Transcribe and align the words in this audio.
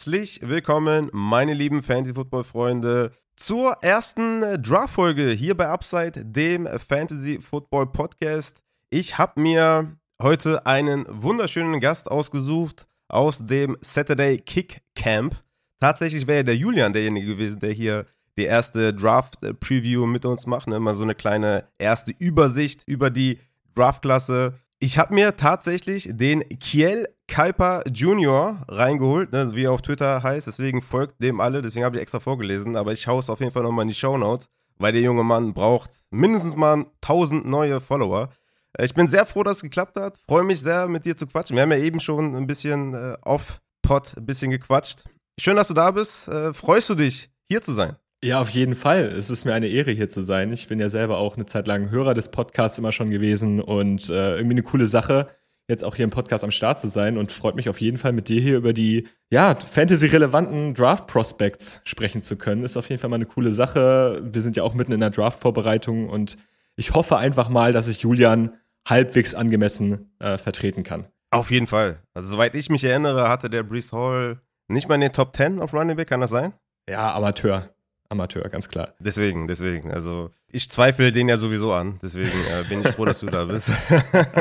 Herzlich 0.00 0.40
willkommen, 0.42 1.10
meine 1.12 1.52
lieben 1.52 1.82
Fantasy-Football-Freunde, 1.82 3.12
zur 3.36 3.72
ersten 3.82 4.40
Draft-Folge 4.62 5.28
hier 5.32 5.54
bei 5.54 5.68
Upside, 5.68 6.24
dem 6.24 6.66
Fantasy-Football-Podcast. 6.66 8.62
Ich 8.88 9.18
habe 9.18 9.38
mir 9.38 9.98
heute 10.22 10.64
einen 10.64 11.04
wunderschönen 11.06 11.80
Gast 11.80 12.10
ausgesucht 12.10 12.86
aus 13.08 13.44
dem 13.44 13.76
Saturday 13.82 14.38
Kick 14.38 14.80
Camp. 14.94 15.36
Tatsächlich 15.80 16.26
wäre 16.26 16.44
der 16.44 16.56
Julian 16.56 16.94
derjenige 16.94 17.34
gewesen, 17.34 17.60
der 17.60 17.72
hier 17.72 18.06
die 18.38 18.44
erste 18.44 18.94
Draft-Preview 18.94 20.06
mit 20.06 20.24
uns 20.24 20.46
macht. 20.46 20.66
Ne? 20.66 20.80
Mal 20.80 20.94
so 20.94 21.02
eine 21.02 21.14
kleine 21.14 21.68
erste 21.76 22.12
Übersicht 22.12 22.84
über 22.86 23.10
die 23.10 23.38
Draft-Klasse. 23.74 24.54
Ich 24.82 24.96
habe 24.96 25.12
mir 25.12 25.36
tatsächlich 25.36 26.08
den 26.10 26.40
Kiel 26.58 27.06
Kuiper 27.30 27.82
Junior 27.92 28.64
reingeholt, 28.66 29.30
ne, 29.30 29.54
wie 29.54 29.64
er 29.64 29.72
auf 29.72 29.82
Twitter 29.82 30.22
heißt. 30.22 30.46
Deswegen 30.46 30.80
folgt 30.80 31.22
dem 31.22 31.38
alle. 31.38 31.60
Deswegen 31.60 31.84
habe 31.84 31.96
ich 31.96 32.02
extra 32.02 32.18
vorgelesen. 32.18 32.76
Aber 32.76 32.94
ich 32.94 33.02
schaue 33.02 33.20
es 33.20 33.28
auf 33.28 33.40
jeden 33.40 33.52
Fall 33.52 33.62
nochmal 33.62 33.82
in 33.82 33.88
die 33.88 33.94
Show 33.94 34.16
Notes, 34.16 34.48
weil 34.78 34.92
der 34.92 35.02
junge 35.02 35.22
Mann 35.22 35.52
braucht 35.52 35.90
mindestens 36.08 36.56
mal 36.56 36.86
1000 37.02 37.44
neue 37.44 37.82
Follower. 37.82 38.30
Äh, 38.72 38.86
ich 38.86 38.94
bin 38.94 39.06
sehr 39.06 39.26
froh, 39.26 39.42
dass 39.42 39.58
es 39.58 39.62
geklappt 39.62 39.96
hat. 39.96 40.18
Freue 40.26 40.44
mich 40.44 40.60
sehr, 40.60 40.88
mit 40.88 41.04
dir 41.04 41.14
zu 41.14 41.26
quatschen. 41.26 41.56
Wir 41.56 41.62
haben 41.62 41.72
ja 41.72 41.78
eben 41.78 42.00
schon 42.00 42.34
ein 42.34 42.46
bisschen 42.46 42.94
äh, 42.94 43.18
off-Pod 43.20 44.16
ein 44.16 44.24
bisschen 44.24 44.50
gequatscht. 44.50 45.04
Schön, 45.38 45.56
dass 45.56 45.68
du 45.68 45.74
da 45.74 45.90
bist. 45.90 46.26
Äh, 46.28 46.54
freust 46.54 46.88
du 46.88 46.94
dich, 46.94 47.30
hier 47.50 47.60
zu 47.60 47.72
sein? 47.72 47.96
Ja, 48.22 48.40
auf 48.40 48.50
jeden 48.50 48.74
Fall. 48.74 49.04
Es 49.16 49.30
ist 49.30 49.46
mir 49.46 49.54
eine 49.54 49.68
Ehre, 49.68 49.92
hier 49.92 50.10
zu 50.10 50.22
sein. 50.22 50.52
Ich 50.52 50.68
bin 50.68 50.78
ja 50.78 50.90
selber 50.90 51.16
auch 51.16 51.36
eine 51.36 51.46
Zeit 51.46 51.66
lang 51.66 51.90
Hörer 51.90 52.12
des 52.12 52.30
Podcasts 52.30 52.78
immer 52.78 52.92
schon 52.92 53.08
gewesen 53.08 53.60
und 53.60 54.10
äh, 54.10 54.36
irgendwie 54.36 54.54
eine 54.54 54.62
coole 54.62 54.86
Sache, 54.86 55.28
jetzt 55.68 55.84
auch 55.84 55.94
hier 55.94 56.04
im 56.04 56.10
Podcast 56.10 56.44
am 56.44 56.50
Start 56.50 56.80
zu 56.80 56.88
sein 56.88 57.16
und 57.16 57.32
freut 57.32 57.54
mich 57.54 57.70
auf 57.70 57.80
jeden 57.80 57.96
Fall 57.96 58.12
mit 58.12 58.28
dir 58.28 58.42
hier 58.42 58.58
über 58.58 58.74
die 58.74 59.08
ja, 59.30 59.54
Fantasy-relevanten 59.54 60.74
Draft-Prospects 60.74 61.80
sprechen 61.84 62.20
zu 62.20 62.36
können. 62.36 62.62
Ist 62.62 62.76
auf 62.76 62.90
jeden 62.90 63.00
Fall 63.00 63.08
mal 63.08 63.16
eine 63.16 63.26
coole 63.26 63.54
Sache. 63.54 64.20
Wir 64.22 64.42
sind 64.42 64.54
ja 64.54 64.64
auch 64.64 64.74
mitten 64.74 64.92
in 64.92 65.00
der 65.00 65.10
Draft-Vorbereitung 65.10 66.10
und 66.10 66.36
ich 66.76 66.92
hoffe 66.92 67.16
einfach 67.16 67.48
mal, 67.48 67.72
dass 67.72 67.88
ich 67.88 68.02
Julian 68.02 68.52
halbwegs 68.86 69.34
angemessen 69.34 70.12
äh, 70.18 70.36
vertreten 70.36 70.82
kann. 70.82 71.06
Auf 71.30 71.50
jeden 71.50 71.68
Fall. 71.68 72.02
Also, 72.12 72.32
soweit 72.32 72.54
ich 72.54 72.68
mich 72.68 72.84
erinnere, 72.84 73.28
hatte 73.28 73.48
der 73.48 73.62
Brees 73.62 73.92
Hall 73.92 74.40
nicht 74.68 74.88
mal 74.88 74.96
in 74.96 75.02
den 75.02 75.12
Top 75.12 75.34
10 75.34 75.60
auf 75.60 75.72
Running 75.72 75.96
Back, 75.96 76.08
kann 76.08 76.20
das 76.20 76.30
sein? 76.30 76.52
Ja, 76.88 77.14
Amateur. 77.14 77.70
Amateur, 78.10 78.48
ganz 78.48 78.68
klar. 78.68 78.92
Deswegen, 78.98 79.46
deswegen. 79.46 79.92
Also 79.92 80.30
ich 80.48 80.68
zweifle 80.68 81.12
den 81.12 81.28
ja 81.28 81.36
sowieso 81.36 81.72
an. 81.72 82.00
Deswegen 82.02 82.38
äh, 82.50 82.64
bin 82.68 82.80
ich 82.80 82.88
froh, 82.88 83.04
dass 83.04 83.20
du 83.20 83.26
da 83.26 83.44
bist. 83.44 83.70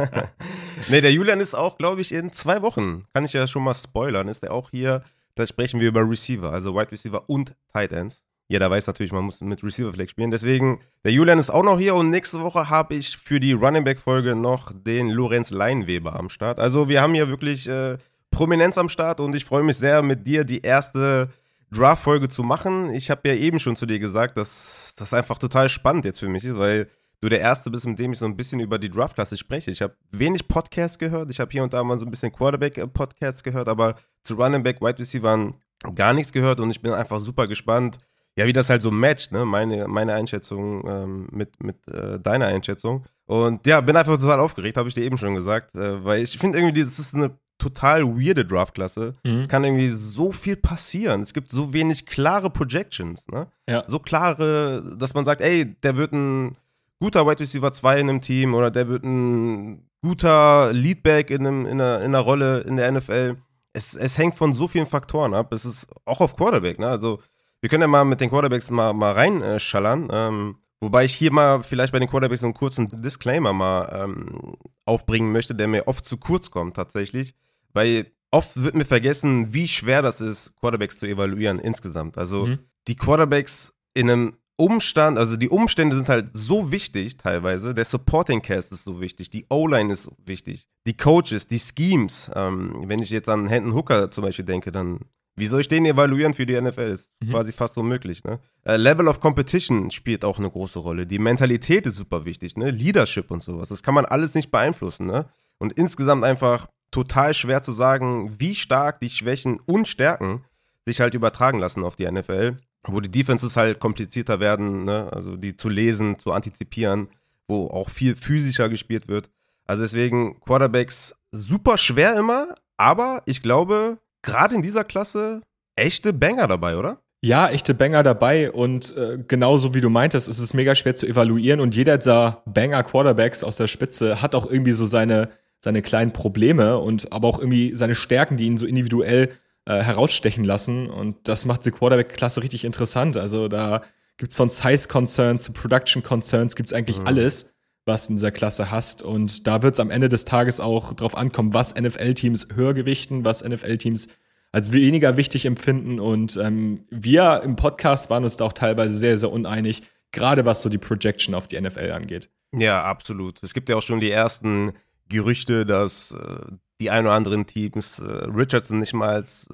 nee, 0.90 1.02
der 1.02 1.14
Julian 1.14 1.40
ist 1.40 1.54
auch, 1.54 1.78
glaube 1.78 2.02
ich, 2.02 2.12
in 2.12 2.34
zwei 2.34 2.64
Wochen, 2.64 3.06
kann 3.14 3.26
ich 3.26 3.34
ja 3.34 3.46
schon 3.46 3.64
mal 3.64 3.76
spoilern, 3.76 4.28
ist 4.28 4.44
er 4.44 4.54
auch 4.54 4.72
hier. 4.72 5.04
Da 5.36 5.46
sprechen 5.46 5.80
wir 5.80 5.88
über 5.88 6.02
Receiver, 6.02 6.52
also 6.52 6.74
Wide 6.74 6.92
Receiver 6.92 7.30
und 7.30 7.56
Tight 7.72 7.92
Ends. 7.92 8.24
Jeder 8.48 8.72
weiß 8.72 8.88
natürlich, 8.88 9.12
man 9.12 9.24
muss 9.24 9.40
mit 9.42 9.64
Receiver 9.64 9.94
Flex 9.94 10.10
spielen. 10.10 10.32
Deswegen, 10.32 10.80
der 11.04 11.12
Julian 11.12 11.38
ist 11.38 11.52
auch 11.52 11.64
noch 11.64 11.78
hier 11.78 11.94
und 11.94 12.10
nächste 12.10 12.42
Woche 12.42 12.70
habe 12.70 12.96
ich 12.96 13.18
für 13.18 13.40
die 13.40 13.54
Running 13.54 13.84
Back 13.84 14.00
Folge 14.00 14.36
noch 14.36 14.72
den 14.74 15.10
Lorenz 15.10 15.52
Leinweber 15.52 16.16
am 16.16 16.30
Start. 16.30 16.60
Also 16.60 16.90
wir 16.90 17.04
haben 17.04 17.14
hier 17.14 17.30
wirklich 17.30 17.70
äh, 17.70 18.00
Prominenz 18.32 18.80
am 18.80 18.90
Start 18.90 19.20
und 19.20 19.36
ich 19.36 19.46
freue 19.46 19.62
mich 19.62 19.78
sehr 19.78 20.02
mit 20.02 20.26
dir 20.26 20.44
die 20.44 20.62
erste 20.62 21.30
Draft-Folge 21.72 22.30
zu 22.30 22.44
machen. 22.44 22.92
Ich 22.92 23.12
habe 23.12 23.28
ja 23.30 23.36
eben 23.36 23.60
schon 23.60 23.76
zu 23.76 23.86
dir 23.86 24.00
gesagt, 24.00 24.38
dass 24.38 24.94
das 24.98 25.14
einfach 25.14 25.38
total 25.38 25.70
spannend 25.70 26.06
jetzt 26.06 26.20
für 26.20 26.30
mich 26.30 26.44
ist, 26.44 26.58
weil 26.58 26.90
du 27.22 27.30
der 27.30 27.42
Erste 27.42 27.70
bist, 27.70 27.86
mit 27.86 28.00
dem 28.00 28.14
ich 28.14 28.20
so 28.20 28.26
ein 28.26 28.38
bisschen 28.38 28.60
über 28.60 28.80
die 28.80 28.90
Draft-Klasse 28.90 29.38
spreche. 29.38 29.72
Ich 29.72 29.82
habe 29.82 29.96
wenig 30.12 30.48
Podcasts 30.48 30.98
gehört. 30.98 31.30
Ich 31.30 31.40
habe 31.40 31.52
hier 31.52 31.64
und 31.64 31.74
da 31.74 31.84
mal 31.84 32.00
so 32.00 32.06
ein 32.06 32.12
bisschen 32.12 32.32
Quarterback-Podcasts 32.32 33.44
gehört, 33.44 33.68
aber 33.68 33.96
zu 34.24 34.36
Running 34.36 34.64
Back, 34.64 34.82
Wide 34.82 35.00
Receiver 35.00 35.54
gar 35.96 36.14
nichts 36.14 36.32
gehört 36.32 36.60
und 36.60 36.72
ich 36.72 36.82
bin 36.82 36.92
einfach 36.92 37.20
super 37.20 37.48
gespannt, 37.48 37.98
ja, 38.36 38.46
wie 38.46 38.54
das 38.54 38.70
halt 38.70 38.82
so 38.82 38.92
matcht, 38.92 39.32
ne? 39.32 39.44
Meine, 39.44 39.88
meine 39.88 40.14
Einschätzung 40.14 40.88
ähm, 40.88 41.28
mit, 41.32 41.62
mit 41.62 41.76
äh, 41.90 42.20
deiner 42.20 42.46
Einschätzung. 42.46 43.06
Und 43.26 43.68
ja, 43.68 43.82
bin 43.82 43.96
einfach 43.96 44.18
total 44.18 44.40
aufgeregt, 44.40 44.78
habe 44.78 44.88
ich 44.88 44.96
dir 44.96 45.04
eben 45.04 45.18
schon 45.18 45.36
gesagt, 45.36 45.76
äh, 45.76 46.04
weil 46.04 46.22
ich 46.22 46.38
finde 46.38 46.58
irgendwie, 46.58 46.82
das 46.82 47.00
ist 47.00 47.14
eine 47.14 47.38
total 47.60 48.04
weirde 48.18 48.46
Draftklasse. 48.46 49.16
Mhm. 49.24 49.42
Es 49.42 49.48
kann 49.48 49.64
irgendwie 49.64 49.90
so 49.90 50.32
viel 50.32 50.56
passieren. 50.56 51.22
Es 51.22 51.34
gibt 51.34 51.52
so 51.52 51.74
wenig 51.74 52.06
klare 52.06 52.50
Projections, 52.50 53.28
ne? 53.28 53.48
Ja. 53.70 53.84
So 53.88 54.00
klare, 54.00 54.96
dass 54.98 55.14
man 55.14 55.26
sagt, 55.26 55.42
ey, 55.42 55.76
der 55.84 55.98
wird 55.98 56.14
ein 56.14 56.58
guter 57.00 57.28
Wide 57.28 57.40
Receiver 57.40 57.72
2 57.72 58.00
in 58.00 58.10
einem 58.10 58.22
Team 58.22 58.54
oder 58.54 58.72
der 58.72 58.88
wird 58.90 59.04
ein 59.04 59.88
guter 60.02 60.72
Leadback 60.74 61.30
in, 61.30 61.46
einem, 61.46 61.66
in, 61.66 61.82
einer, 61.82 62.00
in 62.00 62.16
einer 62.16 62.20
Rolle 62.20 62.62
in 62.62 62.78
der 62.78 62.92
NFL. 62.92 63.38
Es, 63.74 63.94
es 63.94 64.18
hängt 64.18 64.36
von 64.36 64.54
so 64.54 64.68
vielen 64.68 64.88
Faktoren 64.88 65.34
ab. 65.34 65.54
Es 65.54 65.66
ist 65.66 65.88
auch 66.06 66.22
auf 66.22 66.36
Quarterback, 66.36 66.80
ne? 66.80 66.88
Also, 66.88 67.20
wir 67.62 67.70
können 67.70 67.82
ja 67.82 67.88
mal 67.88 68.06
mit 68.06 68.22
den 68.22 68.30
Quarterbacks 68.30 68.72
mal, 68.72 68.94
mal 68.94 69.12
reinschallern. 69.12 70.08
Ähm, 70.12 70.56
wobei 70.80 71.06
ich 71.06 71.14
hier 71.14 71.32
mal 71.32 71.62
vielleicht 71.62 71.92
bei 71.92 72.00
den 72.00 72.10
Quarterbacks 72.10 72.42
so 72.42 72.48
einen 72.48 72.54
kurzen 72.54 73.02
Disclaimer 73.02 73.54
mal 73.54 74.04
ähm, 74.04 74.54
aufbringen 74.86 75.32
möchte, 75.32 75.54
der 75.54 75.68
mir 75.68 75.88
oft 75.88 76.06
zu 76.06 76.18
kurz 76.18 76.52
kommt 76.52 76.76
tatsächlich. 76.76 77.36
Weil 77.74 78.12
oft 78.32 78.62
wird 78.62 78.76
mir 78.76 78.86
vergessen, 78.86 79.54
wie 79.54 79.68
schwer 79.68 80.02
das 80.02 80.22
ist, 80.22 80.56
Quarterbacks 80.58 81.00
zu 81.00 81.06
evaluieren 81.06 81.60
insgesamt. 81.60 82.18
Also 82.18 82.48
mhm. 82.48 82.60
die 82.88 82.96
Quarterbacks 82.96 83.74
in 83.94 84.10
einem 84.10 84.34
Umstand, 84.56 85.18
also 85.18 85.38
die 85.38 85.50
Umstände 85.50 85.96
sind 85.96 86.10
halt 86.10 86.32
so 86.34 86.72
wichtig 86.72 87.18
teilweise. 87.18 87.74
Der 87.74 87.86
Supporting 87.86 88.42
Cast 88.42 88.74
ist 88.74 88.84
so 88.84 89.00
wichtig, 89.00 89.30
die 89.30 89.46
O-Line 89.50 89.94
ist 89.94 90.04
so 90.04 90.12
wichtig, 90.26 90.68
die 90.86 90.98
Coaches, 90.98 91.48
die 91.48 91.60
Schemes. 91.60 92.30
Ähm, 92.36 92.84
wenn 92.86 93.02
ich 93.02 93.10
jetzt 93.10 93.30
an 93.30 93.48
Hendon 93.48 93.74
Hooker 93.74 94.12
zum 94.12 94.26
Beispiel 94.26 94.46
denke, 94.46 94.72
dann 94.72 95.00
wie 95.40 95.48
soll 95.48 95.62
ich 95.62 95.70
den 95.70 95.86
evaluieren 95.86 96.34
für 96.34 96.46
die 96.46 96.60
NFL? 96.60 96.92
Ist 96.92 97.14
mhm. 97.22 97.30
quasi 97.30 97.54
fast 97.54 97.78
unmöglich. 97.78 98.26
Ne? 98.26 98.40
Äh, 98.66 98.76
Level 98.76 99.08
of 99.08 99.22
Competition 99.22 99.90
spielt 99.90 100.26
auch 100.26 100.38
eine 100.38 100.50
große 100.50 100.80
Rolle. 100.80 101.08
Die 101.08 101.20
Mentalität 101.20 101.88
ist 101.88 101.96
super 101.96 102.26
wichtig, 102.26 102.58
ne? 102.58 102.70
Leadership 102.72 103.32
und 103.32 103.42
sowas. 103.42 103.70
Das 103.70 103.82
kann 103.82 103.94
man 103.94 104.04
alles 104.04 104.36
nicht 104.36 104.52
beeinflussen. 104.52 105.08
Ne? 105.08 105.30
Und 105.58 105.74
insgesamt 105.74 106.26
einfach 106.26 106.68
total 106.92 107.34
schwer 107.34 107.62
zu 107.62 107.72
sagen, 107.72 108.36
wie 108.40 108.56
stark 108.56 109.00
die 109.00 109.10
Schwächen 109.10 109.60
und 109.66 109.88
Stärken 109.88 110.44
sich 110.86 111.02
halt 111.02 111.14
übertragen 111.14 111.60
lassen 111.60 111.84
auf 111.84 111.96
die 111.96 112.10
NFL, 112.10 112.58
wo 112.88 113.00
die 113.00 113.12
Defenses 113.12 113.56
halt 113.56 113.80
komplizierter 113.80 114.40
werden, 114.40 114.86
ne? 114.86 115.10
also 115.12 115.38
die 115.38 115.56
zu 115.56 115.70
lesen, 115.70 116.18
zu 116.18 116.32
antizipieren, 116.32 117.10
wo 117.48 117.68
auch 117.68 117.90
viel 117.90 118.16
physischer 118.16 118.70
gespielt 118.70 119.08
wird. 119.08 119.30
Also 119.66 119.84
deswegen 119.84 120.40
Quarterbacks 120.40 121.16
super 121.32 121.78
schwer 121.78 122.16
immer, 122.16 122.56
aber 122.78 123.22
ich 123.26 123.42
glaube, 123.42 124.00
gerade 124.22 124.56
in 124.56 124.62
dieser 124.62 124.84
Klasse 124.84 125.42
echte 125.76 126.14
Banger 126.14 126.48
dabei, 126.48 126.78
oder? 126.78 127.02
Ja, 127.22 127.50
echte 127.50 127.74
Banger 127.74 128.02
dabei 128.02 128.50
und 128.50 128.96
äh, 128.96 129.20
genauso 129.28 129.74
wie 129.74 129.82
du 129.82 129.90
meintest, 129.90 130.30
ist 130.30 130.40
es 130.40 130.54
mega 130.54 130.74
schwer 130.74 130.96
zu 130.96 131.06
evaluieren 131.06 131.60
und 131.60 131.76
jeder 131.76 131.98
dieser 131.98 132.42
Banger 132.46 132.84
Quarterbacks 132.84 133.44
aus 133.44 133.58
der 133.58 133.68
Spitze 133.68 134.22
hat 134.22 134.36
auch 134.36 134.50
irgendwie 134.50 134.72
so 134.72 134.86
seine 134.86 135.30
seine 135.62 135.82
kleinen 135.82 136.14
Probleme 136.14 136.78
und 136.78 137.12
aber 137.12 137.28
auch 137.28 137.40
irgendwie 137.40 137.76
seine 137.76 137.96
Stärken, 137.96 138.38
die 138.38 138.46
ihn 138.46 138.58
so 138.58 138.66
individuell 138.66 139.32
äh, 139.66 139.82
herausstechen 139.84 140.44
lassen. 140.44 140.90
Und 140.90 141.28
das 141.28 141.46
macht 141.46 141.66
die 141.66 141.72
Quarterback-Klasse 141.72 142.42
richtig 142.42 142.66
interessant. 142.66 143.18
Also 143.18 143.48
da 143.48 143.84
gibt's 144.18 144.36
von 144.36 144.50
Size-Concerns 144.50 145.44
zu 145.44 145.54
Production-Concerns, 145.54 146.56
gibt's 146.56 146.74
eigentlich 146.74 147.00
mhm. 147.00 147.08
alles, 147.08 147.52
was 147.86 148.08
du 148.08 148.14
in 148.14 148.16
dieser 148.18 148.32
Klasse 148.32 148.72
hast. 148.72 149.04
Und 149.04 149.48
da 149.48 149.62
wird's 149.62 149.80
am 149.80 149.92
Ende 149.92 150.10
des 150.10 150.26
Tages 150.26 150.60
auch 150.60 150.94
drauf 150.94 151.16
ankommen, 151.16 151.54
was 151.54 151.76
NFL-Teams 151.76 152.50
höher 152.56 152.74
gewichten, 152.74 153.26
was 153.26 153.44
NFL-Teams 153.44 154.08
als 154.52 154.72
weniger 154.72 155.18
wichtig 155.18 155.46
empfinden. 155.46 156.00
Und 156.00 156.38
ähm, 156.38 156.86
wir 156.90 157.42
im 157.44 157.56
Podcast 157.56 158.10
waren 158.10 158.24
uns 158.24 158.38
da 158.38 158.46
auch 158.46 158.54
teilweise 158.54 158.98
sehr, 158.98 159.18
sehr 159.18 159.32
uneinig, 159.32 159.84
gerade 160.12 160.46
was 160.46 160.62
so 160.62 160.70
die 160.70 160.78
Projection 160.78 161.36
auf 161.36 161.48
die 161.48 161.60
NFL 161.60 161.92
angeht. 161.92 162.30
Ja, 162.52 162.84
absolut. 162.84 163.44
Es 163.44 163.54
gibt 163.54 163.70
ja 163.70 163.76
auch 163.76 163.82
schon 163.82 164.00
die 164.00 164.10
ersten 164.10 164.74
Gerüchte, 165.10 165.66
dass 165.66 166.12
äh, 166.12 166.52
die 166.80 166.90
ein 166.90 167.06
oder 167.06 167.16
anderen 167.16 167.46
Teams 167.46 168.00
äh, 168.00 168.04
Richardson 168.04 168.80
nicht 168.80 168.94
mal 168.94 169.10
als 169.10 169.50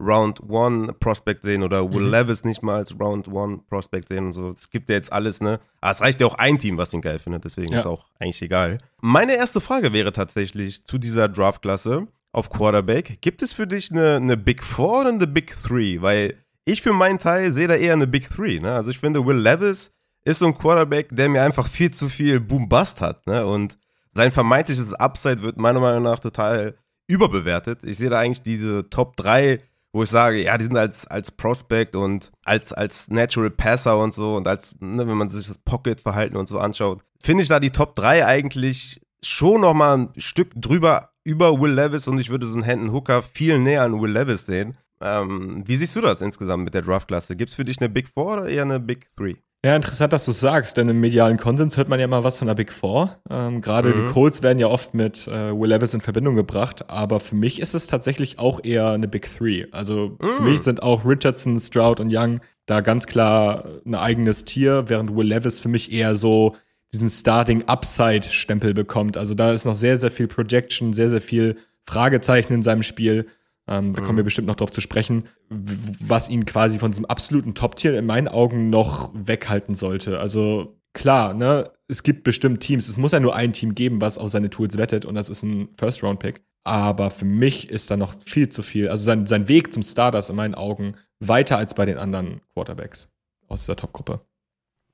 Round 0.00 0.40
One 0.48 0.94
Prospect 0.94 1.42
sehen 1.42 1.62
oder 1.62 1.92
Will 1.92 2.04
mhm. 2.04 2.10
Levis 2.10 2.44
nicht 2.44 2.62
mal 2.62 2.76
als 2.76 2.98
Round 2.98 3.28
One 3.28 3.60
Prospect 3.68 4.08
sehen 4.08 4.26
und 4.26 4.32
so. 4.32 4.50
Es 4.50 4.70
gibt 4.70 4.88
ja 4.88 4.96
jetzt 4.96 5.12
alles, 5.12 5.40
ne? 5.40 5.60
Aber 5.80 5.92
es 5.92 6.00
reicht 6.00 6.20
ja 6.20 6.26
auch 6.26 6.34
ein 6.34 6.58
Team, 6.58 6.78
was 6.78 6.94
ihn 6.94 7.02
geil 7.02 7.18
findet, 7.18 7.44
deswegen 7.44 7.72
ja. 7.72 7.80
ist 7.80 7.86
auch 7.86 8.06
eigentlich 8.18 8.40
egal. 8.42 8.78
Meine 9.00 9.36
erste 9.36 9.60
Frage 9.60 9.92
wäre 9.92 10.12
tatsächlich 10.12 10.84
zu 10.84 10.98
dieser 10.98 11.28
Draftklasse 11.28 12.06
auf 12.32 12.48
Quarterback. 12.48 13.20
Gibt 13.20 13.42
es 13.42 13.52
für 13.52 13.66
dich 13.66 13.90
eine, 13.90 14.16
eine 14.16 14.36
Big 14.36 14.64
Four 14.64 15.00
oder 15.00 15.10
eine 15.10 15.26
Big 15.26 15.56
Three? 15.62 16.00
Weil 16.00 16.34
ich 16.64 16.82
für 16.82 16.92
meinen 16.92 17.18
Teil 17.18 17.52
sehe 17.52 17.68
da 17.68 17.74
eher 17.74 17.92
eine 17.92 18.06
Big 18.06 18.30
Three, 18.30 18.58
ne? 18.58 18.72
Also 18.72 18.90
ich 18.90 18.98
finde, 18.98 19.24
Will 19.26 19.36
Levis 19.36 19.92
ist 20.24 20.38
so 20.38 20.46
ein 20.46 20.56
Quarterback, 20.56 21.08
der 21.10 21.28
mir 21.28 21.42
einfach 21.42 21.68
viel 21.68 21.90
zu 21.90 22.08
viel 22.08 22.40
Boom-Bust 22.40 23.00
hat, 23.00 23.26
ne? 23.26 23.46
Und 23.46 23.78
sein 24.14 24.32
vermeintliches 24.32 24.94
Upside 24.94 25.42
wird 25.42 25.56
meiner 25.56 25.80
Meinung 25.80 26.02
nach 26.02 26.20
total 26.20 26.76
überbewertet. 27.08 27.80
Ich 27.84 27.98
sehe 27.98 28.10
da 28.10 28.20
eigentlich 28.20 28.42
diese 28.42 28.88
Top 28.88 29.16
3, 29.16 29.58
wo 29.92 30.02
ich 30.02 30.10
sage, 30.10 30.42
ja, 30.42 30.56
die 30.56 30.64
sind 30.64 30.76
als, 30.76 31.06
als 31.06 31.30
Prospect 31.30 31.96
und 31.96 32.30
als, 32.44 32.72
als 32.72 33.08
Natural 33.08 33.50
Passer 33.50 33.98
und 33.98 34.14
so 34.14 34.36
und 34.36 34.46
als, 34.46 34.76
ne, 34.80 35.06
wenn 35.06 35.16
man 35.16 35.30
sich 35.30 35.48
das 35.48 35.58
Pocket-Verhalten 35.58 36.36
und 36.36 36.48
so 36.48 36.58
anschaut, 36.58 37.02
finde 37.20 37.42
ich 37.42 37.48
da 37.48 37.58
die 37.60 37.72
Top 37.72 37.96
3 37.96 38.26
eigentlich 38.26 39.00
schon 39.22 39.60
nochmal 39.60 39.98
ein 39.98 40.12
Stück 40.16 40.52
drüber 40.54 41.10
über 41.24 41.60
Will 41.60 41.72
Levis 41.72 42.08
und 42.08 42.18
ich 42.18 42.30
würde 42.30 42.46
so 42.46 42.54
einen 42.54 42.62
Hendon 42.62 42.92
Hooker 42.92 43.22
viel 43.22 43.58
näher 43.58 43.82
an 43.82 44.00
Will 44.00 44.10
Levis 44.10 44.46
sehen. 44.46 44.76
Ähm, 45.02 45.62
wie 45.66 45.76
siehst 45.76 45.96
du 45.96 46.00
das 46.00 46.20
insgesamt 46.20 46.64
mit 46.64 46.74
der 46.74 46.82
Draftklasse? 46.82 47.36
Gibt 47.36 47.50
es 47.50 47.56
für 47.56 47.64
dich 47.64 47.78
eine 47.80 47.88
Big 47.88 48.08
Four 48.08 48.38
oder 48.38 48.48
eher 48.48 48.62
eine 48.62 48.80
Big 48.80 49.08
Three? 49.16 49.36
Ja, 49.62 49.76
interessant, 49.76 50.14
dass 50.14 50.24
du 50.24 50.30
es 50.30 50.40
sagst, 50.40 50.78
denn 50.78 50.88
im 50.88 51.00
medialen 51.00 51.36
Konsens 51.36 51.76
hört 51.76 51.90
man 51.90 51.98
ja 52.00 52.06
immer 52.06 52.24
was 52.24 52.38
von 52.38 52.48
der 52.48 52.54
Big 52.54 52.72
Four. 52.72 53.18
Ähm, 53.28 53.60
Gerade 53.60 53.90
mhm. 53.90 53.94
die 53.94 54.12
Colts 54.12 54.42
werden 54.42 54.58
ja 54.58 54.68
oft 54.68 54.94
mit 54.94 55.28
äh, 55.28 55.52
Will 55.52 55.68
Levis 55.68 55.92
in 55.92 56.00
Verbindung 56.00 56.34
gebracht, 56.34 56.88
aber 56.88 57.20
für 57.20 57.34
mich 57.34 57.60
ist 57.60 57.74
es 57.74 57.86
tatsächlich 57.86 58.38
auch 58.38 58.60
eher 58.64 58.88
eine 58.90 59.06
Big 59.06 59.30
Three. 59.30 59.66
Also 59.70 60.16
mhm. 60.18 60.28
für 60.36 60.42
mich 60.42 60.60
sind 60.62 60.82
auch 60.82 61.04
Richardson, 61.04 61.60
Stroud 61.60 62.00
und 62.00 62.08
Young 62.10 62.40
da 62.64 62.80
ganz 62.80 63.06
klar 63.06 63.64
ein 63.84 63.94
eigenes 63.94 64.44
Tier, 64.44 64.84
während 64.86 65.14
Will 65.14 65.26
Levis 65.26 65.58
für 65.58 65.68
mich 65.68 65.92
eher 65.92 66.14
so 66.14 66.56
diesen 66.94 67.10
Starting 67.10 67.64
Upside 67.66 68.28
Stempel 68.30 68.72
bekommt. 68.74 69.16
Also 69.16 69.34
da 69.34 69.52
ist 69.52 69.64
noch 69.64 69.74
sehr, 69.74 69.98
sehr 69.98 70.10
viel 70.10 70.28
Projection, 70.28 70.92
sehr, 70.92 71.10
sehr 71.10 71.20
viel 71.20 71.56
Fragezeichen 71.86 72.54
in 72.54 72.62
seinem 72.62 72.82
Spiel. 72.82 73.26
Ähm, 73.70 73.94
da 73.94 74.02
kommen 74.02 74.18
wir 74.18 74.24
mhm. 74.24 74.26
bestimmt 74.26 74.48
noch 74.48 74.56
drauf 74.56 74.72
zu 74.72 74.80
sprechen, 74.80 75.28
was 75.48 76.28
ihn 76.28 76.44
quasi 76.44 76.80
von 76.80 76.90
diesem 76.90 77.04
absoluten 77.04 77.54
Top-Tier 77.54 77.96
in 77.96 78.04
meinen 78.04 78.26
Augen 78.26 78.68
noch 78.68 79.12
weghalten 79.14 79.74
sollte. 79.74 80.18
Also 80.18 80.76
klar, 80.92 81.34
ne, 81.34 81.70
es 81.86 82.02
gibt 82.02 82.24
bestimmt 82.24 82.60
Teams, 82.60 82.88
es 82.88 82.96
muss 82.96 83.12
ja 83.12 83.20
nur 83.20 83.36
ein 83.36 83.52
Team 83.52 83.76
geben, 83.76 84.00
was 84.00 84.18
auf 84.18 84.28
seine 84.28 84.50
Tools 84.50 84.76
wettet 84.76 85.04
und 85.04 85.14
das 85.14 85.28
ist 85.28 85.44
ein 85.44 85.68
First-Round-Pick. 85.78 86.42
Aber 86.64 87.10
für 87.10 87.24
mich 87.24 87.70
ist 87.70 87.90
da 87.90 87.96
noch 87.96 88.14
viel 88.26 88.48
zu 88.48 88.62
viel. 88.62 88.88
Also 88.88 89.04
sein, 89.04 89.24
sein 89.24 89.48
Weg 89.48 89.72
zum 89.72 89.82
Stardust 89.82 90.30
in 90.30 90.36
meinen 90.36 90.56
Augen 90.56 90.96
weiter 91.20 91.56
als 91.56 91.74
bei 91.74 91.86
den 91.86 91.96
anderen 91.96 92.40
Quarterbacks 92.52 93.08
aus 93.46 93.62
dieser 93.62 93.76
Top-Gruppe. 93.76 94.20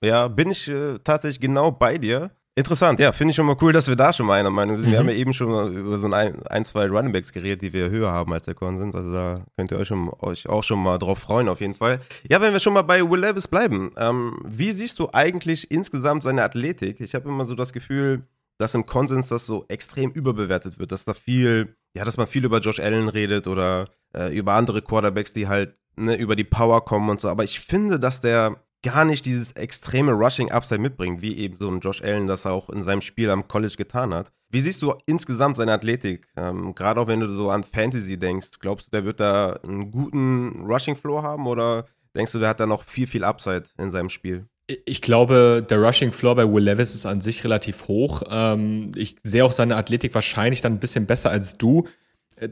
Ja, 0.02 0.28
bin 0.28 0.50
ich 0.50 0.68
äh, 0.68 0.98
tatsächlich 1.02 1.40
genau 1.40 1.72
bei 1.72 1.96
dir. 1.96 2.30
Interessant, 2.58 2.98
ja, 3.00 3.12
finde 3.12 3.32
ich 3.32 3.36
schon 3.36 3.44
mal 3.44 3.56
cool, 3.60 3.74
dass 3.74 3.86
wir 3.86 3.96
da 3.96 4.14
schon 4.14 4.24
mal 4.24 4.40
einer 4.40 4.48
Meinung 4.48 4.76
sind. 4.76 4.86
Mhm. 4.86 4.90
Wir 4.90 4.98
haben 4.98 5.08
ja 5.10 5.14
eben 5.14 5.34
schon 5.34 5.76
über 5.76 5.98
so 5.98 6.10
ein, 6.10 6.42
ein 6.46 6.64
zwei 6.64 6.88
Runningbacks 6.88 7.34
geredet, 7.34 7.60
die 7.60 7.74
wir 7.74 7.90
höher 7.90 8.10
haben 8.10 8.32
als 8.32 8.46
der 8.46 8.54
Konsens. 8.54 8.94
Also 8.94 9.12
da 9.12 9.44
könnt 9.58 9.72
ihr 9.72 9.78
euch, 9.78 9.88
schon, 9.88 10.10
euch 10.20 10.48
auch 10.48 10.64
schon 10.64 10.82
mal 10.82 10.96
drauf 10.96 11.18
freuen, 11.18 11.50
auf 11.50 11.60
jeden 11.60 11.74
Fall. 11.74 12.00
Ja, 12.30 12.40
wenn 12.40 12.54
wir 12.54 12.60
schon 12.60 12.72
mal 12.72 12.80
bei 12.80 13.02
Will 13.02 13.20
Levis 13.20 13.46
bleiben, 13.46 13.92
ähm, 13.98 14.38
wie 14.42 14.72
siehst 14.72 14.98
du 14.98 15.10
eigentlich 15.12 15.70
insgesamt 15.70 16.22
seine 16.22 16.44
Athletik? 16.44 17.00
Ich 17.00 17.14
habe 17.14 17.28
immer 17.28 17.44
so 17.44 17.54
das 17.54 17.74
Gefühl, 17.74 18.22
dass 18.56 18.74
im 18.74 18.86
Konsens 18.86 19.28
das 19.28 19.44
so 19.44 19.66
extrem 19.68 20.10
überbewertet 20.12 20.78
wird, 20.78 20.92
dass 20.92 21.04
da 21.04 21.12
viel, 21.12 21.76
ja, 21.94 22.04
dass 22.04 22.16
man 22.16 22.26
viel 22.26 22.46
über 22.46 22.60
Josh 22.60 22.80
Allen 22.80 23.10
redet 23.10 23.48
oder 23.48 23.90
äh, 24.16 24.34
über 24.34 24.54
andere 24.54 24.80
Quarterbacks, 24.80 25.34
die 25.34 25.46
halt 25.46 25.74
ne, 25.96 26.16
über 26.16 26.36
die 26.36 26.44
Power 26.44 26.86
kommen 26.86 27.10
und 27.10 27.20
so. 27.20 27.28
Aber 27.28 27.44
ich 27.44 27.60
finde, 27.60 28.00
dass 28.00 28.22
der 28.22 28.56
gar 28.82 29.04
nicht 29.04 29.24
dieses 29.24 29.52
extreme 29.52 30.12
Rushing-Upside 30.12 30.80
mitbringt, 30.80 31.22
wie 31.22 31.36
eben 31.38 31.56
so 31.58 31.68
ein 31.68 31.80
Josh 31.80 32.02
Allen 32.02 32.26
das 32.26 32.46
auch 32.46 32.70
in 32.70 32.82
seinem 32.82 33.00
Spiel 33.00 33.30
am 33.30 33.48
College 33.48 33.74
getan 33.76 34.14
hat. 34.14 34.30
Wie 34.50 34.60
siehst 34.60 34.80
du 34.82 34.94
insgesamt 35.06 35.56
seine 35.56 35.72
Athletik? 35.72 36.28
Ähm, 36.36 36.74
Gerade 36.74 37.00
auch 37.00 37.08
wenn 37.08 37.20
du 37.20 37.28
so 37.28 37.50
an 37.50 37.64
Fantasy 37.64 38.18
denkst, 38.18 38.60
glaubst 38.60 38.86
du, 38.86 38.90
der 38.92 39.04
wird 39.04 39.20
da 39.20 39.58
einen 39.62 39.90
guten 39.90 40.64
Rushing-Floor 40.66 41.22
haben 41.22 41.46
oder 41.46 41.86
denkst 42.14 42.32
du, 42.32 42.38
der 42.38 42.50
hat 42.50 42.60
da 42.60 42.66
noch 42.66 42.84
viel, 42.84 43.06
viel 43.06 43.24
Upside 43.24 43.64
in 43.78 43.90
seinem 43.90 44.08
Spiel? 44.08 44.46
Ich 44.84 45.00
glaube, 45.00 45.64
der 45.68 45.78
Rushing 45.78 46.10
Floor 46.10 46.34
bei 46.34 46.52
Will 46.52 46.64
Levis 46.64 46.94
ist 46.94 47.06
an 47.06 47.20
sich 47.20 47.44
relativ 47.44 47.86
hoch. 47.86 48.22
Ähm, 48.28 48.90
ich 48.96 49.16
sehe 49.22 49.44
auch 49.44 49.52
seine 49.52 49.76
Athletik 49.76 50.14
wahrscheinlich 50.14 50.60
dann 50.60 50.74
ein 50.74 50.80
bisschen 50.80 51.06
besser 51.06 51.30
als 51.30 51.56
du. 51.56 51.86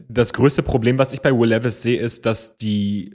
Das 0.07 0.33
größte 0.33 0.63
Problem, 0.63 0.97
was 0.97 1.13
ich 1.13 1.21
bei 1.21 1.31
Will 1.31 1.49
Levis 1.49 1.83
sehe, 1.83 1.99
ist, 1.99 2.25
dass 2.25 2.57
die, 2.57 3.13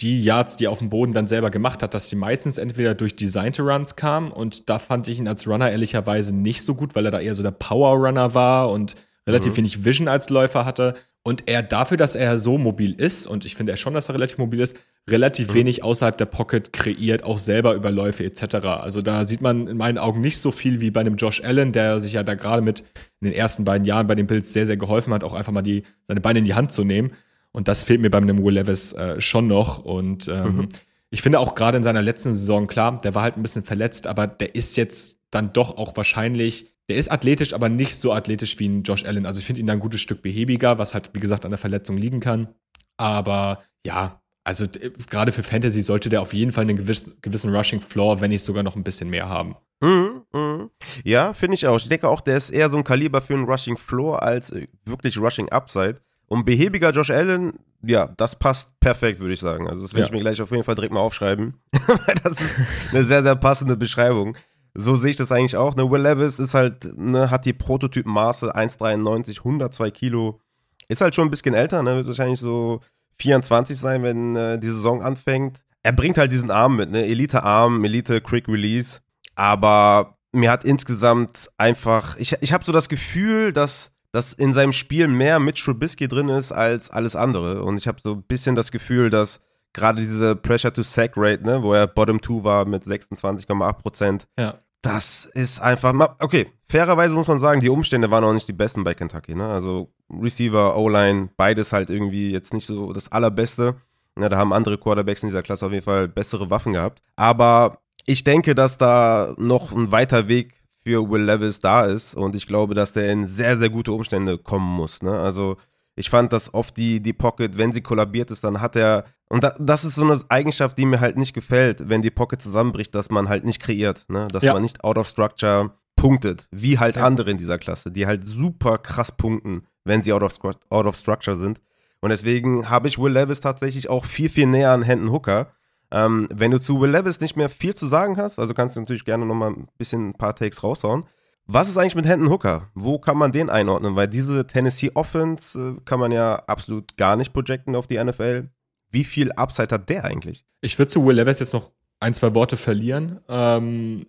die 0.00 0.22
Yards, 0.22 0.56
die 0.56 0.66
er 0.66 0.70
auf 0.70 0.80
dem 0.80 0.90
Boden 0.90 1.14
dann 1.14 1.26
selber 1.26 1.50
gemacht 1.50 1.82
hat, 1.82 1.94
dass 1.94 2.08
die 2.08 2.16
meistens 2.16 2.58
entweder 2.58 2.94
durch 2.94 3.16
designte 3.16 3.62
Runs 3.62 3.96
kamen 3.96 4.30
und 4.30 4.68
da 4.68 4.78
fand 4.78 5.08
ich 5.08 5.18
ihn 5.18 5.28
als 5.28 5.48
Runner 5.48 5.70
ehrlicherweise 5.70 6.34
nicht 6.34 6.62
so 6.62 6.74
gut, 6.74 6.94
weil 6.94 7.06
er 7.06 7.10
da 7.10 7.20
eher 7.20 7.34
so 7.34 7.42
der 7.42 7.52
Power 7.52 7.96
Runner 7.96 8.34
war 8.34 8.70
und 8.70 8.96
relativ 9.26 9.52
mhm. 9.52 9.56
wenig 9.58 9.84
Vision 9.84 10.08
als 10.08 10.28
Läufer 10.28 10.66
hatte. 10.66 10.94
Und 11.22 11.44
er 11.46 11.62
dafür, 11.62 11.98
dass 11.98 12.16
er 12.16 12.38
so 12.38 12.56
mobil 12.56 12.94
ist, 12.94 13.26
und 13.26 13.44
ich 13.44 13.54
finde 13.54 13.72
er 13.72 13.76
schon, 13.76 13.92
dass 13.92 14.08
er 14.08 14.14
relativ 14.14 14.38
mobil 14.38 14.60
ist, 14.60 14.76
relativ 15.08 15.48
mhm. 15.48 15.54
wenig 15.54 15.84
außerhalb 15.84 16.16
der 16.16 16.26
Pocket 16.26 16.72
kreiert, 16.72 17.24
auch 17.24 17.38
selber 17.38 17.74
Überläufe 17.74 18.24
etc. 18.24 18.54
Also 18.66 19.02
da 19.02 19.26
sieht 19.26 19.42
man 19.42 19.66
in 19.66 19.76
meinen 19.76 19.98
Augen 19.98 20.20
nicht 20.20 20.38
so 20.38 20.50
viel 20.50 20.80
wie 20.80 20.90
bei 20.90 21.00
einem 21.00 21.16
Josh 21.16 21.42
Allen, 21.42 21.72
der 21.72 22.00
sich 22.00 22.14
ja 22.14 22.22
da 22.22 22.34
gerade 22.34 22.62
mit 22.62 22.80
in 23.20 23.28
den 23.28 23.32
ersten 23.32 23.64
beiden 23.64 23.84
Jahren 23.84 24.06
bei 24.06 24.14
den 24.14 24.26
Bills 24.26 24.52
sehr, 24.52 24.66
sehr 24.66 24.76
geholfen 24.76 25.12
hat, 25.12 25.24
auch 25.24 25.34
einfach 25.34 25.52
mal 25.52 25.62
die, 25.62 25.82
seine 26.08 26.20
Beine 26.20 26.38
in 26.38 26.44
die 26.46 26.54
Hand 26.54 26.72
zu 26.72 26.84
nehmen. 26.84 27.12
Und 27.52 27.68
das 27.68 27.82
fehlt 27.82 28.00
mir 28.00 28.10
bei 28.10 28.18
einem 28.18 28.42
Will 28.42 28.54
Levis 28.54 28.92
äh, 28.92 29.20
schon 29.20 29.46
noch. 29.46 29.78
Und 29.78 30.28
ähm, 30.28 30.56
mhm. 30.56 30.68
ich 31.10 31.20
finde 31.20 31.40
auch 31.40 31.54
gerade 31.54 31.76
in 31.76 31.84
seiner 31.84 32.02
letzten 32.02 32.34
Saison, 32.34 32.66
klar, 32.66 32.98
der 32.98 33.14
war 33.14 33.22
halt 33.22 33.36
ein 33.36 33.42
bisschen 33.42 33.64
verletzt, 33.64 34.06
aber 34.06 34.26
der 34.26 34.54
ist 34.54 34.76
jetzt 34.76 35.18
dann 35.30 35.52
doch 35.52 35.76
auch 35.76 35.96
wahrscheinlich 35.96 36.72
der 36.90 36.98
ist 36.98 37.10
athletisch, 37.10 37.54
aber 37.54 37.68
nicht 37.68 37.96
so 37.96 38.12
athletisch 38.12 38.58
wie 38.58 38.68
ein 38.68 38.82
Josh 38.82 39.04
Allen. 39.04 39.24
Also 39.24 39.38
ich 39.38 39.46
finde 39.46 39.60
ihn 39.60 39.66
da 39.68 39.74
ein 39.74 39.80
gutes 39.80 40.00
Stück 40.00 40.22
behäbiger, 40.22 40.78
was 40.78 40.92
halt, 40.92 41.10
wie 41.14 41.20
gesagt, 41.20 41.44
an 41.44 41.52
der 41.52 41.58
Verletzung 41.58 41.96
liegen 41.96 42.18
kann. 42.18 42.48
Aber 42.96 43.62
ja, 43.86 44.20
also 44.42 44.66
gerade 45.08 45.30
für 45.30 45.44
Fantasy 45.44 45.82
sollte 45.82 46.08
der 46.08 46.20
auf 46.20 46.34
jeden 46.34 46.50
Fall 46.50 46.64
einen 46.64 46.76
gewiss, 46.76 47.14
gewissen 47.22 47.54
Rushing 47.54 47.80
Floor, 47.80 48.20
wenn 48.20 48.30
nicht 48.30 48.42
sogar 48.42 48.64
noch 48.64 48.74
ein 48.74 48.82
bisschen 48.82 49.08
mehr 49.08 49.28
haben. 49.28 49.54
Mhm, 49.80 50.22
mh. 50.32 50.68
Ja, 51.04 51.32
finde 51.32 51.54
ich 51.54 51.66
auch. 51.68 51.76
Ich 51.76 51.88
denke 51.88 52.08
auch, 52.08 52.20
der 52.20 52.36
ist 52.36 52.50
eher 52.50 52.68
so 52.68 52.76
ein 52.76 52.84
Kaliber 52.84 53.20
für 53.20 53.34
einen 53.34 53.44
Rushing 53.44 53.76
Floor 53.76 54.20
als 54.20 54.50
äh, 54.50 54.66
wirklich 54.84 55.16
Rushing 55.16 55.48
Upside. 55.50 56.00
Und 56.26 56.44
behäbiger 56.44 56.90
Josh 56.90 57.10
Allen, 57.10 57.60
ja, 57.82 58.08
das 58.16 58.36
passt 58.36 58.78
perfekt, 58.80 59.20
würde 59.20 59.34
ich 59.34 59.40
sagen. 59.40 59.68
Also 59.68 59.82
das 59.82 59.94
werde 59.94 60.02
ja. 60.02 60.06
ich 60.06 60.12
mir 60.12 60.20
gleich 60.20 60.42
auf 60.42 60.50
jeden 60.50 60.64
Fall 60.64 60.74
direkt 60.74 60.92
mal 60.92 61.00
aufschreiben. 61.00 61.54
das 62.24 62.40
ist 62.40 62.60
eine 62.90 63.04
sehr, 63.04 63.22
sehr 63.22 63.36
passende 63.36 63.76
Beschreibung. 63.76 64.36
So 64.74 64.96
sehe 64.96 65.10
ich 65.10 65.16
das 65.16 65.32
eigentlich 65.32 65.56
auch. 65.56 65.74
Ne? 65.74 65.90
Will 65.90 66.00
Levis 66.00 66.38
ist 66.38 66.54
halt, 66.54 66.96
ne, 66.96 67.30
hat 67.30 67.44
die 67.44 67.52
Prototypenmaße 67.52 68.54
1,93, 68.54 69.38
102 69.38 69.90
Kilo. 69.90 70.40
Ist 70.88 71.00
halt 71.00 71.14
schon 71.14 71.26
ein 71.28 71.30
bisschen 71.30 71.54
älter, 71.54 71.82
ne? 71.82 71.96
Wird 71.96 72.06
wahrscheinlich 72.06 72.40
so 72.40 72.80
24 73.18 73.78
sein, 73.78 74.02
wenn 74.02 74.36
äh, 74.36 74.58
die 74.58 74.66
Saison 74.68 75.02
anfängt. 75.02 75.64
Er 75.82 75.92
bringt 75.92 76.18
halt 76.18 76.32
diesen 76.32 76.50
Arm 76.50 76.76
mit, 76.76 76.90
ne? 76.90 77.04
Elite-Arm, 77.04 77.84
Elite-Quick-Release. 77.84 79.00
Aber 79.34 80.16
mir 80.32 80.50
hat 80.50 80.64
insgesamt 80.64 81.50
einfach, 81.58 82.16
ich, 82.16 82.36
ich 82.40 82.52
habe 82.52 82.64
so 82.64 82.72
das 82.72 82.88
Gefühl, 82.88 83.52
dass, 83.52 83.92
dass 84.12 84.32
in 84.32 84.52
seinem 84.52 84.72
Spiel 84.72 85.08
mehr 85.08 85.40
mit 85.40 85.58
Trubisky 85.58 86.08
drin 86.08 86.28
ist 86.28 86.52
als 86.52 86.90
alles 86.90 87.16
andere. 87.16 87.62
Und 87.62 87.78
ich 87.78 87.88
habe 87.88 88.00
so 88.02 88.14
ein 88.14 88.22
bisschen 88.22 88.54
das 88.54 88.70
Gefühl, 88.70 89.10
dass 89.10 89.40
gerade 89.72 90.00
diese 90.00 90.36
Pressure-to-Sack-Rate, 90.36 91.44
ne, 91.44 91.62
wo 91.62 91.72
er 91.74 91.86
Bottom 91.86 92.22
2 92.22 92.44
war 92.44 92.64
mit 92.64 92.84
26,8 92.84 93.72
Prozent. 93.74 94.26
Ja. 94.38 94.58
Das 94.82 95.26
ist 95.26 95.60
einfach, 95.60 95.92
okay, 96.20 96.50
fairerweise 96.66 97.14
muss 97.14 97.28
man 97.28 97.38
sagen, 97.38 97.60
die 97.60 97.68
Umstände 97.68 98.10
waren 98.10 98.24
auch 98.24 98.32
nicht 98.32 98.48
die 98.48 98.54
besten 98.54 98.82
bei 98.82 98.94
Kentucky, 98.94 99.34
ne? 99.34 99.46
Also 99.46 99.92
Receiver, 100.10 100.74
O-Line, 100.76 101.28
beides 101.36 101.74
halt 101.74 101.90
irgendwie 101.90 102.30
jetzt 102.30 102.54
nicht 102.54 102.66
so 102.66 102.94
das 102.94 103.12
allerbeste. 103.12 103.76
Ja, 104.18 104.30
da 104.30 104.38
haben 104.38 104.54
andere 104.54 104.78
Quarterbacks 104.78 105.22
in 105.22 105.28
dieser 105.28 105.42
Klasse 105.42 105.66
auf 105.66 105.72
jeden 105.72 105.84
Fall 105.84 106.08
bessere 106.08 106.48
Waffen 106.48 106.72
gehabt. 106.72 107.02
Aber 107.16 107.78
ich 108.06 108.24
denke, 108.24 108.54
dass 108.54 108.78
da 108.78 109.34
noch 109.36 109.70
ein 109.72 109.92
weiter 109.92 110.28
Weg 110.28 110.54
für 110.82 111.10
Will 111.10 111.22
Levis 111.24 111.60
da 111.60 111.84
ist 111.84 112.14
und 112.14 112.34
ich 112.34 112.46
glaube, 112.46 112.74
dass 112.74 112.92
der 112.94 113.12
in 113.12 113.26
sehr, 113.26 113.56
sehr 113.58 113.68
gute 113.68 113.92
Umstände 113.92 114.38
kommen 114.38 114.66
muss. 114.66 115.02
Ne? 115.02 115.12
Also 115.12 115.58
ich 116.00 116.10
fand, 116.10 116.32
dass 116.32 116.52
oft 116.54 116.76
die, 116.76 117.00
die 117.00 117.12
Pocket, 117.12 117.56
wenn 117.58 117.72
sie 117.72 117.82
kollabiert 117.82 118.30
ist, 118.30 118.42
dann 118.42 118.60
hat 118.60 118.74
er, 118.74 119.04
und 119.28 119.44
da, 119.44 119.54
das 119.58 119.84
ist 119.84 119.94
so 119.94 120.02
eine 120.02 120.18
Eigenschaft, 120.28 120.78
die 120.78 120.86
mir 120.86 120.98
halt 120.98 121.16
nicht 121.16 121.34
gefällt, 121.34 121.88
wenn 121.88 122.00
die 122.02 122.10
Pocket 122.10 122.40
zusammenbricht, 122.40 122.94
dass 122.94 123.10
man 123.10 123.28
halt 123.28 123.44
nicht 123.44 123.60
kreiert, 123.60 124.06
ne? 124.08 124.26
dass 124.32 124.42
ja. 124.42 124.54
man 124.54 124.62
nicht 124.62 124.82
out 124.82 124.96
of 124.96 125.06
structure 125.06 125.72
punktet, 125.96 126.48
wie 126.50 126.78
halt 126.78 126.96
ja. 126.96 127.04
andere 127.04 127.30
in 127.30 127.36
dieser 127.36 127.58
Klasse, 127.58 127.92
die 127.92 128.06
halt 128.06 128.24
super 128.24 128.78
krass 128.78 129.12
punkten, 129.12 129.66
wenn 129.84 130.00
sie 130.00 130.14
out 130.14 130.22
of, 130.22 130.38
out 130.70 130.86
of 130.86 130.96
structure 130.96 131.36
sind. 131.36 131.60
Und 132.00 132.08
deswegen 132.08 132.70
habe 132.70 132.88
ich 132.88 132.98
Will 132.98 133.12
Levis 133.12 133.40
tatsächlich 133.40 133.90
auch 133.90 134.06
viel, 134.06 134.30
viel 134.30 134.46
näher 134.46 134.72
an 134.72 134.82
Hendon 134.82 135.12
Hooker. 135.12 135.52
Ähm, 135.90 136.28
wenn 136.32 136.50
du 136.50 136.58
zu 136.58 136.80
Will 136.80 136.90
Levis 136.90 137.20
nicht 137.20 137.36
mehr 137.36 137.50
viel 137.50 137.74
zu 137.74 137.86
sagen 137.86 138.16
hast, 138.16 138.38
also 138.38 138.54
kannst 138.54 138.76
du 138.76 138.80
natürlich 138.80 139.04
gerne 139.04 139.26
nochmal 139.26 139.50
ein 139.50 139.68
bisschen 139.76 140.08
ein 140.08 140.14
paar 140.14 140.34
Takes 140.34 140.62
raushauen. 140.62 141.04
Was 141.52 141.68
ist 141.68 141.76
eigentlich 141.76 141.96
mit 141.96 142.06
Hendon 142.06 142.30
Hooker? 142.30 142.70
Wo 142.74 143.00
kann 143.00 143.18
man 143.18 143.32
den 143.32 143.50
einordnen? 143.50 143.96
Weil 143.96 144.06
diese 144.06 144.46
Tennessee 144.46 144.92
Offense 144.94 145.58
äh, 145.58 145.80
kann 145.84 145.98
man 145.98 146.12
ja 146.12 146.36
absolut 146.46 146.96
gar 146.96 147.16
nicht 147.16 147.32
projecten 147.32 147.74
auf 147.74 147.88
die 147.88 148.02
NFL. 148.02 148.50
Wie 148.92 149.02
viel 149.02 149.32
Upside 149.32 149.74
hat 149.74 149.88
der 149.88 150.04
eigentlich? 150.04 150.44
Ich 150.60 150.78
würde 150.78 150.92
zu 150.92 151.04
Will 151.04 151.16
Levis 151.16 151.40
jetzt 151.40 151.52
noch 151.52 151.72
ein, 151.98 152.14
zwei 152.14 152.36
Worte 152.36 152.56
verlieren. 152.56 153.18
Ähm, 153.28 154.06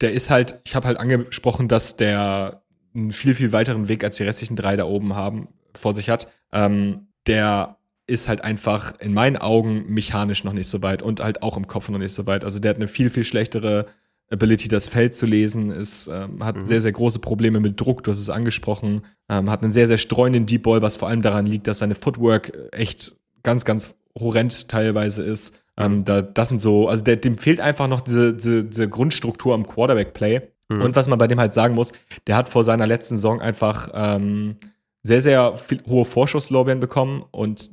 der 0.00 0.14
ist 0.14 0.30
halt, 0.30 0.60
ich 0.64 0.74
habe 0.74 0.88
halt 0.88 0.98
angesprochen, 0.98 1.68
dass 1.68 1.96
der 1.96 2.64
einen 2.92 3.12
viel, 3.12 3.36
viel 3.36 3.52
weiteren 3.52 3.86
Weg 3.86 4.02
als 4.02 4.16
die 4.16 4.24
restlichen 4.24 4.56
drei 4.56 4.74
da 4.74 4.84
oben 4.84 5.14
haben, 5.14 5.46
vor 5.76 5.92
sich 5.92 6.10
hat. 6.10 6.26
Ähm, 6.50 7.06
der 7.28 7.78
ist 8.08 8.26
halt 8.26 8.42
einfach 8.42 8.98
in 8.98 9.14
meinen 9.14 9.36
Augen 9.36 9.84
mechanisch 9.94 10.42
noch 10.42 10.52
nicht 10.52 10.68
so 10.68 10.82
weit 10.82 11.04
und 11.04 11.20
halt 11.20 11.40
auch 11.44 11.56
im 11.56 11.68
Kopf 11.68 11.88
noch 11.88 12.00
nicht 12.00 12.14
so 12.14 12.26
weit. 12.26 12.44
Also 12.44 12.58
der 12.58 12.70
hat 12.70 12.78
eine 12.78 12.88
viel, 12.88 13.10
viel 13.10 13.24
schlechtere 13.24 13.86
Ability, 14.34 14.68
das 14.68 14.88
Feld 14.88 15.14
zu 15.14 15.26
lesen, 15.26 15.70
ist, 15.70 16.08
ähm, 16.08 16.44
hat 16.44 16.56
mhm. 16.56 16.66
sehr, 16.66 16.80
sehr 16.80 16.92
große 16.92 17.18
Probleme 17.18 17.60
mit 17.60 17.80
Druck, 17.80 18.04
du 18.04 18.10
hast 18.10 18.18
es 18.18 18.30
angesprochen, 18.30 19.02
ähm, 19.30 19.50
hat 19.50 19.62
einen 19.62 19.72
sehr, 19.72 19.86
sehr 19.86 19.98
streuenden 19.98 20.46
Deep 20.46 20.64
Ball, 20.64 20.82
was 20.82 20.96
vor 20.96 21.08
allem 21.08 21.22
daran 21.22 21.46
liegt, 21.46 21.66
dass 21.66 21.78
seine 21.78 21.94
Footwork 21.94 22.52
echt 22.72 23.16
ganz, 23.42 23.64
ganz 23.64 23.94
horrend 24.18 24.68
teilweise 24.68 25.22
ist. 25.22 25.54
Ähm, 25.76 25.98
mhm. 25.98 26.04
da, 26.04 26.22
das 26.22 26.50
sind 26.50 26.60
so, 26.60 26.88
also 26.88 27.02
der, 27.02 27.16
dem 27.16 27.36
fehlt 27.36 27.60
einfach 27.60 27.88
noch 27.88 28.00
diese, 28.00 28.34
diese, 28.34 28.64
diese 28.64 28.88
Grundstruktur 28.88 29.54
am 29.54 29.66
Quarterback-Play. 29.66 30.42
Mhm. 30.68 30.82
Und 30.82 30.96
was 30.96 31.08
man 31.08 31.18
bei 31.18 31.26
dem 31.26 31.40
halt 31.40 31.52
sagen 31.52 31.74
muss, 31.74 31.92
der 32.26 32.36
hat 32.36 32.48
vor 32.48 32.64
seiner 32.64 32.86
letzten 32.86 33.16
Saison 33.16 33.40
einfach 33.40 33.88
ähm, 33.92 34.56
sehr, 35.02 35.20
sehr 35.20 35.56
viel, 35.56 35.82
hohe 35.86 36.04
Vorschusslorbeeren 36.04 36.80
bekommen 36.80 37.24
und 37.30 37.70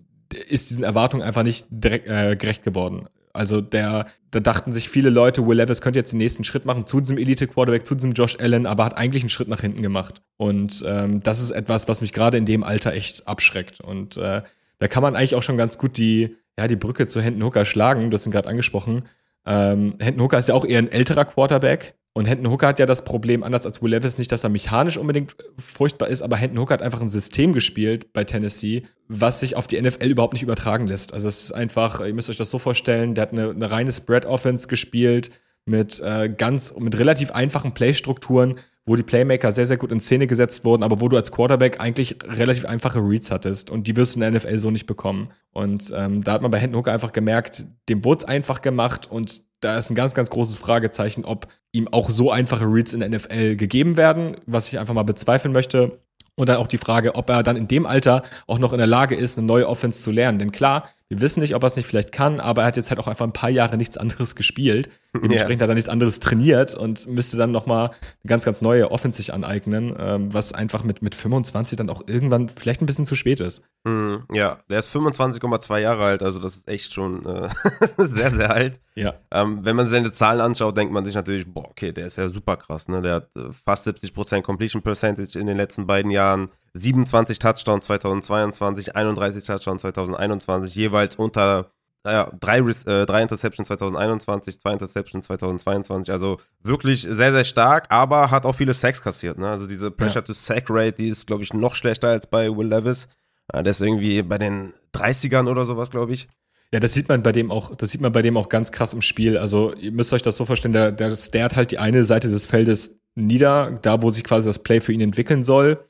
ist 0.49 0.69
diesen 0.69 0.83
Erwartungen 0.83 1.23
einfach 1.23 1.43
nicht 1.43 1.67
direkt, 1.69 2.07
äh, 2.07 2.35
gerecht 2.35 2.63
geworden. 2.63 3.07
Also 3.33 3.61
der, 3.61 4.07
da 4.31 4.39
dachten 4.39 4.71
sich 4.71 4.89
viele 4.89 5.09
Leute, 5.09 5.45
Will 5.47 5.57
Levis 5.57 5.81
könnte 5.81 5.99
jetzt 5.99 6.11
den 6.11 6.17
nächsten 6.17 6.43
Schritt 6.43 6.65
machen 6.65 6.85
zu 6.85 6.99
diesem 6.99 7.17
Elite-Quarterback, 7.17 7.85
zu 7.85 7.95
diesem 7.95 8.11
Josh 8.13 8.37
Allen, 8.39 8.65
aber 8.65 8.85
hat 8.85 8.97
eigentlich 8.97 9.23
einen 9.23 9.29
Schritt 9.29 9.47
nach 9.47 9.61
hinten 9.61 9.81
gemacht. 9.81 10.21
Und 10.37 10.83
ähm, 10.87 11.21
das 11.23 11.39
ist 11.39 11.51
etwas, 11.51 11.87
was 11.87 12.01
mich 12.01 12.13
gerade 12.13 12.37
in 12.37 12.45
dem 12.45 12.63
Alter 12.63 12.93
echt 12.93 13.27
abschreckt. 13.27 13.81
Und 13.81 14.17
äh, 14.17 14.41
da 14.79 14.87
kann 14.87 15.03
man 15.03 15.15
eigentlich 15.15 15.35
auch 15.35 15.43
schon 15.43 15.57
ganz 15.57 15.77
gut 15.77 15.97
die, 15.97 16.35
ja, 16.57 16.67
die 16.67 16.75
Brücke 16.75 17.07
zu 17.07 17.21
Hendon 17.21 17.43
Hooker 17.43 17.65
schlagen. 17.65 18.09
Du 18.09 18.15
hast 18.15 18.25
ihn 18.25 18.31
gerade 18.31 18.49
angesprochen. 18.49 19.03
Ähm, 19.45 19.95
Hendon 19.99 20.25
Hooker 20.25 20.39
ist 20.39 20.47
ja 20.47 20.55
auch 20.55 20.65
eher 20.65 20.79
ein 20.79 20.91
älterer 20.91 21.25
Quarterback. 21.25 21.95
Und 22.13 22.25
Hendon 22.25 22.51
Hooker 22.51 22.67
hat 22.67 22.79
ja 22.79 22.85
das 22.85 23.05
Problem, 23.05 23.41
anders 23.41 23.65
als 23.65 23.81
Will 23.81 23.91
Levis, 23.91 24.17
nicht, 24.17 24.31
dass 24.31 24.43
er 24.43 24.49
mechanisch 24.49 24.97
unbedingt 24.97 25.35
furchtbar 25.57 26.09
ist, 26.09 26.21
aber 26.21 26.35
Hendon 26.35 26.59
Hooker 26.59 26.73
hat 26.73 26.81
einfach 26.81 26.99
ein 26.99 27.07
System 27.07 27.53
gespielt 27.53 28.11
bei 28.11 28.25
Tennessee, 28.25 28.83
was 29.07 29.39
sich 29.39 29.55
auf 29.55 29.67
die 29.67 29.81
NFL 29.81 30.07
überhaupt 30.07 30.33
nicht 30.33 30.43
übertragen 30.43 30.87
lässt. 30.87 31.13
Also 31.13 31.29
es 31.29 31.43
ist 31.43 31.51
einfach, 31.53 32.01
ihr 32.01 32.13
müsst 32.13 32.29
euch 32.29 32.37
das 32.37 32.51
so 32.51 32.59
vorstellen, 32.59 33.15
der 33.15 33.21
hat 33.23 33.31
eine, 33.31 33.51
eine 33.51 33.71
reine 33.71 33.91
Spread-Offense 33.93 34.67
gespielt 34.67 35.31
mit 35.65 36.01
äh, 36.01 36.27
ganz, 36.27 36.73
mit 36.77 36.97
relativ 36.97 37.31
einfachen 37.31 37.73
Playstrukturen, 37.73 38.59
wo 38.85 38.95
die 38.95 39.03
Playmaker 39.03 39.51
sehr, 39.51 39.67
sehr 39.67 39.77
gut 39.77 39.91
in 39.91 39.99
Szene 39.99 40.27
gesetzt 40.27 40.65
wurden, 40.65 40.83
aber 40.83 41.01
wo 41.01 41.07
du 41.07 41.15
als 41.15 41.31
Quarterback 41.31 41.79
eigentlich 41.79 42.17
relativ 42.23 42.65
einfache 42.65 42.99
Reads 42.99 43.31
hattest 43.31 43.69
und 43.69 43.87
die 43.87 43.95
wirst 43.95 44.15
du 44.15 44.21
in 44.21 44.21
der 44.21 44.39
NFL 44.39 44.57
so 44.57 44.71
nicht 44.71 44.87
bekommen. 44.87 45.31
Und 45.51 45.93
ähm, 45.95 46.23
da 46.23 46.33
hat 46.33 46.41
man 46.41 46.51
bei 46.51 46.59
Hendon 46.59 46.79
Hooker 46.79 46.91
einfach 46.91 47.11
gemerkt, 47.11 47.65
dem 47.89 48.03
wurde 48.03 48.19
es 48.19 48.25
einfach 48.25 48.61
gemacht 48.61 49.09
und 49.09 49.43
da 49.61 49.77
ist 49.77 49.91
ein 49.91 49.95
ganz, 49.95 50.15
ganz 50.15 50.29
großes 50.31 50.57
Fragezeichen, 50.57 51.23
ob 51.23 51.47
ihm 51.71 51.87
auch 51.87 52.09
so 52.09 52.31
einfache 52.31 52.65
Reads 52.65 52.93
in 52.93 53.01
der 53.01 53.09
NFL 53.09 53.55
gegeben 53.55 53.95
werden, 53.95 54.37
was 54.47 54.67
ich 54.67 54.79
einfach 54.79 54.95
mal 54.95 55.03
bezweifeln 55.03 55.53
möchte. 55.53 55.99
Und 56.35 56.49
dann 56.49 56.57
auch 56.57 56.67
die 56.67 56.77
Frage, 56.77 57.15
ob 57.15 57.29
er 57.29 57.43
dann 57.43 57.57
in 57.57 57.67
dem 57.67 57.85
Alter 57.85 58.23
auch 58.47 58.57
noch 58.57 58.73
in 58.73 58.79
der 58.79 58.87
Lage 58.87 59.15
ist, 59.15 59.37
eine 59.37 59.45
neue 59.45 59.67
Offense 59.67 60.01
zu 60.01 60.11
lernen. 60.11 60.39
Denn 60.39 60.51
klar, 60.51 60.89
wir 61.11 61.19
wissen 61.19 61.41
nicht, 61.41 61.55
ob 61.55 61.63
er 61.63 61.67
es 61.67 61.75
nicht 61.75 61.87
vielleicht 61.87 62.13
kann, 62.13 62.39
aber 62.39 62.61
er 62.61 62.67
hat 62.67 62.77
jetzt 62.77 62.89
halt 62.89 62.97
auch 62.97 63.07
einfach 63.07 63.25
ein 63.25 63.33
paar 63.33 63.49
Jahre 63.49 63.75
nichts 63.75 63.97
anderes 63.97 64.33
gespielt. 64.35 64.89
Dementsprechend 65.13 65.59
ja. 65.59 65.65
hat 65.65 65.69
er 65.69 65.75
nichts 65.75 65.89
anderes 65.89 66.21
trainiert 66.21 66.73
und 66.73 67.05
müsste 67.05 67.35
dann 67.35 67.51
noch 67.51 67.65
mal 67.65 67.87
eine 67.87 67.95
ganz, 68.27 68.45
ganz 68.45 68.61
neue 68.61 68.91
Offense 68.91 69.17
sich 69.17 69.33
aneignen, 69.33 69.93
ähm, 69.99 70.33
was 70.33 70.53
einfach 70.53 70.85
mit, 70.85 71.01
mit 71.01 71.13
25 71.13 71.75
dann 71.75 71.89
auch 71.89 72.03
irgendwann 72.07 72.47
vielleicht 72.47 72.81
ein 72.81 72.85
bisschen 72.85 73.05
zu 73.05 73.15
spät 73.15 73.41
ist. 73.41 73.61
Mm, 73.83 74.19
ja, 74.31 74.59
der 74.69 74.79
ist 74.79 74.95
25,2 74.95 75.79
Jahre 75.79 76.05
alt, 76.05 76.23
also 76.23 76.39
das 76.39 76.55
ist 76.55 76.69
echt 76.69 76.93
schon 76.93 77.25
äh, 77.25 77.49
sehr, 77.97 78.31
sehr 78.31 78.51
alt. 78.51 78.79
Ja. 78.95 79.15
Ähm, 79.31 79.65
wenn 79.65 79.75
man 79.75 79.87
seine 79.87 80.13
Zahlen 80.13 80.39
anschaut, 80.39 80.77
denkt 80.77 80.93
man 80.93 81.03
sich 81.03 81.15
natürlich, 81.15 81.45
boah, 81.45 81.65
okay, 81.65 81.91
der 81.91 82.07
ist 82.07 82.17
ja 82.17 82.29
super 82.29 82.55
krass, 82.55 82.87
ne? 82.87 83.01
Der 83.01 83.15
hat 83.15 83.29
äh, 83.37 83.51
fast 83.65 83.85
70% 83.85 84.43
Completion 84.43 84.81
Percentage 84.81 85.37
in 85.37 85.45
den 85.45 85.57
letzten 85.57 85.87
beiden 85.87 86.09
Jahren. 86.09 86.51
27 86.73 87.39
Touchdowns 87.39 87.85
2022, 87.85 88.95
31 88.95 89.45
Touchdowns 89.45 89.81
2021, 89.81 90.73
jeweils 90.75 91.15
unter 91.15 91.71
naja, 92.03 92.31
drei, 92.39 92.59
äh, 92.59 93.05
drei 93.05 93.21
Interceptions 93.21 93.67
2021, 93.67 94.59
zwei 94.59 94.73
Interceptions 94.73 95.27
2022. 95.27 96.11
Also 96.11 96.39
wirklich 96.63 97.01
sehr, 97.03 97.31
sehr 97.31 97.43
stark, 97.43 97.85
aber 97.89 98.31
hat 98.31 98.45
auch 98.45 98.55
viele 98.55 98.73
Sacks 98.73 99.03
kassiert. 99.03 99.37
Ne? 99.37 99.47
Also 99.47 99.67
diese 99.67 99.91
Pressure-to-Sack-Rate, 99.91 100.93
die 100.93 101.09
ist, 101.09 101.27
glaube 101.27 101.43
ich, 101.43 101.53
noch 101.53 101.75
schlechter 101.75 102.07
als 102.07 102.25
bei 102.25 102.49
Will 102.55 102.67
Levis. 102.67 103.07
Der 103.53 103.65
ist 103.65 103.81
irgendwie 103.81 104.21
bei 104.23 104.37
den 104.37 104.73
30ern 104.95 105.47
oder 105.49 105.65
sowas, 105.65 105.91
glaube 105.91 106.13
ich. 106.13 106.27
Ja, 106.73 106.79
das 106.79 106.93
sieht 106.93 107.09
man 107.09 107.21
bei 107.21 107.33
dem 107.33 107.51
auch, 107.51 107.75
das 107.75 107.91
sieht 107.91 108.01
man 108.01 108.13
bei 108.13 108.21
dem 108.21 108.37
auch 108.37 108.47
ganz 108.47 108.71
krass 108.71 108.93
im 108.93 109.01
Spiel. 109.01 109.37
Also, 109.37 109.73
ihr 109.73 109.91
müsst 109.91 110.13
euch 110.13 110.21
das 110.21 110.37
so 110.37 110.45
vorstellen, 110.45 110.73
der, 110.73 110.93
der 110.93 111.13
starrt 111.17 111.57
halt 111.57 111.71
die 111.71 111.79
eine 111.79 112.05
Seite 112.05 112.29
des 112.29 112.45
Feldes 112.45 113.01
nieder, 113.15 113.77
da 113.81 114.01
wo 114.01 114.09
sich 114.09 114.23
quasi 114.23 114.47
das 114.47 114.59
Play 114.59 114.79
für 114.79 114.93
ihn 114.93 115.01
entwickeln 115.01 115.43
soll. 115.43 115.85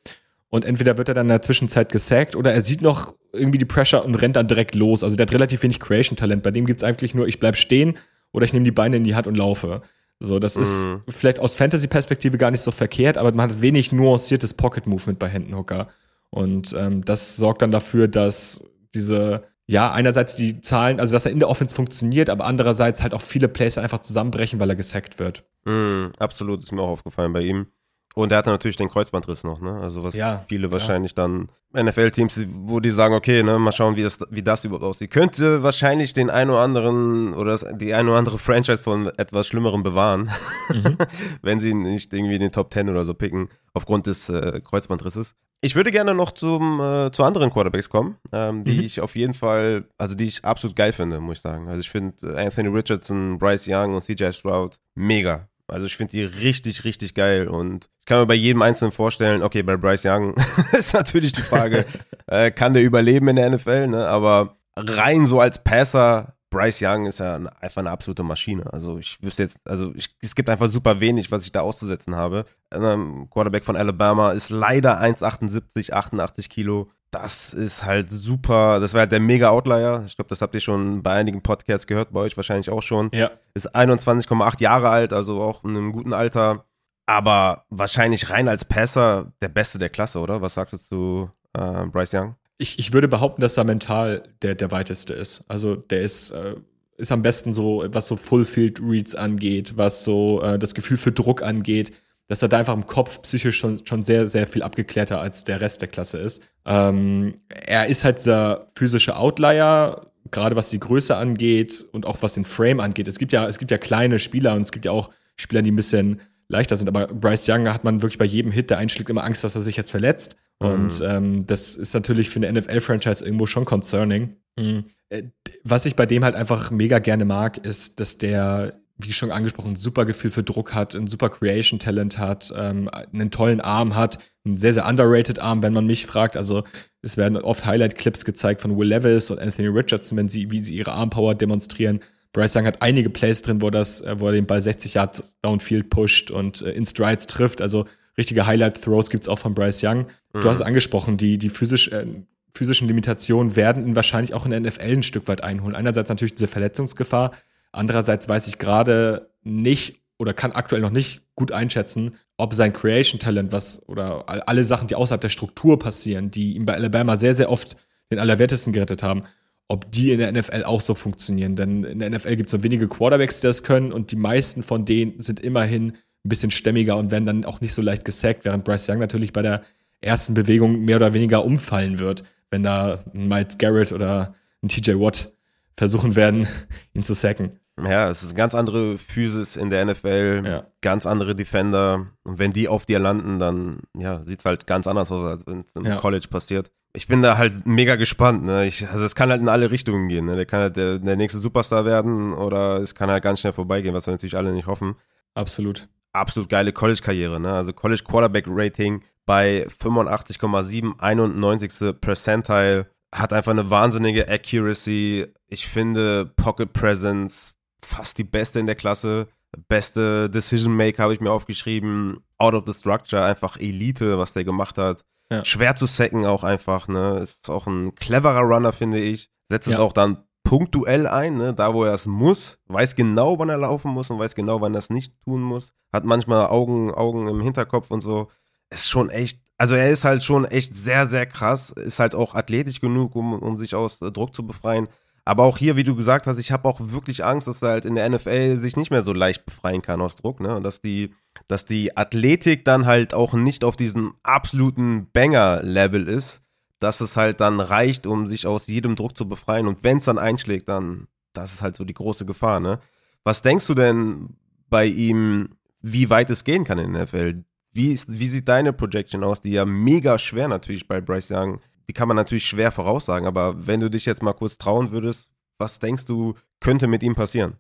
Und 0.52 0.66
entweder 0.66 0.98
wird 0.98 1.08
er 1.08 1.14
dann 1.14 1.28
in 1.28 1.30
der 1.30 1.42
Zwischenzeit 1.42 1.94
gesackt 1.94 2.36
oder 2.36 2.52
er 2.52 2.62
sieht 2.62 2.82
noch 2.82 3.16
irgendwie 3.32 3.58
die 3.58 3.66
Pressure 3.66 4.04
und 4.04 4.16
rennt 4.16 4.36
dann 4.36 4.50
direkt 4.50 4.76
los. 4.76 5.02
Also 5.02 5.16
der 5.16 5.26
hat 5.26 5.34
relativ 5.34 5.64
wenig 5.64 5.80
Creation-Talent. 5.80 6.44
Bei 6.44 6.52
dem 6.52 6.66
gibt's 6.66 6.84
eigentlich 6.84 7.16
nur, 7.16 7.26
ich 7.26 7.40
bleib 7.40 7.56
stehen 7.56 7.98
oder 8.34 8.46
ich 8.46 8.52
nehme 8.52 8.66
die 8.66 8.72
Beine 8.72 8.98
in 8.98 9.06
die 9.06 9.16
Hand 9.16 9.28
und 9.28 9.38
laufe. 9.38 9.82
So, 10.20 10.40
das 10.40 10.58
mhm. 10.58 10.62
ist 10.62 10.88
vielleicht 11.08 11.40
aus 11.40 11.56
Fantasy-Perspektive 11.56 12.38
gar 12.38 12.52
nicht 12.52 12.60
so 12.60 12.72
verkehrt, 12.72 13.18
aber 13.18 13.32
man 13.32 13.50
hat 13.50 13.62
wenig 13.62 13.94
nuanciertes 13.94 14.54
Pocket-Movement 14.54 15.20
bei 15.20 15.30
Händenhooker. 15.30 15.88
Und 16.30 16.76
ähm, 16.78 17.06
das 17.06 17.38
sorgt 17.38 17.62
dann 17.62 17.72
dafür, 17.72 18.10
dass 18.10 18.66
diese, 18.94 19.44
ja, 19.68 19.90
einerseits 19.94 20.36
die 20.36 20.60
Zahlen, 20.60 21.00
also 21.00 21.14
dass 21.14 21.26
er 21.26 21.32
in 21.32 21.40
der 21.40 21.48
Offense 21.48 21.74
funktioniert, 21.74 22.30
aber 22.30 22.44
andererseits 22.44 23.02
halt 23.02 23.14
auch 23.14 23.22
viele 23.22 23.48
Plays 23.48 23.78
einfach 23.78 24.02
zusammenbrechen, 24.02 24.60
weil 24.60 24.70
er 24.70 24.76
gesackt 24.76 25.18
wird. 25.18 25.46
Mhm, 25.64 26.12
absolut, 26.20 26.62
ist 26.62 26.74
mir 26.74 26.82
auch 26.82 26.90
aufgefallen 26.90 27.32
bei 27.32 27.42
ihm. 27.42 27.68
Und 28.14 28.32
er 28.32 28.40
hatte 28.40 28.50
natürlich 28.50 28.78
den 28.78 28.90
Kreuzbandriss 28.90 29.44
noch, 29.44 29.62
ne? 29.62 29.80
Also 29.82 30.04
was 30.04 30.16
ja, 30.16 30.44
viele 30.50 30.68
ja. 30.68 30.72
wahrscheinlich 30.72 31.16
dann 31.16 31.48
NFL-Teams, 31.74 32.46
wo 32.54 32.82
die 32.82 32.90
sagen, 32.90 33.14
okay, 33.14 33.44
ne, 33.44 33.58
mal 33.58 33.72
schauen, 33.72 33.96
wie 33.96 34.04
das, 34.04 34.20
wie 34.30 34.44
das 34.44 34.66
überhaupt 34.66 34.84
aussieht. 34.84 35.12
Könnte 35.12 35.64
wahrscheinlich 35.64 36.12
den 36.12 36.30
ein 36.30 36.50
oder 36.50 36.60
anderen 36.60 37.34
oder 37.34 37.58
die 37.74 37.94
ein 37.94 38.10
oder 38.10 38.18
andere 38.18 38.40
Franchise 38.40 38.84
von 38.84 39.08
etwas 39.18 39.48
Schlimmerem 39.48 39.82
bewahren, 39.82 40.30
mhm. 40.70 40.98
wenn 41.42 41.62
sie 41.62 41.74
nicht 41.74 42.14
irgendwie 42.14 42.36
in 42.36 42.42
den 42.42 42.52
Top 42.52 42.74
10 42.74 42.90
oder 42.90 43.06
so 43.06 43.14
picken, 43.14 43.48
aufgrund 43.74 44.08
des 44.08 44.28
äh, 44.30 44.60
Kreuzbandrisses. 44.62 45.36
Ich 45.64 45.76
würde 45.76 45.92
gerne 45.92 46.16
noch 46.16 46.32
zum, 46.32 46.82
äh, 46.82 47.12
zu 47.12 47.24
anderen 47.24 47.52
Quarterbacks 47.52 47.90
kommen, 47.90 48.18
ähm, 48.34 48.64
die 48.64 48.74
mhm. 48.74 48.80
ich 48.82 49.00
auf 49.00 49.16
jeden 49.16 49.36
Fall, 49.36 49.86
also 49.98 50.16
die 50.16 50.26
ich 50.26 50.44
absolut 50.44 50.76
geil 50.76 50.92
finde, 50.92 51.20
muss 51.20 51.38
ich 51.38 51.42
sagen. 51.42 51.70
Also 51.70 51.80
ich 51.80 51.90
finde 51.90 52.34
äh, 52.34 52.46
Anthony 52.46 52.68
Richardson, 52.68 53.38
Bryce 53.38 53.68
Young 53.70 53.96
und 53.96 54.04
CJ 54.04 54.32
Stroud 54.32 54.78
mega. 54.96 55.48
Also 55.72 55.86
ich 55.86 55.96
finde 55.96 56.12
die 56.12 56.24
richtig, 56.24 56.84
richtig 56.84 57.14
geil 57.14 57.48
und 57.48 57.90
ich 58.00 58.06
kann 58.06 58.20
mir 58.20 58.26
bei 58.26 58.36
jedem 58.36 58.62
Einzelnen 58.62 58.92
vorstellen, 58.92 59.42
okay, 59.42 59.64
bei 59.64 59.78
Bryce 59.78 60.06
Young 60.06 60.36
ist 60.74 60.94
natürlich 60.94 61.34
die 61.34 61.42
Frage, 61.42 61.86
äh, 62.28 62.52
kann 62.52 62.74
der 62.74 62.84
überleben 62.84 63.30
in 63.30 63.38
der 63.38 63.50
NFL, 63.50 63.88
ne? 63.88 64.08
Aber 64.08 64.58
rein 64.76 65.26
so 65.26 65.40
als 65.40 65.64
Passer, 65.64 66.36
Bryce 66.50 66.82
Young 66.82 67.06
ist 67.06 67.20
ja 67.20 67.36
einfach 67.62 67.80
eine 67.80 67.90
absolute 67.90 68.24
Maschine. 68.24 68.72
Also 68.74 68.98
ich 68.98 69.18
wüsste 69.24 69.44
jetzt, 69.44 69.58
also 69.64 69.94
ich, 69.96 70.14
es 70.22 70.36
gibt 70.36 70.50
einfach 70.50 70.70
super 70.70 71.00
wenig, 71.00 71.32
was 71.32 71.46
ich 71.46 71.54
da 71.54 71.62
auszusetzen 71.62 72.16
habe. 72.16 72.46
Ähm, 72.74 73.30
Quarterback 73.30 73.64
von 73.64 73.78
Alabama 73.78 74.32
ist 74.32 74.50
leider 74.50 75.02
1,78, 75.02 75.94
88 75.94 76.50
Kilo 76.50 76.90
das 77.12 77.54
ist 77.54 77.84
halt 77.84 78.10
super. 78.10 78.80
Das 78.80 78.94
war 78.94 79.02
halt 79.02 79.12
der 79.12 79.20
mega 79.20 79.50
Outlier. 79.50 80.04
Ich 80.08 80.16
glaube, 80.16 80.30
das 80.30 80.42
habt 80.42 80.56
ihr 80.56 80.62
schon 80.62 81.04
bei 81.04 81.12
einigen 81.12 81.44
Podcasts 81.44 81.86
gehört, 81.86 82.14
bei 82.14 82.22
euch 82.22 82.38
wahrscheinlich 82.38 82.70
auch 82.70 82.82
schon. 82.82 83.10
Ja. 83.14 83.32
Ist 83.54 83.76
21,8 83.76 84.62
Jahre 84.62 84.90
alt, 84.90 85.12
also 85.12 85.42
auch 85.42 85.64
in 85.66 85.72
einem 85.72 85.92
guten 85.92 86.14
Alter. 86.14 86.66
Aber 87.06 87.66
wahrscheinlich 87.70 88.30
rein 88.30 88.48
als 88.48 88.64
Passer 88.64 89.34
der 89.42 89.50
Beste 89.50 89.78
der 89.78 89.90
Klasse, 89.90 90.20
oder? 90.20 90.42
Was 90.42 90.54
sagst 90.54 90.74
du 90.74 90.78
zu 90.78 91.32
äh, 91.54 91.86
Bryce 91.88 92.14
Young? 92.14 92.36
Ich, 92.58 92.80
ich 92.80 92.94
würde 92.94 93.10
behaupten, 93.10 93.42
dass 93.42 93.58
er 93.58 93.66
mental 93.66 94.24
der, 94.42 94.56
der 94.56 94.72
weiteste 94.72 95.14
ist. 95.14 95.44
Also 95.50 95.76
der 95.76 96.02
ist, 96.02 96.32
äh, 96.32 96.56
ist 96.96 97.12
am 97.12 97.24
besten 97.24 97.54
so, 97.54 97.84
was 97.88 98.08
so 98.08 98.16
Full-Field 98.16 98.80
Reads 98.82 99.16
angeht, 99.16 99.74
was 99.76 100.06
so 100.06 100.42
äh, 100.42 100.58
das 100.58 100.74
Gefühl 100.74 100.98
für 100.98 101.12
Druck 101.12 101.42
angeht 101.42 101.92
dass 102.32 102.42
er 102.42 102.48
da 102.48 102.60
einfach 102.60 102.74
im 102.74 102.88
Kopf 102.88 103.24
psychisch 103.24 103.58
schon, 103.58 103.86
schon 103.86 104.06
sehr, 104.06 104.26
sehr 104.30 104.48
viel 104.48 104.64
abgeklärter 104.64 105.20
als 105.20 105.44
der 105.44 105.60
Rest 105.60 105.82
der 105.82 105.90
Klasse 105.90 106.18
ist. 106.18 106.42
Ähm, 106.66 107.42
er 107.50 107.88
ist 107.88 108.06
halt 108.06 108.20
dieser 108.20 108.72
physische 108.74 109.18
Outlier, 109.18 110.08
gerade 110.32 110.56
was 110.56 110.70
die 110.70 110.80
Größe 110.80 111.14
angeht 111.14 111.86
und 111.92 112.06
auch 112.06 112.22
was 112.22 112.36
den 112.36 112.46
Frame 112.46 112.80
angeht. 112.80 113.10
Es 113.10 113.20
gibt 113.20 113.34
ja, 113.34 113.50
es 113.50 113.60
gibt 113.60 113.70
ja 113.70 113.78
kleine 113.78 114.18
Spieler 114.18 114.56
und 114.56 114.62
es 114.62 114.72
gibt 114.72 114.86
ja 114.86 114.94
auch 114.94 115.10
Spieler, 115.36 115.62
die 115.62 115.74
ein 115.74 115.76
bisschen 115.76 116.22
leichter 116.48 116.78
sind. 116.78 116.88
Aber 116.88 117.08
Bryce 117.08 117.50
Young 117.50 117.68
hat 117.68 117.84
man 117.84 118.02
wirklich 118.02 118.18
bei 118.18 118.24
jedem 118.24 118.54
Hit, 118.54 118.70
der 118.70 118.78
einschlägt, 118.78 119.10
immer 119.10 119.26
Angst, 119.26 119.44
dass 119.44 119.56
er 119.56 119.62
sich 119.62 119.76
jetzt 119.76 119.92
verletzt. 119.92 120.38
Mhm. 120.62 120.68
Und 120.70 121.02
ähm, 121.04 121.48
das 121.48 121.76
ist 121.76 121.94
natürlich 121.94 122.30
für 122.30 122.40
eine 122.40 122.62
NFL-Franchise 122.62 123.26
irgendwo 123.26 123.46
schon 123.46 123.66
concerning. 123.66 124.38
Mhm. 124.58 124.86
Äh, 125.10 125.24
was 125.66 125.86
ich 125.86 125.98
bei 125.98 126.06
dem 126.06 126.24
halt 126.24 126.36
einfach 126.36 126.72
mega 126.72 127.00
gerne 127.00 127.26
mag, 127.26 127.58
ist, 127.58 128.00
dass 128.00 128.18
der 128.18 128.81
wie 129.04 129.14
schon 129.14 129.32
angesprochen, 129.32 129.72
ein 129.72 129.76
super 129.76 130.06
Gefühl 130.06 130.32
für 130.32 130.44
Druck 130.44 130.74
hat, 130.74 130.96
ein 130.96 131.08
super 131.08 131.30
Creation-Talent 131.30 132.18
hat, 132.18 132.54
ähm, 132.56 132.90
einen 132.90 133.32
tollen 133.32 133.62
Arm 133.62 133.96
hat, 133.96 134.20
einen 134.46 134.58
sehr, 134.58 134.74
sehr 134.74 134.88
underrated 134.88 135.40
Arm, 135.40 135.64
wenn 135.64 135.74
man 135.74 135.86
mich 135.86 136.06
fragt. 136.06 136.38
Also 136.38 136.64
es 137.02 137.18
werden 137.18 137.38
oft 137.38 137.66
Highlight-Clips 137.66 138.26
gezeigt 138.26 138.62
von 138.62 138.78
Will 138.78 138.88
Levis 138.88 139.32
und 139.32 139.40
Anthony 139.40 139.68
Richardson, 139.68 140.18
wenn 140.18 140.30
sie, 140.30 140.52
wie 140.52 140.60
sie 140.60 140.76
ihre 140.76 140.94
Armpower 140.94 141.36
demonstrieren. 141.36 142.02
Bryce 142.34 142.56
Young 142.56 142.66
hat 142.66 142.82
einige 142.82 143.10
Plays 143.10 143.42
drin, 143.42 143.62
wo, 143.62 143.70
das, 143.70 144.02
äh, 144.02 144.20
wo 144.20 144.28
er 144.28 144.34
den 144.34 144.46
Ball 144.46 144.62
60 144.62 144.94
Yards 144.94 145.38
downfield 145.42 145.90
pusht 145.90 146.32
und 146.32 146.62
äh, 146.62 146.72
in 146.72 146.86
Strides 146.86 147.28
trifft. 147.28 147.62
Also 147.62 147.86
richtige 148.18 148.46
Highlight-Throws 148.46 149.10
gibt's 149.10 149.28
auch 149.28 149.40
von 149.40 149.54
Bryce 149.54 149.84
Young. 149.84 150.08
Mhm. 150.34 150.42
Du 150.42 150.50
hast 150.50 150.58
es 150.58 150.66
angesprochen, 150.66 151.18
die, 151.18 151.38
die 151.38 151.50
physisch, 151.50 151.90
äh, 151.90 152.06
physischen 152.54 152.88
Limitationen 152.88 153.56
werden 153.56 153.86
ihn 153.86 153.96
wahrscheinlich 153.96 154.34
auch 154.34 154.46
in 154.46 154.52
der 154.52 154.60
NFL 154.62 154.92
ein 154.92 155.04
Stück 155.04 155.28
weit 155.28 155.44
einholen. 155.44 155.76
Einerseits 155.76 156.10
natürlich 156.10 156.36
diese 156.36 156.48
Verletzungsgefahr, 156.48 157.32
Andererseits 157.72 158.28
weiß 158.28 158.48
ich 158.48 158.58
gerade 158.58 159.30
nicht 159.44 160.02
oder 160.18 160.34
kann 160.34 160.52
aktuell 160.52 160.82
noch 160.82 160.92
nicht 160.92 161.22
gut 161.36 161.52
einschätzen, 161.52 162.16
ob 162.38 162.54
sein 162.54 162.74
Creation 162.74 163.20
Talent, 163.20 163.52
was 163.52 163.82
oder 163.88 164.30
alle 164.48 164.64
Sachen, 164.64 164.88
die 164.88 164.96
außerhalb 164.96 165.22
der 165.22 165.30
Struktur 165.30 165.80
passieren, 165.80 166.30
die 166.32 166.56
ihm 166.56 166.66
bei 166.66 166.74
Alabama 166.74 167.18
sehr, 167.18 167.34
sehr 167.34 167.50
oft 167.50 167.76
den 168.12 168.20
Allerwertesten 168.20 168.74
gerettet 168.74 169.02
haben, 169.04 169.24
ob 169.68 169.92
die 169.92 170.12
in 170.12 170.20
der 170.20 170.32
NFL 170.32 170.64
auch 170.64 170.82
so 170.82 170.96
funktionieren. 170.96 171.56
Denn 171.56 171.84
in 171.84 172.00
der 172.00 172.10
NFL 172.10 172.36
gibt 172.36 172.48
es 172.48 172.54
nur 172.54 172.64
wenige 172.64 172.88
Quarterbacks, 172.88 173.42
die 173.42 173.48
das 173.48 173.64
können 173.64 173.92
und 173.92 174.12
die 174.12 174.18
meisten 174.18 174.64
von 174.64 174.86
denen 174.86 175.22
sind 175.22 175.40
immerhin 175.40 175.94
ein 176.24 176.30
bisschen 176.30 176.52
stämmiger 176.52 176.98
und 176.98 177.10
werden 177.10 177.26
dann 177.26 177.46
auch 177.46 177.62
nicht 177.62 177.74
so 177.74 177.82
leicht 177.82 178.06
gesackt, 178.06 178.46
während 178.46 178.64
Bryce 178.64 178.90
Young 178.90 179.00
natürlich 179.00 179.34
bei 179.34 179.42
der 179.42 179.64
ersten 180.02 180.34
Bewegung 180.34 180.84
mehr 180.84 180.98
oder 180.98 181.14
weniger 181.14 181.46
umfallen 181.46 182.00
wird, 182.00 182.24
wenn 182.50 182.64
da 182.64 183.04
ein 183.14 183.28
Miles 183.28 183.58
Garrett 183.58 183.92
oder 183.92 184.36
ein 184.62 184.68
TJ 184.68 185.00
Watt 185.00 185.34
versuchen 185.78 186.16
werden, 186.16 186.48
ihn 186.94 187.04
zu 187.04 187.14
sacken. 187.14 187.61
Ja, 187.90 188.10
es 188.10 188.24
ist 188.24 188.30
eine 188.30 188.38
ganz 188.38 188.56
andere 188.56 188.98
Physis 188.98 189.56
in 189.56 189.70
der 189.70 189.86
NFL, 189.86 190.44
ja. 190.46 190.66
ganz 190.82 191.06
andere 191.06 191.36
Defender. 191.36 192.08
Und 192.24 192.40
wenn 192.40 192.52
die 192.52 192.68
auf 192.68 192.86
dir 192.86 193.00
landen, 193.00 193.40
dann 193.40 193.80
ja, 193.98 194.24
sieht 194.26 194.40
es 194.40 194.46
halt 194.46 194.68
ganz 194.68 194.88
anders 194.88 195.12
aus, 195.12 195.26
als 195.26 195.48
wenn 195.48 195.62
es 195.62 195.76
im 195.76 195.86
ja. 195.86 195.98
College 195.98 196.28
passiert. 196.30 196.72
Ich 196.94 197.08
bin 197.08 197.22
da 197.22 197.38
halt 197.38 197.66
mega 197.66 197.96
gespannt. 197.96 198.44
Ne? 198.44 198.66
Ich, 198.68 198.88
also 198.88 199.06
es 199.06 199.16
kann 199.16 199.30
halt 199.30 199.42
in 199.42 199.48
alle 199.48 199.72
Richtungen 199.72 200.10
gehen. 200.10 200.26
Ne? 200.26 200.36
Der 200.36 200.46
kann 200.46 200.60
halt 200.60 200.76
der, 200.76 201.00
der 201.00 201.16
nächste 201.16 201.40
Superstar 201.40 201.86
werden 201.86 202.34
oder 202.34 202.78
es 202.78 202.96
kann 202.96 203.10
halt 203.10 203.24
ganz 203.24 203.40
schnell 203.40 203.54
vorbeigehen, 203.54 203.94
was 203.94 204.08
wir 204.08 204.12
natürlich 204.12 204.36
alle 204.36 204.52
nicht 204.52 204.68
hoffen. 204.68 204.96
Absolut. 205.34 205.88
Absolut 206.12 206.50
geile 206.50 206.74
College-Karriere. 206.74 207.40
Ne? 207.40 207.54
Also 207.54 207.72
College 207.72 208.04
Quarterback-Rating 208.04 209.04
bei 209.26 209.66
85,7, 209.68 211.00
91. 211.00 212.02
Percentile. 212.02 212.88
Hat 213.14 213.34
einfach 213.34 213.52
eine 213.52 213.70
wahnsinnige 213.70 214.30
Accuracy. 214.30 215.28
Ich 215.48 215.68
finde 215.68 216.32
Pocket 216.36 216.72
Presence 216.74 217.56
fast 217.84 218.18
die 218.18 218.24
beste 218.24 218.60
in 218.60 218.68
der 218.68 218.76
Klasse. 218.76 219.28
Beste 219.68 220.30
Decision 220.30 220.76
Maker 220.76 221.04
habe 221.04 221.14
ich 221.14 221.20
mir 221.20 221.32
aufgeschrieben. 221.32 222.24
Out 222.38 222.54
of 222.54 222.64
the 222.66 222.74
Structure, 222.74 223.24
einfach 223.24 223.58
Elite, 223.58 224.18
was 224.18 224.34
der 224.34 224.44
gemacht 224.44 224.78
hat. 224.78 225.04
Ja. 225.30 225.46
Schwer 225.46 225.76
zu 225.76 225.86
sacken 225.86 226.26
auch 226.26 226.44
einfach, 226.44 226.88
ne? 226.88 227.20
Ist 227.20 227.50
auch 227.50 227.68
ein 227.68 227.96
cleverer 227.96 228.42
Runner, 228.42 228.74
finde 228.74 229.00
ich. 229.00 229.30
Setzt 229.50 229.68
ja. 229.68 229.74
es 229.74 229.80
auch 229.80 229.94
dann 229.94 230.24
punktuell 230.44 231.08
ein, 231.08 231.38
ne? 231.38 231.54
da 231.54 231.74
wo 231.74 231.84
er 231.84 231.94
es 231.94 232.06
muss, 232.06 232.58
weiß 232.68 232.96
genau, 232.96 233.40
wann 233.40 233.50
er 233.50 233.58
laufen 233.58 233.92
muss 233.92 234.10
und 234.10 234.20
weiß 234.20 234.36
genau, 234.36 234.60
wann 234.60 234.76
er 234.76 234.80
es 234.80 234.90
nicht 234.90 235.14
tun 235.24 235.42
muss. 235.42 235.72
Hat 235.94 236.04
manchmal 236.04 236.48
Augen, 236.48 236.94
Augen 236.94 237.28
im 237.28 237.42
Hinterkopf 237.42 237.92
und 237.92 238.02
so. 238.02 238.30
Ist 238.70 238.90
schon 238.90 239.10
echt, 239.10 239.42
also 239.58 239.76
er 239.76 239.90
ist 239.90 240.04
halt 240.04 240.24
schon 240.24 240.46
echt 240.46 240.76
sehr, 240.76 241.08
sehr 241.08 241.26
krass. 241.26 241.70
Ist 241.72 242.00
halt 242.00 242.16
auch 242.16 242.36
athletisch 242.36 242.82
genug, 242.82 243.16
um, 243.16 243.34
um 243.34 243.58
sich 243.58 243.76
aus 243.76 244.00
Druck 244.00 244.34
zu 244.34 244.46
befreien. 244.46 244.88
Aber 245.24 245.44
auch 245.44 245.58
hier, 245.58 245.76
wie 245.76 245.84
du 245.84 245.96
gesagt 245.96 246.26
hast, 246.26 246.40
ich 246.40 246.52
habe 246.52 246.68
auch 246.68 246.80
wirklich 246.80 247.24
Angst, 247.24 247.48
dass 247.48 247.62
er 247.62 247.70
halt 247.70 247.86
in 247.86 247.96
der 247.96 248.10
NFL 248.10 248.58
sich 248.58 248.76
nicht 248.76 248.90
mehr 248.90 249.04
so 249.04 249.14
leicht 249.14 249.46
befreien 249.46 249.82
kann 249.82 250.02
aus 250.02 250.16
Druck, 250.16 250.40
ne? 250.40 250.56
Und 250.56 250.64
dass 250.64 250.82
die, 250.82 251.14
dass 251.48 251.66
die 251.66 251.96
Athletik 251.96 252.66
dann 252.66 252.86
halt 252.86 253.14
auch 253.14 253.34
nicht 253.34 253.64
auf 253.64 253.76
diesem 253.76 254.16
absoluten 254.24 255.10
Banger-Level 255.12 256.08
ist, 256.08 256.42
dass 256.80 257.02
es 257.02 257.18
halt 257.18 257.40
dann 257.40 257.60
reicht, 257.60 258.08
um 258.08 258.26
sich 258.26 258.48
aus 258.48 258.66
jedem 258.66 258.96
Druck 258.96 259.16
zu 259.16 259.30
befreien. 259.30 259.68
Und 259.68 259.84
wenn 259.84 260.00
es 260.00 260.06
dann 260.06 260.18
einschlägt, 260.18 260.68
dann, 260.68 261.08
das 261.34 261.54
ist 261.54 261.62
halt 261.62 261.76
so 261.76 261.86
die 261.86 261.94
große 261.94 262.26
Gefahr, 262.26 262.60
ne? 262.60 262.80
Was 263.24 263.44
denkst 263.44 263.68
du 263.68 263.76
denn 263.76 264.38
bei 264.70 264.86
ihm, 264.86 265.50
wie 265.82 266.10
weit 266.10 266.32
es 266.32 266.44
gehen 266.44 266.64
kann 266.64 266.80
in 266.80 266.94
der 266.94 267.04
NFL? 267.04 267.44
Wie, 267.74 267.92
ist, 267.92 268.08
wie 268.10 268.28
sieht 268.28 268.50
deine 268.50 268.74
Projection 268.74 269.24
aus, 269.24 269.42
die 269.42 269.52
ja 269.52 269.66
mega 269.66 270.18
schwer 270.18 270.48
natürlich 270.48 270.88
bei 270.88 271.00
Bryce 271.00 271.32
Young 271.32 271.62
die 271.92 271.94
kann 271.94 272.08
man 272.08 272.16
natürlich 272.16 272.46
schwer 272.46 272.72
voraussagen, 272.72 273.28
aber 273.28 273.68
wenn 273.68 273.82
du 273.82 273.90
dich 273.90 274.06
jetzt 274.06 274.24
mal 274.24 274.32
kurz 274.32 274.58
trauen 274.58 274.92
würdest, 274.92 275.30
was 275.58 275.78
denkst 275.78 276.06
du, 276.06 276.36
könnte 276.62 276.88
mit 276.88 277.04
ihm 277.04 277.16
passieren? 277.16 277.58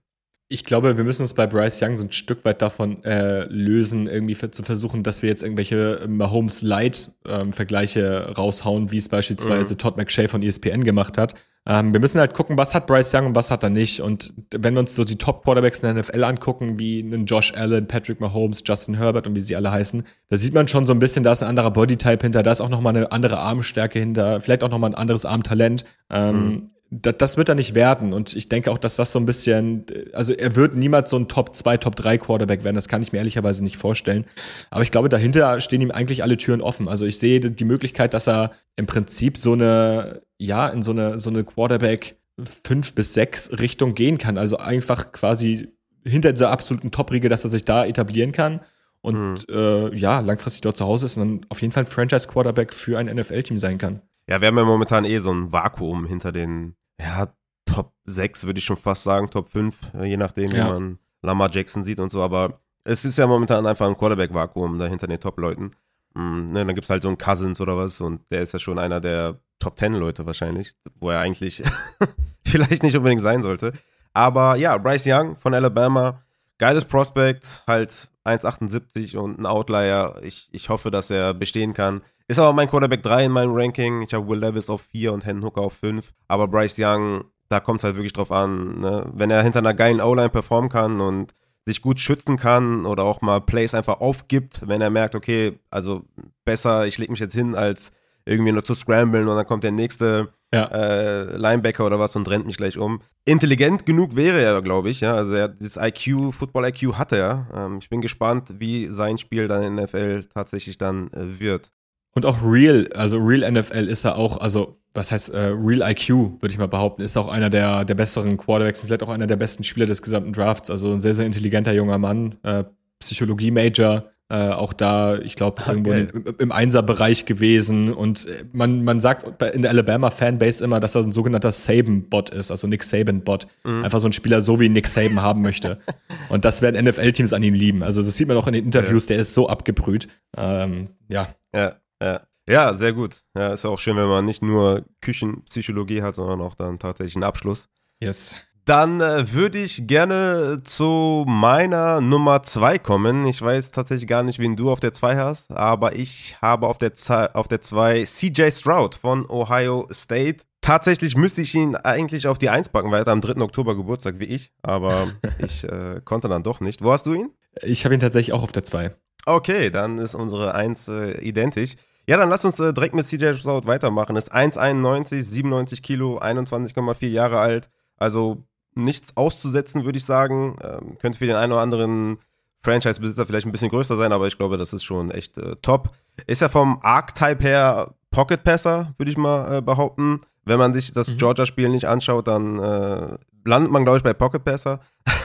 Ich 0.47 0.63
glaube, 0.63 0.95
wir 0.95 1.03
müssen 1.03 1.23
uns 1.23 1.33
bei 1.33 1.47
Bryce 1.47 1.81
Young 1.81 1.97
so 1.97 2.05
ein 2.05 2.13
Stück 2.13 2.45
weit 2.45 2.61
davon 2.61 3.03
äh, 3.03 3.43
lösen, 3.47 4.07
irgendwie 4.07 4.38
zu 4.38 4.63
versuchen, 4.63 5.03
dass 5.03 5.21
wir 5.21 5.27
jetzt 5.27 5.43
irgendwelche 5.43 6.05
Mahomes 6.07 6.61
Light-Vergleiche 6.61 8.27
ähm, 8.29 8.33
raushauen, 8.33 8.89
wie 8.93 8.97
es 9.00 9.09
beispielsweise 9.09 9.73
mhm. 9.73 9.77
Todd 9.77 9.97
McShay 9.97 10.29
von 10.29 10.41
ESPN 10.41 10.85
gemacht 10.85 11.17
hat. 11.17 11.35
Ähm, 11.68 11.94
wir 11.94 12.00
müssen 12.00 12.20
halt 12.20 12.34
gucken, 12.34 12.58
was 12.58 12.74
hat 12.74 12.88
Bryce 12.88 13.13
Young 13.13 13.27
und 13.27 13.36
was 13.36 13.51
hat 13.51 13.63
er 13.63 13.70
nicht. 13.70 14.01
Und 14.01 14.34
wenn 14.51 14.74
wir 14.74 14.80
uns 14.80 14.96
so 14.96 15.03
die 15.03 15.18
Top-Quarterbacks 15.18 15.81
in 15.81 15.94
der 15.94 16.03
NFL 16.03 16.24
angucken, 16.24 16.79
wie 16.79 17.03
einen 17.03 17.25
Josh 17.25 17.53
Allen, 17.53 17.88
Patrick 17.88 18.20
Mahomes, 18.20 18.64
Justin 18.66 18.96
Herbert 18.96 19.27
und 19.27 19.35
wie 19.35 19.42
sie 19.42 19.55
alle 19.55 19.72
heißen, 19.72 20.03
da 20.29 20.38
sieht 20.38 20.55
man 20.55 20.68
schon 20.68 20.88
so 20.88 20.94
ein 20.94 21.00
bisschen, 21.00 21.24
da 21.24 21.31
ist 21.31 21.44
ein 21.44 21.50
anderer 21.50 21.72
Bodytype 21.72 22.24
hinter, 22.24 22.42
da 22.42 22.51
ist 22.51 22.62
auch 22.62 22.70
nochmal 22.70 22.96
eine 22.96 23.12
andere 23.12 23.38
Armstärke 23.38 24.00
hinter, 24.00 24.42
vielleicht 24.42 24.64
auch 24.64 24.70
nochmal 24.70 24.90
ein 24.90 24.96
anderes 24.96 25.25
Armtalent. 25.25 25.85
Ähm, 26.09 26.46
mhm 26.46 26.70
das, 26.92 27.38
wird 27.38 27.48
er 27.48 27.56
nicht 27.56 27.74
werden. 27.74 28.12
Und 28.12 28.36
ich 28.36 28.50
denke 28.50 28.70
auch, 28.70 28.77
dass 28.77 28.98
das 28.98 29.14
so 29.14 29.20
ein 29.20 29.25
bisschen, 29.25 29.86
also 30.12 30.34
er 30.34 30.58
wird 30.58 30.75
niemals 30.75 31.10
so 31.10 31.18
ein 31.18 31.30
Top 31.30 31.56
2, 31.56 31.77
Top 31.77 31.96
3 31.96 32.18
Quarterback 32.18 32.66
werden. 32.66 32.75
Das 32.75 32.90
kann 32.90 33.01
ich 33.01 33.14
mir 33.14 33.20
ehrlicherweise 33.20 33.64
nicht 33.64 33.77
vorstellen. 33.77 34.25
Aber 34.70 34.84
ich 34.84 34.92
glaube, 34.92 35.08
dahinter 35.08 35.62
stehen 35.62 35.80
ihm 35.80 35.92
eigentlich 35.92 36.22
alle 36.22 36.36
Türen 36.36 36.62
offen. 36.62 36.90
Also 36.90 37.06
ich 37.06 37.18
sehe 37.18 37.40
die 37.40 37.66
Möglichkeit, 37.66 38.14
dass 38.14 38.27
er 38.27 38.51
im 38.75 38.88
Prinzip 38.88 39.38
so 39.38 39.54
eine, 39.54 40.22
ja, 40.38 40.68
in 40.68 40.84
so 40.84 40.92
eine, 40.92 41.18
so 41.18 41.30
eine 41.30 41.46
Quarterback 41.46 42.18
5 42.66 42.94
bis 42.94 43.14
6 43.14 43.60
Richtung 43.60 43.96
gehen 43.96 44.18
kann. 44.18 44.38
Also 44.38 44.58
einfach 44.58 45.14
quasi 45.14 45.70
hinter 46.04 46.34
dieser 46.34 46.51
absoluten 46.51 46.92
Top-Riege, 46.92 47.30
dass 47.30 47.46
er 47.46 47.51
sich 47.51 47.64
da 47.64 47.86
etablieren 47.86 48.34
kann 48.34 48.60
und 49.00 49.48
mhm. 49.48 49.56
äh, 49.56 49.96
ja, 49.96 50.20
langfristig 50.20 50.62
dort 50.62 50.75
zu 50.75 50.86
Hause 50.86 51.06
ist 51.06 51.18
und 51.18 51.40
dann 51.40 51.46
auf 51.50 51.62
jeden 51.62 51.72
Fall 51.72 51.84
ein 51.84 51.88
Franchise-Quarterback 51.88 52.74
für 52.74 53.00
ein 53.00 53.06
NFL-Team 53.06 53.58
sein 53.58 53.77
kann. 53.77 54.01
Ja, 54.27 54.42
wir 54.42 54.50
haben 54.50 54.58
ja 54.58 54.64
momentan 54.66 55.06
eh 55.06 55.20
so 55.20 55.32
ein 55.32 55.51
Vakuum 55.51 56.06
hinter 56.06 56.32
den 56.32 56.75
ja, 57.01 57.33
Top 57.66 57.94
6 58.05 58.46
würde 58.46 58.59
ich 58.59 58.66
schon 58.66 58.77
fast 58.77 59.03
sagen, 59.03 59.29
Top 59.29 59.50
5, 59.50 59.75
äh, 59.96 60.05
je 60.05 60.18
nachdem, 60.18 60.51
ja. 60.51 60.66
wie 60.66 60.70
man 60.70 61.00
Lamar 61.22 61.50
Jackson 61.51 61.83
sieht 61.83 62.00
und 62.00 62.11
so, 62.11 62.22
aber 62.22 62.61
es 62.83 63.05
ist 63.05 63.18
ja 63.18 63.27
momentan 63.27 63.66
einfach 63.66 63.87
ein 63.87 63.98
Quarterback-Vakuum 63.98 64.79
da 64.79 64.87
hinter 64.87 65.07
den 65.07 65.20
Top-Leuten. 65.20 65.72
Mhm, 66.14 66.51
ne, 66.51 66.66
dann 66.66 66.75
gibt 66.75 66.85
es 66.85 66.90
halt 66.90 67.03
so 67.03 67.07
einen 67.07 67.18
Cousins 67.18 67.61
oder 67.61 67.77
was 67.77 68.01
und 68.01 68.22
der 68.31 68.42
ist 68.42 68.53
ja 68.53 68.59
schon 68.59 68.79
einer 68.79 69.00
der 69.00 69.40
Top 69.59 69.77
10 69.77 69.94
Leute 69.94 70.25
wahrscheinlich, 70.25 70.74
wo 71.00 71.11
er 71.11 71.20
eigentlich 71.20 71.64
vielleicht 72.46 72.83
nicht 72.83 72.98
unbedingt 72.98 73.22
sein 73.22 73.44
sollte. 73.44 73.74
Aber 74.14 74.55
ja, 74.55 74.77
Bryce 74.77 75.07
Young 75.07 75.37
von 75.37 75.53
Alabama, 75.53 76.24
geiles 76.57 76.83
Prospect, 76.83 77.64
halt 77.68 78.09
1,78 78.25 79.18
und 79.18 79.40
ein 79.40 79.46
Outlier. 79.46 80.20
Ich, 80.24 80.50
ich 80.51 80.70
hoffe, 80.70 80.92
dass 80.92 81.09
er 81.09 81.33
bestehen 81.33 81.74
kann. 81.74 82.01
Ist 82.31 82.39
aber 82.39 82.53
mein 82.53 82.70
Quarterback 82.70 83.03
3 83.03 83.25
in 83.25 83.31
meinem 83.33 83.51
Ranking. 83.53 84.03
Ich 84.03 84.13
habe 84.13 84.25
Will 84.25 84.39
Levis 84.39 84.70
auf 84.70 84.83
4 84.83 85.11
und 85.11 85.25
Hendon 85.25 85.50
Hooker 85.50 85.59
auf 85.63 85.74
5. 85.74 86.13
Aber 86.29 86.48
Bryce 86.48 86.77
Young, 86.79 87.25
da 87.50 87.59
kommt 87.59 87.81
es 87.81 87.83
halt 87.83 87.98
wirklich 87.98 88.13
drauf 88.13 88.31
an. 88.31 88.79
Ne? 88.79 89.05
Wenn 89.13 89.29
er 89.29 89.44
hinter 89.44 89.59
einer 89.59 89.74
geilen 89.74 90.00
O-Line 90.00 90.29
performen 90.29 90.70
kann 90.70 91.01
und 91.01 91.33
sich 91.65 91.81
gut 91.81 92.00
schützen 92.00 92.37
kann 92.37 92.85
oder 92.85 93.03
auch 93.03 93.20
mal 93.20 93.41
Plays 93.41 93.74
einfach 93.74 94.00
aufgibt, 94.00 94.65
wenn 94.65 94.79
er 94.79 94.89
merkt, 94.89 95.13
okay, 95.13 95.59
also 95.72 96.05
besser, 96.46 96.87
ich 96.87 96.98
lege 96.98 97.11
mich 97.11 97.20
jetzt 97.20 97.33
hin, 97.33 97.53
als 97.53 97.91
irgendwie 98.24 98.53
nur 98.53 98.63
zu 98.63 98.75
scramblen 98.75 99.27
und 99.27 99.35
dann 99.35 99.46
kommt 99.46 99.65
der 99.65 99.74
nächste 99.74 100.29
ja. 100.53 100.67
äh, 100.67 101.35
Linebacker 101.35 101.85
oder 101.85 102.00
was 102.00 102.15
und 102.15 102.29
rennt 102.29 102.46
mich 102.46 102.55
gleich 102.55 102.77
um. 102.77 103.01
Intelligent 103.25 103.85
genug 103.85 104.15
wäre 104.15 104.41
er, 104.41 104.61
glaube 104.61 104.89
ich. 104.89 105.01
Ja? 105.01 105.15
Also 105.15 105.33
er, 105.33 105.50
dieses 105.50 105.75
IQ, 105.75 106.33
Football-IQ 106.33 106.94
hat 106.94 107.11
er. 107.11 107.48
Ähm, 107.53 107.79
ich 107.81 107.89
bin 107.89 108.00
gespannt, 108.00 108.53
wie 108.57 108.87
sein 108.87 109.17
Spiel 109.17 109.50
dann 109.50 109.63
in 109.63 109.75
der 109.75 109.87
NFL 109.87 110.29
tatsächlich 110.33 110.77
dann 110.77 111.11
äh, 111.11 111.37
wird. 111.37 111.74
Und 112.13 112.25
auch 112.25 112.39
Real, 112.43 112.87
also 112.93 113.17
Real 113.17 113.50
NFL 113.51 113.87
ist 113.87 114.03
er 114.03 114.17
auch, 114.17 114.37
also 114.37 114.77
was 114.93 115.11
heißt 115.11 115.29
äh, 115.29 115.53
Real 115.53 115.89
IQ, 115.89 116.09
würde 116.09 116.50
ich 116.50 116.57
mal 116.57 116.67
behaupten, 116.67 117.01
ist 117.01 117.15
auch 117.15 117.29
einer 117.29 117.50
der, 117.50 117.85
der 117.85 117.95
besseren 117.95 118.37
Quarterbacks 118.37 118.81
und 118.81 118.87
vielleicht 118.87 119.03
auch 119.03 119.09
einer 119.09 119.27
der 119.27 119.37
besten 119.37 119.63
Spieler 119.63 119.85
des 119.85 120.01
gesamten 120.01 120.33
Drafts. 120.33 120.69
Also 120.69 120.91
ein 120.91 121.00
sehr, 121.00 121.13
sehr 121.13 121.25
intelligenter 121.25 121.71
junger 121.74 121.97
Mann, 121.97 122.35
äh, 122.43 122.65
Psychologie-Major, 123.00 124.11
äh, 124.31 124.50
auch 124.50 124.71
da, 124.71 125.17
ich 125.19 125.35
glaube, 125.35 125.61
irgendwo 125.67 125.91
im, 125.91 126.24
im 126.39 126.51
Einser-Bereich 126.51 127.25
gewesen. 127.25 127.93
Und 127.93 128.27
äh, 128.27 128.45
man, 128.53 128.83
man 128.83 129.00
sagt 129.00 129.41
in 129.53 129.61
der 129.61 129.71
Alabama-Fanbase 129.71 130.63
immer, 130.63 130.79
dass 130.79 130.95
er 130.95 131.03
ein 131.03 131.11
sogenannter 131.11 131.51
Saban-Bot 131.51 132.29
ist, 132.29 132.51
also 132.51 132.67
Nick 132.67 132.83
Saban-Bot. 132.83 133.47
Mhm. 133.63 133.83
Einfach 133.83 134.00
so 134.00 134.07
ein 134.07 134.13
Spieler, 134.13 134.41
so 134.41 134.59
wie 134.59 134.69
Nick 134.69 134.87
Saban 134.87 135.21
haben 135.21 135.41
möchte. 135.41 135.79
Und 136.29 136.45
das 136.45 136.61
werden 136.61 136.81
NFL-Teams 136.85 137.33
an 137.33 137.43
ihm 137.43 137.53
lieben. 137.53 137.83
Also 137.83 138.03
das 138.03 138.15
sieht 138.15 138.27
man 138.27 138.37
auch 138.37 138.47
in 138.47 138.53
den 138.53 138.65
Interviews, 138.65 139.09
ja. 139.09 139.15
der 139.15 139.21
ist 139.21 139.33
so 139.33 139.50
abgebrüht. 139.50 140.07
Ähm, 140.37 140.89
ja. 141.09 141.35
Ja. 141.53 141.80
Ja. 142.01 142.22
ja, 142.48 142.74
sehr 142.74 142.94
gut. 142.94 143.22
Ja, 143.35 143.53
ist 143.53 143.66
auch 143.66 143.79
schön, 143.79 143.96
wenn 143.96 144.07
man 144.07 144.25
nicht 144.25 144.42
nur 144.42 144.85
Küchenpsychologie 145.01 146.01
hat, 146.01 146.16
sondern 146.16 146.42
auch 146.42 146.55
dann 146.55 146.79
tatsächlich 146.79 147.16
einen 147.16 147.24
Abschluss. 147.24 147.68
Yes. 148.00 148.35
Dann 148.66 149.01
äh, 149.01 149.33
würde 149.33 149.57
ich 149.57 149.87
gerne 149.87 150.61
zu 150.64 151.25
meiner 151.27 152.00
Nummer 152.00 152.44
2 152.44 152.77
kommen. 152.77 153.25
Ich 153.25 153.42
weiß 153.42 153.72
tatsächlich 153.72 154.07
gar 154.07 154.22
nicht, 154.22 154.37
wen 154.37 154.55
du 154.55 154.72
auf 154.72 154.79
der 154.79 154.94
2 154.94 155.18
hast, 155.18 155.51
aber 155.51 155.96
ich 155.96 156.37
habe 156.42 156.68
auf 156.68 156.77
der 156.77 156.94
2 156.96 158.03
CJ 158.03 158.50
Stroud 158.51 158.96
von 158.96 159.27
Ohio 159.29 159.87
State. 159.92 160.44
Tatsächlich 160.61 161.18
müsste 161.18 161.42
ich 161.42 161.55
ihn 161.55 161.75
eigentlich 161.75 162.27
auf 162.27 162.37
die 162.37 162.50
1 162.50 162.70
packen, 162.70 162.92
weil 162.92 163.00
er 163.00 163.01
hat 163.01 163.09
am 163.09 163.22
3. 163.22 163.42
Oktober 163.42 163.75
Geburtstag 163.75 164.20
wie 164.20 164.25
ich, 164.25 164.51
aber 164.61 165.07
ich 165.40 165.64
äh, 165.64 166.01
konnte 166.05 166.29
dann 166.29 166.44
doch 166.44 166.59
nicht. 166.59 166.83
Wo 166.83 166.92
hast 166.92 167.07
du 167.07 167.14
ihn? 167.14 167.31
Ich 167.64 167.83
habe 167.83 167.96
ihn 167.96 168.00
tatsächlich 168.00 168.33
auch 168.33 168.44
auf 168.44 168.51
der 168.51 168.64
2. 168.64 168.96
Okay, 169.25 169.72
dann 169.72 169.98
ist 169.98 170.14
unsere 170.14 170.53
1 170.53 170.87
äh, 170.87 171.20
identisch. 171.22 171.75
Ja, 172.07 172.18
dann 172.18 172.29
lass 172.29 172.46
uns 172.46 172.59
äh, 172.59 172.74
direkt 172.74 172.96
mit 172.96 173.05
CJ 173.05 173.33
Stroud 173.35 173.66
weitermachen. 173.66 174.16
Ist 174.16 174.33
1,91, 174.33 175.24
97 175.24 175.83
Kilo, 175.83 176.20
21,4 176.20 177.07
Jahre 177.07 177.40
alt. 177.40 177.70
Also 177.98 178.44
nichts 178.74 179.16
auszusetzen, 179.16 179.85
würde 179.85 179.98
ich 179.98 180.05
sagen. 180.05 180.57
Ähm, 180.64 180.98
könnte 181.00 181.20
für 181.20 181.27
den 181.27 181.35
einen 181.35 181.51
oder 181.51 181.61
anderen 181.61 182.18
Franchise-Besitzer 182.64 183.25
vielleicht 183.25 183.46
ein 183.46 183.51
bisschen 183.51 183.70
größer 183.70 183.98
sein, 183.98 184.11
aber 184.11 184.27
ich 184.27 184.37
glaube, 184.37 184.57
das 184.57 184.74
ist 184.74 184.83
schon 184.83 185.11
echt 185.11 185.37
äh, 185.37 185.55
top. 185.61 185.90
Ist 186.27 186.42
ja 186.42 186.50
vom 186.50 186.79
Archetype 186.81 187.44
her 187.44 187.94
Pocket-Passer, 188.11 188.94
würde 188.98 189.11
ich 189.11 189.18
mal 189.18 189.57
äh, 189.57 189.61
behaupten. 189.61 190.22
Wenn 190.46 190.59
man 190.59 190.74
sich 190.74 190.92
das 190.92 191.09
mhm. 191.09 191.18
Georgia-Spiel 191.18 191.70
nicht 191.70 191.85
anschaut, 191.85 192.27
dann 192.27 192.59
äh, 192.59 193.18
landet 193.46 193.72
man, 193.72 193.83
glaube 193.83 193.98
ich, 193.98 194.03
bei 194.03 194.14
Pocket-Passer. 194.14 194.79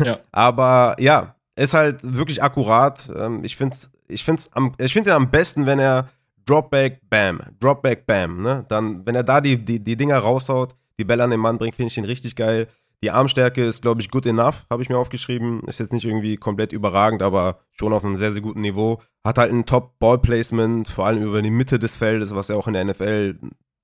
Ja. 0.04 0.18
aber 0.32 0.96
ja, 0.98 1.34
ist 1.56 1.74
halt 1.74 2.00
wirklich 2.02 2.42
akkurat. 2.42 3.08
Ähm, 3.14 3.42
ich 3.44 3.56
finde 3.56 3.76
ich 4.08 4.24
find's 4.24 4.50
am, 4.52 4.74
ich 4.78 4.92
find 4.92 5.06
ihn 5.06 5.12
am 5.12 5.30
besten, 5.30 5.66
wenn 5.66 5.78
er 5.78 6.08
Dropback, 6.46 7.00
Bam, 7.10 7.42
Dropback, 7.60 8.06
Bam. 8.06 8.42
Ne? 8.42 8.64
Dann, 8.68 9.04
wenn 9.04 9.14
er 9.14 9.24
da 9.24 9.40
die, 9.40 9.62
die, 9.62 9.82
die 9.82 9.96
Dinger 9.96 10.18
raushaut, 10.18 10.74
die 10.98 11.04
Bälle 11.04 11.24
an 11.24 11.30
den 11.30 11.40
Mann 11.40 11.58
bringt, 11.58 11.76
finde 11.76 11.88
ich 11.88 11.98
ihn 11.98 12.04
richtig 12.04 12.36
geil. 12.36 12.68
Die 13.02 13.10
Armstärke 13.10 13.62
ist, 13.62 13.82
glaube 13.82 14.00
ich, 14.00 14.10
good 14.10 14.24
enough, 14.24 14.64
habe 14.70 14.82
ich 14.82 14.88
mir 14.88 14.96
aufgeschrieben. 14.96 15.60
Ist 15.66 15.80
jetzt 15.80 15.92
nicht 15.92 16.06
irgendwie 16.06 16.36
komplett 16.36 16.72
überragend, 16.72 17.22
aber 17.22 17.60
schon 17.72 17.92
auf 17.92 18.04
einem 18.04 18.16
sehr, 18.16 18.32
sehr 18.32 18.40
guten 18.40 18.62
Niveau. 18.62 19.02
Hat 19.24 19.38
halt 19.38 19.52
ein 19.52 19.66
Top-Ball-Placement, 19.66 20.88
vor 20.88 21.06
allem 21.06 21.22
über 21.22 21.42
die 21.42 21.50
Mitte 21.50 21.78
des 21.78 21.96
Feldes, 21.96 22.34
was 22.34 22.48
ja 22.48 22.56
auch 22.56 22.66
in 22.66 22.72
der 22.72 22.84
NFL 22.84 23.38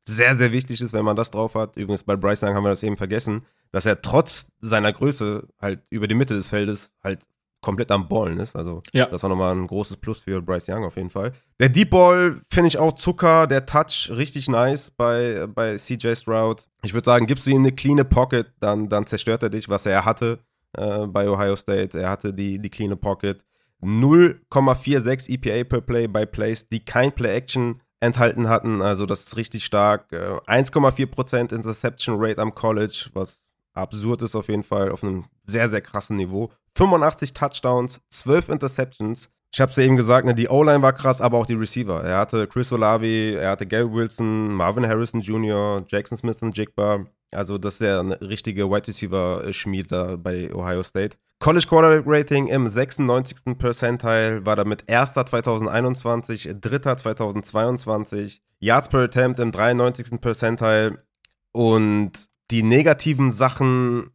sehr, 0.08 0.34
sehr 0.34 0.52
wichtig 0.52 0.80
ist, 0.80 0.92
wenn 0.92 1.04
man 1.04 1.16
das 1.16 1.30
drauf 1.30 1.54
hat. 1.54 1.76
Übrigens 1.76 2.04
bei 2.04 2.16
Bryce 2.16 2.42
Young 2.42 2.54
haben 2.54 2.64
wir 2.64 2.70
das 2.70 2.82
eben 2.82 2.96
vergessen, 2.96 3.44
dass 3.70 3.86
er 3.86 4.02
trotz 4.02 4.46
seiner 4.60 4.92
Größe 4.92 5.46
halt 5.60 5.82
über 5.90 6.08
die 6.08 6.14
Mitte 6.14 6.34
des 6.34 6.48
Feldes 6.48 6.92
halt 7.04 7.20
komplett 7.62 7.90
am 7.90 8.08
Ballen 8.08 8.38
ist. 8.40 8.54
Also 8.54 8.82
ja. 8.92 9.06
das 9.06 9.22
war 9.22 9.30
nochmal 9.30 9.54
ein 9.54 9.66
großes 9.66 9.96
Plus 9.96 10.20
für 10.20 10.42
Bryce 10.42 10.68
Young 10.68 10.84
auf 10.84 10.96
jeden 10.96 11.08
Fall. 11.08 11.32
Der 11.58 11.70
Deep 11.70 11.90
Ball 11.90 12.40
finde 12.50 12.68
ich 12.68 12.76
auch 12.76 12.92
Zucker, 12.92 13.46
der 13.46 13.64
Touch 13.64 14.10
richtig 14.10 14.48
nice 14.48 14.90
bei, 14.90 15.46
bei 15.46 15.76
CJ 15.76 16.14
Stroud. 16.14 16.68
Ich 16.82 16.92
würde 16.92 17.06
sagen, 17.06 17.26
gibst 17.26 17.46
du 17.46 17.50
ihm 17.50 17.62
eine 17.62 17.72
clean 17.72 18.06
Pocket, 18.06 18.52
dann, 18.60 18.88
dann 18.88 19.06
zerstört 19.06 19.42
er 19.44 19.50
dich, 19.50 19.68
was 19.68 19.86
er 19.86 20.04
hatte 20.04 20.40
äh, 20.76 21.06
bei 21.06 21.28
Ohio 21.28 21.56
State. 21.56 21.98
Er 21.98 22.10
hatte 22.10 22.34
die, 22.34 22.58
die 22.58 22.68
clean 22.68 22.98
Pocket. 22.98 23.40
0,46 23.80 25.30
EPA 25.30 25.64
per 25.68 25.80
Play 25.80 26.06
bei 26.06 26.26
Plays, 26.26 26.68
die 26.68 26.84
kein 26.84 27.12
Play-Action 27.12 27.80
enthalten 28.00 28.48
hatten. 28.48 28.82
Also 28.82 29.06
das 29.06 29.24
ist 29.24 29.36
richtig 29.36 29.64
stark. 29.64 30.12
1,4% 30.12 31.36
äh, 31.36 31.54
Interception 31.54 32.16
Rate 32.18 32.40
am 32.40 32.54
College, 32.54 33.10
was 33.14 33.40
absurd 33.74 34.22
ist 34.22 34.34
auf 34.34 34.48
jeden 34.48 34.64
Fall, 34.64 34.90
auf 34.90 35.02
einem 35.02 35.24
sehr, 35.44 35.68
sehr 35.68 35.80
krassen 35.80 36.16
Niveau. 36.16 36.50
85 36.76 37.32
Touchdowns, 37.32 38.00
12 38.10 38.48
Interceptions. 38.48 39.28
Ich 39.54 39.60
habe 39.60 39.70
es 39.70 39.76
ja 39.76 39.82
eben 39.82 39.96
gesagt, 39.96 40.26
ne, 40.26 40.34
die 40.34 40.48
O-Line 40.48 40.82
war 40.82 40.94
krass, 40.94 41.20
aber 41.20 41.38
auch 41.38 41.46
die 41.46 41.54
Receiver. 41.54 42.02
Er 42.02 42.18
hatte 42.18 42.46
Chris 42.46 42.72
Olavi, 42.72 43.34
er 43.34 43.50
hatte 43.50 43.66
Gary 43.66 43.92
Wilson, 43.92 44.54
Marvin 44.54 44.86
Harrison 44.86 45.20
Jr., 45.20 45.84
Jackson 45.86 46.16
Smith 46.16 46.38
und 46.40 46.56
Jigba. 46.56 47.04
Also 47.32 47.58
das 47.58 47.74
ist 47.74 47.80
ja 47.80 48.00
eine 48.00 48.20
richtige 48.20 48.70
Wide 48.70 48.88
Receiver-Schmied 48.88 49.92
da 49.92 50.16
bei 50.16 50.52
Ohio 50.54 50.82
State. 50.82 51.16
College 51.38 51.66
Quarterback 51.66 52.04
Rating 52.06 52.46
im 52.46 52.68
96. 52.68 53.58
Percentile 53.58 54.46
war 54.46 54.54
damit 54.54 54.84
erster 54.86 55.26
2021, 55.26 56.50
dritter 56.60 56.96
2022. 56.96 58.42
Yards 58.60 58.88
per 58.88 59.00
Attempt 59.00 59.40
im 59.40 59.50
93. 59.50 60.20
Percentile 60.20 61.02
und 61.52 62.28
die 62.50 62.62
negativen 62.62 63.32
Sachen, 63.32 64.10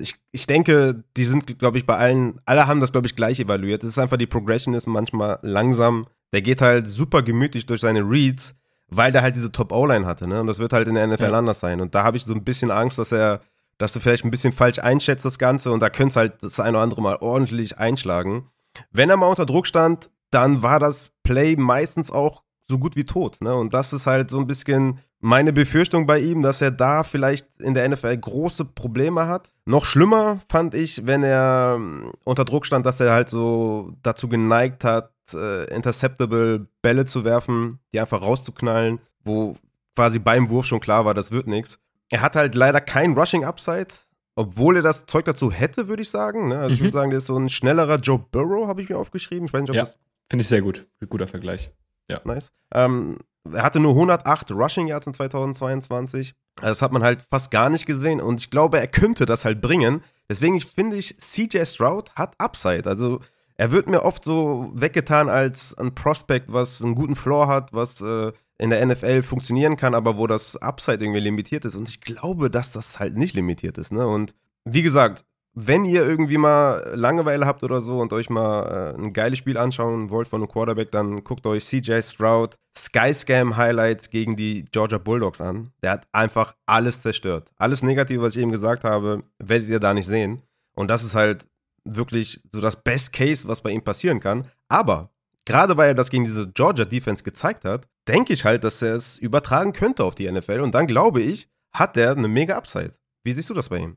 ich, 0.00 0.14
ich 0.30 0.46
denke, 0.46 1.04
die 1.16 1.24
sind, 1.24 1.58
glaube 1.58 1.78
ich, 1.78 1.86
bei 1.86 1.96
allen, 1.96 2.40
alle 2.44 2.66
haben 2.66 2.80
das, 2.80 2.92
glaube 2.92 3.06
ich, 3.06 3.16
gleich 3.16 3.40
evaluiert. 3.40 3.82
Es 3.82 3.90
ist 3.90 3.98
einfach, 3.98 4.16
die 4.16 4.26
Progression 4.26 4.74
ist 4.74 4.86
manchmal 4.86 5.38
langsam. 5.42 6.06
Der 6.32 6.42
geht 6.42 6.60
halt 6.60 6.86
super 6.86 7.22
gemütlich 7.22 7.66
durch 7.66 7.80
seine 7.80 8.00
Reads, 8.00 8.54
weil 8.88 9.12
der 9.12 9.22
halt 9.22 9.36
diese 9.36 9.52
Top-O-Line 9.52 10.06
hatte, 10.06 10.26
ne? 10.26 10.40
Und 10.40 10.46
das 10.46 10.58
wird 10.58 10.72
halt 10.72 10.88
in 10.88 10.94
der 10.94 11.06
NFL 11.06 11.24
ja. 11.24 11.32
anders 11.32 11.60
sein. 11.60 11.80
Und 11.80 11.94
da 11.94 12.04
habe 12.04 12.16
ich 12.16 12.24
so 12.24 12.34
ein 12.34 12.44
bisschen 12.44 12.70
Angst, 12.70 12.98
dass 12.98 13.12
er 13.12 13.40
dass 13.82 13.92
du 13.92 13.98
vielleicht 13.98 14.24
ein 14.24 14.30
bisschen 14.30 14.52
falsch 14.52 14.78
einschätzt 14.78 15.24
das 15.24 15.40
Ganze 15.40 15.72
und 15.72 15.80
da 15.80 15.90
könnte 15.90 16.10
es 16.10 16.16
halt 16.16 16.34
das 16.42 16.60
ein 16.60 16.76
oder 16.76 16.84
andere 16.84 17.02
Mal 17.02 17.16
ordentlich 17.16 17.78
einschlagen. 17.78 18.48
Wenn 18.92 19.10
er 19.10 19.16
mal 19.16 19.26
unter 19.26 19.44
Druck 19.44 19.66
stand, 19.66 20.10
dann 20.30 20.62
war 20.62 20.78
das 20.78 21.10
Play 21.24 21.56
meistens 21.56 22.12
auch 22.12 22.41
so 22.68 22.78
gut 22.78 22.96
wie 22.96 23.04
tot. 23.04 23.38
Ne? 23.40 23.54
Und 23.54 23.74
das 23.74 23.92
ist 23.92 24.06
halt 24.06 24.30
so 24.30 24.38
ein 24.38 24.46
bisschen 24.46 25.00
meine 25.20 25.52
Befürchtung 25.52 26.06
bei 26.06 26.18
ihm, 26.18 26.42
dass 26.42 26.60
er 26.60 26.72
da 26.72 27.04
vielleicht 27.04 27.46
in 27.60 27.74
der 27.74 27.88
NFL 27.88 28.16
große 28.16 28.64
Probleme 28.64 29.28
hat. 29.28 29.52
Noch 29.64 29.84
schlimmer 29.84 30.40
fand 30.48 30.74
ich, 30.74 31.06
wenn 31.06 31.22
er 31.22 31.74
ähm, 31.76 32.12
unter 32.24 32.44
Druck 32.44 32.66
stand, 32.66 32.84
dass 32.84 33.00
er 33.00 33.12
halt 33.12 33.28
so 33.28 33.92
dazu 34.02 34.28
geneigt 34.28 34.82
hat, 34.84 35.12
äh, 35.32 35.72
interceptable 35.74 36.66
Bälle 36.82 37.06
zu 37.06 37.24
werfen, 37.24 37.78
die 37.94 38.00
einfach 38.00 38.20
rauszuknallen, 38.20 38.98
wo 39.24 39.56
quasi 39.94 40.18
beim 40.18 40.50
Wurf 40.50 40.66
schon 40.66 40.80
klar 40.80 41.04
war, 41.04 41.14
das 41.14 41.30
wird 41.30 41.46
nichts. 41.46 41.78
Er 42.10 42.20
hat 42.20 42.34
halt 42.34 42.56
leider 42.56 42.80
kein 42.80 43.12
Rushing 43.12 43.44
Upside, 43.44 43.88
obwohl 44.34 44.76
er 44.76 44.82
das 44.82 45.06
Zeug 45.06 45.24
dazu 45.24 45.52
hätte, 45.52 45.86
würde 45.86 46.02
ich 46.02 46.10
sagen. 46.10 46.48
Ne? 46.48 46.58
Also 46.58 46.68
mhm. 46.70 46.74
ich 46.74 46.80
würde 46.80 46.98
sagen, 46.98 47.10
der 47.10 47.18
ist 47.18 47.26
so 47.26 47.36
ein 47.36 47.48
schnellerer 47.48 47.98
Joe 48.00 48.18
Burrow, 48.18 48.66
habe 48.66 48.82
ich 48.82 48.88
mir 48.88 48.98
aufgeschrieben. 48.98 49.46
Ich 49.46 49.52
weiß 49.52 49.62
nicht, 49.62 49.70
ob 49.70 49.76
ja, 49.76 49.86
finde 50.28 50.42
ich 50.42 50.48
sehr 50.48 50.62
gut. 50.62 50.86
Guter 51.08 51.28
Vergleich. 51.28 51.72
Ja. 52.12 52.20
Nice. 52.24 52.52
Ähm, 52.74 53.18
er 53.50 53.62
hatte 53.62 53.80
nur 53.80 53.92
108 53.92 54.50
Rushing 54.52 54.86
Yards 54.86 55.06
in 55.06 55.14
2022. 55.14 56.34
Das 56.56 56.82
hat 56.82 56.92
man 56.92 57.02
halt 57.02 57.26
fast 57.30 57.50
gar 57.50 57.70
nicht 57.70 57.86
gesehen 57.86 58.20
und 58.20 58.40
ich 58.40 58.50
glaube, 58.50 58.78
er 58.78 58.86
könnte 58.86 59.26
das 59.26 59.44
halt 59.44 59.60
bringen. 59.60 60.02
Deswegen 60.28 60.60
finde 60.60 60.96
ich, 60.96 61.18
CJ 61.18 61.64
Stroud 61.64 62.14
hat 62.14 62.34
Upside. 62.38 62.86
Also 62.86 63.20
er 63.56 63.70
wird 63.72 63.88
mir 63.88 64.02
oft 64.02 64.24
so 64.24 64.70
weggetan 64.74 65.28
als 65.28 65.76
ein 65.78 65.94
Prospect, 65.94 66.52
was 66.52 66.82
einen 66.82 66.94
guten 66.94 67.16
Floor 67.16 67.48
hat, 67.48 67.72
was 67.72 68.00
äh, 68.00 68.32
in 68.58 68.70
der 68.70 68.84
NFL 68.86 69.22
funktionieren 69.22 69.76
kann, 69.76 69.94
aber 69.94 70.16
wo 70.16 70.26
das 70.26 70.56
Upside 70.56 71.02
irgendwie 71.02 71.20
limitiert 71.20 71.64
ist. 71.64 71.74
Und 71.74 71.88
ich 71.88 72.00
glaube, 72.00 72.50
dass 72.50 72.72
das 72.72 73.00
halt 73.00 73.16
nicht 73.16 73.34
limitiert 73.34 73.78
ist. 73.78 73.92
Ne? 73.92 74.06
Und 74.06 74.34
wie 74.64 74.82
gesagt, 74.82 75.24
wenn 75.54 75.84
ihr 75.84 76.06
irgendwie 76.06 76.38
mal 76.38 76.82
Langeweile 76.94 77.46
habt 77.46 77.62
oder 77.62 77.80
so 77.82 77.98
und 77.98 78.12
euch 78.12 78.30
mal 78.30 78.94
äh, 78.96 78.98
ein 78.98 79.12
geiles 79.12 79.38
Spiel 79.38 79.58
anschauen 79.58 80.10
wollt 80.10 80.28
von 80.28 80.40
einem 80.40 80.50
Quarterback, 80.50 80.90
dann 80.90 81.22
guckt 81.24 81.46
euch 81.46 81.64
CJ 81.64 82.00
Stroud 82.02 82.56
Skyscam 82.76 83.56
Highlights 83.56 84.08
gegen 84.08 84.34
die 84.34 84.64
Georgia 84.72 84.98
Bulldogs 84.98 85.40
an. 85.40 85.72
Der 85.82 85.92
hat 85.92 86.08
einfach 86.12 86.54
alles 86.64 87.02
zerstört. 87.02 87.50
Alles 87.58 87.82
Negative, 87.82 88.22
was 88.22 88.34
ich 88.34 88.42
eben 88.42 88.52
gesagt 88.52 88.84
habe, 88.84 89.24
werdet 89.38 89.68
ihr 89.68 89.80
da 89.80 89.92
nicht 89.92 90.06
sehen. 90.06 90.40
Und 90.74 90.88
das 90.88 91.04
ist 91.04 91.14
halt 91.14 91.46
wirklich 91.84 92.40
so 92.52 92.60
das 92.60 92.82
Best 92.82 93.12
Case, 93.12 93.46
was 93.46 93.60
bei 93.60 93.70
ihm 93.70 93.82
passieren 93.82 94.20
kann. 94.20 94.48
Aber 94.68 95.10
gerade 95.44 95.76
weil 95.76 95.88
er 95.88 95.94
das 95.94 96.08
gegen 96.08 96.24
diese 96.24 96.48
Georgia 96.50 96.86
Defense 96.86 97.22
gezeigt 97.22 97.64
hat, 97.64 97.86
denke 98.08 98.32
ich 98.32 98.44
halt, 98.44 98.64
dass 98.64 98.80
er 98.80 98.94
es 98.94 99.18
übertragen 99.18 99.74
könnte 99.74 100.04
auf 100.04 100.14
die 100.14 100.30
NFL. 100.30 100.60
Und 100.60 100.74
dann 100.74 100.86
glaube 100.86 101.20
ich, 101.20 101.48
hat 101.74 101.96
er 101.96 102.12
eine 102.12 102.28
mega 102.28 102.56
Upside. 102.56 102.94
Wie 103.24 103.32
siehst 103.32 103.50
du 103.50 103.54
das 103.54 103.68
bei 103.68 103.78
ihm? 103.78 103.96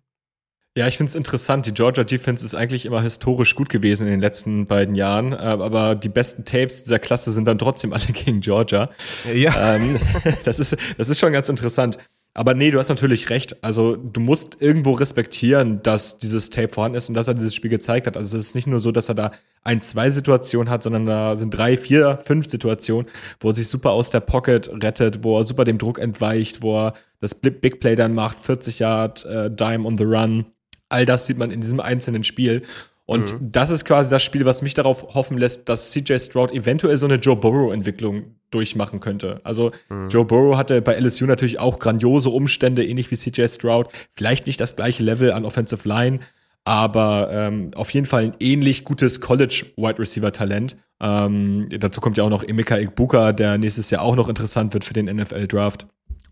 Ja, 0.78 0.88
ich 0.88 0.98
finde 0.98 1.10
es 1.10 1.16
interessant. 1.16 1.66
Die 1.66 1.74
Georgia 1.74 2.04
Defense 2.04 2.44
ist 2.44 2.54
eigentlich 2.54 2.86
immer 2.86 3.02
historisch 3.02 3.56
gut 3.56 3.70
gewesen 3.70 4.08
in 4.08 4.12
den 4.12 4.20
letzten 4.20 4.68
beiden 4.68 4.94
Jahren, 4.94 5.32
äh, 5.32 5.38
aber 5.38 5.96
die 5.96 6.10
besten 6.10 6.44
Tapes 6.44 6.84
dieser 6.84 7.00
Klasse 7.00 7.32
sind 7.32 7.46
dann 7.46 7.58
trotzdem 7.58 7.94
alle 7.94 8.08
gegen 8.08 8.42
Georgia. 8.42 8.90
Ja. 9.34 9.76
Ähm, 9.76 10.00
das, 10.44 10.60
ist, 10.60 10.76
das 10.98 11.08
ist 11.08 11.20
schon 11.20 11.32
ganz 11.32 11.48
interessant. 11.48 11.98
Aber 12.38 12.54
nee, 12.54 12.70
du 12.70 12.80
hast 12.80 12.90
natürlich 12.90 13.30
recht. 13.30 13.64
Also 13.64 13.96
du 13.96 14.20
musst 14.20 14.62
irgendwo 14.62 14.92
respektieren, 14.92 15.82
dass 15.82 16.18
dieses 16.18 16.50
Tape 16.50 16.68
vorhanden 16.68 16.98
ist 16.98 17.08
und 17.08 17.16
dass 17.16 17.30
er 17.30 17.34
dieses 17.34 17.56
Spiel 17.56 17.70
gezeigt 17.70 18.08
hat. 18.08 18.18
Also 18.18 18.38
es 18.38 18.48
ist 18.48 18.56
nicht 18.56 18.68
nur 18.68 18.82
so, 18.82 18.92
dass 18.92 19.08
er 19.08 19.16
da 19.16 19.32
ein, 19.64 19.80
zwei 19.80 20.12
Situationen 20.12 20.70
hat, 20.70 20.84
sondern 20.84 21.06
da 21.06 21.38
sind 21.38 21.52
drei, 21.52 21.78
vier, 21.78 22.20
fünf 22.26 22.48
Situationen, 22.48 23.10
wo 23.40 23.52
er 23.52 23.56
sich 23.56 23.70
super 23.70 23.92
aus 23.92 24.10
der 24.10 24.20
Pocket 24.20 24.70
rettet, 24.84 25.24
wo 25.24 25.40
er 25.40 25.46
super 25.46 25.64
dem 25.64 25.78
Druck 25.78 25.98
entweicht, 25.98 26.62
wo 26.62 26.88
er 26.88 26.94
das 27.22 27.36
Big 27.36 27.80
Play 27.80 27.96
dann 27.96 28.14
macht, 28.14 28.42
40 28.42 28.80
Yard 28.80 29.24
äh, 29.24 29.50
Dime 29.50 29.88
on 29.88 29.98
the 29.98 30.04
Run. 30.04 30.46
All 30.90 31.06
das 31.06 31.26
sieht 31.26 31.38
man 31.38 31.52
in 31.52 31.62
diesem 31.62 31.80
einzelnen 31.80 32.24
Spiel. 32.24 32.64
Und 33.06 33.40
mhm. 33.40 33.52
das 33.52 33.70
ist 33.70 33.86
quasi 33.86 34.10
das 34.10 34.24
Spiel, 34.24 34.46
was 34.46 34.62
mich 34.62 34.74
darauf 34.74 35.14
hoffen 35.14 35.38
lässt, 35.38 35.70
dass 35.70 35.92
CJ 35.92 36.18
Stroud 36.18 36.52
eventuell 36.52 36.98
so 36.98 37.06
eine 37.06 37.16
Joe 37.16 37.36
Burrow-Entwicklung 37.36 38.36
durchmachen 38.50 39.00
könnte. 39.00 39.40
Also 39.44 39.72
mhm. 39.90 40.10
Joe 40.10 40.26
Burrow 40.26 40.58
hatte 40.58 40.82
bei 40.82 41.00
LSU 41.00 41.26
natürlich 41.26 41.60
auch 41.60 41.78
grandiose 41.78 42.30
Umstände, 42.30 42.86
ähnlich 42.86 43.12
wie 43.12 43.16
CJ 43.16 43.48
Stroud. 43.48 43.90
Vielleicht 44.16 44.48
nicht 44.48 44.60
das 44.60 44.76
gleiche 44.76 45.04
Level 45.04 45.32
an 45.32 45.46
Offensive 45.46 45.88
Line, 45.88 46.20
aber 46.64 47.30
ähm, 47.32 47.72
auf 47.76 47.92
jeden 47.92 48.08
Fall 48.08 48.24
ein 48.24 48.34
ähnlich 48.40 48.86
gutes 48.86 49.22
College-Wide 49.22 50.00
Receiver-Talent. 50.00 50.76
Ähm, 51.00 51.70
dazu 51.80 52.02
kommt 52.02 52.18
ja 52.18 52.24
auch 52.24 52.30
noch 52.30 52.44
Emeka 52.44 52.78
Igbuka, 52.78 53.34
der 53.34 53.60
nächstes 53.60 53.92
Jahr 53.92 54.02
auch 54.02 54.16
noch 54.16 54.30
interessant 54.30 54.74
wird 54.74 54.84
für 54.84 54.94
den 54.94 55.06
NFL-Draft. 55.06 55.86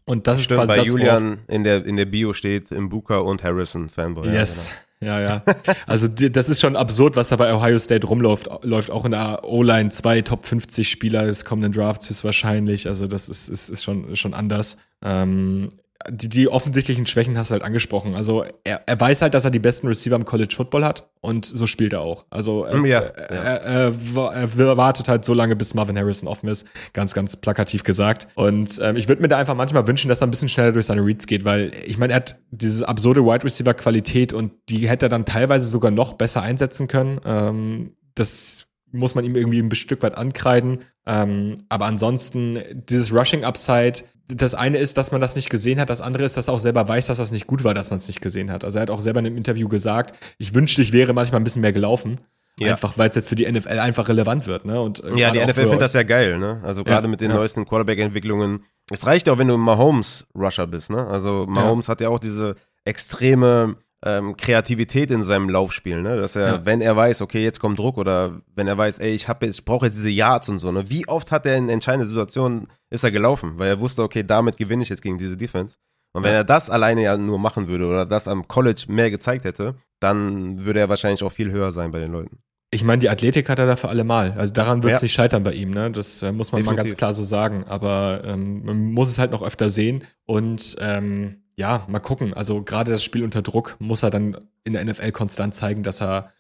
Und 0.06 0.28
das 0.28 0.44
Stimmt, 0.44 0.62
ist 0.62 0.66
quasi 0.66 0.74
bei 0.74 0.78
das, 0.78 0.88
Julian 0.88 1.40
in 1.48 1.64
der, 1.64 1.86
in 1.86 1.96
der 1.96 2.06
Bio 2.06 2.34
steht 2.34 2.72
im 2.72 2.90
Booker 2.90 3.24
und 3.24 3.44
Harrison 3.44 3.90
Fanboy. 3.90 4.30
Yes. 4.30 4.68
Ja, 4.68 4.74
genau. 4.74 4.84
Ja, 5.04 5.20
ja. 5.20 5.42
Also 5.86 6.08
das 6.08 6.50
ist 6.50 6.62
schon 6.62 6.76
absurd, 6.76 7.16
was 7.16 7.30
da 7.30 7.36
bei 7.36 7.54
Ohio 7.54 7.78
State 7.80 8.08
rumläuft. 8.08 8.50
Läuft 8.64 8.90
auch 8.90 9.06
in 9.06 9.12
der 9.12 9.44
O-Line 9.44 9.90
zwei 9.90 10.22
Top 10.22 10.46
50 10.46 10.88
Spieler 10.88 11.26
des 11.26 11.46
kommenden 11.46 11.74
Drafts 11.74 12.10
höchstwahrscheinlich. 12.10 12.88
Also 12.88 13.08
das 13.08 13.30
ist, 13.30 13.50
ist, 13.50 13.70
ist 13.70 13.84
schon, 13.84 14.16
schon 14.16 14.34
anders. 14.34 14.78
Ähm, 15.02 15.70
die, 16.10 16.30
die 16.30 16.48
offensichtlichen 16.48 17.06
Schwächen 17.06 17.38
hast 17.38 17.50
du 17.50 17.54
halt 17.54 17.64
angesprochen. 17.64 18.16
Also 18.16 18.46
er, 18.64 18.82
er 18.86 19.00
weiß 19.00 19.22
halt, 19.22 19.34
dass 19.34 19.46
er 19.46 19.52
die 19.52 19.60
besten 19.60 19.88
Receiver 19.88 20.16
im 20.16 20.26
College 20.26 20.54
Football 20.56 20.84
hat 20.84 21.10
und 21.22 21.46
so 21.46 21.68
spielt 21.68 21.94
er 21.94 22.02
auch. 22.02 22.26
Also 22.30 22.66
er, 22.66 22.86
ja, 22.86 23.00
Er, 23.00 23.62
er, 23.62 23.94
er, 24.34 24.78
wartet 24.78 25.10
halt 25.10 25.26
so 25.26 25.34
lange, 25.34 25.56
bis 25.56 25.74
Marvin 25.74 25.98
Harrison 25.98 26.28
offen 26.28 26.50
ist. 26.50 26.68
Ganz, 26.94 27.14
ganz 27.14 27.38
plakativ 27.38 27.84
gesagt. 27.84 28.28
Und 28.36 28.80
ähm, 28.82 28.96
ich 28.96 29.08
würde 29.08 29.22
mir 29.22 29.28
da 29.28 29.38
einfach 29.38 29.56
manchmal 29.56 29.88
wünschen, 29.88 30.10
dass 30.10 30.22
er 30.22 30.28
ein 30.28 30.32
bisschen 30.32 30.50
schneller 30.50 30.72
durch 30.72 30.86
seine 30.86 31.06
Reads 31.06 31.28
geht, 31.28 31.46
weil 31.46 31.72
ich 31.86 31.98
meine, 31.98 32.14
er 32.14 32.18
hat 32.18 32.40
diese 32.52 32.88
absurde 32.88 33.24
Wide 33.24 33.44
Receiver 33.44 33.74
Qualität 33.74 34.34
und 34.34 34.52
die 34.70 34.90
hätte 34.90 35.08
er 35.08 35.10
dann 35.10 35.26
teilweise 35.26 35.68
sogar 35.68 35.92
noch 35.92 36.14
besser 36.14 36.42
einsetzen 36.42 36.88
können. 36.88 37.20
Ähm, 37.26 37.96
das 38.16 38.68
muss 38.94 39.16
man 39.16 39.26
ihm 39.26 39.36
irgendwie 39.36 39.60
ein 39.60 39.74
Stück 39.74 40.04
weit 40.04 40.18
ankreiden. 40.18 40.80
Ähm, 41.06 41.66
aber 41.70 41.86
ansonsten, 41.86 42.60
dieses 42.74 43.14
Rushing 43.14 43.44
Upside, 43.44 44.04
das 44.28 44.56
eine 44.56 44.78
ist, 44.78 44.98
dass 44.98 45.12
man 45.12 45.20
das 45.20 45.36
nicht 45.36 45.50
gesehen 45.50 45.80
hat, 45.80 45.90
das 45.90 46.02
andere 46.02 46.24
ist, 46.24 46.38
dass 46.38 46.48
er 46.48 46.54
auch 46.54 46.60
selber 46.60 46.88
weiß, 46.88 47.08
dass 47.08 47.18
das 47.18 47.32
nicht 47.32 47.48
gut 47.48 47.64
war, 47.64 47.74
dass 47.74 47.90
man 47.90 48.00
es 48.00 48.08
nicht 48.08 48.22
gesehen 48.22 48.52
hat. 48.52 48.64
Also 48.64 48.80
er 48.80 48.84
hat 48.84 48.90
auch 48.90 49.02
selber 49.02 49.20
in 49.20 49.26
einem 49.26 49.38
Interview 49.38 49.68
gesagt, 49.68 50.18
ich 50.38 50.54
wünschte, 50.54 50.82
ich 50.82 50.94
wäre 50.94 51.14
manchmal 51.14 51.42
ein 51.42 51.44
bisschen 51.44 51.62
mehr 51.62 51.74
gelaufen. 51.74 52.22
Ja. 52.60 52.74
Einfach, 52.74 52.98
weil 53.00 53.10
es 53.10 53.16
jetzt 53.16 53.30
für 53.30 53.36
die 53.36 53.52
NFL 53.52 53.80
einfach 53.80 54.08
relevant 54.08 54.46
wird. 54.46 54.66
Ne? 54.66 54.80
Und, 54.80 55.04
äh, 55.04 55.16
ja, 55.16 55.32
die 55.32 55.40
NFL 55.40 55.62
findet 55.62 55.82
das 55.82 55.94
ja 55.94 56.04
geil. 56.04 56.38
Ne? 56.38 56.62
Also 56.64 56.84
gerade 56.84 57.08
ja, 57.08 57.10
mit 57.10 57.20
den 57.20 57.32
ja. 57.32 57.38
neuesten 57.38 57.66
Quarterback-Entwicklungen. 57.66 58.64
Es 58.92 59.08
reicht 59.08 59.26
ja 59.26 59.34
auch, 59.34 59.40
wenn 59.40 59.48
du 59.48 59.58
Mahomes-Rusher 59.58 60.68
bist. 60.68 60.92
Ne? 60.92 61.08
Also 61.08 61.48
Mahomes 61.48 61.90
hat 61.90 62.00
ja 62.00 62.10
auch 62.10 62.20
diese 62.20 62.56
extreme 62.86 63.76
ähm, 64.06 64.36
Kreativität 64.38 65.12
in 65.12 65.24
seinem 65.24 65.50
Laufspiel, 65.50 66.02
ne? 66.02 66.18
Dass 66.18 66.36
er, 66.36 66.48
ja. 66.48 66.66
wenn 66.66 66.82
er 66.82 66.96
weiß, 66.96 67.22
okay, 67.22 67.44
jetzt 67.44 67.60
kommt 67.60 67.80
Druck 67.80 67.98
oder 67.98 68.42
wenn 68.56 68.68
er 68.68 68.78
weiß, 68.78 69.00
ey, 69.00 69.12
ich 69.12 69.28
habe 69.28 69.46
jetzt, 69.46 69.60
ich 69.60 69.66
brauche 69.66 69.86
jetzt 69.86 69.96
diese 69.96 70.10
Yards 70.10 70.50
und 70.50 70.60
so, 70.60 70.72
ne? 70.72 70.90
Wie 70.90 71.08
oft 71.08 71.32
hat 71.32 71.46
er 71.46 71.56
in 71.58 71.70
entscheidenden 71.70 72.10
Situationen 72.10 72.68
ist 72.90 73.04
er 73.04 73.12
gelaufen, 73.12 73.54
weil 73.58 73.70
er 73.70 73.80
wusste, 73.80 74.04
okay, 74.04 74.24
damit 74.24 74.58
gewinne 74.58 74.84
ich 74.84 74.90
jetzt 74.90 75.02
gegen 75.02 75.18
diese 75.18 75.38
Defense. 75.38 75.78
Und 76.14 76.24
wenn 76.24 76.32
ja. 76.32 76.40
er 76.40 76.44
das 76.44 76.70
alleine 76.70 77.02
ja 77.02 77.18
nur 77.18 77.40
machen 77.40 77.68
würde 77.68 77.88
oder 77.88 78.06
das 78.06 78.28
am 78.28 78.48
College 78.48 78.86
mehr 78.88 79.10
gezeigt 79.10 79.46
hätte, 79.46 79.76
dann 80.00 80.64
würde 80.64 80.80
er 80.80 80.90
wahrscheinlich 80.90 81.24
auch 81.24 81.32
viel 81.32 81.52
höher 81.52 81.72
sein 81.72 81.92
bei 81.92 82.00
den 82.00 82.12
Leuten. 82.12 82.38
Ich 82.72 82.84
meine, 82.84 83.00
die 83.00 83.10
Athletik 83.10 83.50
hat 83.50 83.60
er 83.60 83.68
dafür 83.68 83.90
allemal. 83.90 84.34
Also 84.34 84.52
daran 84.52 84.84
wird 84.84 84.96
es 84.96 85.02
ja. 85.02 85.06
nicht 85.06 85.14
scheitern 85.14 85.44
bei 85.44 85.54
ihm, 85.54 85.70
ne? 85.70 85.92
Das 85.92 86.24
äh, 86.24 86.32
muss 86.32 86.52
man 86.52 86.60
Definitiv. 86.60 86.66
mal 86.66 86.76
ganz 86.76 86.98
klar 86.98 87.14
so 87.14 87.24
sagen. 87.24 87.66
Aber 87.66 88.24
ähm, 88.26 88.64
man 88.66 88.92
muss 88.92 89.10
es 89.10 89.20
halt 89.20 89.32
noch 89.32 89.44
öfter 89.44 89.70
sehen. 89.70 90.04
Und 90.26 90.76
ähm, 90.80 91.43
ja, 91.56 91.86
mal 91.88 92.00
gucken. 92.00 92.34
Also 92.34 92.64
gerade 92.64 92.92
das 92.92 93.04
Spiel 93.04 93.24
unter 93.24 93.42
Druck 93.42 93.76
muss 93.80 94.04
er 94.04 94.10
dann 94.10 94.38
in 94.64 94.74
der 94.74 94.84
NFL 94.84 95.12
konstant 95.12 95.54
zeigen, 95.56 95.84
dass 95.84 96.02
er 96.02 96.32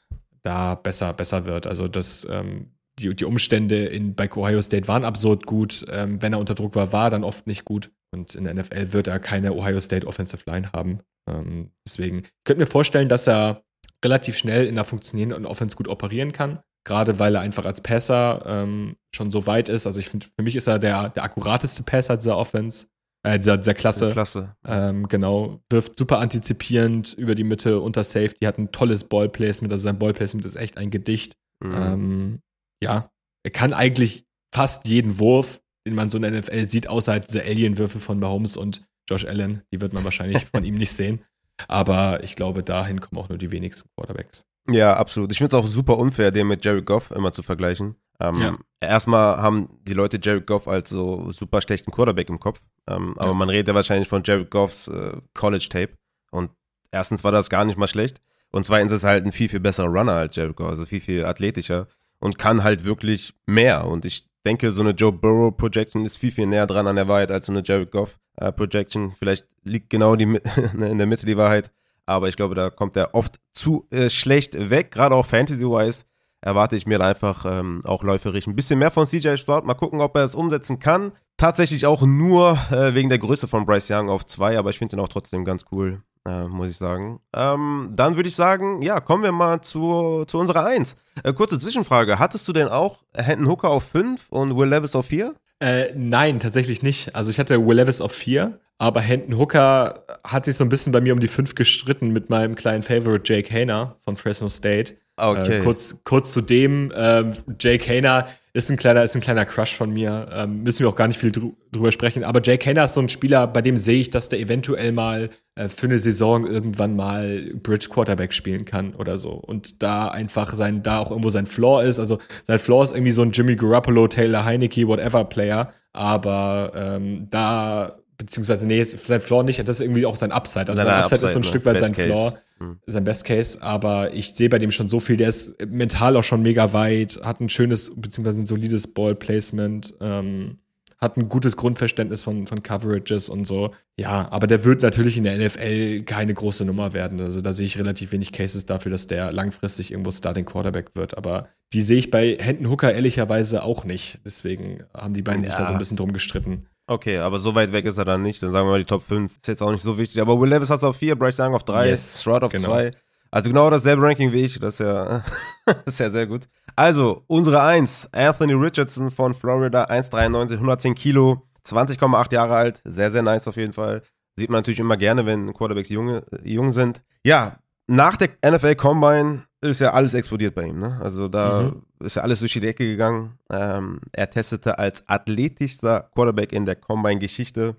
da 0.41 0.75
besser, 0.75 1.13
besser 1.13 1.45
wird. 1.45 1.67
Also 1.67 1.87
das, 1.87 2.27
ähm, 2.29 2.71
die, 2.99 3.15
die 3.15 3.25
Umstände 3.25 3.85
in, 3.85 4.15
bei 4.15 4.31
Ohio 4.31 4.61
State 4.61 4.87
waren 4.87 5.05
absurd 5.05 5.45
gut. 5.45 5.85
Ähm, 5.89 6.21
wenn 6.21 6.33
er 6.33 6.39
unter 6.39 6.55
Druck 6.55 6.75
war, 6.75 6.91
war 6.93 7.05
er 7.05 7.09
dann 7.11 7.23
oft 7.23 7.47
nicht 7.47 7.65
gut. 7.65 7.91
Und 8.11 8.35
in 8.35 8.43
der 8.43 8.53
NFL 8.53 8.93
wird 8.93 9.07
er 9.07 9.19
keine 9.19 9.53
Ohio 9.53 9.79
State 9.79 10.05
Offensive 10.05 10.43
Line 10.45 10.71
haben. 10.73 10.99
Ähm, 11.29 11.71
deswegen, 11.87 12.19
ich 12.19 12.43
könnte 12.43 12.61
mir 12.61 12.67
vorstellen, 12.67 13.09
dass 13.09 13.27
er 13.27 13.63
relativ 14.03 14.37
schnell 14.37 14.65
in 14.65 14.75
einer 14.75 14.85
funktionierenden 14.85 15.45
Offense 15.45 15.75
gut 15.75 15.87
operieren 15.87 16.33
kann. 16.33 16.59
Gerade 16.85 17.17
weil 17.17 17.35
er 17.35 17.41
einfach 17.41 17.65
als 17.65 17.79
Passer 17.79 18.43
ähm, 18.45 18.97
schon 19.15 19.31
so 19.31 19.47
weit 19.47 19.69
ist. 19.69 19.87
Also 19.87 19.99
ich 19.99 20.09
finde, 20.09 20.25
für 20.25 20.43
mich 20.43 20.55
ist 20.57 20.67
er 20.67 20.79
der, 20.79 21.09
der 21.09 21.23
akkurateste 21.23 21.83
Passer 21.83 22.17
dieser 22.17 22.37
Offense 22.37 22.87
äh, 23.23 23.39
dieser, 23.39 23.57
dieser 23.57 23.73
Klasse. 23.73 24.11
Klasse. 24.11 24.55
Ähm, 24.65 25.07
genau. 25.07 25.61
Wirft 25.69 25.97
super 25.97 26.19
antizipierend 26.19 27.13
über 27.13 27.35
die 27.35 27.43
Mitte 27.43 27.79
unter 27.79 28.03
Safety, 28.03 28.45
hat 28.45 28.57
ein 28.57 28.71
tolles 28.71 29.05
Ballplacement, 29.05 29.71
also 29.71 29.83
sein 29.83 29.97
Ballplacement 29.97 30.45
ist 30.45 30.55
echt 30.55 30.77
ein 30.77 30.91
Gedicht. 30.91 31.33
Mhm. 31.63 31.75
Ähm, 31.75 32.39
ja, 32.81 33.09
er 33.43 33.51
kann 33.51 33.73
eigentlich 33.73 34.25
fast 34.53 34.87
jeden 34.87 35.19
Wurf, 35.19 35.61
den 35.87 35.95
man 35.95 36.09
so 36.09 36.17
in 36.17 36.23
der 36.23 36.31
NFL 36.31 36.65
sieht, 36.65 36.87
außer 36.87 37.13
halt 37.13 37.27
diese 37.27 37.43
Alien-Würfe 37.43 37.99
von 37.99 38.19
Mahomes 38.19 38.57
und 38.57 38.85
Josh 39.09 39.25
Allen, 39.25 39.63
die 39.73 39.81
wird 39.81 39.93
man 39.93 40.03
wahrscheinlich 40.03 40.45
von 40.53 40.63
ihm 40.63 40.75
nicht 40.75 40.91
sehen. 40.91 41.23
Aber 41.67 42.23
ich 42.23 42.35
glaube, 42.35 42.63
dahin 42.63 42.99
kommen 42.99 43.21
auch 43.21 43.29
nur 43.29 43.37
die 43.37 43.51
wenigsten 43.51 43.89
Quarterbacks. 43.95 44.45
Ja, 44.69 44.95
absolut. 44.95 45.31
Ich 45.31 45.37
finde 45.37 45.55
es 45.55 45.63
auch 45.63 45.67
super 45.67 45.97
unfair, 45.97 46.31
den 46.31 46.47
mit 46.47 46.63
Jared 46.63 46.85
Goff 46.85 47.11
immer 47.11 47.31
zu 47.31 47.43
vergleichen. 47.43 47.95
Ähm, 48.19 48.41
ja. 48.41 48.57
Erstmal 48.79 49.37
haben 49.37 49.69
die 49.83 49.93
Leute 49.93 50.19
Jared 50.21 50.45
Goff 50.45 50.67
als 50.67 50.89
so 50.89 51.31
super 51.31 51.61
schlechten 51.61 51.91
Quarterback 51.91 52.29
im 52.29 52.39
Kopf. 52.39 52.61
Ähm, 52.87 53.15
aber 53.17 53.33
man 53.33 53.49
redet 53.49 53.69
ja 53.69 53.75
wahrscheinlich 53.75 54.07
von 54.07 54.23
Jared 54.23 54.51
Goffs 54.51 54.87
äh, 54.87 55.17
College-Tape. 55.33 55.93
Und 56.31 56.51
erstens 56.91 57.23
war 57.23 57.31
das 57.31 57.49
gar 57.49 57.65
nicht 57.65 57.77
mal 57.77 57.87
schlecht. 57.87 58.21
Und 58.51 58.65
zweitens 58.65 58.91
ist 58.91 59.03
er 59.03 59.11
halt 59.11 59.25
ein 59.25 59.31
viel, 59.31 59.49
viel 59.49 59.59
besserer 59.59 59.87
Runner 59.87 60.13
als 60.13 60.35
Jared 60.35 60.55
Goff, 60.55 60.69
also 60.69 60.85
viel, 60.85 61.01
viel 61.01 61.25
athletischer 61.25 61.87
und 62.19 62.37
kann 62.37 62.63
halt 62.63 62.85
wirklich 62.85 63.33
mehr. 63.45 63.85
Und 63.85 64.05
ich 64.05 64.29
denke, 64.45 64.71
so 64.71 64.81
eine 64.81 64.91
Joe 64.91 65.11
Burrow 65.11 65.55
Projection 65.55 66.05
ist 66.05 66.17
viel, 66.17 66.31
viel 66.31 66.45
näher 66.45 66.67
dran 66.67 66.87
an 66.87 66.95
der 66.95 67.07
Wahrheit 67.07 67.31
als 67.31 67.47
so 67.47 67.51
eine 67.51 67.63
Jared 67.65 67.91
Goff 67.91 68.19
äh, 68.37 68.51
Projection. 68.51 69.13
Vielleicht 69.17 69.47
liegt 69.63 69.89
genau 69.89 70.15
die, 70.15 70.23
in 70.73 70.97
der 70.97 71.07
Mitte 71.07 71.25
die 71.25 71.37
Wahrheit. 71.37 71.71
Aber 72.05 72.29
ich 72.29 72.35
glaube, 72.35 72.53
da 72.53 72.69
kommt 72.69 72.95
er 72.95 73.15
oft 73.15 73.39
zu 73.53 73.87
äh, 73.89 74.09
schlecht 74.09 74.69
weg, 74.69 74.91
gerade 74.91 75.15
auch 75.15 75.25
Fantasy-wise 75.25 76.03
erwarte 76.43 76.75
ich 76.75 76.85
mir 76.85 77.01
einfach 77.01 77.45
ähm, 77.47 77.81
auch 77.85 78.03
läuferisch 78.03 78.47
ein 78.47 78.55
bisschen 78.55 78.79
mehr 78.79 78.91
von 78.91 79.07
CJ 79.07 79.37
Stroud. 79.37 79.65
Mal 79.65 79.73
gucken, 79.73 80.01
ob 80.01 80.15
er 80.15 80.25
es 80.25 80.35
umsetzen 80.35 80.79
kann. 80.79 81.13
Tatsächlich 81.37 81.85
auch 81.85 82.01
nur 82.01 82.57
äh, 82.69 82.93
wegen 82.93 83.09
der 83.09 83.17
Größe 83.17 83.47
von 83.47 83.65
Bryce 83.65 83.89
Young 83.91 84.09
auf 84.09 84.25
zwei, 84.25 84.57
aber 84.57 84.69
ich 84.69 84.77
finde 84.77 84.95
ihn 84.95 84.99
auch 84.99 85.07
trotzdem 85.07 85.45
ganz 85.45 85.65
cool, 85.71 86.03
äh, 86.27 86.43
muss 86.43 86.69
ich 86.69 86.77
sagen. 86.77 87.19
Ähm, 87.35 87.91
dann 87.95 88.15
würde 88.17 88.29
ich 88.29 88.35
sagen, 88.35 88.81
ja, 88.81 88.99
kommen 88.99 89.23
wir 89.23 89.31
mal 89.31 89.61
zu, 89.61 90.25
zu 90.27 90.37
unserer 90.37 90.65
Eins. 90.65 90.95
Äh, 91.23 91.33
kurze 91.33 91.57
Zwischenfrage: 91.57 92.19
Hattest 92.19 92.47
du 92.47 92.53
denn 92.53 92.67
auch 92.67 93.03
Hendon 93.15 93.47
Hooker 93.47 93.69
auf 93.69 93.83
fünf 93.83 94.27
und 94.29 94.55
Will 94.57 94.69
Levis 94.69 94.95
auf 94.95 95.07
vier? 95.07 95.35
Äh, 95.59 95.93
nein, 95.95 96.39
tatsächlich 96.41 96.83
nicht. 96.83 97.15
Also 97.15 97.31
ich 97.31 97.39
hatte 97.39 97.65
Will 97.65 97.77
Levis 97.77 98.01
auf 98.01 98.11
vier, 98.11 98.59
aber 98.77 98.99
Hendon 98.99 99.39
Hooker 99.39 100.05
hat 100.25 100.45
sich 100.45 100.57
so 100.57 100.65
ein 100.65 100.69
bisschen 100.69 100.91
bei 100.91 101.01
mir 101.01 101.13
um 101.13 101.19
die 101.19 101.27
fünf 101.29 101.55
gestritten 101.55 102.11
mit 102.11 102.29
meinem 102.29 102.55
kleinen 102.55 102.83
Favorite 102.83 103.23
Jake 103.33 103.51
Hayner 103.51 103.95
von 104.03 104.17
Fresno 104.17 104.49
State. 104.49 104.95
Okay. 105.15 105.59
Äh, 105.59 105.61
kurz, 105.61 105.99
kurz 106.03 106.31
zu 106.31 106.41
dem, 106.41 106.91
ähm, 106.95 107.33
Jake 107.59 107.87
Hayner 107.87 108.27
ist 108.53 108.69
ein 108.69 108.77
kleiner, 108.77 109.03
ist 109.03 109.15
ein 109.15 109.21
kleiner 109.21 109.45
Crush 109.45 109.75
von 109.75 109.91
mir. 109.91 110.27
Ähm, 110.31 110.63
müssen 110.63 110.79
wir 110.79 110.89
auch 110.89 110.95
gar 110.95 111.07
nicht 111.07 111.19
viel 111.19 111.31
drü 111.31 111.51
drüber 111.71 111.91
sprechen. 111.91 112.23
Aber 112.23 112.41
Jake 112.43 112.65
Hayner 112.65 112.83
ist 112.83 112.93
so 112.93 113.01
ein 113.01 113.09
Spieler, 113.09 113.47
bei 113.47 113.61
dem 113.61 113.77
sehe 113.77 113.99
ich, 113.99 114.09
dass 114.11 114.29
der 114.29 114.39
eventuell 114.39 114.91
mal 114.91 115.31
äh, 115.55 115.69
für 115.69 115.87
eine 115.87 115.97
Saison 115.97 116.45
irgendwann 116.45 116.95
mal 116.95 117.51
Bridge 117.61 117.87
Quarterback 117.89 118.33
spielen 118.33 118.65
kann 118.65 118.93
oder 118.95 119.17
so. 119.17 119.31
Und 119.31 119.81
da 119.81 120.07
einfach 120.07 120.53
sein, 120.55 120.83
da 120.83 120.99
auch 120.99 121.09
irgendwo 121.09 121.29
sein 121.29 121.47
Floor 121.47 121.83
ist. 121.83 121.99
Also 121.99 122.19
sein 122.45 122.59
Floor 122.59 122.83
ist 122.83 122.93
irgendwie 122.93 123.11
so 123.11 123.23
ein 123.23 123.31
Jimmy 123.31 123.55
Garoppolo, 123.55 124.07
Taylor 124.07 124.45
Heineke, 124.45 124.87
whatever 124.87 125.25
Player. 125.25 125.71
Aber 125.93 126.71
ähm, 126.75 127.27
da 127.29 127.97
beziehungsweise 128.17 128.65
nee, 128.65 128.83
sein 128.83 129.21
Floor 129.21 129.43
nicht, 129.43 129.59
das 129.59 129.75
ist 129.75 129.81
irgendwie 129.81 130.05
auch 130.05 130.15
sein 130.15 130.31
Upside. 130.31 130.69
Also 130.69 130.81
sein 130.81 130.87
Upside, 130.87 131.15
Upside, 131.15 131.25
ist 131.25 131.33
so 131.33 131.39
ein 131.39 131.41
ne? 131.41 131.47
Stück 131.47 131.65
weit 131.65 131.73
Best 131.73 131.85
sein 131.85 131.95
Case. 131.95 132.07
Floor, 132.07 132.37
hm. 132.59 132.79
sein 132.85 133.03
Best 133.03 133.25
Case, 133.25 133.61
aber 133.61 134.13
ich 134.13 134.33
sehe 134.35 134.49
bei 134.49 134.59
dem 134.59 134.71
schon 134.71 134.89
so 134.89 134.99
viel, 134.99 135.17
der 135.17 135.29
ist 135.29 135.55
mental 135.65 136.17
auch 136.17 136.23
schon 136.23 136.41
mega 136.41 136.73
weit, 136.73 137.19
hat 137.23 137.39
ein 137.41 137.49
schönes, 137.49 137.91
beziehungsweise 137.95 138.41
ein 138.41 138.45
solides 138.45 138.87
Ball-Placement, 138.87 139.95
ähm, 140.01 140.59
hat 141.03 141.17
ein 141.17 141.29
gutes 141.29 141.57
Grundverständnis 141.57 142.23
von, 142.23 142.47
von 142.47 142.63
Coverages 142.63 143.29
und 143.29 143.45
so. 143.45 143.73
Ja, 143.99 144.27
aber 144.31 144.47
der 144.47 144.63
wird 144.63 144.81
natürlich 144.81 145.17
in 145.17 145.25
der 145.25 145.37
NFL 145.37 146.03
keine 146.03 146.33
große 146.33 146.65
Nummer 146.65 146.93
werden. 146.93 147.21
Also 147.21 147.41
da 147.41 147.53
sehe 147.53 147.67
ich 147.67 147.77
relativ 147.77 148.11
wenig 148.11 148.31
Cases 148.31 148.65
dafür, 148.65 148.91
dass 148.91 149.05
der 149.05 149.31
langfristig 149.31 149.91
irgendwo 149.91 150.11
Starting 150.11 150.45
Quarterback 150.45 150.95
wird. 150.95 151.17
Aber 151.17 151.49
die 151.73 151.81
sehe 151.81 151.97
ich 151.97 152.09
bei 152.09 152.37
Hendon 152.39 152.71
Hooker 152.71 152.93
ehrlicherweise 152.93 153.63
auch 153.63 153.83
nicht. 153.83 154.21
Deswegen 154.25 154.79
haben 154.95 155.13
die 155.13 155.21
beiden 155.21 155.43
ja. 155.43 155.49
sich 155.49 155.59
da 155.59 155.65
so 155.65 155.73
ein 155.73 155.79
bisschen 155.79 155.97
drum 155.97 156.13
gestritten. 156.13 156.65
Okay, 156.87 157.19
aber 157.19 157.39
so 157.39 157.55
weit 157.55 157.71
weg 157.71 157.85
ist 157.85 157.97
er 157.97 158.05
dann 158.05 158.21
nicht. 158.23 158.41
Dann 158.41 158.51
sagen 158.51 158.67
wir 158.67 158.71
mal 158.71 158.79
die 158.79 158.85
Top 158.85 159.03
5. 159.03 159.31
Ist 159.37 159.47
jetzt 159.47 159.61
auch 159.61 159.71
nicht 159.71 159.83
so 159.83 159.97
wichtig. 159.97 160.21
Aber 160.21 160.39
Will 160.39 160.49
Levis 160.49 160.69
hat 160.69 160.83
auf 160.83 160.97
4, 160.97 161.15
Bryce 161.15 161.39
Young 161.39 161.53
auf 161.53 161.63
3, 161.63 161.89
yes, 161.89 162.21
Stroud 162.21 162.43
auf 162.43 162.51
2. 162.51 162.59
Genau. 162.59 162.97
Also 163.31 163.49
genau 163.49 163.69
dasselbe 163.69 164.03
Ranking 164.03 164.31
wie 164.31 164.41
ich. 164.41 164.59
Das 164.59 164.75
ist 164.75 164.79
ja, 164.81 165.23
das 165.65 165.75
ist 165.85 165.99
ja 165.99 166.09
sehr 166.09 166.27
gut. 166.27 166.47
Also, 166.75 167.23
unsere 167.27 167.61
1, 167.61 168.09
Anthony 168.13 168.53
Richardson 168.53 169.11
von 169.11 169.33
Florida, 169.33 169.85
1,93, 169.85 170.53
110 170.53 170.95
Kilo, 170.95 171.41
20,8 171.65 172.33
Jahre 172.33 172.55
alt. 172.55 172.81
Sehr, 172.85 173.11
sehr 173.11 173.21
nice 173.21 173.47
auf 173.47 173.57
jeden 173.57 173.73
Fall. 173.73 174.01
Sieht 174.35 174.49
man 174.49 174.59
natürlich 174.59 174.79
immer 174.79 174.97
gerne, 174.97 175.25
wenn 175.25 175.53
Quarterbacks 175.53 175.89
junge, 175.89 176.23
jung 176.43 176.71
sind. 176.71 177.03
Ja, 177.23 177.59
nach 177.87 178.17
der 178.17 178.29
NFL 178.43 178.75
Combine 178.75 179.43
ist 179.61 179.79
ja 179.79 179.93
alles 179.93 180.13
explodiert 180.13 180.55
bei 180.55 180.65
ihm. 180.65 180.79
Ne? 180.79 180.99
Also 181.01 181.27
da 181.27 181.63
mhm. 181.63 181.83
ist 182.05 182.15
ja 182.15 182.23
alles 182.23 182.39
durch 182.39 182.53
die 182.53 182.59
Decke 182.59 182.85
gegangen. 182.85 183.37
Ähm, 183.49 183.99
er 184.11 184.29
testete 184.29 184.79
als 184.79 185.07
athletischster 185.07 186.09
Quarterback 186.13 186.51
in 186.51 186.65
der 186.65 186.75
Combine-Geschichte. 186.75 187.75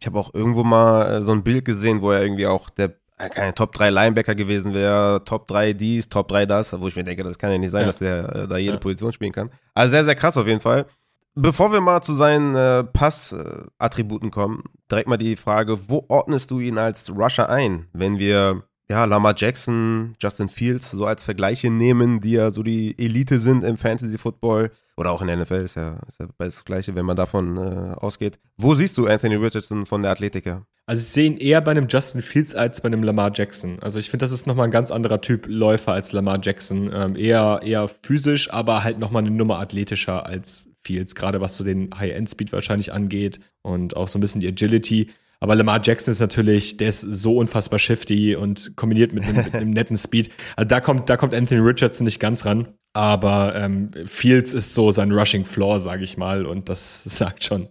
Ich 0.00 0.06
habe 0.06 0.18
auch 0.18 0.32
irgendwo 0.32 0.64
mal 0.64 1.16
äh, 1.16 1.22
so 1.22 1.32
ein 1.32 1.42
Bild 1.42 1.64
gesehen, 1.64 2.00
wo 2.00 2.10
er 2.10 2.22
irgendwie 2.22 2.46
auch 2.46 2.70
der 2.70 2.99
keine 3.28 3.54
Top 3.54 3.72
3 3.72 3.90
Linebacker 3.90 4.34
gewesen 4.34 4.72
wäre, 4.74 5.22
Top 5.24 5.46
3 5.48 5.72
dies, 5.72 6.08
Top 6.08 6.28
3 6.28 6.46
das, 6.46 6.78
wo 6.80 6.88
ich 6.88 6.96
mir 6.96 7.04
denke, 7.04 7.22
das 7.22 7.38
kann 7.38 7.52
ja 7.52 7.58
nicht 7.58 7.70
sein, 7.70 7.82
ja. 7.82 7.86
dass 7.86 7.98
der 7.98 8.34
äh, 8.34 8.48
da 8.48 8.56
jede 8.56 8.74
ja. 8.74 8.78
Position 8.78 9.12
spielen 9.12 9.32
kann. 9.32 9.50
Also 9.74 9.90
sehr, 9.90 10.04
sehr 10.04 10.14
krass 10.14 10.36
auf 10.36 10.46
jeden 10.46 10.60
Fall. 10.60 10.86
Bevor 11.34 11.72
wir 11.72 11.80
mal 11.80 12.02
zu 12.02 12.14
seinen 12.14 12.54
äh, 12.54 12.84
Pass-Attributen 12.84 14.30
kommen, 14.30 14.64
direkt 14.90 15.08
mal 15.08 15.16
die 15.16 15.36
Frage, 15.36 15.88
wo 15.88 16.04
ordnest 16.08 16.50
du 16.50 16.58
ihn 16.58 16.76
als 16.76 17.10
Rusher 17.10 17.48
ein, 17.48 17.86
wenn 17.92 18.18
wir 18.18 18.64
ja, 18.90 19.04
Lamar 19.04 19.34
Jackson, 19.36 20.16
Justin 20.20 20.48
Fields 20.48 20.90
so 20.90 21.06
als 21.06 21.22
Vergleiche 21.22 21.70
nehmen, 21.70 22.20
die 22.20 22.32
ja 22.32 22.50
so 22.50 22.64
die 22.64 22.98
Elite 22.98 23.38
sind 23.38 23.62
im 23.62 23.76
Fantasy 23.76 24.18
Football 24.18 24.72
oder 25.00 25.12
auch 25.12 25.22
in 25.22 25.28
der 25.28 25.36
NFL, 25.38 25.64
ist 25.64 25.76
ja, 25.76 25.98
ist 26.06 26.20
ja 26.20 26.26
das 26.36 26.64
Gleiche, 26.66 26.94
wenn 26.94 27.06
man 27.06 27.16
davon 27.16 27.56
äh, 27.56 27.94
ausgeht. 27.96 28.38
Wo 28.58 28.74
siehst 28.74 28.98
du 28.98 29.06
Anthony 29.06 29.36
Richardson 29.36 29.86
von 29.86 30.02
der 30.02 30.12
Athletiker? 30.12 30.66
Also 30.84 31.00
ich 31.00 31.08
sehe 31.08 31.24
ihn 31.24 31.38
eher 31.38 31.62
bei 31.62 31.70
einem 31.70 31.86
Justin 31.88 32.20
Fields 32.20 32.54
als 32.54 32.82
bei 32.82 32.88
einem 32.88 33.02
Lamar 33.02 33.32
Jackson. 33.34 33.78
Also 33.80 33.98
ich 33.98 34.10
finde, 34.10 34.24
das 34.24 34.32
ist 34.32 34.46
nochmal 34.46 34.68
ein 34.68 34.70
ganz 34.70 34.90
anderer 34.90 35.22
Typ 35.22 35.46
Läufer 35.48 35.92
als 35.92 36.12
Lamar 36.12 36.38
Jackson. 36.42 36.90
Ähm, 36.92 37.16
eher, 37.16 37.60
eher 37.64 37.88
physisch, 37.88 38.52
aber 38.52 38.84
halt 38.84 38.98
nochmal 38.98 39.22
eine 39.22 39.30
Nummer 39.30 39.58
athletischer 39.58 40.26
als 40.26 40.68
Fields, 40.84 41.14
gerade 41.14 41.40
was 41.40 41.56
so 41.56 41.64
den 41.64 41.90
High-End-Speed 41.98 42.52
wahrscheinlich 42.52 42.92
angeht 42.92 43.40
und 43.62 43.96
auch 43.96 44.08
so 44.08 44.18
ein 44.18 44.20
bisschen 44.20 44.42
die 44.42 44.48
Agility. 44.48 45.08
Aber 45.38 45.54
Lamar 45.54 45.80
Jackson 45.82 46.12
ist 46.12 46.20
natürlich, 46.20 46.76
der 46.76 46.90
ist 46.90 47.00
so 47.00 47.38
unfassbar 47.38 47.78
shifty 47.78 48.36
und 48.36 48.76
kombiniert 48.76 49.14
mit 49.14 49.24
einem, 49.24 49.36
mit 49.36 49.54
einem 49.54 49.70
netten 49.70 49.96
Speed. 49.96 50.28
Also 50.56 50.68
da 50.68 50.80
kommt, 50.80 51.08
da 51.08 51.16
kommt 51.16 51.32
Anthony 51.32 51.60
Richardson 51.60 52.04
nicht 52.04 52.20
ganz 52.20 52.44
ran. 52.44 52.68
Aber 52.92 53.54
ähm, 53.54 53.90
Fields 54.06 54.52
ist 54.52 54.74
so 54.74 54.90
sein 54.90 55.12
Rushing 55.12 55.44
Floor, 55.44 55.78
sage 55.80 56.02
ich 56.02 56.16
mal, 56.16 56.46
und 56.46 56.68
das 56.68 57.02
sagt 57.04 57.44
schon, 57.44 57.68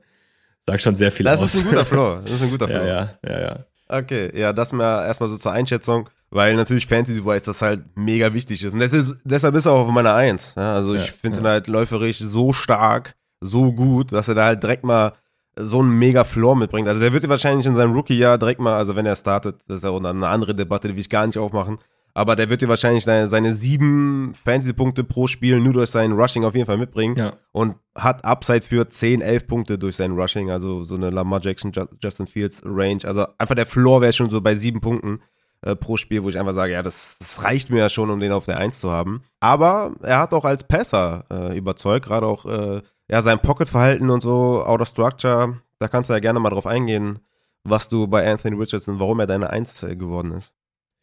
sagt 0.66 0.82
schon 0.82 0.96
sehr 0.96 1.12
viel 1.12 1.26
das 1.26 1.40
aus. 1.42 1.52
Das 1.52 1.56
ist 1.56 1.64
ein 1.64 1.70
guter 1.70 1.86
Floor. 1.86 2.22
Das 2.24 2.32
ist 2.32 2.42
ein 2.42 2.50
guter 2.50 2.68
Floor. 2.70 2.86
ja, 2.86 3.18
ja, 3.24 3.30
ja, 3.30 3.40
ja. 3.40 3.66
Okay, 3.92 4.32
ja, 4.38 4.54
das 4.54 4.72
mal 4.72 5.06
erstmal 5.06 5.30
so 5.30 5.38
zur 5.38 5.52
Einschätzung. 5.52 6.10
weil 6.32 6.56
natürlich 6.56 6.86
Fantasy-wise 6.86 7.46
das 7.46 7.62
halt 7.62 7.82
mega 7.96 8.34
wichtig 8.34 8.64
ist. 8.64 8.74
Und 8.74 8.82
ist, 8.82 9.16
deshalb 9.24 9.56
ist 9.56 9.66
er 9.66 9.72
auch 9.72 9.88
auf 9.88 9.92
meiner 9.92 10.14
Eins. 10.14 10.54
Ja, 10.56 10.76
also 10.76 10.94
ich 10.94 11.12
finde 11.12 11.38
ja. 11.38 11.44
ihn 11.44 11.48
halt 11.48 11.68
läuferisch 11.68 12.20
so 12.20 12.54
stark, 12.54 13.16
so 13.42 13.74
gut, 13.74 14.12
dass 14.12 14.28
er 14.28 14.36
da 14.36 14.46
halt 14.46 14.62
direkt 14.62 14.84
mal 14.84 15.14
so 15.56 15.80
einen 15.80 15.90
mega 15.90 16.24
Floor 16.24 16.56
mitbringt. 16.56 16.88
Also 16.88 17.02
der 17.02 17.12
wird 17.14 17.28
wahrscheinlich 17.28 17.66
in 17.66 17.76
seinem 17.76 17.94
Rookie-Jahr 17.94 18.38
direkt 18.38 18.62
mal, 18.62 18.78
also 18.78 18.96
wenn 18.96 19.06
er 19.06 19.16
startet, 19.16 19.58
das 19.68 19.78
ist 19.78 19.84
ja 19.84 19.90
auch 19.90 20.04
eine 20.04 20.28
andere 20.28 20.56
Debatte, 20.56 20.88
die 20.88 20.94
will 20.94 21.02
ich 21.02 21.10
gar 21.10 21.26
nicht 21.26 21.38
aufmachen, 21.38 21.80
aber 22.14 22.36
der 22.36 22.50
wird 22.50 22.62
dir 22.62 22.68
wahrscheinlich 22.68 23.06
seine, 23.06 23.54
sieben 23.54 24.34
Fantasy-Punkte 24.44 25.04
pro 25.04 25.28
Spiel 25.28 25.60
nur 25.60 25.74
durch 25.74 25.90
sein 25.90 26.12
Rushing 26.12 26.44
auf 26.44 26.56
jeden 26.56 26.66
Fall 26.66 26.78
mitbringen 26.78 27.16
ja. 27.18 27.34
und 27.52 27.76
hat 27.96 28.26
Upside 28.26 28.64
für 28.64 28.90
10, 28.90 29.22
11 29.22 29.48
Punkte 29.48 29.78
durch 29.78 29.96
sein 29.96 30.12
Rushing, 30.12 30.52
also 30.52 30.84
so 30.84 30.96
eine 30.96 31.10
Lamar 31.10 31.42
Jackson, 31.42 31.72
Justin 32.02 32.28
Fields 32.28 32.62
Range. 32.66 33.00
Also 33.04 33.26
einfach 33.38 33.56
der 33.56 33.66
Floor 33.66 34.02
wäre 34.02 34.14
schon 34.14 34.30
so 34.30 34.42
bei 34.42 34.56
sieben 34.56 34.82
Punkten 34.82 35.22
äh, 35.62 35.76
pro 35.76 35.98
Spiel, 35.98 36.24
wo 36.24 36.30
ich 36.30 36.40
einfach 36.40 36.56
sage, 36.56 36.74
ja, 36.74 36.84
das, 36.84 37.18
das, 37.20 37.44
reicht 37.44 37.70
mir 37.70 37.80
ja 37.80 37.90
schon, 37.90 38.10
um 38.10 38.20
den 38.20 38.32
auf 38.32 38.46
der 38.46 38.58
Eins 38.58 38.80
zu 38.80 38.92
haben. 38.92 39.24
Aber 39.40 39.94
er 40.02 40.20
hat 40.20 40.34
auch 40.34 40.46
als 40.46 40.64
Passer 40.64 41.26
äh, 41.30 41.58
überzeugt, 41.58 42.06
gerade 42.06 42.28
auch 42.28 42.46
äh, 42.46 42.82
ja, 43.10 43.22
sein 43.22 43.42
Pocket-Verhalten 43.42 44.10
und 44.10 44.22
so, 44.22 44.64
Out 44.64 44.82
of 44.82 44.88
Structure, 44.88 45.60
da 45.80 45.88
kannst 45.88 46.10
du 46.10 46.14
ja 46.14 46.20
gerne 46.20 46.40
mal 46.40 46.50
drauf 46.50 46.68
eingehen, 46.68 47.20
was 47.64 47.90
du 47.90 48.08
bei 48.08 48.30
Anthony 48.30 48.56
Richardson, 48.56 49.00
warum 49.00 49.20
er 49.20 49.28
deine 49.28 49.50
Eins 49.50 49.84
äh, 49.84 49.96
geworden 49.96 50.32
ist. 50.32 50.54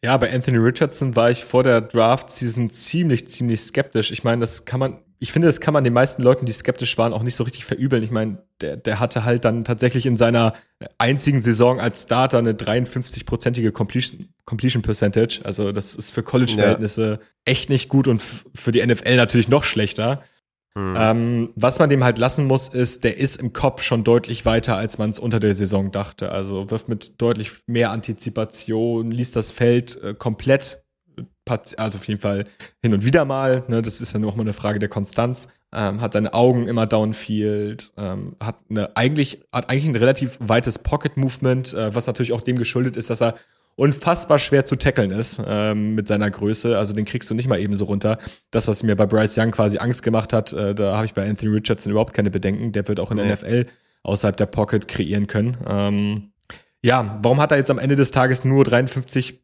Ja, 0.03 0.15
bei 0.17 0.31
Anthony 0.31 0.57
Richardson 0.57 1.15
war 1.15 1.31
ich 1.31 1.43
vor 1.43 1.63
der 1.63 1.81
Draft-Season 1.81 2.69
ziemlich, 2.69 3.27
ziemlich 3.27 3.61
skeptisch. 3.61 4.11
Ich 4.11 4.23
meine, 4.23 4.41
das 4.41 4.65
kann 4.65 4.79
man, 4.79 4.99
ich 5.17 5.31
finde, 5.31 5.47
das 5.47 5.59
kann 5.59 5.73
man 5.73 5.83
den 5.83 5.93
meisten 5.93 6.21
Leuten, 6.21 6.45
die 6.45 6.51
skeptisch 6.51 6.97
waren, 6.99 7.13
auch 7.13 7.23
nicht 7.23 7.35
so 7.35 7.43
richtig 7.43 7.65
verübeln. 7.65 8.03
Ich 8.03 8.11
meine, 8.11 8.43
der, 8.61 8.77
der 8.77 8.99
hatte 8.99 9.23
halt 9.23 9.43
dann 9.43 9.63
tatsächlich 9.63 10.05
in 10.05 10.15
seiner 10.15 10.53
einzigen 10.99 11.41
Saison 11.41 11.79
als 11.79 12.03
Starter 12.03 12.37
eine 12.37 12.53
53-prozentige 12.53 13.71
Completion, 13.71 14.29
Completion 14.45 14.83
Percentage. 14.83 15.39
Also, 15.43 15.71
das 15.71 15.95
ist 15.95 16.11
für 16.11 16.21
College-Verhältnisse 16.21 17.19
ja. 17.19 17.27
echt 17.45 17.71
nicht 17.71 17.89
gut 17.89 18.07
und 18.07 18.21
für 18.53 18.71
die 18.71 18.85
NFL 18.85 19.15
natürlich 19.15 19.47
noch 19.47 19.63
schlechter. 19.63 20.21
Mhm. 20.75 20.95
Ähm, 20.95 21.53
was 21.55 21.79
man 21.79 21.89
dem 21.89 22.03
halt 22.03 22.19
lassen 22.19 22.45
muss, 22.45 22.67
ist, 22.67 23.03
der 23.03 23.17
ist 23.17 23.37
im 23.37 23.51
Kopf 23.53 23.81
schon 23.81 24.03
deutlich 24.03 24.45
weiter, 24.45 24.77
als 24.77 24.97
man 24.97 25.09
es 25.09 25.19
unter 25.19 25.39
der 25.39 25.55
Saison 25.55 25.91
dachte. 25.91 26.31
Also 26.31 26.69
wirft 26.69 26.87
mit 26.87 27.19
deutlich 27.21 27.51
mehr 27.65 27.91
Antizipation, 27.91 29.09
liest 29.09 29.35
das 29.35 29.51
Feld 29.51 30.01
äh, 30.03 30.13
komplett, 30.13 30.83
also 31.77 31.97
auf 31.97 32.07
jeden 32.07 32.19
Fall 32.19 32.45
hin 32.83 32.93
und 32.93 33.03
wieder 33.03 33.25
mal. 33.25 33.63
Ne, 33.67 33.81
das 33.81 34.01
ist 34.01 34.13
ja 34.13 34.19
nur 34.19 34.31
auch 34.31 34.35
mal 34.35 34.43
eine 34.43 34.53
Frage 34.53 34.79
der 34.79 34.89
Konstanz. 34.89 35.47
Ähm, 35.73 35.99
hat 35.99 36.13
seine 36.13 36.33
Augen 36.33 36.67
immer 36.67 36.85
downfield, 36.85 37.91
ähm, 37.97 38.37
hat 38.39 38.59
eine 38.69 38.95
eigentlich 38.95 39.43
hat 39.51 39.69
eigentlich 39.69 39.89
ein 39.89 39.97
relativ 39.97 40.37
weites 40.39 40.79
Pocket 40.79 41.17
Movement, 41.17 41.73
äh, 41.73 41.93
was 41.93 42.07
natürlich 42.07 42.31
auch 42.31 42.41
dem 42.41 42.57
geschuldet 42.57 42.95
ist, 42.95 43.09
dass 43.09 43.21
er 43.21 43.35
unfassbar 43.77 44.39
schwer 44.39 44.65
zu 44.65 44.75
tackeln 44.75 45.11
ist 45.11 45.41
ähm, 45.45 45.93
mit 45.93 46.07
seiner 46.07 46.29
Größe. 46.29 46.77
Also 46.77 46.93
den 46.93 47.05
kriegst 47.05 47.29
du 47.29 47.35
nicht 47.35 47.47
mal 47.47 47.59
eben 47.59 47.75
so 47.75 47.85
runter. 47.85 48.17
Das, 48.49 48.67
was 48.67 48.81
mir 48.81 48.95
bei 48.95 49.05
Bryce 49.05 49.37
Young 49.37 49.51
quasi 49.51 49.77
Angst 49.77 50.01
gemacht 50.01 50.33
hat, 50.33 50.51
äh, 50.51 50.73
da 50.73 50.95
habe 50.95 51.05
ich 51.05 51.13
bei 51.13 51.27
Anthony 51.29 51.53
Richardson 51.53 51.91
überhaupt 51.91 52.13
keine 52.13 52.31
Bedenken. 52.31 52.71
Der 52.71 52.87
wird 52.87 52.99
auch 52.99 53.11
in 53.11 53.17
der 53.17 53.31
NFL 53.31 53.67
außerhalb 54.01 54.35
der 54.35 54.47
Pocket 54.47 54.87
kreieren 54.87 55.27
können. 55.27 55.57
Ähm, 55.67 56.31
ja, 56.81 57.19
warum 57.21 57.39
hat 57.39 57.51
er 57.51 57.57
jetzt 57.57 57.69
am 57.69 57.77
Ende 57.77 57.95
des 57.95 58.09
Tages 58.09 58.43
nur 58.43 58.65
53% 58.65 59.37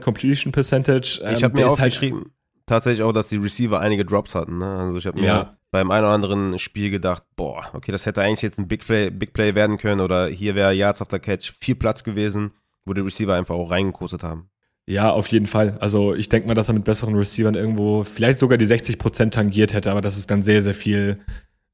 Completion 0.00 0.50
Percentage? 0.50 1.20
Ähm, 1.22 1.34
ich 1.34 1.44
habe 1.44 1.54
mir 1.54 1.68
aufgeschrieben, 1.68 2.18
halt 2.18 2.30
tatsächlich 2.66 3.04
auch, 3.04 3.12
dass 3.12 3.28
die 3.28 3.36
Receiver 3.36 3.78
einige 3.78 4.04
Drops 4.04 4.34
hatten. 4.34 4.58
Ne? 4.58 4.66
Also 4.66 4.98
ich 4.98 5.06
habe 5.06 5.20
mir 5.20 5.26
ja. 5.26 5.56
beim 5.70 5.92
einen 5.92 6.04
oder 6.04 6.14
anderen 6.14 6.58
Spiel 6.58 6.90
gedacht, 6.90 7.22
boah, 7.36 7.70
okay, 7.74 7.92
das 7.92 8.06
hätte 8.06 8.22
eigentlich 8.22 8.42
jetzt 8.42 8.58
ein 8.58 8.66
Big 8.66 8.84
Play, 8.84 9.10
Big 9.10 9.34
Play 9.34 9.54
werden 9.54 9.78
können 9.78 10.00
oder 10.00 10.26
hier 10.26 10.56
wäre 10.56 10.72
Yards 10.72 11.00
after 11.00 11.20
Catch 11.20 11.52
viel 11.60 11.76
Platz 11.76 12.02
gewesen 12.02 12.50
wo 12.84 12.92
die 12.92 13.00
Receiver 13.00 13.34
einfach 13.34 13.54
auch 13.54 13.70
reingekostet 13.70 14.22
haben. 14.22 14.48
Ja, 14.86 15.10
auf 15.10 15.28
jeden 15.28 15.46
Fall. 15.46 15.76
Also 15.78 16.14
ich 16.14 16.28
denke 16.28 16.48
mal, 16.48 16.54
dass 16.54 16.68
er 16.68 16.74
mit 16.74 16.84
besseren 16.84 17.14
Receivern 17.14 17.54
irgendwo 17.54 18.02
vielleicht 18.04 18.38
sogar 18.38 18.58
die 18.58 18.66
60% 18.66 19.30
tangiert 19.30 19.74
hätte, 19.74 19.90
aber 19.90 20.00
dass 20.00 20.16
es 20.16 20.26
dann 20.26 20.42
sehr, 20.42 20.60
sehr 20.62 20.74
viel 20.74 21.20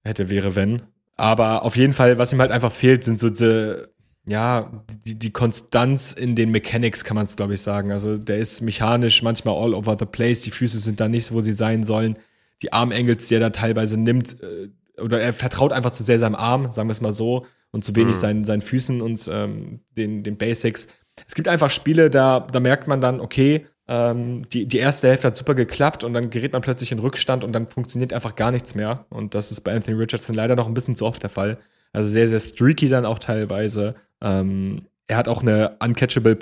hätte, 0.05 0.29
wäre, 0.29 0.55
wenn. 0.55 0.83
Aber 1.17 1.65
auf 1.65 1.77
jeden 1.77 1.95
Fall, 1.95 2.19
was 2.19 2.33
ihm 2.33 2.41
halt 2.41 2.51
einfach 2.51 2.71
fehlt, 2.71 3.05
sind 3.05 3.19
so 3.19 3.31
diese, 3.31 3.93
ja, 4.29 4.85
die, 5.07 5.19
die 5.19 5.33
Konstanz 5.33 6.13
in 6.13 6.37
den 6.37 6.51
Mechanics, 6.51 7.03
kann 7.03 7.15
man 7.15 7.25
es, 7.25 7.37
glaube 7.37 7.55
ich, 7.55 7.63
sagen. 7.63 7.93
Also 7.93 8.19
der 8.19 8.39
ist 8.39 8.61
mechanisch 8.61 9.23
manchmal 9.23 9.55
all 9.55 9.75
over 9.75 9.97
the 9.99 10.05
place, 10.05 10.43
die 10.43 10.51
Füße 10.51 10.79
sind 10.79 11.01
da 11.01 11.09
nicht, 11.09 11.33
wo 11.33 11.41
sie 11.41 11.53
sein 11.53 11.85
sollen. 11.85 12.19
Die 12.63 12.73
Armengels, 12.73 13.29
die 13.29 13.35
er 13.35 13.41
da 13.41 13.51
teilweise 13.51 13.99
nimmt, 13.99 14.37
äh, 14.43 14.69
oder 15.01 15.21
er 15.21 15.33
vertraut 15.33 15.73
einfach 15.73 15.93
zu 15.93 16.03
sehr 16.03 16.19
seinem 16.19 16.35
Arm, 16.35 16.73
sagen 16.73 16.89
wir 16.89 16.93
es 16.93 17.01
mal 17.01 17.13
so 17.13 17.47
und 17.71 17.85
zu 17.85 17.95
wenig 17.97 18.17
mhm. 18.17 18.21
seinen, 18.21 18.45
seinen 18.45 18.63
Füßen 18.63 19.01
und 19.01 19.29
ähm, 19.31 19.81
den, 19.97 20.23
den 20.23 20.37
Basics. 20.37 20.89
Es 21.27 21.35
gibt 21.35 21.49
einfach 21.49 21.71
Spiele, 21.71 22.11
da, 22.11 22.41
da 22.41 22.61
merkt 22.61 22.87
man 22.87 23.01
dann, 23.01 23.21
okay, 23.21 23.67
ähm, 23.89 24.49
die, 24.51 24.67
die 24.67 24.79
erste 24.79 25.09
Hälfte 25.09 25.29
hat 25.29 25.37
super 25.37 25.55
geklappt 25.55 26.05
und 26.05 26.13
dann 26.13 26.31
gerät 26.31 26.53
man 26.53 26.63
plötzlich 26.63 26.93
in 26.93 26.99
Rückstand 26.99 27.43
und 27.43 27.53
dann 27.53 27.69
funktioniert 27.69 28.13
einfach 28.13 28.37
gar 28.37 28.51
nichts 28.51 28.75
mehr. 28.75 29.07
Und 29.09 29.35
das 29.35 29.51
ist 29.51 29.63
bei 29.63 29.75
Anthony 29.75 29.97
Richardson 29.97 30.35
leider 30.35 30.57
noch 30.57 30.67
ein 30.67 30.75
bisschen 30.75 30.95
zu 30.95 31.07
oft 31.07 31.23
der 31.23 31.31
Fall. 31.31 31.59
Also 31.93 32.11
sehr, 32.11 32.29
sehr 32.29 32.41
streaky 32.41 32.89
dann 32.89 33.07
auch 33.07 33.19
teilweise. 33.19 33.95
Ähm, 34.21 34.83
er 35.07 35.17
hat 35.17 35.29
auch 35.29 35.43
eine 35.43 35.77
uncatchable 35.81 36.39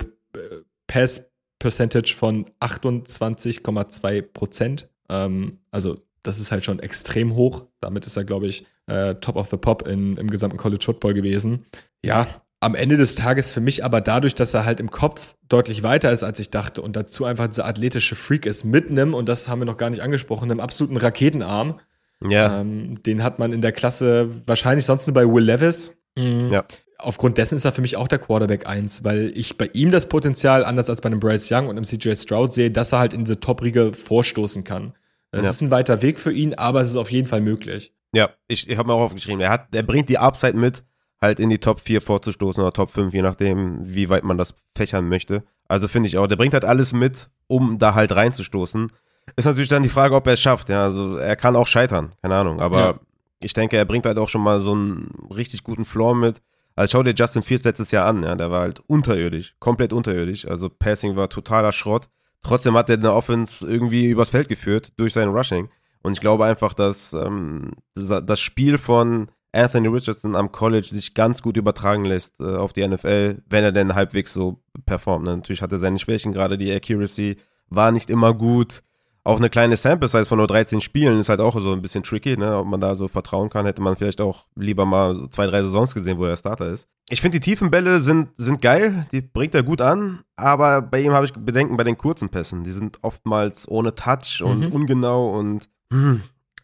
Pass 0.87 1.25
Percentage 1.59 2.13
von 2.15 2.45
28,2 2.59 4.21
Prozent. 4.21 4.89
Ähm, 5.09 5.59
also 5.71 6.01
das 6.27 6.39
ist 6.39 6.51
halt 6.51 6.65
schon 6.65 6.79
extrem 6.79 7.35
hoch. 7.35 7.65
Damit 7.79 8.05
ist 8.05 8.17
er, 8.17 8.23
glaube 8.23 8.47
ich, 8.47 8.65
äh, 8.87 9.15
Top 9.15 9.35
of 9.35 9.49
the 9.49 9.57
Pop 9.57 9.87
in, 9.87 10.17
im 10.17 10.29
gesamten 10.29 10.57
College 10.57 10.83
Football 10.83 11.13
gewesen. 11.13 11.65
Ja, 12.03 12.27
am 12.59 12.75
Ende 12.75 12.97
des 12.97 13.15
Tages 13.15 13.51
für 13.51 13.61
mich 13.61 13.85
aber 13.85 14.01
dadurch, 14.01 14.35
dass 14.35 14.53
er 14.53 14.65
halt 14.65 14.79
im 14.79 14.89
Kopf 14.89 15.35
deutlich 15.47 15.83
weiter 15.83 16.11
ist, 16.11 16.23
als 16.23 16.39
ich 16.39 16.49
dachte 16.49 16.81
und 16.81 16.95
dazu 16.95 17.25
einfach 17.25 17.47
dieser 17.47 17.65
athletische 17.65 18.15
Freak 18.15 18.45
ist, 18.45 18.63
mit 18.63 18.89
einem, 18.89 19.13
und 19.13 19.29
das 19.29 19.47
haben 19.47 19.59
wir 19.59 19.65
noch 19.65 19.77
gar 19.77 19.89
nicht 19.89 20.01
angesprochen, 20.01 20.49
einem 20.49 20.59
absoluten 20.59 20.97
Raketenarm. 20.97 21.79
Ja. 22.27 22.61
Ähm, 22.61 23.01
den 23.03 23.23
hat 23.23 23.37
man 23.37 23.53
in 23.53 23.61
der 23.61 23.71
Klasse 23.71 24.29
wahrscheinlich 24.47 24.85
sonst 24.85 25.05
nur 25.05 25.13
bei 25.13 25.25
Will 25.25 25.43
Levis. 25.43 25.97
Mhm. 26.17 26.51
Ja. 26.51 26.65
Aufgrund 26.97 27.37
dessen 27.37 27.57
ist 27.57 27.65
er 27.65 27.71
für 27.71 27.83
mich 27.83 27.95
auch 27.95 28.07
der 28.07 28.17
Quarterback 28.17 28.67
1, 28.67 29.03
weil 29.03 29.31
ich 29.35 29.55
bei 29.55 29.69
ihm 29.73 29.91
das 29.91 30.09
Potenzial, 30.09 30.65
anders 30.65 30.89
als 30.89 31.01
bei 31.01 31.07
einem 31.07 31.19
Bryce 31.19 31.51
Young 31.51 31.67
und 31.67 31.77
einem 31.77 31.85
CJ 31.85 32.15
Stroud 32.15 32.53
sehe, 32.53 32.71
dass 32.71 32.91
er 32.91 32.99
halt 32.99 33.13
in 33.13 33.23
diese 33.23 33.39
Top-Riege 33.39 33.93
vorstoßen 33.93 34.63
kann. 34.63 34.93
Es 35.31 35.43
ja. 35.43 35.49
ist 35.49 35.61
ein 35.61 35.71
weiter 35.71 36.01
Weg 36.01 36.19
für 36.19 36.31
ihn, 36.31 36.53
aber 36.53 36.81
es 36.81 36.89
ist 36.89 36.95
auf 36.95 37.11
jeden 37.11 37.27
Fall 37.27 37.41
möglich. 37.41 37.93
Ja, 38.13 38.29
ich, 38.47 38.69
ich 38.69 38.77
habe 38.77 38.87
mir 38.87 38.93
auch 38.93 39.01
aufgeschrieben, 39.01 39.41
er, 39.41 39.49
hat, 39.49 39.75
er 39.75 39.83
bringt 39.83 40.09
die 40.09 40.17
Upside 40.17 40.55
mit, 40.57 40.83
halt 41.21 41.39
in 41.39 41.49
die 41.49 41.59
Top 41.59 41.81
4 41.81 42.01
vorzustoßen 42.01 42.61
oder 42.61 42.73
Top 42.73 42.91
5, 42.91 43.13
je 43.13 43.21
nachdem, 43.21 43.79
wie 43.83 44.09
weit 44.09 44.23
man 44.23 44.37
das 44.37 44.55
fächern 44.75 45.09
möchte. 45.09 45.43
Also 45.67 45.87
finde 45.87 46.07
ich 46.07 46.17
auch, 46.17 46.27
der 46.27 46.37
bringt 46.37 46.53
halt 46.53 46.65
alles 46.65 46.93
mit, 46.93 47.29
um 47.47 47.77
da 47.79 47.93
halt 47.93 48.15
reinzustoßen. 48.15 48.91
Ist 49.35 49.45
natürlich 49.45 49.69
dann 49.69 49.83
die 49.83 49.89
Frage, 49.89 50.15
ob 50.15 50.25
er 50.27 50.33
es 50.33 50.41
schafft. 50.41 50.69
Ja, 50.69 50.85
also 50.85 51.17
er 51.17 51.35
kann 51.35 51.55
auch 51.55 51.67
scheitern, 51.67 52.13
keine 52.21 52.35
Ahnung. 52.35 52.61
Aber 52.61 52.79
ja. 52.79 52.99
ich 53.41 53.53
denke, 53.53 53.75
er 53.75 53.85
bringt 53.85 54.05
halt 54.05 54.17
auch 54.17 54.29
schon 54.29 54.41
mal 54.41 54.61
so 54.61 54.71
einen 54.71 55.11
richtig 55.33 55.63
guten 55.63 55.83
Floor 55.83 56.15
mit. 56.15 56.41
Also 56.75 56.91
schau 56.91 57.03
dir 57.03 57.13
Justin 57.13 57.41
Fields 57.41 57.65
letztes 57.65 57.91
Jahr 57.91 58.05
an, 58.05 58.23
ja, 58.23 58.35
der 58.35 58.51
war 58.51 58.61
halt 58.61 58.81
unterirdisch, 58.87 59.55
komplett 59.59 59.91
unterirdisch. 59.91 60.47
Also 60.47 60.69
Passing 60.69 61.15
war 61.15 61.27
totaler 61.27 61.71
Schrott. 61.71 62.07
Trotzdem 62.43 62.75
hat 62.75 62.89
er 62.89 62.97
eine 62.97 63.13
Offense 63.13 63.65
irgendwie 63.65 64.05
übers 64.05 64.29
Feld 64.29 64.47
geführt 64.47 64.93
durch 64.97 65.13
sein 65.13 65.29
Rushing. 65.29 65.69
Und 66.01 66.13
ich 66.13 66.19
glaube 66.19 66.45
einfach, 66.45 66.73
dass 66.73 67.13
ähm, 67.13 67.71
das 67.95 68.39
Spiel 68.39 68.77
von 68.77 69.29
Anthony 69.51 69.87
Richardson 69.87 70.35
am 70.35 70.51
College 70.51 70.87
sich 70.87 71.13
ganz 71.13 71.41
gut 71.41 71.57
übertragen 71.57 72.05
lässt 72.05 72.39
äh, 72.39 72.55
auf 72.55 72.73
die 72.73 72.87
NFL, 72.87 73.41
wenn 73.49 73.63
er 73.63 73.71
denn 73.71 73.95
halbwegs 73.95 74.33
so 74.33 74.61
performt. 74.85 75.25
Natürlich 75.25 75.61
hat 75.61 75.71
er 75.71 75.79
seine 75.79 75.99
Schwächen, 75.99 76.31
gerade 76.31 76.57
die 76.57 76.71
Accuracy 76.71 77.37
war 77.69 77.91
nicht 77.91 78.09
immer 78.09 78.33
gut. 78.33 78.83
Auch 79.27 79.39
eine 79.39 79.49
kleine 79.49 79.75
Sample-Size 79.75 80.23
von 80.23 80.37
nur 80.37 80.47
13 80.47 80.79
Spielen 80.79 81.19
ist 81.19 81.27
halt 81.27 81.41
auch 81.41 81.59
so 81.59 81.73
ein 81.73 81.81
bisschen 81.81 82.01
tricky, 82.01 82.37
ne? 82.37 82.59
ob 82.59 82.65
man 82.65 82.79
da 82.79 82.95
so 82.95 83.09
vertrauen 83.09 83.49
kann. 83.49 83.65
Hätte 83.65 83.81
man 83.81 83.97
vielleicht 83.97 84.21
auch 84.21 84.45
lieber 84.55 84.85
mal 84.85 85.17
so 85.17 85.27
zwei, 85.27 85.47
drei 85.47 85.63
Saisons 85.63 85.93
gesehen, 85.93 86.17
wo 86.17 86.23
er 86.23 86.37
Starter 86.37 86.69
ist. 86.69 86.87
Ich 87.09 87.19
finde, 87.19 87.37
die 87.37 87.43
tiefen 87.43 87.69
Bälle 87.69 87.99
sind, 87.99 88.29
sind 88.37 88.61
geil, 88.61 89.05
die 89.11 89.19
bringt 89.19 89.53
er 89.53 89.63
gut 89.63 89.81
an, 89.81 90.21
aber 90.37 90.81
bei 90.81 91.01
ihm 91.01 91.11
habe 91.11 91.25
ich 91.25 91.33
Bedenken 91.33 91.75
bei 91.75 91.83
den 91.83 91.97
kurzen 91.97 92.29
Pässen. 92.29 92.63
Die 92.63 92.71
sind 92.71 92.99
oftmals 93.01 93.67
ohne 93.67 93.93
Touch 93.95 94.41
und 94.41 94.61
mhm. 94.61 94.71
ungenau 94.71 95.37
und 95.37 95.67
hm, 95.91 96.21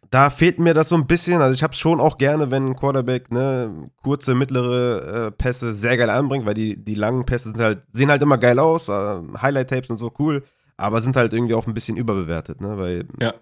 da 0.09 0.29
fehlt 0.29 0.57
mir 0.57 0.73
das 0.73 0.87
so 0.87 0.95
ein 0.95 1.05
bisschen. 1.05 1.41
Also 1.41 1.53
ich 1.53 1.63
habe 1.63 1.73
es 1.73 1.79
schon 1.79 1.99
auch 1.99 2.17
gerne, 2.17 2.49
wenn 2.49 2.67
ein 2.67 2.75
Quarterback 2.77 3.29
ne, 3.29 3.89
kurze, 4.03 4.35
mittlere 4.35 5.25
äh, 5.25 5.31
Pässe 5.31 5.73
sehr 5.73 5.97
geil 5.97 6.09
anbringt, 6.09 6.45
weil 6.45 6.53
die, 6.53 6.81
die 6.81 6.95
langen 6.95 7.25
Pässe 7.25 7.49
sind 7.49 7.59
halt, 7.59 7.81
sehen 7.91 8.09
halt 8.09 8.21
immer 8.21 8.37
geil 8.37 8.57
aus, 8.57 8.87
äh, 8.87 9.21
Highlight-Tapes 9.41 9.89
und 9.89 9.97
so 9.97 10.13
cool 10.17 10.43
aber 10.77 11.01
sind 11.01 11.15
halt 11.15 11.33
irgendwie 11.33 11.53
auch 11.53 11.67
ein 11.67 11.73
bisschen 11.73 11.97
überbewertet, 11.97 12.61
ne? 12.61 12.77
Weil 12.77 13.05
ja. 13.19 13.33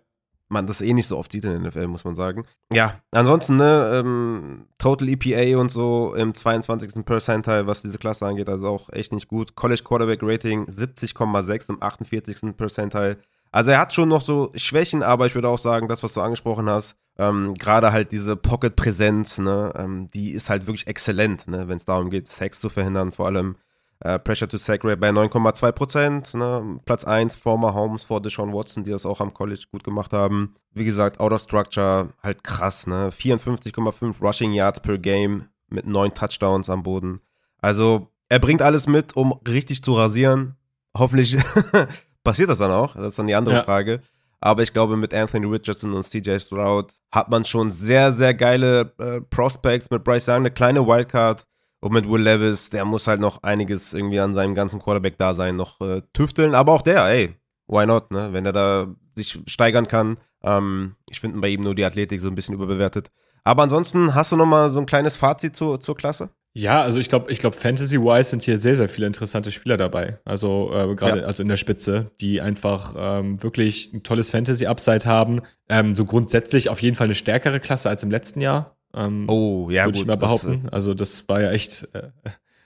man 0.50 0.68
das 0.68 0.82
eh 0.82 0.94
nicht 0.94 1.08
so 1.08 1.18
oft 1.18 1.32
sieht 1.32 1.46
in 1.46 1.52
der 1.52 1.60
NFL, 1.60 1.88
muss 1.88 2.06
man 2.06 2.16
sagen. 2.16 2.46
Ja, 2.74 3.02
ansonsten, 3.12 3.58
ne, 3.58 4.02
ähm, 4.04 4.68
Total 4.78 5.10
EPA 5.10 5.60
und 5.60 5.72
so 5.72 6.14
im 6.16 6.34
22. 6.34 7.06
Percentile, 7.06 7.68
was 7.68 7.82
diese 7.82 7.98
Klasse 7.98 8.26
angeht, 8.26 8.50
also 8.50 8.68
auch 8.68 8.90
echt 8.90 9.14
nicht 9.14 9.28
gut. 9.28 9.56
College 9.56 9.84
Quarterback 9.84 10.20
Rating 10.24 10.66
70,6 10.66 11.70
im 11.70 11.82
48. 11.82 12.58
Percentile. 12.58 13.18
Also 13.52 13.72
er 13.72 13.80
hat 13.80 13.94
schon 13.94 14.10
noch 14.10 14.22
so 14.22 14.52
Schwächen, 14.56 15.04
aber 15.04 15.26
ich 15.26 15.36
würde 15.36 15.50
auch 15.50 15.60
sagen, 15.60 15.88
das, 15.90 16.04
was 16.04 16.14
du 16.14 16.22
angesprochen 16.22 16.70
hast, 16.70 16.96
ähm, 17.18 17.54
gerade 17.56 17.92
halt 17.92 18.12
diese 18.12 18.36
Pocket-Präsenz, 18.36 19.38
ne, 19.40 19.74
ähm, 19.76 20.08
die 20.14 20.32
ist 20.32 20.50
halt 20.50 20.68
wirklich 20.68 20.88
exzellent, 20.88 21.48
ne, 21.48 21.68
wenn 21.68 21.78
es 21.78 21.86
darum 21.86 22.10
geht, 22.10 22.28
Sex 22.28 22.60
zu 22.60 22.70
verhindern, 22.70 23.12
vor 23.12 23.26
allem 23.26 23.58
Äh, 24.04 24.18
Pressure 24.18 24.47
to 24.47 24.58
Sack 24.58 24.84
Rate 24.84 24.97
bei 24.97 25.10
9,2 25.10 25.72
Prozent. 25.72 26.34
Ne? 26.34 26.80
Platz 26.86 27.06
1 27.06 27.36
vor 27.36 27.58
Mahomes, 27.58 28.06
vor 28.06 28.22
Deshaun 28.22 28.52
Watson, 28.52 28.84
die 28.84 28.89
das 28.89 29.06
auch 29.06 29.22
am 29.22 29.34
College 29.34 29.66
gut 29.72 29.84
gemacht 29.84 30.12
haben. 30.12 30.56
Wie 30.74 30.86
gesagt, 30.86 31.20
Outer 31.20 31.38
Structure 31.38 32.10
halt 32.24 32.43
krass. 32.43 32.88
Ne? 32.88 33.12
54,5 33.12 34.16
Rushing 34.20 34.54
Yards 34.54 34.80
per 34.80 34.97
Game 34.97 35.49
mit 35.70 35.86
9 35.86 36.16
Touchdowns 36.16 36.70
am 36.70 36.82
Boden. 36.82 37.22
Also 37.62 38.08
er 38.28 38.39
bringt 38.39 38.64
alles 38.64 38.88
mit, 38.88 39.16
um 39.16 39.34
richtig 39.47 39.84
zu 39.84 39.93
rasieren. 39.93 40.56
Hoffentlich 40.97 41.38
passiert 42.24 42.49
das 42.49 42.58
dann 42.58 42.72
auch. 42.72 42.95
Das 42.95 43.10
ist 43.10 43.20
dann 43.20 43.28
die 43.28 43.36
andere 43.36 43.56
ja. 43.56 43.64
Frage. 43.64 44.02
Aber 44.39 44.64
ich 44.64 44.74
glaube, 44.74 44.97
mit 44.97 45.14
Anthony 45.14 45.45
Richardson 45.45 45.93
und 45.93 46.04
CJ 46.04 46.39
Stroud 46.39 46.93
hat 47.12 47.30
man 47.30 47.45
schon 47.45 47.70
sehr, 47.70 48.12
sehr 48.12 48.34
geile 48.34 48.93
äh, 48.97 49.22
Prospects. 49.22 49.91
Mit 49.91 50.04
Bryce 50.04 50.28
Young 50.30 50.38
eine 50.38 50.52
kleine 50.52 50.88
Wildcard. 50.88 51.45
Und 51.82 51.94
mit 51.94 52.10
Will 52.10 52.22
Levis, 52.22 52.70
der 52.70 52.86
muss 52.86 53.08
halt 53.08 53.20
noch 53.20 53.44
einiges 53.44 53.94
irgendwie 53.94 54.20
an 54.20 54.34
seinem 54.34 54.56
ganzen 54.56 54.80
Quarterback-Dasein 54.80 55.56
noch 55.56 55.82
äh, 55.82 56.02
tüfteln. 56.14 56.54
Aber 56.54 56.74
auch 56.74 56.84
der, 56.84 57.06
ey, 57.08 57.36
why 57.68 57.86
not, 57.86 58.12
ne? 58.12 58.30
Wenn 58.32 58.46
er 58.46 58.54
da 58.54 58.88
sich 59.16 59.40
steigern 59.48 59.88
kann. 59.88 60.18
Ähm, 60.44 60.96
ich 61.10 61.20
finde 61.20 61.40
bei 61.40 61.50
ihm 61.50 61.62
nur 61.62 61.76
die 61.76 61.84
Athletik 61.84 62.20
so 62.20 62.28
ein 62.28 62.36
bisschen 62.36 62.54
überbewertet. 62.54 63.12
Aber 63.44 63.64
ansonsten 63.64 64.14
hast 64.14 64.32
du 64.32 64.38
noch 64.38 64.46
mal 64.46 64.70
so 64.70 64.80
ein 64.80 64.86
kleines 64.86 65.18
Fazit 65.18 65.56
zu, 65.56 65.78
zur 65.78 65.98
Klasse? 65.98 66.30
Ja, 66.54 66.82
also 66.82 67.00
ich 67.00 67.08
glaube, 67.08 67.32
ich 67.32 67.40
glaube, 67.40 67.56
Fantasy-wise 67.56 68.30
sind 68.30 68.44
hier 68.44 68.58
sehr, 68.58 68.76
sehr 68.76 68.90
viele 68.90 69.08
interessante 69.08 69.52
Spieler 69.52 69.78
dabei. 69.78 70.20
Also 70.26 70.70
äh, 70.74 70.96
gerade 70.96 71.22
ja. 71.22 71.26
also 71.26 71.42
in 71.42 71.50
der 71.50 71.58
Spitze, 71.58 72.12
die 72.20 72.42
einfach 72.42 72.94
ähm, 72.98 73.42
wirklich 73.42 73.94
ein 73.94 74.04
tolles 74.04 74.32
Fantasy-Upside 74.32 75.06
haben. 75.06 75.42
Ähm, 75.70 75.96
so 75.96 76.04
grundsätzlich 76.06 76.70
auf 76.70 76.82
jeden 76.82 76.96
Fall 76.96 77.06
eine 77.06 77.16
stärkere 77.16 77.62
Klasse 77.62 77.90
als 77.90 78.04
im 78.04 78.12
letzten 78.12 78.42
Jahr. 78.42 78.78
Ähm, 78.94 79.30
oh, 79.30 79.70
ja, 79.70 79.86
Würde 79.86 80.00
ich 80.00 80.06
mal 80.06 80.18
behaupten. 80.18 80.64
Das, 80.64 80.72
äh, 80.72 80.76
also 80.76 80.94
das 80.94 81.28
war 81.30 81.42
ja 81.42 81.52
echt, 81.52 81.88
äh, 81.94 82.10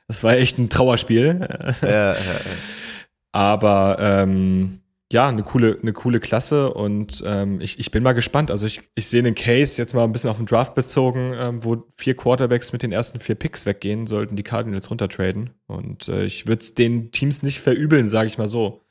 das 0.07 0.23
war 0.23 0.34
ja 0.34 0.39
echt 0.39 0.57
ein 0.57 0.69
Trauerspiel. 0.69 1.47
Ja, 1.82 1.88
ja, 1.89 2.13
ja. 2.13 2.17
Aber 3.32 3.97
ähm, 3.99 4.80
ja, 5.11 5.28
eine 5.30 5.43
coole, 5.43 5.78
eine 5.82 5.93
coole 5.93 6.19
Klasse 6.19 6.73
und 6.73 7.23
ähm, 7.26 7.61
ich, 7.61 7.80
ich 7.80 7.91
bin 7.91 8.01
mal 8.01 8.13
gespannt. 8.13 8.49
Also 8.49 8.65
ich, 8.65 8.82
ich 8.95 9.07
sehe 9.07 9.19
einen 9.19 9.36
Case 9.36 9.80
jetzt 9.80 9.93
mal 9.93 10.03
ein 10.03 10.11
bisschen 10.11 10.30
auf 10.30 10.38
den 10.38 10.47
Draft 10.47 10.73
bezogen, 10.73 11.34
ähm, 11.38 11.63
wo 11.63 11.86
vier 11.95 12.15
Quarterbacks 12.15 12.73
mit 12.73 12.82
den 12.82 12.91
ersten 12.91 13.19
vier 13.19 13.36
Picks 13.36 13.65
weggehen, 13.65 14.07
sollten 14.07 14.36
die 14.36 14.43
Cardinals 14.43 14.89
runtertraden. 14.89 15.51
Und 15.67 16.07
äh, 16.07 16.26
ich 16.26 16.47
würde 16.47 16.61
es 16.61 16.73
den 16.73 17.11
Teams 17.11 17.43
nicht 17.43 17.59
verübeln, 17.59 18.09
sage 18.09 18.28
ich 18.28 18.38
mal 18.38 18.47
so. 18.47 18.84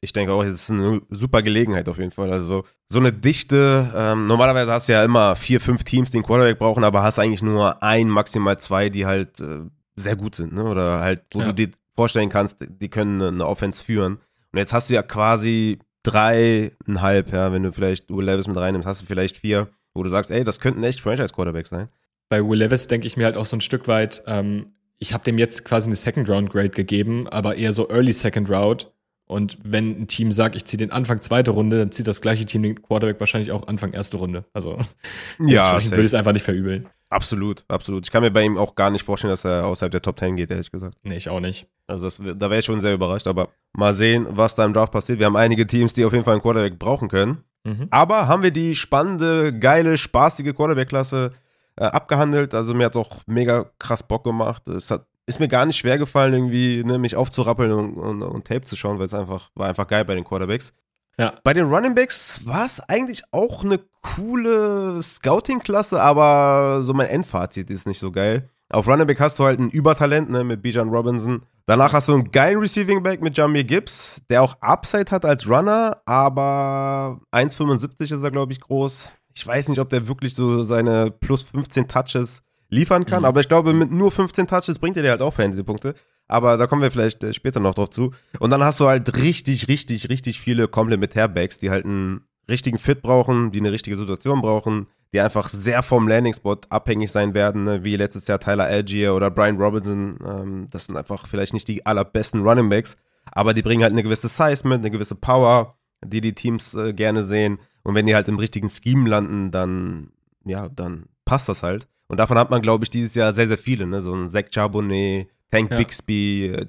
Ich 0.00 0.12
denke 0.12 0.32
auch, 0.32 0.44
es 0.44 0.62
ist 0.62 0.70
eine 0.70 1.00
super 1.10 1.42
Gelegenheit 1.42 1.88
auf 1.88 1.98
jeden 1.98 2.10
Fall. 2.10 2.32
Also 2.32 2.64
so 2.88 2.98
eine 2.98 3.12
Dichte, 3.12 3.90
ähm, 3.94 4.26
normalerweise 4.26 4.70
hast 4.70 4.88
du 4.88 4.92
ja 4.92 5.04
immer 5.04 5.36
vier, 5.36 5.60
fünf 5.60 5.84
Teams, 5.84 6.10
die 6.10 6.18
einen 6.18 6.26
Quarterback 6.26 6.58
brauchen, 6.58 6.84
aber 6.84 7.02
hast 7.02 7.18
eigentlich 7.18 7.42
nur 7.42 7.82
ein, 7.82 8.08
maximal 8.08 8.58
zwei, 8.58 8.88
die 8.88 9.06
halt 9.06 9.40
äh, 9.40 9.60
sehr 9.96 10.16
gut 10.16 10.34
sind, 10.34 10.52
ne? 10.52 10.64
Oder 10.64 11.00
halt, 11.00 11.22
wo 11.32 11.40
ja. 11.40 11.46
du 11.46 11.54
dir 11.54 11.70
vorstellen 11.94 12.28
kannst, 12.28 12.58
die 12.60 12.90
können 12.90 13.22
eine 13.22 13.46
Offense 13.46 13.82
führen. 13.82 14.18
Und 14.52 14.58
jetzt 14.58 14.72
hast 14.72 14.90
du 14.90 14.94
ja 14.94 15.02
quasi 15.02 15.78
dreieinhalb, 16.02 17.32
ja, 17.32 17.52
wenn 17.52 17.62
du 17.62 17.72
vielleicht 17.72 18.10
Will 18.10 18.24
Levis 18.24 18.46
mit 18.46 18.56
reinnimmst, 18.56 18.86
hast 18.86 19.02
du 19.02 19.06
vielleicht 19.06 19.38
vier, 19.38 19.68
wo 19.94 20.02
du 20.02 20.10
sagst, 20.10 20.30
ey, 20.30 20.44
das 20.44 20.60
könnten 20.60 20.84
echt 20.84 21.00
Franchise-Quarterbacks 21.00 21.70
sein. 21.70 21.88
Bei 22.28 22.46
Will 22.46 22.58
Levis 22.58 22.86
denke 22.86 23.06
ich 23.06 23.16
mir 23.16 23.24
halt 23.24 23.36
auch 23.36 23.46
so 23.46 23.56
ein 23.56 23.60
Stück 23.60 23.88
weit, 23.88 24.22
ähm, 24.26 24.74
ich 24.98 25.12
habe 25.12 25.24
dem 25.24 25.38
jetzt 25.38 25.64
quasi 25.64 25.88
eine 25.88 25.96
Second-Round-Grade 25.96 26.70
gegeben, 26.70 27.28
aber 27.28 27.56
eher 27.56 27.72
so 27.72 27.88
Early 27.88 28.12
Second 28.12 28.48
Round. 28.50 28.90
Und 29.26 29.58
wenn 29.64 30.02
ein 30.02 30.06
Team 30.06 30.30
sagt, 30.30 30.54
ich 30.54 30.64
ziehe 30.64 30.78
den 30.78 30.92
Anfang 30.92 31.20
zweite 31.20 31.50
Runde, 31.50 31.78
dann 31.78 31.90
zieht 31.90 32.06
das 32.06 32.20
gleiche 32.20 32.46
Team 32.46 32.62
den 32.62 32.80
Quarterback 32.80 33.18
wahrscheinlich 33.18 33.50
auch 33.50 33.66
Anfang 33.66 33.92
erste 33.92 34.18
Runde. 34.18 34.44
Also 34.52 34.78
ja, 35.40 35.78
ich 35.78 35.90
würde 35.90 36.04
es 36.04 36.14
einfach 36.14 36.32
nicht 36.32 36.44
verübeln. 36.44 36.88
Absolut, 37.08 37.64
absolut. 37.68 38.04
Ich 38.06 38.12
kann 38.12 38.22
mir 38.22 38.30
bei 38.30 38.42
ihm 38.42 38.56
auch 38.56 38.74
gar 38.74 38.90
nicht 38.90 39.04
vorstellen, 39.04 39.32
dass 39.32 39.44
er 39.44 39.66
außerhalb 39.66 39.92
der 39.92 40.02
Top 40.02 40.18
10 40.18 40.36
geht, 40.36 40.50
ehrlich 40.50 40.70
gesagt. 40.70 40.96
Nee, 41.02 41.16
ich 41.16 41.28
auch 41.28 41.40
nicht. 41.40 41.68
Also 41.86 42.04
das, 42.04 42.16
da 42.18 42.50
wäre 42.50 42.58
ich 42.58 42.64
schon 42.64 42.80
sehr 42.80 42.94
überrascht, 42.94 43.28
aber 43.28 43.50
mal 43.72 43.94
sehen, 43.94 44.26
was 44.30 44.56
da 44.56 44.64
im 44.64 44.72
Draft 44.72 44.92
passiert. 44.92 45.20
Wir 45.20 45.26
haben 45.26 45.36
einige 45.36 45.66
Teams, 45.66 45.94
die 45.94 46.04
auf 46.04 46.12
jeden 46.12 46.24
Fall 46.24 46.34
einen 46.34 46.42
Quarterback 46.42 46.78
brauchen 46.78 47.08
können. 47.08 47.44
Mhm. 47.64 47.88
Aber 47.90 48.26
haben 48.26 48.42
wir 48.42 48.50
die 48.50 48.74
spannende, 48.74 49.56
geile, 49.56 49.98
spaßige 49.98 50.54
Quarterback-Klasse 50.54 51.32
äh, 51.76 51.84
abgehandelt. 51.84 52.54
Also 52.54 52.74
mir 52.74 52.86
hat 52.86 52.96
es 52.96 53.00
auch 53.00 53.22
mega 53.26 53.70
krass 53.78 54.02
Bock 54.02 54.24
gemacht. 54.24 54.68
Es 54.68 54.90
hat 54.90 55.06
ist 55.26 55.40
mir 55.40 55.48
gar 55.48 55.66
nicht 55.66 55.76
schwer 55.76 55.98
gefallen, 55.98 56.32
irgendwie 56.32 56.84
ne, 56.84 56.98
mich 56.98 57.16
aufzurappeln 57.16 57.72
und, 57.72 57.94
und, 57.94 58.22
und 58.22 58.46
Tape 58.46 58.62
zu 58.62 58.76
schauen, 58.76 58.98
weil 58.98 59.06
es 59.06 59.14
einfach 59.14 59.50
war 59.54 59.68
einfach 59.68 59.88
geil 59.88 60.04
bei 60.04 60.14
den 60.14 60.24
Quarterbacks. 60.24 60.72
Ja. 61.18 61.34
Bei 61.44 61.54
den 61.54 61.72
Running 61.72 61.94
Backs 61.94 62.44
war 62.44 62.66
es 62.66 62.80
eigentlich 62.80 63.22
auch 63.32 63.64
eine 63.64 63.80
coole 64.02 65.02
Scouting-Klasse, 65.02 66.00
aber 66.00 66.82
so 66.82 66.92
mein 66.92 67.08
Endfazit 67.08 67.70
ist 67.70 67.86
nicht 67.86 67.98
so 67.98 68.12
geil. 68.12 68.50
Auf 68.68 68.86
Running 68.86 69.06
Back 69.06 69.20
hast 69.20 69.38
du 69.38 69.44
halt 69.44 69.58
ein 69.58 69.70
Übertalent 69.70 70.28
ne, 70.30 70.44
mit 70.44 70.62
Bijan 70.62 70.90
Robinson. 70.90 71.46
Danach 71.66 71.92
hast 71.92 72.08
du 72.08 72.14
einen 72.14 72.30
geilen 72.30 72.58
Receiving 72.58 73.02
Back 73.02 73.22
mit 73.22 73.36
Jamir 73.36 73.64
Gibbs, 73.64 74.22
der 74.28 74.42
auch 74.42 74.60
Upside 74.60 75.10
hat 75.10 75.24
als 75.24 75.48
Runner, 75.48 76.02
aber 76.04 77.20
1,75 77.32 78.14
ist 78.14 78.22
er, 78.22 78.30
glaube 78.30 78.52
ich, 78.52 78.60
groß. 78.60 79.12
Ich 79.34 79.46
weiß 79.46 79.68
nicht, 79.68 79.78
ob 79.78 79.88
der 79.90 80.08
wirklich 80.08 80.34
so 80.34 80.64
seine 80.64 81.10
plus 81.10 81.42
15 81.42 81.88
Touches 81.88 82.42
liefern 82.68 83.06
kann. 83.06 83.20
Mhm. 83.20 83.26
Aber 83.26 83.40
ich 83.40 83.48
glaube, 83.48 83.72
mit 83.72 83.90
nur 83.90 84.10
15 84.10 84.46
Touches 84.46 84.78
bringt 84.78 84.96
er 84.96 85.02
dir 85.02 85.10
halt 85.10 85.22
auch 85.22 85.34
Fantasy-Punkte. 85.34 85.94
Aber 86.28 86.56
da 86.56 86.66
kommen 86.66 86.82
wir 86.82 86.90
vielleicht 86.90 87.22
äh, 87.22 87.32
später 87.32 87.60
noch 87.60 87.74
drauf 87.74 87.90
zu. 87.90 88.12
Und 88.40 88.50
dann 88.50 88.62
hast 88.62 88.80
du 88.80 88.88
halt 88.88 89.16
richtig, 89.16 89.68
richtig, 89.68 90.08
richtig 90.08 90.40
viele 90.40 90.68
Komplementärbacks, 90.68 91.58
die 91.58 91.70
halt 91.70 91.84
einen 91.84 92.22
richtigen 92.48 92.78
Fit 92.78 93.02
brauchen, 93.02 93.52
die 93.52 93.60
eine 93.60 93.72
richtige 93.72 93.96
Situation 93.96 94.40
brauchen, 94.40 94.86
die 95.12 95.20
einfach 95.20 95.48
sehr 95.48 95.82
vom 95.82 96.08
Landing-Spot 96.08 96.58
abhängig 96.68 97.10
sein 97.10 97.34
werden, 97.34 97.64
ne? 97.64 97.84
wie 97.84 97.96
letztes 97.96 98.26
Jahr 98.26 98.40
Tyler 98.40 98.64
Algier 98.64 99.14
oder 99.14 99.30
Brian 99.30 99.60
Robinson. 99.60 100.18
Ähm, 100.24 100.68
das 100.70 100.86
sind 100.86 100.96
einfach 100.96 101.26
vielleicht 101.26 101.54
nicht 101.54 101.68
die 101.68 101.86
allerbesten 101.86 102.42
Running 102.42 102.68
Backs, 102.68 102.96
aber 103.32 103.54
die 103.54 103.62
bringen 103.62 103.82
halt 103.82 103.92
eine 103.92 104.02
gewisse 104.02 104.28
Size 104.28 104.66
mit, 104.66 104.78
eine 104.78 104.90
gewisse 104.90 105.14
Power, 105.14 105.76
die 106.04 106.20
die 106.20 106.34
Teams 106.34 106.74
äh, 106.74 106.92
gerne 106.92 107.22
sehen. 107.22 107.58
Und 107.82 107.94
wenn 107.94 108.06
die 108.06 108.14
halt 108.14 108.28
im 108.28 108.38
richtigen 108.38 108.68
Scheme 108.68 109.08
landen, 109.08 109.50
dann, 109.50 110.10
ja, 110.44 110.68
dann 110.68 111.06
passt 111.24 111.48
das 111.48 111.62
halt. 111.62 111.86
Und 112.08 112.18
davon 112.18 112.38
hat 112.38 112.50
man, 112.50 112.62
glaube 112.62 112.84
ich, 112.84 112.90
dieses 112.90 113.14
Jahr 113.14 113.32
sehr, 113.32 113.48
sehr 113.48 113.58
viele. 113.58 113.86
Ne? 113.86 114.02
So 114.02 114.14
ein 114.14 114.28
Zach 114.30 114.44
Charbonnet, 114.50 115.28
Tank 115.50 115.70
ja. 115.70 115.76
Bixby, 115.76 116.46
äh, 116.46 116.66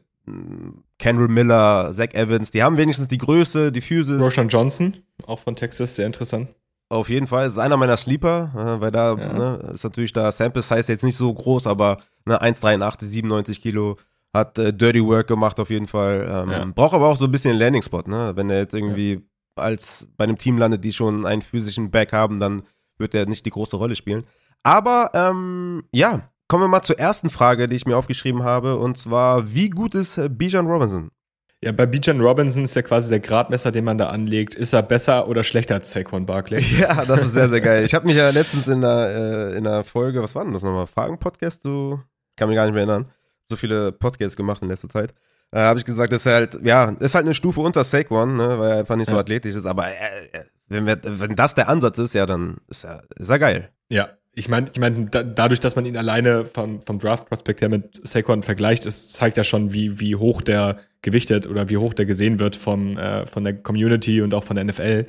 Kendall 0.98 1.28
Miller, 1.28 1.92
Zach 1.94 2.14
Evans. 2.14 2.52
Die 2.52 2.64
haben 2.64 2.78
wenigstens 2.78 3.08
die 3.08 3.18
Größe, 3.18 3.72
die 3.72 3.82
Physis. 3.82 4.22
Roshan 4.22 4.50
Johnson, 4.50 4.98
auch 5.26 5.40
von 5.40 5.56
Texas, 5.56 5.96
sehr 5.96 6.06
interessant. 6.06 6.50
Auf 6.90 7.10
jeden 7.10 7.28
Fall, 7.28 7.48
ist 7.48 7.58
einer 7.58 7.78
meiner 7.78 7.98
Sleeper, 7.98 8.52
äh, 8.56 8.82
weil 8.82 8.92
da 8.92 9.14
ja. 9.14 9.34
ne, 9.34 9.72
ist 9.74 9.84
natürlich 9.84 10.14
da 10.14 10.32
Sample 10.32 10.62
Size 10.62 10.92
jetzt 10.92 11.04
nicht 11.04 11.18
so 11.18 11.34
groß, 11.34 11.68
aber 11.68 12.00
ne, 12.26 12.42
1,83, 12.42 13.06
97 13.06 13.62
Kilo, 13.62 13.98
hat 14.34 14.58
äh, 14.58 14.74
Dirty 14.74 15.04
Work 15.06 15.28
gemacht 15.28 15.60
auf 15.60 15.70
jeden 15.70 15.88
Fall. 15.88 16.28
Ähm, 16.30 16.52
ja. 16.52 16.66
Braucht 16.66 16.94
aber 16.94 17.08
auch 17.08 17.18
so 17.18 17.26
ein 17.26 17.32
bisschen 17.32 17.52
einen 17.52 17.60
Landing-Spot, 17.60 18.04
ne? 18.06 18.34
Wenn 18.36 18.50
er 18.50 18.60
jetzt 18.60 18.74
irgendwie 18.74 19.14
ja. 19.14 19.20
als 19.56 20.08
bei 20.18 20.24
einem 20.24 20.38
Team 20.38 20.58
landet, 20.58 20.84
die 20.84 20.94
schon 20.94 21.26
einen 21.26 21.42
physischen 21.42 21.92
Back 21.92 22.14
haben, 22.14 22.40
dann 22.40 22.64
wird 22.98 23.14
er 23.14 23.26
nicht 23.26 23.46
die 23.46 23.52
große 23.52 23.76
Rolle 23.76 23.96
spielen. 23.96 24.24
Aber 24.68 25.12
ähm, 25.14 25.86
ja, 25.94 26.30
kommen 26.50 26.66
wir 26.66 26.68
mal 26.68 26.82
zur 26.82 27.00
ersten 27.00 27.30
Frage, 27.30 27.68
die 27.68 27.78
ich 27.78 27.86
mir 27.86 27.96
aufgeschrieben 27.96 28.44
habe. 28.44 28.76
Und 28.76 28.98
zwar, 28.98 29.54
wie 29.54 29.70
gut 29.70 29.96
ist 29.96 30.18
äh, 30.18 30.28
Bijan 30.28 30.68
Robinson? 30.68 31.10
Ja, 31.64 31.72
bei 31.72 31.86
Bijan 31.86 32.20
Robinson 32.20 32.66
ist 32.66 32.76
ja 32.76 32.82
quasi 32.82 33.08
der 33.08 33.22
Gradmesser, 33.22 33.72
den 33.72 33.86
man 33.86 33.98
da 33.98 34.10
anlegt. 34.10 34.56
Ist 34.56 34.74
er 34.74 34.84
besser 34.84 35.30
oder 35.30 35.46
schlechter 35.46 35.76
als 35.76 35.94
Saquon 35.94 36.26
Barkley? 36.26 36.60
Ja, 36.80 37.06
das 37.06 37.22
ist 37.22 37.32
sehr, 37.32 37.48
sehr 37.48 37.62
geil. 37.62 37.86
Ich 37.86 37.96
habe 37.96 38.06
mich 38.08 38.18
ja 38.18 38.30
letztens 38.30 38.68
in 38.68 38.84
einer, 38.84 39.08
äh, 39.08 39.58
in 39.58 39.66
einer 39.66 39.86
Folge, 39.86 40.22
was 40.22 40.36
war 40.36 40.44
denn 40.44 40.52
das 40.52 40.64
nochmal? 40.64 40.86
Fragen-Podcast? 40.86 41.64
Du 41.64 42.02
kann 42.36 42.50
mich 42.50 42.58
gar 42.58 42.66
nicht 42.66 42.74
mehr 42.74 42.84
erinnern. 42.84 43.08
So 43.50 43.56
viele 43.56 43.94
Podcasts 43.94 44.36
gemacht 44.36 44.62
in 44.64 44.68
letzter 44.68 44.90
Zeit. 44.90 45.14
Äh, 45.54 45.60
habe 45.60 45.80
ich 45.80 45.86
gesagt, 45.86 46.12
ist 46.12 46.26
halt, 46.26 46.60
ja, 46.62 46.90
ist 47.00 47.16
halt 47.16 47.24
eine 47.24 47.34
Stufe 47.34 47.62
unter 47.62 47.86
Saquon, 47.86 48.36
ne, 48.36 48.60
weil 48.60 48.72
er 48.72 48.78
einfach 48.80 48.98
nicht 48.98 49.10
so 49.10 49.18
athletisch 49.18 49.56
ist. 49.56 49.66
Aber 49.66 49.88
äh, 49.88 50.44
wenn, 50.68 50.86
wir, 50.86 51.00
wenn 51.04 51.38
das 51.38 51.56
der 51.56 51.70
Ansatz 51.70 52.00
ist, 52.00 52.14
ja, 52.16 52.26
dann 52.26 52.58
ist 52.68 52.84
er, 52.84 53.04
ist 53.16 53.30
er 53.30 53.40
geil. 53.40 53.70
Ja, 53.88 54.10
ich 54.38 54.50
meine, 54.50 54.68
ich 54.72 54.80
mein, 54.80 55.10
da, 55.10 55.24
dadurch, 55.24 55.60
dass 55.60 55.76
man 55.76 55.86
ihn 55.88 55.98
alleine 55.98 56.46
vom, 56.46 56.84
vom 56.84 57.00
Draft-Prospekt 57.00 57.62
her 57.62 57.70
mit 57.70 58.08
Saquon 58.08 58.44
vergleicht, 58.44 58.86
ist, 58.86 59.10
zeigt 59.12 59.36
ja 59.36 59.44
schon, 59.44 59.74
wie, 59.74 60.00
wie 60.00 60.16
hoch 60.16 60.44
der 60.44 60.78
gewichtet 61.02 61.48
oder 61.48 61.70
wie 61.70 61.78
hoch 61.78 61.96
der 61.96 62.06
gesehen 62.06 62.40
wird 62.40 62.56
vom, 62.56 62.98
äh, 62.98 63.26
von 63.26 63.44
der 63.44 63.56
Community 63.56 64.22
und 64.22 64.36
auch 64.36 64.44
von 64.44 64.56
der 64.56 64.66
NFL. 64.66 65.08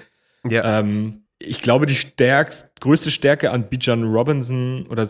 Ja. 0.48 0.80
Ähm, 0.80 1.24
ich 1.38 1.60
glaube, 1.60 1.84
die 1.84 1.94
stärkst, 1.94 2.80
größte 2.80 3.10
Stärke 3.10 3.50
an 3.50 3.68
Bijan 3.68 4.02
Robinson 4.02 4.86
oder 4.86 5.06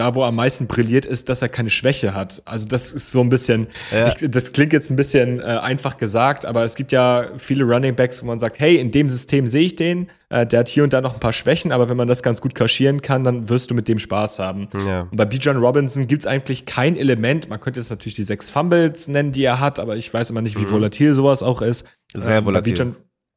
da, 0.00 0.14
wo 0.14 0.22
er 0.22 0.28
am 0.28 0.36
meisten 0.36 0.66
brilliert, 0.66 1.04
ist, 1.04 1.28
dass 1.28 1.42
er 1.42 1.50
keine 1.50 1.68
Schwäche 1.68 2.14
hat. 2.14 2.40
Also 2.46 2.66
das 2.66 2.90
ist 2.90 3.10
so 3.10 3.20
ein 3.20 3.28
bisschen, 3.28 3.66
ja. 3.92 4.08
ich, 4.08 4.30
das 4.30 4.52
klingt 4.52 4.72
jetzt 4.72 4.90
ein 4.90 4.96
bisschen 4.96 5.40
äh, 5.40 5.42
einfach 5.42 5.98
gesagt, 5.98 6.46
aber 6.46 6.64
es 6.64 6.74
gibt 6.74 6.90
ja 6.90 7.28
viele 7.36 7.64
Running 7.64 7.94
Backs, 7.94 8.22
wo 8.22 8.26
man 8.26 8.38
sagt, 8.38 8.58
hey, 8.58 8.76
in 8.76 8.90
dem 8.90 9.10
System 9.10 9.46
sehe 9.46 9.66
ich 9.66 9.76
den, 9.76 10.08
äh, 10.30 10.46
der 10.46 10.60
hat 10.60 10.68
hier 10.68 10.84
und 10.84 10.92
da 10.94 11.02
noch 11.02 11.14
ein 11.14 11.20
paar 11.20 11.34
Schwächen, 11.34 11.70
aber 11.70 11.90
wenn 11.90 11.98
man 11.98 12.08
das 12.08 12.22
ganz 12.22 12.40
gut 12.40 12.54
kaschieren 12.54 13.02
kann, 13.02 13.24
dann 13.24 13.50
wirst 13.50 13.70
du 13.70 13.74
mit 13.74 13.88
dem 13.88 13.98
Spaß 13.98 14.38
haben. 14.38 14.68
Ja. 14.86 15.00
Und 15.02 15.16
bei 15.16 15.26
Bijan 15.26 15.58
Robinson 15.58 16.06
gibt 16.06 16.22
es 16.22 16.26
eigentlich 16.26 16.64
kein 16.64 16.96
Element, 16.96 17.50
man 17.50 17.60
könnte 17.60 17.78
jetzt 17.78 17.90
natürlich 17.90 18.14
die 18.14 18.22
sechs 18.22 18.48
Fumbles 18.48 19.06
nennen, 19.06 19.32
die 19.32 19.44
er 19.44 19.60
hat, 19.60 19.78
aber 19.78 19.96
ich 19.96 20.12
weiß 20.12 20.30
immer 20.30 20.40
nicht, 20.40 20.56
wie 20.56 20.62
mhm. 20.62 20.70
volatil 20.70 21.12
sowas 21.12 21.42
auch 21.42 21.60
ist. 21.60 21.84
Sehr 22.14 22.38
ähm, 22.38 22.46
volatil. 22.46 22.72
Bei 22.72 22.84
Bijan, 22.84 22.96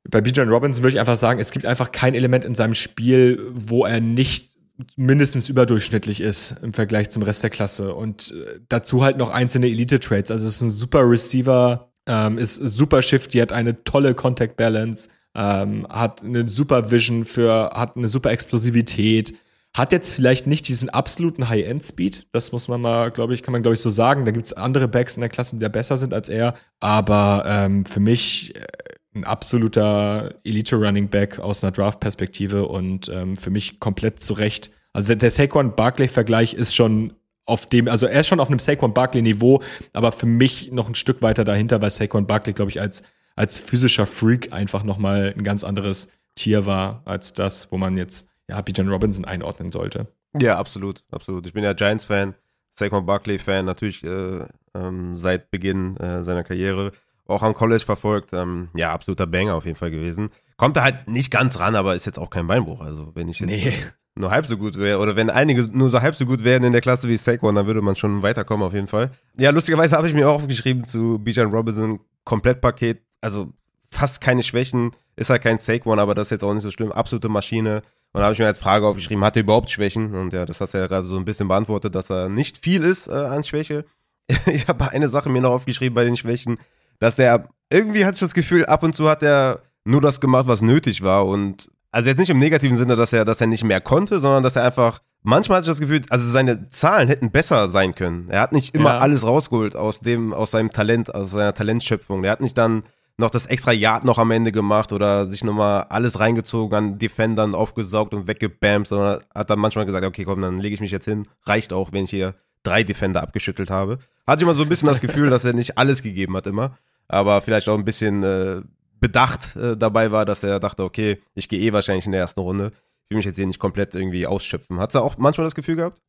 bei 0.09 0.21
Bijan 0.21 0.49
Robinson 0.49 0.83
würde 0.83 0.93
ich 0.93 0.99
einfach 1.01 1.17
sagen, 1.17 1.41
es 1.41 1.51
gibt 1.51 1.65
einfach 1.65 1.91
kein 1.91 2.13
Element 2.15 2.45
in 2.45 2.55
seinem 2.55 2.73
Spiel, 2.73 3.51
wo 3.51 3.85
er 3.85 3.99
nicht 3.99 4.52
mindestens 4.95 5.49
überdurchschnittlich 5.49 6.21
ist 6.21 6.55
im 6.61 6.73
Vergleich 6.73 7.09
zum 7.09 7.23
Rest 7.23 7.43
der 7.43 7.49
Klasse. 7.49 7.93
Und 7.93 8.31
äh, 8.31 8.59
dazu 8.69 9.03
halt 9.03 9.17
noch 9.17 9.29
einzelne 9.29 9.67
Elite-Trades. 9.67 10.31
Also 10.31 10.47
es 10.47 10.55
ist 10.55 10.61
ein 10.61 10.71
super 10.71 11.09
Receiver, 11.09 11.91
ähm, 12.07 12.37
ist 12.37 12.55
super 12.55 13.01
Shifty, 13.01 13.39
hat 13.39 13.51
eine 13.51 13.83
tolle 13.83 14.13
Contact 14.15 14.57
Balance, 14.57 15.09
ähm, 15.35 15.87
hat 15.89 16.23
eine 16.23 16.49
super 16.49 16.91
Vision 16.91 17.25
für, 17.25 17.71
hat 17.73 17.95
eine 17.95 18.07
super 18.07 18.31
Explosivität, 18.31 19.35
hat 19.75 19.91
jetzt 19.91 20.13
vielleicht 20.13 20.45
nicht 20.45 20.67
diesen 20.67 20.89
absoluten 20.89 21.49
High-End-Speed, 21.49 22.27
das 22.31 22.51
muss 22.51 22.67
man 22.67 22.79
mal, 22.79 23.09
glaube 23.09 23.33
ich, 23.33 23.41
kann 23.41 23.53
man, 23.53 23.63
glaube 23.63 23.73
ich, 23.73 23.81
so 23.81 23.89
sagen. 23.89 24.23
Da 24.23 24.31
gibt 24.31 24.45
es 24.45 24.53
andere 24.53 24.87
Backs 24.87 25.17
in 25.17 25.21
der 25.21 25.29
Klasse, 25.29 25.55
die 25.55 25.61
da 25.61 25.69
besser 25.69 25.97
sind 25.97 26.13
als 26.13 26.29
er. 26.29 26.53
Aber 26.79 27.43
ähm, 27.47 27.85
für 27.85 27.99
mich 27.99 28.55
äh, 28.55 28.67
ein 29.15 29.23
absoluter 29.23 30.35
Elite-Running 30.43 31.09
Back 31.09 31.39
aus 31.39 31.63
einer 31.63 31.71
Draft-Perspektive 31.71 32.67
und 32.67 33.09
ähm, 33.09 33.35
für 33.35 33.49
mich 33.49 33.79
komplett 33.79 34.23
zurecht. 34.23 34.71
Also 34.93 35.07
der, 35.07 35.17
der 35.17 35.31
Saquon-Barkley-Vergleich 35.31 36.53
ist 36.53 36.73
schon 36.73 37.13
auf 37.45 37.65
dem, 37.65 37.87
also 37.87 38.05
er 38.05 38.21
ist 38.21 38.27
schon 38.27 38.39
auf 38.39 38.49
einem 38.49 38.59
Saquon 38.59 38.93
Barkley-Niveau, 38.93 39.61
aber 39.91 40.11
für 40.11 40.25
mich 40.25 40.71
noch 40.71 40.87
ein 40.87 40.95
Stück 40.95 41.21
weiter 41.21 41.43
dahinter, 41.43 41.81
weil 41.81 41.89
Saquon 41.89 42.27
Barkley, 42.27 42.53
glaube 42.53 42.71
ich, 42.71 42.79
als, 42.79 43.03
als 43.35 43.57
physischer 43.57 44.05
Freak 44.05 44.53
einfach 44.53 44.83
nochmal 44.83 45.33
ein 45.35 45.43
ganz 45.43 45.63
anderes 45.63 46.09
Tier 46.35 46.65
war 46.65 47.01
als 47.05 47.33
das, 47.33 47.71
wo 47.71 47.77
man 47.77 47.97
jetzt 47.97 48.29
ja, 48.49 48.61
Bijan 48.61 48.89
Robinson 48.89 49.25
einordnen 49.25 49.71
sollte. 49.71 50.07
Ja, 50.39 50.57
absolut, 50.57 51.03
absolut. 51.11 51.45
Ich 51.45 51.53
bin 51.53 51.63
ja 51.63 51.73
Giants-Fan, 51.73 52.33
Saquon 52.71 53.05
Barkley-Fan, 53.05 53.65
natürlich 53.65 54.03
äh, 54.03 54.45
ähm, 54.73 55.15
seit 55.15 55.51
Beginn 55.51 55.97
äh, 55.97 56.23
seiner 56.23 56.43
Karriere. 56.43 56.91
Auch 57.27 57.43
am 57.43 57.53
College 57.53 57.83
verfolgt. 57.85 58.31
Ähm, 58.33 58.69
ja, 58.75 58.91
absoluter 58.91 59.27
Banger 59.27 59.55
auf 59.55 59.65
jeden 59.65 59.77
Fall 59.77 59.91
gewesen. 59.91 60.29
Kommt 60.57 60.77
da 60.77 60.83
halt 60.83 61.07
nicht 61.07 61.31
ganz 61.31 61.59
ran, 61.59 61.75
aber 61.75 61.95
ist 61.95 62.05
jetzt 62.05 62.19
auch 62.19 62.29
kein 62.29 62.47
Beinbruch. 62.47 62.81
Also, 62.81 63.11
wenn 63.15 63.27
ich 63.27 63.39
jetzt 63.39 63.49
nee. 63.49 63.73
nur 64.15 64.31
halb 64.31 64.45
so 64.45 64.57
gut 64.57 64.77
wäre, 64.77 64.99
oder 64.99 65.15
wenn 65.15 65.29
einige 65.29 65.63
nur 65.75 65.89
so 65.89 66.01
halb 66.01 66.15
so 66.15 66.25
gut 66.25 66.43
wären 66.43 66.63
in 66.63 66.71
der 66.73 66.81
Klasse 66.81 67.07
wie 67.07 67.17
Saquon, 67.17 67.55
dann 67.55 67.65
würde 67.65 67.81
man 67.81 67.95
schon 67.95 68.21
weiterkommen 68.21 68.65
auf 68.65 68.73
jeden 68.73 68.87
Fall. 68.87 69.11
Ja, 69.37 69.51
lustigerweise 69.51 69.95
habe 69.95 70.07
ich 70.07 70.13
mir 70.13 70.29
auch 70.29 70.35
aufgeschrieben 70.35 70.85
zu 70.85 71.19
Bijan 71.19 71.51
Robinson, 71.51 71.99
Komplettpaket. 72.25 73.01
Also, 73.21 73.53
fast 73.89 74.21
keine 74.21 74.43
Schwächen. 74.43 74.91
Ist 75.15 75.29
halt 75.29 75.43
kein 75.43 75.59
Saquon, 75.59 75.99
aber 75.99 76.15
das 76.15 76.27
ist 76.27 76.31
jetzt 76.31 76.43
auch 76.43 76.53
nicht 76.53 76.63
so 76.63 76.71
schlimm. 76.71 76.91
Absolute 76.91 77.29
Maschine 77.29 77.83
und 78.13 78.19
da 78.19 78.25
habe 78.25 78.33
ich 78.33 78.39
mir 78.39 78.45
als 78.45 78.59
Frage 78.59 78.85
aufgeschrieben, 78.85 79.23
hat 79.23 79.35
er 79.35 79.41
überhaupt 79.41 79.71
Schwächen? 79.71 80.13
Und 80.13 80.33
ja, 80.33 80.45
das 80.45 80.61
hast 80.61 80.75
du 80.75 80.77
ja 80.77 80.85
gerade 80.85 81.05
so 81.05 81.17
ein 81.17 81.25
bisschen 81.25 81.47
beantwortet, 81.47 81.95
dass 81.95 82.11
er 82.11 82.29
nicht 82.29 82.59
viel 82.59 82.83
ist 82.83 83.07
äh, 83.07 83.11
an 83.11 83.43
Schwäche. 83.43 83.85
ich 84.45 84.67
habe 84.67 84.91
eine 84.91 85.09
Sache 85.09 85.29
mir 85.29 85.41
noch 85.41 85.49
aufgeschrieben 85.51 85.95
bei 85.95 86.05
den 86.05 86.15
Schwächen, 86.15 86.59
dass 87.03 87.17
der 87.17 87.49
irgendwie 87.69 88.05
hatte 88.05 88.15
ich 88.15 88.19
das 88.19 88.33
Gefühl, 88.33 88.65
ab 88.65 88.83
und 88.83 88.95
zu 88.95 89.09
hat 89.09 89.23
er 89.23 89.61
nur 89.83 89.99
das 89.99 90.21
gemacht, 90.21 90.47
was 90.47 90.61
nötig 90.61 91.01
war. 91.01 91.25
Und 91.25 91.69
also 91.91 92.09
jetzt 92.09 92.19
nicht 92.19 92.29
im 92.29 92.39
negativen 92.39 92.77
Sinne, 92.77 92.95
dass 92.95 93.11
er, 93.11 93.25
dass 93.25 93.41
er 93.41 93.47
nicht 93.47 93.63
mehr 93.63 93.81
konnte, 93.81 94.19
sondern 94.19 94.43
dass 94.43 94.55
er 94.55 94.63
einfach, 94.63 94.99
manchmal 95.21 95.57
hatte 95.57 95.65
ich 95.65 95.71
das 95.71 95.79
Gefühl, 95.79 96.01
also 96.09 96.29
seine 96.29 96.69
Zahlen 96.69 97.07
hätten 97.07 97.31
besser 97.31 97.67
sein 97.69 97.93
können. 97.93 98.29
Er 98.29 98.41
hat 98.41 98.53
nicht 98.53 98.73
immer 98.73 98.93
ja. 98.93 98.97
alles 98.99 99.25
rausgeholt 99.25 99.75
aus 99.75 99.99
dem, 99.99 100.33
aus 100.33 100.51
seinem 100.51 100.71
Talent, 100.71 101.13
aus 101.13 101.31
seiner 101.31 101.53
Talentschöpfung. 101.53 102.23
Er 102.23 102.31
hat 102.31 102.41
nicht 102.41 102.57
dann 102.57 102.83
noch 103.17 103.29
das 103.29 103.47
extra 103.47 103.71
Yard 103.73 104.05
noch 104.05 104.17
am 104.17 104.31
Ende 104.31 104.51
gemacht 104.51 104.93
oder 104.93 105.25
sich 105.25 105.43
nochmal 105.43 105.87
alles 105.89 106.19
reingezogen 106.19 106.77
an 106.77 106.97
Defendern 106.99 107.53
aufgesaugt 107.53 108.13
und 108.13 108.27
weggebammt, 108.27 108.87
sondern 108.87 109.21
hat 109.35 109.49
dann 109.49 109.59
manchmal 109.59 109.85
gesagt, 109.85 110.05
okay, 110.05 110.23
komm, 110.23 110.41
dann 110.41 110.57
lege 110.57 110.75
ich 110.75 110.81
mich 110.81 110.91
jetzt 110.91 111.05
hin. 111.05 111.27
Reicht 111.43 111.73
auch, 111.73 111.91
wenn 111.91 112.05
ich 112.05 112.11
hier 112.11 112.35
drei 112.63 112.83
Defender 112.83 113.21
abgeschüttelt 113.21 113.69
habe. 113.69 113.99
Hatte 114.25 114.41
ich 114.41 114.47
immer 114.47 114.55
so 114.57 114.63
ein 114.63 114.69
bisschen 114.69 114.87
das 114.87 115.01
Gefühl, 115.01 115.29
dass 115.29 115.43
er 115.43 115.53
nicht 115.53 115.77
alles 115.77 116.01
gegeben 116.01 116.35
hat 116.37 116.47
immer, 116.47 116.77
aber 117.07 117.41
vielleicht 117.41 117.69
auch 117.69 117.77
ein 117.77 117.85
bisschen 117.85 118.23
äh, 118.23 118.61
bedacht 118.99 119.55
äh, 119.55 119.75
dabei 119.75 120.11
war, 120.11 120.25
dass 120.25 120.43
er 120.43 120.59
dachte, 120.59 120.83
okay, 120.83 121.21
ich 121.35 121.49
gehe 121.49 121.59
eh 121.59 121.73
wahrscheinlich 121.73 122.05
in 122.05 122.11
der 122.11 122.21
ersten 122.21 122.39
Runde. 122.39 122.71
Ich 123.03 123.09
will 123.09 123.17
mich 123.17 123.25
jetzt 123.25 123.35
hier 123.35 123.45
nicht 123.45 123.59
komplett 123.59 123.95
irgendwie 123.95 124.25
ausschöpfen. 124.25 124.79
Hat 124.79 124.95
er 124.95 125.03
auch 125.03 125.17
manchmal 125.17 125.45
das 125.45 125.55
Gefühl 125.55 125.75
gehabt? 125.75 126.01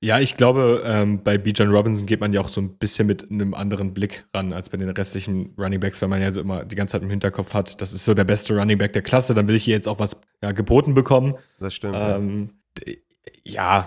Ja, 0.00 0.20
ich 0.20 0.36
glaube, 0.36 0.82
ähm, 0.84 1.24
bei 1.24 1.38
Bijan 1.38 1.70
Robinson 1.70 2.06
geht 2.06 2.20
man 2.20 2.32
ja 2.32 2.40
auch 2.40 2.48
so 2.48 2.60
ein 2.60 2.78
bisschen 2.78 3.08
mit 3.08 3.30
einem 3.30 3.52
anderen 3.52 3.94
Blick 3.94 4.26
ran 4.32 4.52
als 4.52 4.68
bei 4.68 4.78
den 4.78 4.88
restlichen 4.90 5.54
Running 5.58 5.80
Backs, 5.80 6.00
weil 6.00 6.08
man 6.08 6.22
ja 6.22 6.30
so 6.30 6.40
immer 6.40 6.64
die 6.64 6.76
ganze 6.76 6.92
Zeit 6.92 7.02
im 7.02 7.10
Hinterkopf 7.10 7.52
hat, 7.52 7.82
das 7.82 7.92
ist 7.92 8.04
so 8.04 8.14
der 8.14 8.22
beste 8.22 8.56
Running 8.56 8.78
Back 8.78 8.92
der 8.92 9.02
Klasse, 9.02 9.34
dann 9.34 9.48
will 9.48 9.56
ich 9.56 9.64
hier 9.64 9.74
jetzt 9.74 9.88
auch 9.88 9.98
was 9.98 10.20
ja, 10.40 10.52
geboten 10.52 10.94
bekommen. 10.94 11.34
Das 11.58 11.74
stimmt. 11.74 11.96
Ähm, 11.98 12.50
ja, 12.86 12.94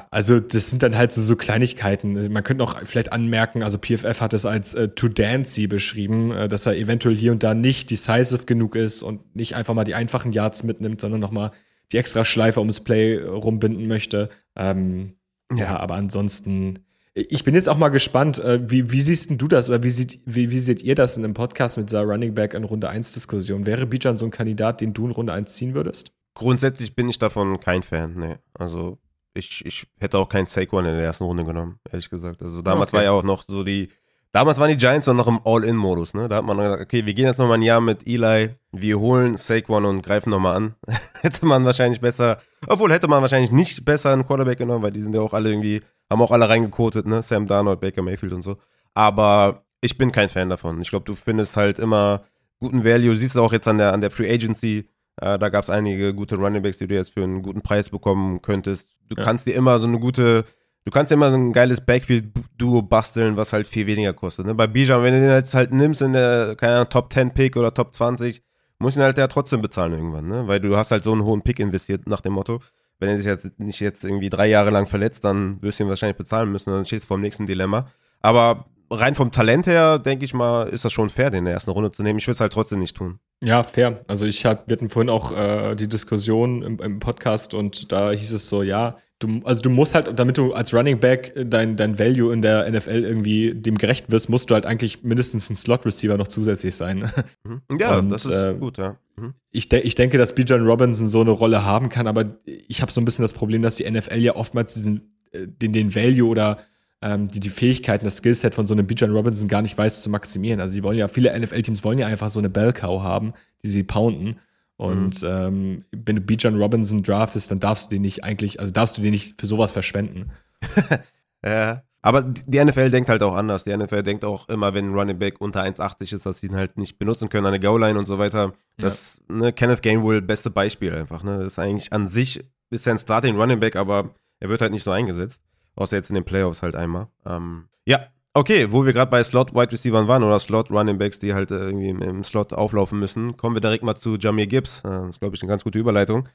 also 0.09 0.39
das 0.39 0.69
sind 0.69 0.81
dann 0.81 0.97
halt 0.97 1.11
so, 1.11 1.21
so 1.21 1.35
Kleinigkeiten. 1.35 2.17
Also 2.17 2.29
man 2.31 2.43
könnte 2.43 2.63
noch 2.63 2.79
vielleicht 2.85 3.11
anmerken, 3.11 3.63
also 3.63 3.77
PFF 3.77 4.21
hat 4.21 4.33
es 4.33 4.45
als 4.45 4.73
äh, 4.73 4.89
to 4.89 5.07
dancy 5.07 5.67
beschrieben, 5.67 6.31
äh, 6.31 6.47
dass 6.49 6.65
er 6.65 6.75
eventuell 6.75 7.15
hier 7.15 7.31
und 7.31 7.43
da 7.43 7.53
nicht 7.53 7.91
decisive 7.91 8.45
genug 8.45 8.75
ist 8.75 9.03
und 9.03 9.35
nicht 9.35 9.55
einfach 9.55 9.73
mal 9.73 9.83
die 9.83 9.95
einfachen 9.95 10.31
Yards 10.31 10.63
mitnimmt, 10.63 11.01
sondern 11.01 11.19
nochmal 11.19 11.51
die 11.91 11.97
extra 11.97 12.25
Schleife 12.25 12.59
ums 12.59 12.79
Play 12.79 13.17
rumbinden 13.17 13.87
möchte. 13.87 14.29
Ähm, 14.55 15.15
ja, 15.53 15.77
aber 15.77 15.95
ansonsten, 15.95 16.79
ich 17.13 17.43
bin 17.43 17.53
jetzt 17.53 17.69
auch 17.69 17.77
mal 17.77 17.89
gespannt, 17.89 18.39
äh, 18.39 18.59
wie, 18.69 18.91
wie 18.91 19.01
siehst 19.01 19.29
du 19.29 19.47
das 19.47 19.69
oder 19.69 19.83
wie, 19.83 19.89
sieht, 19.89 20.21
wie, 20.25 20.49
wie 20.49 20.59
seht 20.59 20.81
ihr 20.81 20.95
das 20.95 21.17
in 21.17 21.23
einem 21.23 21.33
Podcast 21.33 21.77
mit 21.77 21.89
dieser 21.89 22.03
Running 22.03 22.33
Back 22.33 22.53
in 22.53 22.63
Runde 22.63 22.89
1 22.89 23.13
Diskussion? 23.13 23.65
Wäre 23.65 23.85
Bijan 23.85 24.17
so 24.17 24.25
ein 24.25 24.31
Kandidat, 24.31 24.81
den 24.81 24.93
du 24.93 25.05
in 25.05 25.11
Runde 25.11 25.33
1 25.33 25.53
ziehen 25.53 25.73
würdest? 25.73 26.13
Grundsätzlich 26.33 26.95
bin 26.95 27.09
ich 27.09 27.19
davon 27.19 27.59
kein 27.59 27.83
Fan, 27.83 28.15
nee. 28.15 28.37
Also 28.53 28.97
ich, 29.33 29.65
ich 29.65 29.87
hätte 29.99 30.17
auch 30.17 30.29
keinen 30.29 30.45
Saquon 30.45 30.85
in 30.85 30.95
der 30.95 31.03
ersten 31.03 31.23
Runde 31.23 31.45
genommen, 31.45 31.79
ehrlich 31.89 32.09
gesagt. 32.09 32.41
Also 32.41 32.61
damals 32.61 32.91
okay. 32.91 32.97
war 32.97 33.03
ja 33.03 33.11
auch 33.11 33.23
noch 33.23 33.43
so 33.47 33.63
die, 33.63 33.89
damals 34.31 34.59
waren 34.59 34.69
die 34.69 34.77
Giants 34.77 35.07
noch 35.07 35.27
im 35.27 35.39
All-In-Modus, 35.43 36.13
ne? 36.13 36.27
Da 36.27 36.37
hat 36.37 36.45
man 36.45 36.57
gesagt, 36.57 36.81
okay, 36.81 37.05
wir 37.05 37.13
gehen 37.13 37.25
jetzt 37.25 37.37
nochmal 37.37 37.57
ein 37.57 37.61
Jahr 37.61 37.81
mit 37.81 38.07
Eli, 38.07 38.55
wir 38.71 38.99
holen 38.99 39.37
Saquon 39.37 39.85
und 39.85 40.01
greifen 40.01 40.29
nochmal 40.29 40.55
an. 40.55 40.75
hätte 41.21 41.45
man 41.45 41.65
wahrscheinlich 41.65 42.01
besser, 42.01 42.39
obwohl 42.67 42.91
hätte 42.91 43.07
man 43.07 43.21
wahrscheinlich 43.21 43.51
nicht 43.51 43.85
besser 43.85 44.11
einen 44.11 44.25
Quarterback 44.25 44.57
genommen, 44.57 44.83
weil 44.83 44.91
die 44.91 45.01
sind 45.01 45.15
ja 45.15 45.21
auch 45.21 45.33
alle 45.33 45.49
irgendwie, 45.49 45.81
haben 46.09 46.21
auch 46.21 46.31
alle 46.31 46.49
reingekotet, 46.49 47.05
ne? 47.05 47.23
Sam 47.23 47.47
Darnold, 47.47 47.79
Baker 47.79 48.01
Mayfield 48.01 48.33
und 48.33 48.41
so. 48.41 48.57
Aber 48.93 49.63
ich 49.81 49.97
bin 49.97 50.11
kein 50.11 50.29
Fan 50.29 50.49
davon. 50.49 50.81
Ich 50.81 50.89
glaube, 50.89 51.05
du 51.05 51.15
findest 51.15 51.57
halt 51.57 51.79
immer 51.79 52.23
guten 52.59 52.85
Value. 52.85 53.15
Siehst 53.15 53.35
du 53.35 53.41
auch 53.41 53.51
jetzt 53.51 53.67
an 53.67 53.77
der, 53.77 53.93
an 53.93 54.01
der 54.01 54.11
Free 54.11 54.31
Agency. 54.31 54.89
Äh, 55.17 55.39
da 55.39 55.49
gab 55.49 55.63
es 55.63 55.69
einige 55.69 56.13
gute 56.13 56.35
Running 56.35 56.61
Backs, 56.61 56.77
die 56.77 56.87
du 56.87 56.95
jetzt 56.95 57.13
für 57.13 57.23
einen 57.23 57.41
guten 57.41 57.61
Preis 57.61 57.89
bekommen 57.89 58.41
könntest. 58.41 58.95
Du 59.11 59.17
ja. 59.17 59.23
kannst 59.23 59.45
dir 59.45 59.53
immer 59.55 59.77
so 59.77 59.87
eine 59.87 59.99
gute, 59.99 60.45
du 60.85 60.91
kannst 60.91 61.11
dir 61.11 61.15
immer 61.15 61.31
so 61.31 61.37
ein 61.37 61.51
geiles 61.51 61.81
Backfield-Duo 61.81 62.81
basteln, 62.81 63.35
was 63.35 63.51
halt 63.51 63.67
viel 63.67 63.85
weniger 63.87 64.13
kostet. 64.13 64.45
Ne? 64.45 64.55
Bei 64.55 64.67
Bijan, 64.67 65.03
wenn 65.03 65.13
du 65.13 65.19
den 65.19 65.29
jetzt 65.29 65.53
halt 65.53 65.73
nimmst 65.73 66.01
in 66.01 66.13
der, 66.13 66.55
keine 66.55 66.75
Ahnung, 66.75 66.89
Top 66.89 67.11
10 67.11 67.33
Pick 67.33 67.57
oder 67.57 67.73
Top 67.73 67.93
20, 67.93 68.41
muss 68.79 68.95
ihn 68.95 69.03
halt 69.03 69.17
ja 69.17 69.27
trotzdem 69.27 69.61
bezahlen 69.61 69.93
irgendwann, 69.93 70.27
ne? 70.27 70.47
Weil 70.47 70.59
du 70.61 70.75
hast 70.75 70.91
halt 70.91 71.03
so 71.03 71.11
einen 71.11 71.25
hohen 71.25 71.41
Pick 71.41 71.59
investiert 71.59 72.07
nach 72.07 72.21
dem 72.21 72.33
Motto. 72.33 72.61
Wenn 72.99 73.09
er 73.09 73.17
sich 73.17 73.25
jetzt 73.25 73.59
nicht 73.59 73.79
jetzt 73.81 74.05
irgendwie 74.05 74.29
drei 74.29 74.47
Jahre 74.47 74.69
lang 74.69 74.87
verletzt, 74.87 75.25
dann 75.25 75.61
wirst 75.61 75.79
du 75.79 75.83
ihn 75.83 75.89
wahrscheinlich 75.89 76.17
bezahlen 76.17 76.51
müssen, 76.51 76.71
dann 76.71 76.85
stehst 76.85 77.03
du 77.03 77.07
vor 77.09 77.17
dem 77.17 77.21
nächsten 77.21 77.45
Dilemma. 77.45 77.87
Aber 78.21 78.65
rein 78.89 79.13
vom 79.13 79.31
Talent 79.31 79.67
her, 79.67 79.99
denke 79.99 80.23
ich 80.23 80.33
mal, 80.33 80.67
ist 80.69 80.85
das 80.85 80.93
schon 80.93 81.09
fair, 81.09 81.29
den 81.29 81.39
in 81.39 81.45
der 81.45 81.53
ersten 81.53 81.71
Runde 81.71 81.91
zu 81.91 82.01
nehmen. 82.01 82.19
Ich 82.19 82.27
würde 82.27 82.35
es 82.35 82.41
halt 82.41 82.53
trotzdem 82.53 82.79
nicht 82.79 82.95
tun. 82.95 83.19
Ja, 83.43 83.63
fair. 83.63 84.03
Also 84.07 84.25
ich 84.25 84.45
hab, 84.45 84.67
wir 84.67 84.75
hatten 84.75 84.89
vorhin 84.89 85.09
auch 85.09 85.31
äh, 85.31 85.75
die 85.75 85.87
Diskussion 85.87 86.61
im, 86.61 86.79
im, 86.79 86.99
Podcast 86.99 87.55
und 87.55 87.91
da 87.91 88.11
hieß 88.11 88.33
es 88.33 88.47
so, 88.47 88.61
ja, 88.61 88.97
du, 89.17 89.41
also 89.45 89.61
du 89.61 89.71
musst 89.71 89.95
halt, 89.95 90.19
damit 90.19 90.37
du 90.37 90.53
als 90.53 90.73
Running 90.75 90.99
Back 90.99 91.33
dein, 91.45 91.75
dein 91.75 91.97
Value 91.97 92.31
in 92.33 92.43
der 92.43 92.69
NFL 92.69 93.03
irgendwie 93.03 93.55
dem 93.55 93.79
gerecht 93.79 94.11
wirst, 94.11 94.29
musst 94.29 94.49
du 94.49 94.53
halt 94.53 94.67
eigentlich 94.67 95.01
mindestens 95.01 95.49
ein 95.49 95.57
Slot-Receiver 95.57 96.17
noch 96.17 96.27
zusätzlich 96.27 96.75
sein. 96.75 97.09
Mhm. 97.43 97.61
Ja, 97.79 97.97
und, 97.97 98.09
das 98.09 98.25
ist 98.25 98.33
äh, 98.33 98.53
gut, 98.53 98.77
ja. 98.77 98.97
Mhm. 99.15 99.33
Ich, 99.51 99.69
de 99.69 99.81
ich 99.81 99.95
denke, 99.95 100.19
dass 100.19 100.35
Bijan 100.35 100.65
Robinson 100.65 101.07
so 101.07 101.21
eine 101.21 101.31
Rolle 101.31 101.65
haben 101.65 101.89
kann, 101.89 102.05
aber 102.05 102.35
ich 102.45 102.81
habe 102.83 102.91
so 102.91 103.01
ein 103.01 103.05
bisschen 103.05 103.23
das 103.23 103.33
Problem, 103.33 103.63
dass 103.63 103.77
die 103.77 103.89
NFL 103.89 104.19
ja 104.19 104.35
oftmals 104.35 104.75
diesen, 104.75 105.15
äh, 105.31 105.47
den, 105.47 105.73
den 105.73 105.95
Value 105.95 106.29
oder 106.29 106.59
ähm, 107.01 107.27
die 107.27 107.39
die 107.39 107.49
Fähigkeiten, 107.49 108.05
das 108.05 108.17
Skillset 108.17 108.53
von 108.53 108.67
so 108.67 108.73
einem 108.73 108.85
Bijan 108.85 109.11
Robinson 109.11 109.47
gar 109.47 109.61
nicht 109.61 109.77
weiß 109.77 110.03
zu 110.03 110.09
maximieren. 110.09 110.59
Also 110.59 110.73
sie 110.73 110.83
wollen 110.83 110.97
ja, 110.97 111.07
viele 111.07 111.37
NFL-Teams 111.37 111.83
wollen 111.83 111.97
ja 111.97 112.07
einfach 112.07 112.29
so 112.29 112.39
eine 112.39 112.49
Bell-Cow 112.49 113.01
haben, 113.01 113.33
die 113.63 113.69
sie 113.69 113.83
pounden. 113.83 114.39
Und 114.77 115.21
mhm. 115.21 115.29
ähm, 115.29 115.83
wenn 115.91 116.15
du 116.15 116.21
Bijan 116.21 116.59
Robinson 116.59 117.03
draftest, 117.03 117.51
dann 117.51 117.59
darfst 117.59 117.87
du 117.87 117.95
den 117.95 118.03
nicht 118.03 118.23
eigentlich, 118.23 118.59
also 118.59 118.71
darfst 118.71 118.97
du 118.97 119.01
den 119.01 119.11
nicht 119.11 119.39
für 119.39 119.47
sowas 119.47 119.71
verschwenden. 119.71 120.31
ja. 121.45 121.83
Aber 122.03 122.23
die 122.23 122.63
NFL 122.63 122.89
denkt 122.89 123.09
halt 123.09 123.21
auch 123.21 123.35
anders. 123.35 123.63
Die 123.63 123.77
NFL 123.77 124.01
denkt 124.01 124.25
auch 124.25 124.49
immer, 124.49 124.73
wenn 124.73 124.89
ein 124.89 124.95
Running 124.95 125.19
Back 125.19 125.39
unter 125.39 125.61
1,80 125.61 126.15
ist, 126.15 126.25
dass 126.25 126.39
sie 126.39 126.47
ihn 126.47 126.55
halt 126.55 126.77
nicht 126.77 126.97
benutzen 126.97 127.29
können 127.29 127.45
an 127.45 127.51
der 127.51 127.59
Goal-Line 127.59 127.97
und 127.97 128.07
so 128.07 128.17
weiter. 128.17 128.53
Das, 128.77 129.21
ja. 129.29 129.35
ne, 129.35 129.53
Kenneth 129.53 129.83
Gainwell, 129.83 130.21
beste 130.21 130.49
Beispiel 130.49 130.93
einfach. 130.93 131.21
Ne? 131.21 131.37
Das 131.37 131.47
ist 131.53 131.59
eigentlich 131.59 131.93
an 131.93 132.07
sich, 132.07 132.43
ist 132.71 132.87
er 132.87 132.93
ein 132.93 132.97
Starting 132.97 133.39
Running 133.39 133.59
Back, 133.59 133.75
aber 133.75 134.15
er 134.39 134.49
wird 134.49 134.61
halt 134.61 134.71
nicht 134.71 134.83
so 134.83 134.89
eingesetzt. 134.89 135.43
Außer 135.75 135.95
jetzt 135.95 136.09
in 136.09 136.15
den 136.15 136.25
Playoffs 136.25 136.61
halt 136.61 136.75
einmal. 136.75 137.07
Ähm, 137.25 137.65
ja, 137.85 138.07
okay, 138.33 138.71
wo 138.71 138.85
wir 138.85 138.93
gerade 138.93 139.11
bei 139.11 139.23
Slot-Wide 139.23 139.71
Receivers 139.71 140.07
waren 140.07 140.23
oder 140.23 140.39
Slot-Running-Backs, 140.39 141.19
die 141.19 141.33
halt 141.33 141.51
äh, 141.51 141.65
irgendwie 141.65 141.89
im, 141.89 142.23
Slot 142.23 142.53
auflaufen 142.53 142.99
müssen, 142.99 143.37
kommen 143.37 143.55
wir 143.55 143.61
direkt 143.61 143.83
mal 143.83 143.95
zu 143.95 144.17
Jamir 144.17 144.47
Gibbs. 144.47 144.79
Äh, 144.79 144.89
das 144.89 145.09
ist, 145.11 145.19
glaube 145.19 145.35
ich, 145.35 145.41
eine 145.41 145.49
ganz 145.49 145.63
gute 145.63 145.79
Überleitung. 145.79 146.27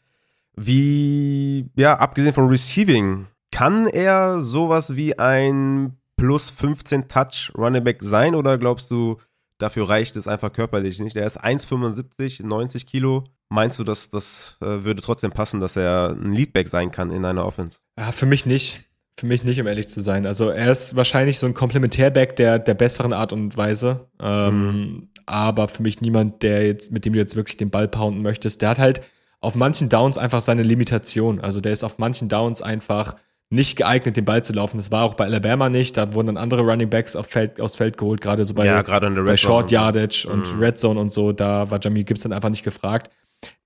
Wie, 0.57 1.71
ja, 1.77 1.99
abgesehen 1.99 2.33
von 2.33 2.49
Receiving, 2.49 3.27
kann 3.51 3.87
er 3.87 4.43
sowas 4.43 4.97
wie 4.97 5.19
ein 5.19 5.97
plus 6.17 6.51
15 6.51 7.09
Touch 7.09 7.53
Running 7.57 7.85
Back 7.85 8.03
sein 8.03 8.35
oder 8.35 8.57
glaubst 8.57 8.91
du, 8.91 9.19
dafür 9.59 9.89
reicht 9.89 10.17
es 10.17 10.27
einfach 10.27 10.53
körperlich 10.53 10.99
nicht? 10.99 11.17
Er 11.17 11.27
ist 11.27 11.43
1,75, 11.43 12.45
90 12.45 12.87
Kilo, 12.87 13.25
meinst 13.51 13.79
du, 13.79 13.85
dass 13.85 14.09
das 14.09 14.57
äh, 14.63 14.85
würde 14.85 15.03
trotzdem 15.03 15.31
passen, 15.31 15.61
dass 15.61 15.77
er 15.77 16.17
ein 16.19 16.33
Leadback 16.33 16.69
sein 16.69 16.91
kann 16.91 17.11
in 17.11 17.25
einer 17.25 17.45
Offense? 17.45 17.79
Ja, 17.99 18.13
für 18.13 18.27
mich 18.27 18.47
nicht. 18.47 18.86
Für 19.19 19.27
mich 19.27 19.45
nicht, 19.45 19.61
um 19.61 19.67
ehrlich 19.67 19.89
zu 19.89 20.03
sein. 20.03 20.27
Also 20.27 20.51
er 20.51 20.71
ist 20.71 20.95
wahrscheinlich 20.95 21.39
so 21.39 21.47
ein 21.47 21.55
Komplementärback 21.55 22.37
der, 22.37 22.59
der 22.59 22.75
besseren 22.75 23.15
Art 23.15 23.33
und 23.33 23.57
Weise. 23.57 24.09
Ähm, 24.21 24.67
mhm. 24.67 25.09
Aber 25.25 25.69
für 25.69 25.83
mich 25.83 26.01
niemand, 26.03 26.43
der 26.43 26.67
jetzt, 26.67 26.93
mit 26.93 27.05
dem 27.05 27.15
du 27.15 27.19
jetzt 27.19 27.35
wirklich 27.35 27.57
den 27.57 27.71
Ball 27.71 27.89
pounden 27.89 28.23
möchtest. 28.23 28.61
Der 28.61 28.69
hat 28.69 28.79
halt 28.79 29.01
auf 29.41 29.55
manchen 29.55 29.89
Downs 29.89 30.19
einfach 30.19 30.43
seine 30.43 30.63
Limitation. 30.63 31.41
Also 31.41 31.61
der 31.61 31.73
ist 31.73 31.83
auf 31.83 31.99
manchen 31.99 32.29
Downs 32.29 32.61
einfach 32.61 33.15
nicht 33.49 33.77
geeignet, 33.77 34.17
den 34.17 34.25
Ball 34.25 34.43
zu 34.45 34.53
laufen. 34.53 34.77
Das 34.77 34.91
war 34.91 35.05
auch 35.05 35.15
bei 35.15 35.25
Alabama 35.25 35.69
nicht. 35.69 35.97
Da 35.97 36.15
wurden 36.15 36.29
dann 36.29 36.37
andere 36.37 36.63
Running 36.63 36.91
Backs 36.91 37.17
auf 37.17 37.27
Feld, 37.27 37.61
aufs 37.61 37.77
Feld 37.77 37.97
geholt, 37.97 38.21
gerade 38.21 38.45
so 38.45 38.55
bei, 38.55 38.67
ja, 38.67 38.83
gerade 38.83 39.07
in 39.07 39.15
der 39.15 39.25
Red 39.25 39.39
Short 39.39 39.71
Yardage 39.71 40.29
und, 40.29 40.53
mhm. 40.53 40.61
Red 40.61 40.79
Zone 40.79 40.99
und 40.99 41.13
so. 41.13 41.33
Da 41.33 41.71
war 41.71 41.79
Jamie 41.81 42.05
Gibson 42.05 42.33
einfach 42.33 42.51
nicht 42.51 42.65
gefragt. 42.65 43.11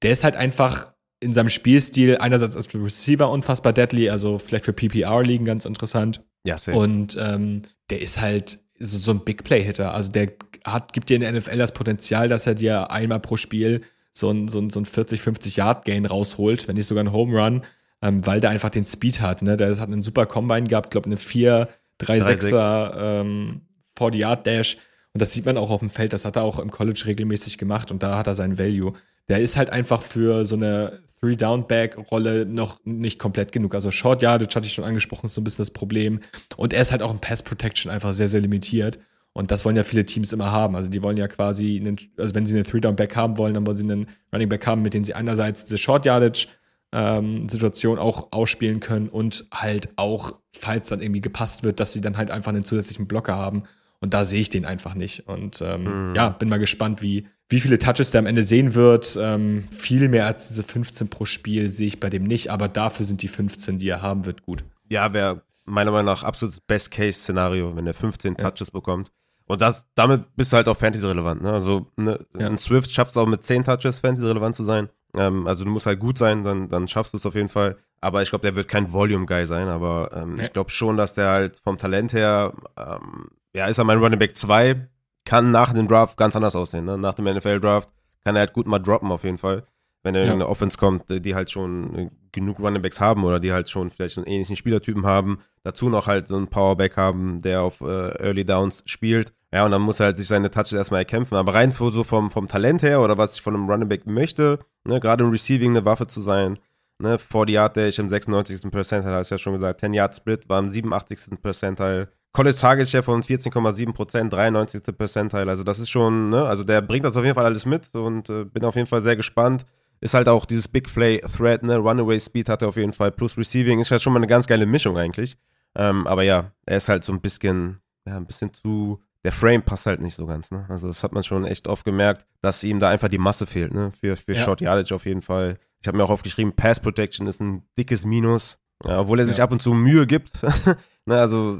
Der 0.03 0.13
ist 0.13 0.23
halt 0.23 0.37
einfach 0.37 0.93
in 1.21 1.33
seinem 1.33 1.51
Spielstil 1.51 2.17
einerseits 2.19 2.57
als 2.57 2.75
Receiver 2.75 3.31
unfassbar 3.31 3.73
deadly, 3.73 4.09
also 4.09 4.39
vielleicht 4.39 4.65
für 4.65 4.73
PPR 4.73 5.23
liegen 5.23 5.45
ganz 5.45 5.67
interessant. 5.67 6.23
Ja, 6.45 6.57
sehr. 6.57 6.75
Und 6.75 7.17
ähm, 7.21 7.61
der 7.91 8.01
ist 8.01 8.21
halt 8.21 8.59
so, 8.79 8.99
so 8.99 9.13
ein 9.13 9.25
Big 9.25 9.45
Play 9.45 9.63
Hitter. 9.63 9.93
Also 9.93 10.11
der 10.11 10.33
hat, 10.65 10.93
gibt 10.93 11.11
dir 11.11 11.17
in 11.17 11.21
der 11.21 11.33
NFL 11.33 11.59
das 11.59 11.73
Potenzial, 11.73 12.29
dass 12.29 12.47
er 12.47 12.55
dir 12.55 12.91
einmal 12.91 13.21
pro 13.21 13.37
Spiel 13.37 13.83
so 14.13 14.31
ein, 14.31 14.49
so 14.49 14.59
ein, 14.59 14.71
so 14.71 14.81
ein 14.81 14.87
40, 14.87 15.21
50 15.21 15.57
Yard 15.57 15.85
Gain 15.85 16.07
rausholt, 16.07 16.67
wenn 16.67 16.77
nicht 16.77 16.87
sogar 16.87 17.05
ein 17.05 17.13
Home 17.13 17.39
Run, 17.39 17.65
ähm, 18.03 18.27
weil 18.27 18.41
der 18.41 18.51
einfach 18.51 18.71
den 18.71 18.87
Speed 18.87 19.21
hat. 19.21 19.43
Ne? 19.43 19.57
Der 19.57 19.69
hat 19.69 19.81
einen 19.81 20.03
super 20.03 20.27
Combine 20.27 20.67
gehabt, 20.67 20.91
glaube 20.91 21.07
eine 21.07 21.19
4, 21.19 21.69
3, 21.99 22.19
6er 22.19 23.21
ähm, 23.21 23.61
40 23.97 24.21
Yard 24.21 24.47
Dash. 24.47 24.79
Und 25.13 25.21
das 25.21 25.33
sieht 25.33 25.45
man 25.45 25.59
auch 25.59 25.71
auf 25.71 25.81
dem 25.81 25.91
Feld. 25.91 26.13
Das 26.13 26.25
hat 26.25 26.37
er 26.37 26.43
auch 26.43 26.59
im 26.59 26.71
College 26.71 27.03
regelmäßig 27.05 27.59
gemacht 27.59 27.91
und 27.91 28.03
da 28.03 28.17
hat 28.17 28.27
er 28.27 28.35
seinen 28.35 28.59
Value. 28.59 28.95
Der 29.31 29.41
ist 29.41 29.57
halt 29.57 29.71
einfach 29.71 30.03
für 30.03 30.45
so 30.45 30.57
eine 30.57 31.01
Three-Down-Back-Rolle 31.21 32.47
noch 32.47 32.81
nicht 32.85 33.19
komplett 33.19 33.53
genug. 33.53 33.75
Also 33.75 33.91
Short 33.91 34.23
Yardage 34.23 34.55
hatte 34.55 34.67
ich 34.67 34.73
schon 34.73 34.85
angesprochen, 34.85 35.27
ist 35.27 35.35
so 35.35 35.41
ein 35.41 35.45
bisschen 35.45 35.63
das 35.63 35.71
Problem. 35.71 36.21
Und 36.57 36.73
er 36.73 36.83
ist 36.83 36.93
halt 36.93 37.03
auch 37.03 37.11
im 37.11 37.21
Pass 37.21 37.43
Protection 37.43 37.93
einfach 37.93 38.13
sehr, 38.13 38.29
sehr 38.29 38.41
limitiert. 38.41 38.99
Und 39.33 39.53
das 39.53 39.65
wollen 39.65 39.77
ja 39.77 39.85
viele 39.85 40.05
Teams 40.05 40.33
immer 40.33 40.51
haben. 40.51 40.75
Also 40.75 40.91
die 40.91 41.03
wollen 41.03 41.17
ja 41.17 41.29
quasi, 41.29 41.77
einen, 41.79 41.97
also 42.17 42.35
wenn 42.35 42.47
sie 42.47 42.55
einen 42.55 42.65
Three-Down-Back 42.65 43.15
haben 43.15 43.39
wollen, 43.39 43.55
dann 43.55 43.67
wollen 43.67 43.77
sie 43.77 43.85
einen 43.85 44.09
Running 44.33 44.49
Back 44.49 44.67
haben, 44.67 44.83
mit 44.83 44.95
dem 44.95 45.05
sie 45.05 45.15
einerseits 45.15 45.65
diese 45.65 45.79
Short 45.79 46.05
Yardage 46.05 46.49
ähm, 46.93 47.49
Situation 47.49 47.99
auch 47.99 48.33
ausspielen 48.33 48.81
können 48.81 49.09
und 49.09 49.47
halt 49.53 49.91
auch, 49.95 50.41
falls 50.57 50.89
dann 50.89 51.01
irgendwie 51.01 51.21
gepasst 51.21 51.63
wird, 51.63 51.79
dass 51.79 51.93
sie 51.93 52.01
dann 52.01 52.17
halt 52.17 52.33
einfach 52.33 52.49
einen 52.51 52.65
zusätzlichen 52.65 53.07
Blocker 53.07 53.37
haben. 53.37 53.63
Und 54.01 54.15
da 54.15 54.25
sehe 54.25 54.41
ich 54.41 54.51
den 54.51 54.65
einfach 54.65 54.95
nicht. 54.95 55.29
Und 55.29 55.63
ähm, 55.63 56.09
mhm. 56.09 56.15
ja, 56.17 56.31
bin 56.31 56.49
mal 56.49 56.59
gespannt, 56.59 57.03
wie, 57.03 57.29
wie 57.51 57.61
viele 57.61 57.79
Touches 57.79 58.13
der 58.13 58.21
am 58.21 58.27
Ende 58.27 58.45
sehen 58.45 58.75
wird. 58.75 59.19
Ähm, 59.21 59.69
viel 59.71 60.09
mehr 60.09 60.27
als 60.27 60.49
diese 60.49 60.63
15 60.63 61.11
pro 61.11 61.25
Spiel 61.27 61.69
sehe 61.69 61.89
ich 61.89 62.01
bei 62.01 62.09
dem 62.09 62.25
nicht, 62.25 62.51
aber 62.51 62.69
dafür 62.69 63.05
sind 63.05 63.23
die 63.23 63.29
15, 63.29 63.79
die 63.79 63.89
er 63.89 64.01
haben 64.01 64.25
wird, 64.25 64.43
gut. 64.43 64.65
Ja, 64.89 65.13
wäre 65.13 65.43
meiner 65.67 65.91
Meinung 65.91 66.07
nach 66.07 66.23
absolut 66.23 66.67
Best-Case-Szenario, 66.67 67.77
wenn 67.77 67.87
er 67.87 67.95
15 67.95 68.37
ja. 68.39 68.51
Touches 68.51 68.71
bekommt. 68.71 69.13
Und 69.47 69.61
das, 69.61 69.89
damit 69.97 70.37
bist 70.37 70.53
du 70.53 70.57
halt 70.57 70.69
auch 70.69 70.77
Fantasy-relevant. 70.77 71.43
Ne? 71.43 71.53
Also 71.53 71.87
ne, 71.97 72.25
ja. 72.39 72.47
ein 72.47 72.57
Swift 72.57 72.93
schaffst 72.93 73.17
du 73.17 73.21
auch 73.21 73.27
mit 73.27 73.43
10 73.43 73.65
Touches 73.65 73.99
Fantasy-relevant 73.99 74.55
zu 74.55 74.63
sein. 74.63 74.89
Ähm, 75.15 75.49
also 75.49 75.65
du 75.65 75.71
musst 75.71 75.87
halt 75.87 75.99
gut 75.99 76.19
sein, 76.19 76.45
dann, 76.45 76.69
dann 76.69 76.87
schaffst 76.87 77.13
du 77.13 77.19
es 77.19 77.27
auf 77.27 77.35
jeden 77.35 77.49
Fall. 77.49 77.77
Aber 78.01 78.23
ich 78.23 78.31
glaube, 78.31 78.43
der 78.43 78.55
wird 78.55 78.69
kein 78.69 78.93
Volume-Guy 78.93 79.47
sein. 79.47 79.67
Aber 79.67 80.11
ähm, 80.15 80.39
ja. 80.39 80.45
ich 80.45 80.53
glaube 80.53 80.71
schon, 80.71 80.97
dass 80.97 81.15
der 81.15 81.31
halt 81.31 81.61
vom 81.65 81.79
Talent 81.79 82.13
her, 82.13 82.53
ähm, 82.77 83.29
ja, 83.53 83.67
ist 83.67 83.79
er 83.79 83.85
mein 83.85 83.99
Running 83.99 84.21
Back 84.21 84.37
2, 84.37 84.89
kann 85.25 85.51
nach 85.51 85.73
dem 85.73 85.89
Draft 85.89 86.17
ganz 86.17 86.37
anders 86.37 86.57
aussehen. 86.57 86.85
Ne? 86.85 86.99
Nach 86.99 87.15
dem 87.15 87.27
NFL-Draft 87.27 87.89
kann 88.25 88.37
er 88.37 88.41
halt 88.41 88.53
gut 88.53 88.67
mal 88.67 88.79
droppen 88.79 89.11
auf 89.13 89.25
jeden 89.25 89.39
Fall. 89.39 89.65
Wenn 90.03 90.15
er 90.15 90.25
ja. 90.25 90.29
in 90.29 90.35
eine 90.35 90.49
Offense 90.49 90.79
kommt, 90.79 91.05
die 91.09 91.35
halt 91.35 91.51
schon 91.51 91.95
äh, 91.95 92.11
genug 92.33 92.59
Running 92.59 92.81
Backs 92.81 93.01
haben 93.01 93.25
oder 93.25 93.39
die 93.39 93.53
halt 93.53 93.69
schon 93.69 93.91
vielleicht 93.91 94.17
einen 94.17 94.27
ähnlichen 94.27 94.57
Spielertypen 94.57 95.05
haben, 95.05 95.41
dazu 95.63 95.91
noch 95.91 96.07
halt 96.07 96.27
so 96.27 96.37
einen 96.37 96.49
Powerback 96.49 96.97
haben, 96.97 97.43
der 97.43 97.63
auf 97.63 97.83
äh, 97.83 98.19
Early 98.19 98.45
Downs 98.45 98.83
spielt. 98.87 99.33
Ja, 99.53 99.65
und 99.65 99.73
dann 99.73 99.83
muss 99.83 100.01
er 100.01 100.07
halt 100.07 100.17
sich 100.17 100.29
seine 100.29 100.51
Touches 100.51 100.73
erstmal 100.73 101.01
erkämpfen. 101.01 101.37
Aber 101.37 101.55
rein 101.55 101.73
so 101.73 102.05
vom, 102.05 102.31
vom 102.31 102.47
Talent 102.47 102.83
her 102.83 103.01
oder 103.01 103.19
was 103.19 103.35
ich 103.35 103.43
von 103.43 103.55
einem 103.55 103.69
Running 103.69 103.89
Back 103.89 104.07
möchte, 104.07 104.61
ne, 104.85 105.01
gerade 105.01 105.25
im 105.25 105.31
Receiving 105.31 105.73
eine 105.73 105.85
Waffe 105.85 106.07
zu 106.07 106.21
sein, 106.21 106.59
ne, 106.99 107.19
40 107.19 107.55
Yard 107.55 107.77
Dash 107.77 107.99
im 107.99 108.09
96. 108.09 108.71
Percentile, 108.71 109.17
hast 109.17 109.31
du 109.31 109.35
ja 109.35 109.39
schon 109.39 109.55
gesagt, 109.55 109.81
10 109.81 109.93
Yard 109.93 110.17
Split 110.17 110.49
war 110.49 110.61
im 110.61 110.69
87. 110.69 111.43
Percentile, 111.43 112.09
College 112.33 112.57
Target 112.57 112.89
Share 112.89 113.03
von 113.03 113.23
14,7 113.23 113.93
Prozent, 113.93 114.33
93. 114.33 114.83
Percentile. 114.97 115.49
Also 115.49 115.65
das 115.65 115.79
ist 115.79 115.91
schon, 115.91 116.31
ne, 116.31 116.45
also 116.45 116.63
der 116.63 116.81
bringt 116.81 117.05
das 117.05 117.17
auf 117.17 117.25
jeden 117.25 117.35
Fall 117.35 117.45
alles 117.45 117.67
mit 117.67 117.93
und 117.95 118.31
äh, 118.31 118.45
bin 118.45 118.65
auf 118.65 118.77
jeden 118.77 118.87
Fall 118.87 119.03
sehr 119.03 119.17
gespannt. 119.17 119.67
Ist 120.01 120.15
halt 120.15 120.29
auch 120.29 120.47
dieses 120.47 120.69
Big 120.69 120.93
Play 120.93 121.19
Threat, 121.19 121.63
ne, 121.63 121.77
Runaway 121.77 122.21
Speed 122.21 122.49
hat 122.49 122.63
er 122.63 122.69
auf 122.69 122.77
jeden 122.77 122.93
Fall, 122.93 123.11
plus 123.11 123.37
Receiving 123.37 123.81
ist 123.81 123.91
halt 123.91 124.01
schon 124.01 124.13
mal 124.13 124.21
eine 124.21 124.29
ganz 124.29 124.47
geile 124.47 124.65
Mischung 124.65 124.97
eigentlich. 124.97 125.37
Ähm, 125.75 126.07
aber 126.07 126.23
ja, 126.23 126.53
er 126.67 126.77
ist 126.77 126.89
halt 126.89 127.05
so 127.05 127.13
ein 127.13 127.21
bisschen, 127.21 127.81
ja, 128.07 128.17
ein 128.17 128.27
bisschen 128.27 128.55
zu, 128.55 129.01
der 129.25 129.33
Frame 129.33 129.63
passt 129.63 129.87
halt 129.87 130.01
nicht 130.01 130.15
so 130.15 130.27
ganz, 130.27 130.51
ne? 130.51 130.65
Also 130.69 130.87
das 130.89 131.03
hat 131.03 131.13
man 131.13 131.23
schon 131.23 131.45
echt 131.45 131.69
oft 131.69 131.85
gemerkt, 131.85 132.27
dass 132.41 132.65
ihm 132.65 132.81
da 132.81 132.89
einfach 132.89 133.09
die 133.09 133.19
Masse 133.19 133.47
fehlt, 133.47 133.75
ne? 133.75 133.93
Für, 134.01 134.17
für 134.17 134.35
ja. 134.35 134.43
Short 134.43 134.61
Yardage 134.61 134.95
auf 134.95 135.05
jeden 135.05 135.23
Fall. 135.23 135.59
Ich 135.81 135.89
habe 135.89 135.97
mir 135.97 136.05
auch 136.05 136.11
aufgeschrieben, 136.11 136.55
Pass 136.55 136.81
Protection 136.81 137.27
ist 137.27 137.41
ein 137.41 137.63
dickes 137.77 138.05
Minus. 138.05 138.59
Ja, 138.85 139.01
obwohl 139.01 139.21
er 139.21 139.27
sich 139.27 139.39
ja. 139.39 139.45
ab 139.45 139.53
und 139.53 139.61
zu 139.61 139.75
Mühe 139.75 140.07
gibt. 140.07 140.43
ne, 141.07 141.21
also 141.21 141.59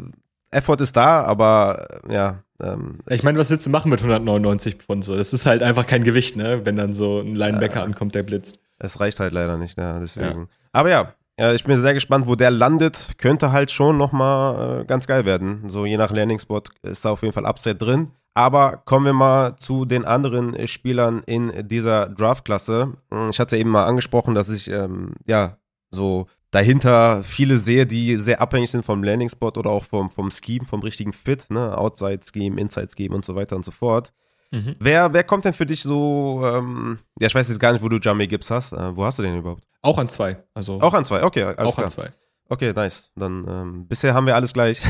Effort 0.51 0.81
ist 0.81 0.97
da, 0.97 1.23
aber 1.23 2.03
ja. 2.09 2.43
Ähm, 2.63 2.99
ich 3.09 3.23
meine, 3.23 3.39
was 3.39 3.51
willst 3.51 3.67
du 3.67 3.71
machen 3.71 3.91
mit 3.91 4.01
199 4.01 4.77
Pfund? 4.77 5.05
So? 5.05 5.17
Das 5.17 5.33
ist 5.33 5.47
halt 5.47 5.63
einfach 5.63 5.87
kein 5.87 6.05
Gewicht, 6.05 6.37
ne? 6.37 6.65
Wenn 6.65 6.77
dann 6.77 6.93
so 6.93 7.21
ein 7.21 7.35
Linebacker 7.35 7.81
äh, 7.81 7.85
ankommt, 7.85 8.15
der 8.15 8.23
blitzt. 8.23 8.59
Es 8.79 9.01
reicht 9.01 9.21
halt 9.21 9.33
leider 9.33 9.57
nicht, 9.57 9.77
ne? 9.77 9.99
Deswegen. 10.03 10.41
Ja. 10.41 10.47
Aber 10.73 10.91
ja, 10.91 11.15
ja, 11.39 11.55
ich 11.55 11.65
bin 11.65 11.81
sehr 11.81 11.95
gespannt, 11.95 12.27
wo 12.27 12.35
der 12.35 12.51
landet. 12.51 13.15
Könnte 13.19 13.53
halt 13.53 13.71
schon 13.71 13.97
nochmal 13.97 14.83
äh, 14.83 14.85
ganz 14.85 15.07
geil 15.07 15.25
werden. 15.25 15.69
So 15.69 15.87
je 15.87 15.97
nach 15.97 16.11
Landing-Spot 16.11 16.63
ist 16.83 17.05
da 17.05 17.11
auf 17.11 17.23
jeden 17.23 17.33
Fall 17.33 17.47
Upside 17.47 17.77
drin. 17.77 18.11
Aber 18.35 18.83
kommen 18.85 19.07
wir 19.07 19.13
mal 19.13 19.57
zu 19.57 19.85
den 19.85 20.05
anderen 20.05 20.69
Spielern 20.69 21.23
in 21.27 21.67
dieser 21.69 22.09
Draft-Klasse. 22.09 22.93
Ich 23.31 23.41
hatte 23.41 23.57
eben 23.57 23.71
mal 23.71 23.87
angesprochen, 23.87 24.35
dass 24.35 24.49
ich 24.49 24.71
ähm, 24.71 25.15
ja 25.27 25.57
so 25.91 26.27
dahinter 26.51 27.23
viele 27.25 27.59
sehe, 27.59 27.87
die 27.87 28.17
sehr 28.17 28.41
abhängig 28.41 28.71
sind 28.71 28.85
vom 28.85 29.03
Landing-Spot 29.03 29.53
oder 29.57 29.71
auch 29.71 29.85
vom, 29.85 30.11
vom 30.11 30.31
Scheme, 30.31 30.67
vom 30.67 30.81
richtigen 30.81 31.13
Fit, 31.13 31.51
ne? 31.51 31.77
Outside-Scheme, 31.77 32.61
Inside-Scheme 32.61 33.15
und 33.15 33.25
so 33.25 33.35
weiter 33.35 33.57
und 33.57 33.65
so 33.65 33.71
fort. 33.71 34.13
Mhm. 34.51 34.75
Wer, 34.81 35.13
wer 35.13 35.23
kommt 35.23 35.45
denn 35.45 35.53
für 35.53 35.67
dich 35.67 35.83
so, 35.83 36.43
ähm, 36.45 36.99
ja, 37.21 37.29
ich 37.29 37.35
weiß 37.35 37.49
jetzt 37.49 37.61
gar 37.61 37.73
nicht, 37.73 37.83
wo 37.83 37.89
du 37.89 37.99
Jamie 37.99 38.27
Gibbs 38.27 38.51
hast. 38.51 38.73
Äh, 38.73 38.97
wo 38.97 39.05
hast 39.05 39.19
du 39.19 39.23
den 39.23 39.39
überhaupt? 39.39 39.65
Auch 39.83 39.99
an 39.99 40.09
zwei. 40.09 40.43
Also 40.55 40.81
auch 40.81 40.95
an 40.95 41.05
zwei, 41.05 41.23
okay. 41.23 41.45
auch 41.45 41.55
klar. 41.55 41.85
an 41.85 41.89
zwei. 41.89 42.11
Okay, 42.49 42.73
nice. 42.73 43.13
Dann 43.15 43.47
ähm, 43.49 43.87
bisher 43.87 44.13
haben 44.13 44.27
wir 44.27 44.35
alles 44.35 44.53
gleich. 44.53 44.83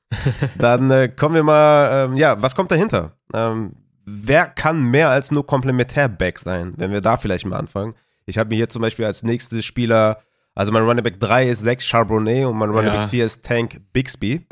Dann 0.58 0.90
äh, 0.90 1.08
kommen 1.08 1.34
wir 1.34 1.42
mal, 1.42 2.04
ähm, 2.04 2.16
ja, 2.16 2.40
was 2.40 2.54
kommt 2.54 2.70
dahinter? 2.70 3.16
Ähm, 3.32 3.72
wer 4.04 4.46
kann 4.46 4.82
mehr 4.82 5.08
als 5.10 5.30
nur 5.30 5.46
Komplementärback 5.46 6.38
sein, 6.38 6.74
wenn 6.76 6.92
wir 6.92 7.00
da 7.00 7.16
vielleicht 7.16 7.46
mal 7.46 7.58
anfangen? 7.58 7.94
Ich 8.26 8.36
habe 8.36 8.50
mir 8.50 8.56
hier 8.56 8.68
zum 8.68 8.82
Beispiel 8.82 9.06
als 9.06 9.22
nächstes 9.22 9.64
Spieler, 9.64 10.22
also 10.58 10.72
mein 10.72 10.82
Running 10.82 11.04
Back 11.04 11.20
3 11.20 11.50
ist 11.50 11.62
Zach 11.62 11.80
Charbonnet 11.80 12.44
und 12.44 12.58
mein 12.58 12.70
Running 12.70 12.92
ja. 12.92 13.02
Back 13.02 13.10
4 13.10 13.24
ist 13.24 13.44
Tank 13.44 13.80
Bixby. 13.92 14.44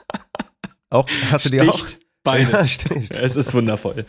auch, 0.90 1.06
hast 1.30 1.44
du 1.44 1.50
die 1.50 1.60
auch? 1.60 1.78
Beides. 2.24 2.84
Ja, 3.10 3.20
es 3.20 3.36
ist 3.36 3.52
wundervoll. 3.52 4.06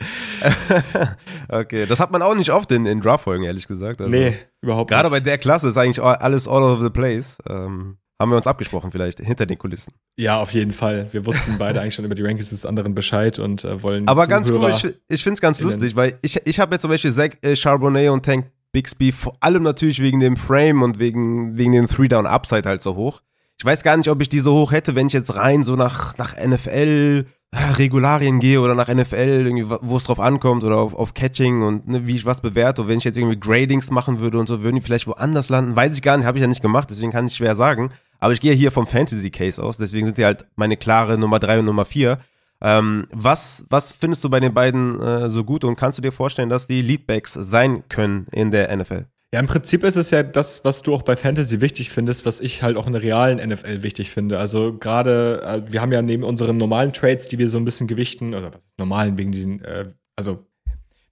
okay, 1.50 1.86
das 1.88 2.00
hat 2.00 2.12
man 2.12 2.22
auch 2.22 2.36
nicht 2.36 2.52
oft 2.52 2.72
in, 2.72 2.86
in 2.86 3.02
Draft-Folgen, 3.02 3.44
ehrlich 3.44 3.68
gesagt. 3.68 4.00
Also, 4.00 4.10
nee, 4.10 4.38
überhaupt 4.62 4.90
Gerade 4.90 5.10
bei 5.10 5.20
der 5.20 5.38
Klasse 5.38 5.68
ist 5.68 5.78
eigentlich 5.78 6.02
alles 6.02 6.48
all 6.48 6.64
over 6.64 6.84
the 6.84 6.90
place. 6.90 7.38
Ähm, 7.50 7.98
haben 8.18 8.32
wir 8.32 8.38
uns 8.38 8.48
abgesprochen 8.48 8.92
vielleicht, 8.92 9.20
hinter 9.20 9.46
den 9.46 9.58
Kulissen. 9.58 9.94
Ja, 10.18 10.42
auf 10.42 10.54
jeden 10.54 10.72
Fall. 10.72 11.10
Wir 11.12 11.26
wussten 11.26 11.58
beide 11.58 11.82
eigentlich 11.82 11.96
schon 11.96 12.06
über 12.06 12.16
die 12.16 12.24
Rankings 12.24 12.50
des 12.52 12.66
anderen 12.66 12.96
Bescheid 12.96 13.40
und 13.40 13.66
äh, 13.66 13.84
wollen 13.84 14.08
Aber 14.08 14.26
ganz 14.26 14.50
cool, 14.52 14.72
ich, 14.74 14.86
ich 15.10 15.24
finde 15.24 15.34
es 15.34 15.42
ganz 15.42 15.60
lustig, 15.60 15.98
weil 15.98 16.18
ich, 16.22 16.40
ich 16.46 16.60
habe 16.62 16.76
jetzt 16.76 16.82
zum 16.82 16.92
Beispiel 16.92 17.12
Zach 17.12 17.32
äh, 17.42 17.58
Charbonnet 17.58 18.10
und 18.10 18.26
Tank 18.26 18.52
Bixby, 18.72 19.12
vor 19.12 19.36
allem 19.40 19.64
natürlich 19.64 20.02
wegen 20.02 20.20
dem 20.20 20.38
Frame 20.38 20.84
und 20.84 21.00
wegen, 21.00 21.58
wegen 21.58 21.72
dem 21.72 21.88
Three-Down-Upside 21.88 22.68
halt 22.68 22.82
so 22.82 22.96
hoch. 22.96 23.22
Ich 23.58 23.66
weiß 23.66 23.84
gar 23.84 23.98
nicht, 23.98 24.10
ob 24.10 24.22
ich 24.22 24.30
die 24.30 24.40
so 24.40 24.54
hoch 24.54 24.72
hätte, 24.72 24.96
wenn 24.96 25.08
ich 25.08 25.14
jetzt 25.14 25.36
rein 25.36 25.64
so 25.64 25.76
nach, 25.76 26.18
nach 26.18 26.36
NFL 26.38 27.26
Regularien 27.52 28.40
gehe 28.40 28.62
oder 28.62 28.76
nach 28.76 28.90
NFL, 28.90 29.80
wo 29.82 29.98
es 29.98 30.04
drauf 30.04 30.20
ankommt 30.20 30.64
oder 30.64 30.78
auf, 30.78 30.94
auf 30.94 31.16
Catching 31.16 31.64
und 31.64 31.88
ne, 31.88 32.06
wie 32.06 32.16
ich 32.16 32.26
was 32.26 32.42
bewerte. 32.42 32.88
Wenn 32.88 33.00
ich 33.00 33.04
jetzt 33.04 33.18
irgendwie 33.18 33.40
Gradings 33.40 33.90
machen 33.90 34.20
würde 34.20 34.40
und 34.40 34.48
so, 34.48 34.62
würden 34.62 34.76
die 34.76 34.82
vielleicht 34.82 35.08
woanders 35.08 35.50
landen. 35.50 35.76
Weiß 35.76 35.96
ich 35.96 36.04
gar 36.04 36.18
nicht, 36.18 36.28
habe 36.28 36.38
ich 36.38 36.44
ja 36.44 36.48
nicht 36.48 36.62
gemacht, 36.62 36.90
deswegen 36.92 37.12
kann 37.12 37.26
ich 37.26 37.36
schwer 37.36 37.56
sagen. 37.56 37.90
Aber 38.20 38.34
ich 38.34 38.42
gehe 38.42 38.54
hier 38.54 38.72
vom 38.72 38.86
Fantasy 38.86 39.32
Case 39.32 39.62
aus, 39.64 39.78
deswegen 39.78 40.06
sind 40.06 40.18
die 40.18 40.26
halt 40.26 40.46
meine 40.58 40.78
klare 40.78 41.18
Nummer 41.18 41.40
3 41.40 41.60
und 41.60 41.66
Nummer 41.66 41.86
4. 41.86 42.20
Ähm, 42.62 43.08
was, 43.12 43.66
was 43.70 43.92
findest 43.92 44.24
du 44.24 44.30
bei 44.30 44.40
den 44.40 44.54
beiden 44.54 45.00
äh, 45.00 45.30
so 45.30 45.44
gut 45.44 45.64
und 45.64 45.76
kannst 45.76 45.98
du 45.98 46.02
dir 46.02 46.12
vorstellen, 46.12 46.50
dass 46.50 46.68
die 46.68 46.82
Leadbacks 46.82 47.34
sein 47.34 47.84
können 47.88 48.28
in 48.32 48.52
der 48.52 48.76
NFL? 48.76 49.06
Ja, 49.32 49.40
im 49.40 49.46
Prinzip 49.46 49.84
ist 49.84 49.96
es 49.96 50.10
ja 50.10 50.24
das, 50.24 50.66
was 50.66 50.82
du 50.82 50.94
auch 50.96 51.04
bei 51.04 51.16
Fantasy 51.16 51.62
wichtig 51.62 51.92
findest, 51.92 52.26
was 52.26 52.40
ich 52.40 52.64
halt 52.64 52.78
auch 52.78 52.88
in 52.88 52.94
der 52.94 53.04
realen 53.04 53.38
NFL 53.38 53.84
wichtig 53.84 54.10
finde. 54.10 54.40
Also 54.40 54.76
gerade, 54.78 55.42
äh, 55.44 55.72
wir 55.72 55.82
haben 55.82 55.92
ja 55.92 56.02
neben 56.02 56.24
unseren 56.24 56.58
normalen 56.58 56.94
Trades, 56.94 57.28
die 57.28 57.38
wir 57.38 57.48
so 57.48 57.60
ein 57.60 57.66
bisschen 57.66 57.88
gewichten, 57.88 58.34
oder 58.34 58.52
normalen 58.78 59.18
wegen 59.20 59.32
diesen, 59.32 59.64
äh, 59.64 59.92
also 60.16 60.46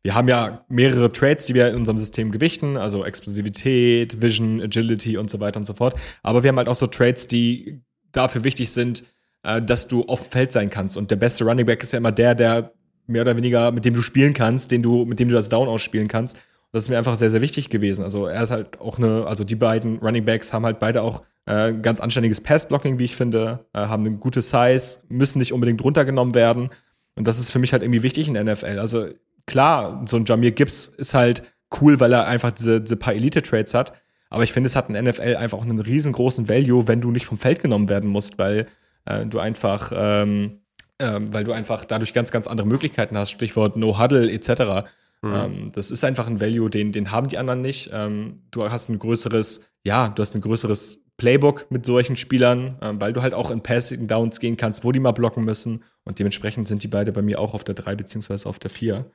wir 0.02 0.16
haben 0.16 0.28
ja 0.28 0.66
mehrere 0.68 1.12
Traits, 1.12 1.46
die 1.46 1.54
wir 1.54 1.70
in 1.70 1.76
unserem 1.76 1.98
System 1.98 2.32
gewichten, 2.32 2.78
also 2.78 3.06
Explosivität, 3.06 4.22
Vision, 4.22 4.62
Agility 4.62 5.18
und 5.18 5.30
so 5.30 5.40
weiter 5.40 5.60
und 5.60 5.66
so 5.66 5.74
fort. 5.74 5.96
Aber 6.24 6.44
wir 6.44 6.48
haben 6.50 6.58
halt 6.58 6.70
auch 6.70 6.76
so 6.76 6.88
Traits, 6.88 7.28
die 7.28 7.82
dafür 8.14 8.44
wichtig 8.44 8.72
sind, 8.72 9.04
äh, 9.44 9.62
dass 9.62 9.88
du 9.88 10.04
auf 10.06 10.24
dem 10.24 10.32
Feld 10.32 10.52
sein 10.52 10.70
kannst. 10.70 10.98
Und 10.98 11.12
der 11.12 11.16
beste 11.16 11.44
Running 11.44 11.66
Back 11.66 11.84
ist 11.84 11.94
ja 11.94 11.98
immer 11.98 12.12
der, 12.12 12.36
der 12.36 12.72
mehr 13.08 13.22
oder 13.22 13.38
weniger, 13.38 13.72
mit 13.72 13.86
dem 13.86 13.94
du 13.94 14.02
spielen 14.02 14.34
kannst, 14.34 14.72
den 14.72 14.84
du, 14.84 15.06
mit 15.06 15.20
dem 15.20 15.30
du 15.30 15.36
das 15.36 15.50
Down 15.50 15.68
ausspielen 15.68 16.08
kannst. 16.08 16.38
das 16.74 16.84
ist 16.84 16.90
mir 16.90 16.98
einfach 16.98 17.16
sehr, 17.16 17.32
sehr 17.32 17.42
wichtig 17.42 17.70
gewesen. 17.70 18.04
Also 18.04 18.28
er 18.28 18.44
ist 18.44 18.52
halt 18.52 18.80
auch 18.82 18.98
eine, 18.98 19.26
also 19.26 19.44
die 19.44 19.56
beiden 19.56 20.00
Running 20.00 20.26
Backs 20.26 20.52
haben 20.52 20.66
halt 20.66 20.80
beide 20.80 21.02
auch 21.02 21.24
äh, 21.46 21.74
ganz 21.74 22.02
anständiges 22.02 22.42
Pass-Blocking, 22.42 23.00
wie 23.00 23.06
ich 23.06 23.16
finde, 23.16 23.66
äh, 23.74 23.80
haben 23.80 24.06
eine 24.06 24.18
gute 24.18 24.42
Size, 24.42 25.00
müssen 25.08 25.40
nicht 25.40 25.54
unbedingt 25.54 25.82
runtergenommen 25.84 26.36
werden. 26.36 26.70
Und 27.16 27.28
das 27.28 27.40
ist 27.40 27.52
für 27.52 27.60
mich 27.60 27.72
halt 27.72 27.84
irgendwie 27.84 28.04
wichtig 28.04 28.28
in 28.28 28.34
der 28.34 28.44
NFL. 28.44 28.80
Also 28.80 29.08
klar, 29.46 30.04
so 30.08 30.18
ein 30.18 30.26
Jamir 30.26 30.52
Gibbs 30.52 30.88
ist 30.88 31.14
halt 31.14 31.44
cool, 31.82 32.00
weil 32.00 32.12
er 32.14 32.28
einfach 32.28 32.52
diese, 32.52 32.82
diese 32.82 32.98
paar 32.98 33.14
Elite-Trades 33.14 33.74
hat. 33.74 33.94
Aber 34.30 34.44
ich 34.44 34.52
finde, 34.52 34.68
es 34.68 34.76
hat 34.76 34.90
in 34.90 35.02
NFL 35.02 35.38
einfach 35.38 35.58
auch 35.58 35.64
einen 35.64 35.80
riesengroßen 35.80 36.50
Value, 36.50 36.88
wenn 36.88 37.00
du 37.02 37.12
nicht 37.12 37.26
vom 37.26 37.38
Feld 37.38 37.62
genommen 37.62 37.88
werden 37.90 38.10
musst, 38.10 38.38
weil 38.38 38.68
äh, 39.08 39.26
du 39.26 39.40
einfach, 39.40 39.92
ähm, 39.96 40.62
ähm, 41.00 41.34
weil 41.34 41.44
du 41.44 41.52
einfach 41.52 41.86
dadurch 41.86 42.14
ganz, 42.14 42.32
ganz 42.32 42.48
andere 42.48 42.68
Möglichkeiten 42.68 43.18
hast. 43.18 43.32
Stichwort 43.32 43.76
No 43.76 44.00
Huddle 44.00 44.32
etc. 44.32 44.88
Mhm. 45.22 45.34
Ähm, 45.34 45.70
das 45.74 45.92
ist 45.92 46.04
einfach 46.04 46.28
ein 46.28 46.42
Value, 46.42 46.70
den, 46.70 46.92
den 46.92 47.12
haben 47.12 47.28
die 47.28 47.38
anderen 47.38 47.62
nicht. 47.62 47.90
Ähm, 47.94 48.42
du 48.52 48.70
hast 48.70 48.90
ein 48.90 49.00
größeres, 49.00 49.62
ja, 49.84 50.10
du 50.10 50.22
hast 50.22 50.36
ein 50.36 50.42
größeres 50.42 51.00
Playbook 51.18 51.72
mit 51.72 51.86
solchen 51.86 52.16
Spielern, 52.16 52.78
ähm, 52.82 53.02
weil 53.02 53.14
du 53.14 53.22
halt 53.22 53.34
auch 53.34 53.50
in 53.50 53.62
Passing 53.62 54.08
Downs 54.08 54.40
gehen 54.40 54.58
kannst, 54.58 54.84
wo 54.84 54.92
die 54.92 55.00
mal 55.00 55.12
blocken 55.12 55.44
müssen. 55.44 55.84
Und 56.04 56.20
dementsprechend 56.20 56.68
sind 56.68 56.84
die 56.84 56.88
beide 56.88 57.12
bei 57.12 57.22
mir 57.22 57.40
auch 57.40 57.54
auf 57.54 57.64
der 57.64 57.76
3 57.76 57.96
beziehungsweise 57.96 58.48
auf 58.48 58.60
der 58.60 58.70
4. 58.70 59.06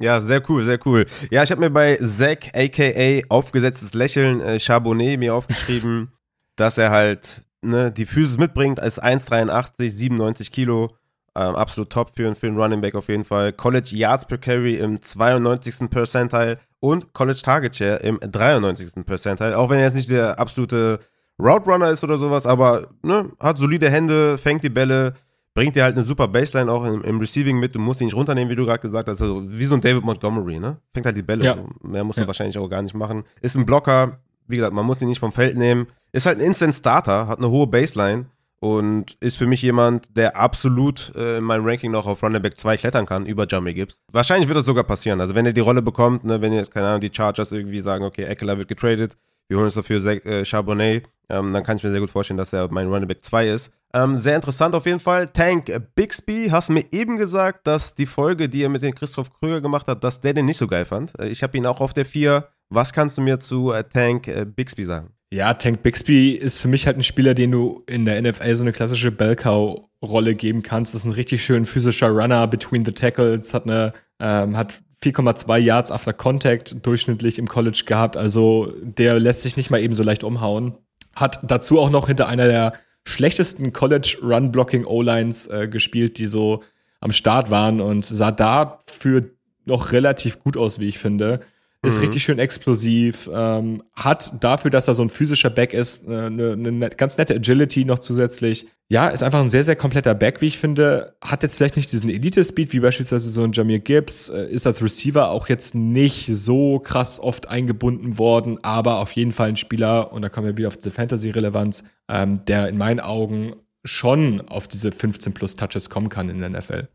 Ja, 0.00 0.20
sehr 0.20 0.42
cool, 0.50 0.64
sehr 0.64 0.84
cool. 0.86 1.06
Ja, 1.30 1.42
ich 1.44 1.50
habe 1.50 1.60
mir 1.60 1.70
bei 1.70 1.96
Zack, 1.96 2.50
aka 2.54 3.22
aufgesetztes 3.28 3.94
Lächeln, 3.94 4.40
äh, 4.40 4.58
Charbonnet 4.58 5.18
mir 5.20 5.34
aufgeschrieben, 5.34 6.12
dass 6.56 6.78
er 6.78 6.90
halt 6.90 7.42
ne, 7.64 7.92
die 7.92 8.06
Physis 8.06 8.38
mitbringt, 8.38 8.80
als 8.80 9.02
1,83, 9.02 9.90
97 9.90 10.52
Kilo. 10.52 10.90
Ähm, 11.36 11.56
absolut 11.56 11.90
top 11.90 12.12
für, 12.16 12.34
für 12.36 12.46
einen 12.46 12.56
Running 12.56 12.80
Back 12.80 12.94
auf 12.94 13.08
jeden 13.08 13.24
Fall. 13.24 13.52
College 13.52 13.90
Yards 13.96 14.26
per 14.26 14.38
Carry 14.38 14.76
im 14.76 15.02
92. 15.02 15.90
Percentile 15.90 16.58
und 16.78 17.12
College 17.12 17.40
Target 17.42 17.74
Share 17.74 17.96
im 17.96 18.20
93. 18.20 19.04
Percentile. 19.04 19.58
Auch 19.58 19.68
wenn 19.70 19.78
er 19.78 19.86
jetzt 19.86 19.96
nicht 19.96 20.10
der 20.10 20.38
absolute 20.38 21.00
Route 21.40 21.68
Runner 21.68 21.88
ist 21.88 22.04
oder 22.04 22.18
sowas, 22.18 22.46
aber 22.46 22.88
ne, 23.02 23.30
hat 23.40 23.58
solide 23.58 23.90
Hände, 23.90 24.38
fängt 24.38 24.62
die 24.62 24.68
Bälle, 24.68 25.14
bringt 25.54 25.74
dir 25.74 25.84
halt 25.84 25.96
eine 25.96 26.04
super 26.04 26.28
Baseline 26.28 26.70
auch 26.70 26.84
im, 26.84 27.02
im 27.02 27.18
Receiving 27.18 27.58
mit. 27.58 27.74
Du 27.74 27.80
musst 27.80 28.00
ihn 28.00 28.06
nicht 28.06 28.14
runternehmen, 28.14 28.50
wie 28.50 28.56
du 28.56 28.64
gerade 28.64 28.80
gesagt 28.80 29.08
hast. 29.08 29.20
Also 29.20 29.42
wie 29.48 29.64
so 29.64 29.74
ein 29.74 29.80
David 29.80 30.04
Montgomery, 30.04 30.60
ne? 30.60 30.78
Fängt 30.92 31.06
halt 31.06 31.16
die 31.16 31.22
Bälle. 31.22 31.44
Ja. 31.44 31.56
So. 31.56 31.68
Mehr 31.88 32.04
musst 32.04 32.18
du 32.18 32.22
ja. 32.22 32.26
wahrscheinlich 32.26 32.58
auch 32.58 32.68
gar 32.68 32.82
nicht 32.82 32.94
machen. 32.94 33.24
Ist 33.40 33.56
ein 33.56 33.66
Blocker, 33.66 34.20
wie 34.46 34.56
gesagt, 34.56 34.74
man 34.74 34.86
muss 34.86 35.02
ihn 35.02 35.08
nicht 35.08 35.20
vom 35.20 35.32
Feld 35.32 35.56
nehmen. 35.56 35.86
Ist 36.12 36.26
halt 36.26 36.38
ein 36.38 36.44
Instant 36.44 36.74
Starter, 36.74 37.26
hat 37.26 37.38
eine 37.38 37.50
hohe 37.50 37.66
Baseline 37.66 38.26
und 38.60 39.16
ist 39.20 39.36
für 39.36 39.46
mich 39.46 39.60
jemand, 39.62 40.16
der 40.16 40.36
absolut 40.36 41.12
äh, 41.16 41.38
in 41.38 41.44
meinem 41.44 41.66
Ranking 41.66 41.90
noch 41.90 42.06
auf 42.06 42.22
Running 42.22 42.40
Back 42.40 42.58
2 42.58 42.76
klettern 42.78 43.04
kann, 43.04 43.26
über 43.26 43.46
Jamie 43.46 43.74
Gibbs. 43.74 44.00
Wahrscheinlich 44.10 44.48
wird 44.48 44.56
das 44.56 44.64
sogar 44.64 44.84
passieren. 44.84 45.20
Also 45.20 45.34
wenn 45.34 45.44
er 45.44 45.52
die 45.52 45.60
Rolle 45.60 45.82
bekommt, 45.82 46.24
ne, 46.24 46.40
wenn 46.40 46.52
jetzt, 46.52 46.72
keine 46.72 46.86
Ahnung, 46.86 47.00
die 47.00 47.10
Chargers 47.12 47.52
irgendwie 47.52 47.80
sagen, 47.80 48.04
okay, 48.04 48.24
Eckler 48.24 48.56
wird 48.56 48.68
getradet, 48.68 49.16
wir 49.48 49.58
holen 49.58 49.66
uns 49.66 49.74
dafür 49.74 50.02
äh, 50.06 50.44
Charbonnet, 50.44 51.04
ähm, 51.28 51.52
dann 51.52 51.62
kann 51.62 51.76
ich 51.76 51.82
mir 51.82 51.90
sehr 51.90 52.00
gut 52.00 52.10
vorstellen, 52.10 52.38
dass 52.38 52.52
er 52.52 52.70
mein 52.70 52.88
Running 52.88 53.08
Back 53.08 53.24
2 53.24 53.48
ist. 53.48 53.70
Ähm, 53.94 54.18
sehr 54.18 54.34
interessant 54.34 54.74
auf 54.74 54.86
jeden 54.86 54.98
Fall. 54.98 55.28
Tank 55.28 55.70
Bixby, 55.94 56.48
hast 56.50 56.68
mir 56.68 56.84
eben 56.90 57.16
gesagt, 57.16 57.64
dass 57.68 57.94
die 57.94 58.06
Folge, 58.06 58.48
die 58.48 58.64
er 58.64 58.68
mit 58.68 58.82
dem 58.82 58.92
Christoph 58.92 59.32
Krüger 59.32 59.60
gemacht 59.60 59.86
hat, 59.86 60.02
dass 60.02 60.20
der 60.20 60.34
den 60.34 60.46
nicht 60.46 60.58
so 60.58 60.66
geil 60.66 60.84
fand. 60.84 61.16
Äh, 61.20 61.28
ich 61.28 61.44
habe 61.44 61.56
ihn 61.56 61.64
auch 61.64 61.80
auf 61.80 61.94
der 61.94 62.04
4. 62.04 62.48
Was 62.70 62.92
kannst 62.92 63.16
du 63.16 63.22
mir 63.22 63.38
zu 63.38 63.70
äh, 63.70 63.84
Tank 63.84 64.26
äh, 64.26 64.44
Bixby 64.44 64.84
sagen? 64.84 65.10
Ja, 65.30 65.54
Tank 65.54 65.84
Bixby 65.84 66.30
ist 66.32 66.60
für 66.60 66.66
mich 66.66 66.86
halt 66.86 66.96
ein 66.96 67.04
Spieler, 67.04 67.34
den 67.34 67.52
du 67.52 67.84
in 67.86 68.04
der 68.04 68.20
NFL 68.20 68.54
so 68.56 68.64
eine 68.64 68.72
klassische 68.72 69.12
Bellcow-Rolle 69.12 70.34
geben 70.34 70.64
kannst. 70.64 70.92
Das 70.92 71.02
ist 71.02 71.06
ein 71.06 71.12
richtig 71.12 71.44
schön 71.44 71.64
physischer 71.64 72.08
Runner 72.08 72.48
between 72.48 72.84
the 72.84 72.92
tackles, 72.92 73.54
hat 73.54 73.64
eine, 73.64 73.92
ähm, 74.18 74.56
hat 74.56 74.74
4,2 75.04 75.58
Yards 75.58 75.92
after 75.92 76.12
Contact 76.12 76.84
durchschnittlich 76.84 77.38
im 77.38 77.46
College 77.46 77.84
gehabt. 77.86 78.16
Also 78.16 78.72
der 78.82 79.20
lässt 79.20 79.42
sich 79.42 79.56
nicht 79.56 79.70
mal 79.70 79.80
eben 79.80 79.94
so 79.94 80.02
leicht 80.02 80.24
umhauen. 80.24 80.74
Hat 81.14 81.38
dazu 81.44 81.78
auch 81.78 81.90
noch 81.90 82.08
hinter 82.08 82.26
einer 82.26 82.48
der 82.48 82.72
schlechtesten 83.04 83.72
College 83.72 84.18
Run 84.22 84.50
Blocking 84.50 84.84
O-Lines 84.84 85.46
äh, 85.46 85.68
gespielt, 85.68 86.18
die 86.18 86.26
so 86.26 86.62
am 87.00 87.12
Start 87.12 87.50
waren 87.50 87.80
und 87.80 88.04
sah 88.04 88.32
dafür 88.32 89.30
noch 89.66 89.92
relativ 89.92 90.40
gut 90.40 90.56
aus, 90.56 90.78
wie 90.78 90.88
ich 90.88 90.98
finde. 90.98 91.40
Ist 91.84 91.96
mhm. 91.96 92.04
richtig 92.04 92.22
schön 92.22 92.38
explosiv, 92.38 93.28
ähm, 93.32 93.82
hat 93.94 94.42
dafür, 94.42 94.70
dass 94.70 94.88
er 94.88 94.94
so 94.94 95.02
ein 95.02 95.10
physischer 95.10 95.50
Back 95.50 95.74
ist, 95.74 96.08
eine, 96.08 96.52
eine 96.52 96.72
net, 96.72 96.98
ganz 96.98 97.18
nette 97.18 97.34
Agility 97.34 97.84
noch 97.84 97.98
zusätzlich. 97.98 98.66
Ja, 98.88 99.08
ist 99.08 99.22
einfach 99.22 99.40
ein 99.40 99.50
sehr, 99.50 99.64
sehr 99.64 99.76
kompletter 99.76 100.14
Back, 100.14 100.40
wie 100.40 100.46
ich 100.46 100.58
finde. 100.58 101.16
Hat 101.22 101.42
jetzt 101.42 101.56
vielleicht 101.56 101.76
nicht 101.76 101.90
diesen 101.92 102.10
Elite-Speed, 102.10 102.72
wie 102.72 102.80
beispielsweise 102.80 103.30
so 103.30 103.42
ein 103.42 103.52
Jamir 103.52 103.80
Gibbs, 103.80 104.28
äh, 104.28 104.46
ist 104.46 104.66
als 104.66 104.82
Receiver 104.82 105.30
auch 105.30 105.48
jetzt 105.48 105.74
nicht 105.74 106.26
so 106.30 106.78
krass 106.78 107.20
oft 107.20 107.48
eingebunden 107.48 108.18
worden, 108.18 108.58
aber 108.62 108.98
auf 108.98 109.12
jeden 109.12 109.32
Fall 109.32 109.50
ein 109.50 109.56
Spieler, 109.56 110.12
und 110.12 110.22
da 110.22 110.28
kommen 110.28 110.46
wir 110.46 110.56
wieder 110.56 110.68
auf 110.68 110.76
diese 110.76 110.90
Fantasy-Relevanz, 110.90 111.84
ähm, 112.08 112.44
der 112.46 112.68
in 112.68 112.78
meinen 112.78 113.00
Augen 113.00 113.54
schon 113.84 114.40
auf 114.48 114.68
diese 114.68 114.92
15 114.92 115.34
plus 115.34 115.56
Touches 115.56 115.90
kommen 115.90 116.08
kann 116.08 116.28
in 116.28 116.40
der 116.40 116.50
NFL. 116.50 116.88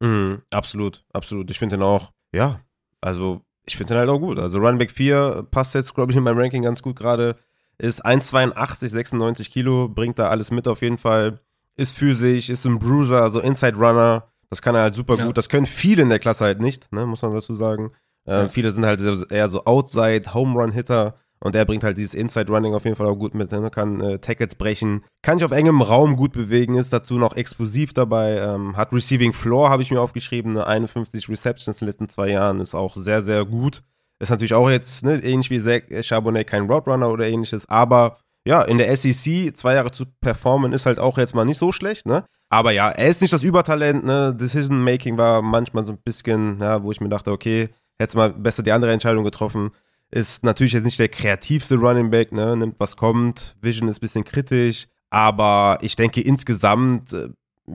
Mhm, 0.00 0.42
absolut, 0.50 1.04
absolut. 1.12 1.50
Ich 1.50 1.58
finde 1.58 1.76
den 1.76 1.82
auch, 1.82 2.12
ja, 2.34 2.60
also 3.00 3.42
ich 3.66 3.76
finde 3.76 3.94
den 3.94 4.00
halt 4.00 4.08
auch 4.08 4.20
gut. 4.20 4.38
Also 4.38 4.58
Runback 4.58 4.90
4 4.90 5.46
passt 5.50 5.74
jetzt, 5.74 5.94
glaube 5.94 6.12
ich, 6.12 6.16
in 6.16 6.22
meinem 6.24 6.38
Ranking 6.38 6.62
ganz 6.62 6.82
gut 6.82 6.96
gerade. 6.96 7.36
Ist 7.78 8.06
1,82, 8.06 8.88
96 8.88 9.50
Kilo, 9.50 9.88
bringt 9.88 10.18
da 10.18 10.28
alles 10.28 10.50
mit 10.50 10.66
auf 10.66 10.80
jeden 10.82 10.98
Fall. 10.98 11.40
Ist 11.76 11.96
physisch, 11.96 12.48
ist 12.48 12.64
ein 12.64 12.78
Bruiser, 12.78 13.22
also 13.22 13.40
Inside 13.40 13.76
Runner. 13.76 14.28
Das 14.48 14.62
kann 14.62 14.74
er 14.74 14.82
halt 14.82 14.94
super 14.94 15.18
ja. 15.18 15.26
gut. 15.26 15.36
Das 15.36 15.48
können 15.48 15.66
viele 15.66 16.02
in 16.02 16.08
der 16.08 16.20
Klasse 16.20 16.44
halt 16.44 16.60
nicht, 16.60 16.90
ne, 16.92 17.04
muss 17.04 17.22
man 17.22 17.34
dazu 17.34 17.54
sagen. 17.54 17.90
Äh, 18.24 18.32
ja. 18.32 18.48
Viele 18.48 18.70
sind 18.70 18.86
halt 18.86 19.00
eher 19.30 19.48
so 19.48 19.64
Outside, 19.64 20.32
Home 20.32 20.58
Run 20.58 20.72
Hitter. 20.72 21.16
Und 21.46 21.54
der 21.54 21.64
bringt 21.64 21.84
halt 21.84 21.96
dieses 21.96 22.12
Inside 22.12 22.52
Running 22.52 22.74
auf 22.74 22.84
jeden 22.84 22.96
Fall 22.96 23.06
auch 23.06 23.14
gut 23.14 23.32
mit. 23.32 23.52
Ne? 23.52 23.70
Kann 23.70 24.00
äh, 24.00 24.18
Tackles 24.18 24.56
brechen, 24.56 25.04
kann 25.22 25.38
sich 25.38 25.44
auf 25.44 25.52
engem 25.52 25.80
Raum 25.80 26.16
gut 26.16 26.32
bewegen, 26.32 26.74
ist 26.74 26.92
dazu 26.92 27.18
noch 27.18 27.36
explosiv 27.36 27.92
dabei. 27.92 28.38
Ähm, 28.38 28.76
hat 28.76 28.92
Receiving 28.92 29.32
Floor, 29.32 29.70
habe 29.70 29.84
ich 29.84 29.92
mir 29.92 30.00
aufgeschrieben, 30.00 30.58
eine 30.58 30.66
51 30.66 31.28
Receptions 31.28 31.80
in 31.80 31.86
den 31.86 31.92
letzten 31.92 32.08
zwei 32.08 32.30
Jahren, 32.30 32.60
ist 32.60 32.74
auch 32.74 32.96
sehr, 32.96 33.22
sehr 33.22 33.44
gut. 33.44 33.84
Ist 34.18 34.30
natürlich 34.30 34.54
auch 34.54 34.68
jetzt 34.68 35.04
ne, 35.04 35.22
ähnlich 35.22 35.48
wie 35.50 35.62
Zach 35.62 35.82
Charbonnet 36.02 36.48
kein 36.48 36.68
Roadrunner 36.68 37.10
oder 37.10 37.28
ähnliches, 37.28 37.68
aber 37.68 38.18
ja, 38.44 38.62
in 38.62 38.78
der 38.78 38.96
SEC 38.96 39.56
zwei 39.56 39.74
Jahre 39.74 39.92
zu 39.92 40.04
performen 40.20 40.72
ist 40.72 40.86
halt 40.86 40.98
auch 40.98 41.16
jetzt 41.16 41.34
mal 41.34 41.44
nicht 41.44 41.58
so 41.58 41.70
schlecht, 41.70 42.06
ne? 42.06 42.24
Aber 42.48 42.72
ja, 42.72 42.90
er 42.90 43.08
ist 43.08 43.20
nicht 43.20 43.32
das 43.32 43.42
Übertalent, 43.42 44.04
ne? 44.04 44.34
Decision 44.34 44.82
Making 44.82 45.16
war 45.16 45.42
manchmal 45.42 45.86
so 45.86 45.92
ein 45.92 45.98
bisschen, 46.04 46.60
ja, 46.60 46.82
wo 46.82 46.90
ich 46.90 47.00
mir 47.00 47.08
dachte, 47.08 47.30
okay, 47.30 47.68
hätte 48.00 48.16
mal 48.16 48.30
besser 48.30 48.62
die 48.62 48.72
andere 48.72 48.92
Entscheidung 48.92 49.24
getroffen. 49.24 49.70
Ist 50.10 50.44
natürlich 50.44 50.72
jetzt 50.72 50.84
nicht 50.84 50.98
der 50.98 51.08
kreativste 51.08 51.76
Running 51.76 52.10
Back, 52.10 52.32
ne? 52.32 52.56
nimmt 52.56 52.76
was 52.78 52.96
kommt. 52.96 53.56
Vision 53.60 53.88
ist 53.88 53.98
ein 53.98 54.00
bisschen 54.00 54.24
kritisch. 54.24 54.86
Aber 55.10 55.78
ich 55.80 55.96
denke 55.96 56.20
insgesamt, 56.20 57.12
äh, 57.12 57.28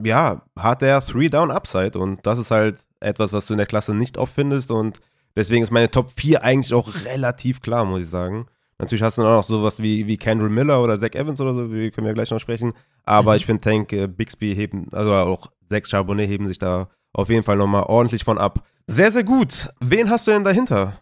ja, 0.04 0.42
hat 0.58 0.82
er 0.82 1.04
Three 1.04 1.28
Down 1.28 1.50
Upside. 1.50 1.98
Und 1.98 2.26
das 2.26 2.38
ist 2.38 2.50
halt 2.50 2.82
etwas, 3.00 3.32
was 3.32 3.46
du 3.46 3.54
in 3.54 3.58
der 3.58 3.66
Klasse 3.66 3.94
nicht 3.94 4.16
oft 4.16 4.34
findest. 4.34 4.70
Und 4.70 5.00
deswegen 5.36 5.62
ist 5.62 5.70
meine 5.70 5.90
Top 5.90 6.12
4 6.16 6.42
eigentlich 6.42 6.72
auch 6.74 6.88
relativ 7.04 7.60
klar, 7.60 7.84
muss 7.84 8.02
ich 8.02 8.08
sagen. 8.08 8.46
Natürlich 8.78 9.02
hast 9.02 9.18
du 9.18 9.22
auch 9.22 9.36
noch 9.36 9.44
sowas 9.44 9.80
wie, 9.80 10.06
wie 10.06 10.16
Kendall 10.16 10.48
Miller 10.48 10.82
oder 10.82 10.98
Zach 10.98 11.14
Evans 11.14 11.40
oder 11.40 11.54
so, 11.54 11.72
wie 11.72 11.90
können 11.90 12.06
wir 12.06 12.14
gleich 12.14 12.30
noch 12.30 12.40
sprechen. 12.40 12.72
Aber 13.04 13.32
mhm. 13.32 13.36
ich 13.36 13.46
finde, 13.46 13.62
Tank, 13.62 13.92
äh, 13.92 14.08
Bixby 14.08 14.54
heben, 14.56 14.88
also 14.92 15.12
auch 15.12 15.52
Zach 15.70 15.84
Charbonnet 15.84 16.28
heben 16.28 16.48
sich 16.48 16.58
da 16.58 16.88
auf 17.12 17.28
jeden 17.28 17.44
Fall 17.44 17.56
nochmal 17.56 17.84
ordentlich 17.84 18.24
von 18.24 18.38
ab. 18.38 18.66
Sehr, 18.86 19.12
sehr 19.12 19.22
gut. 19.22 19.68
Wen 19.80 20.10
hast 20.10 20.26
du 20.26 20.32
denn 20.32 20.44
dahinter? 20.44 20.94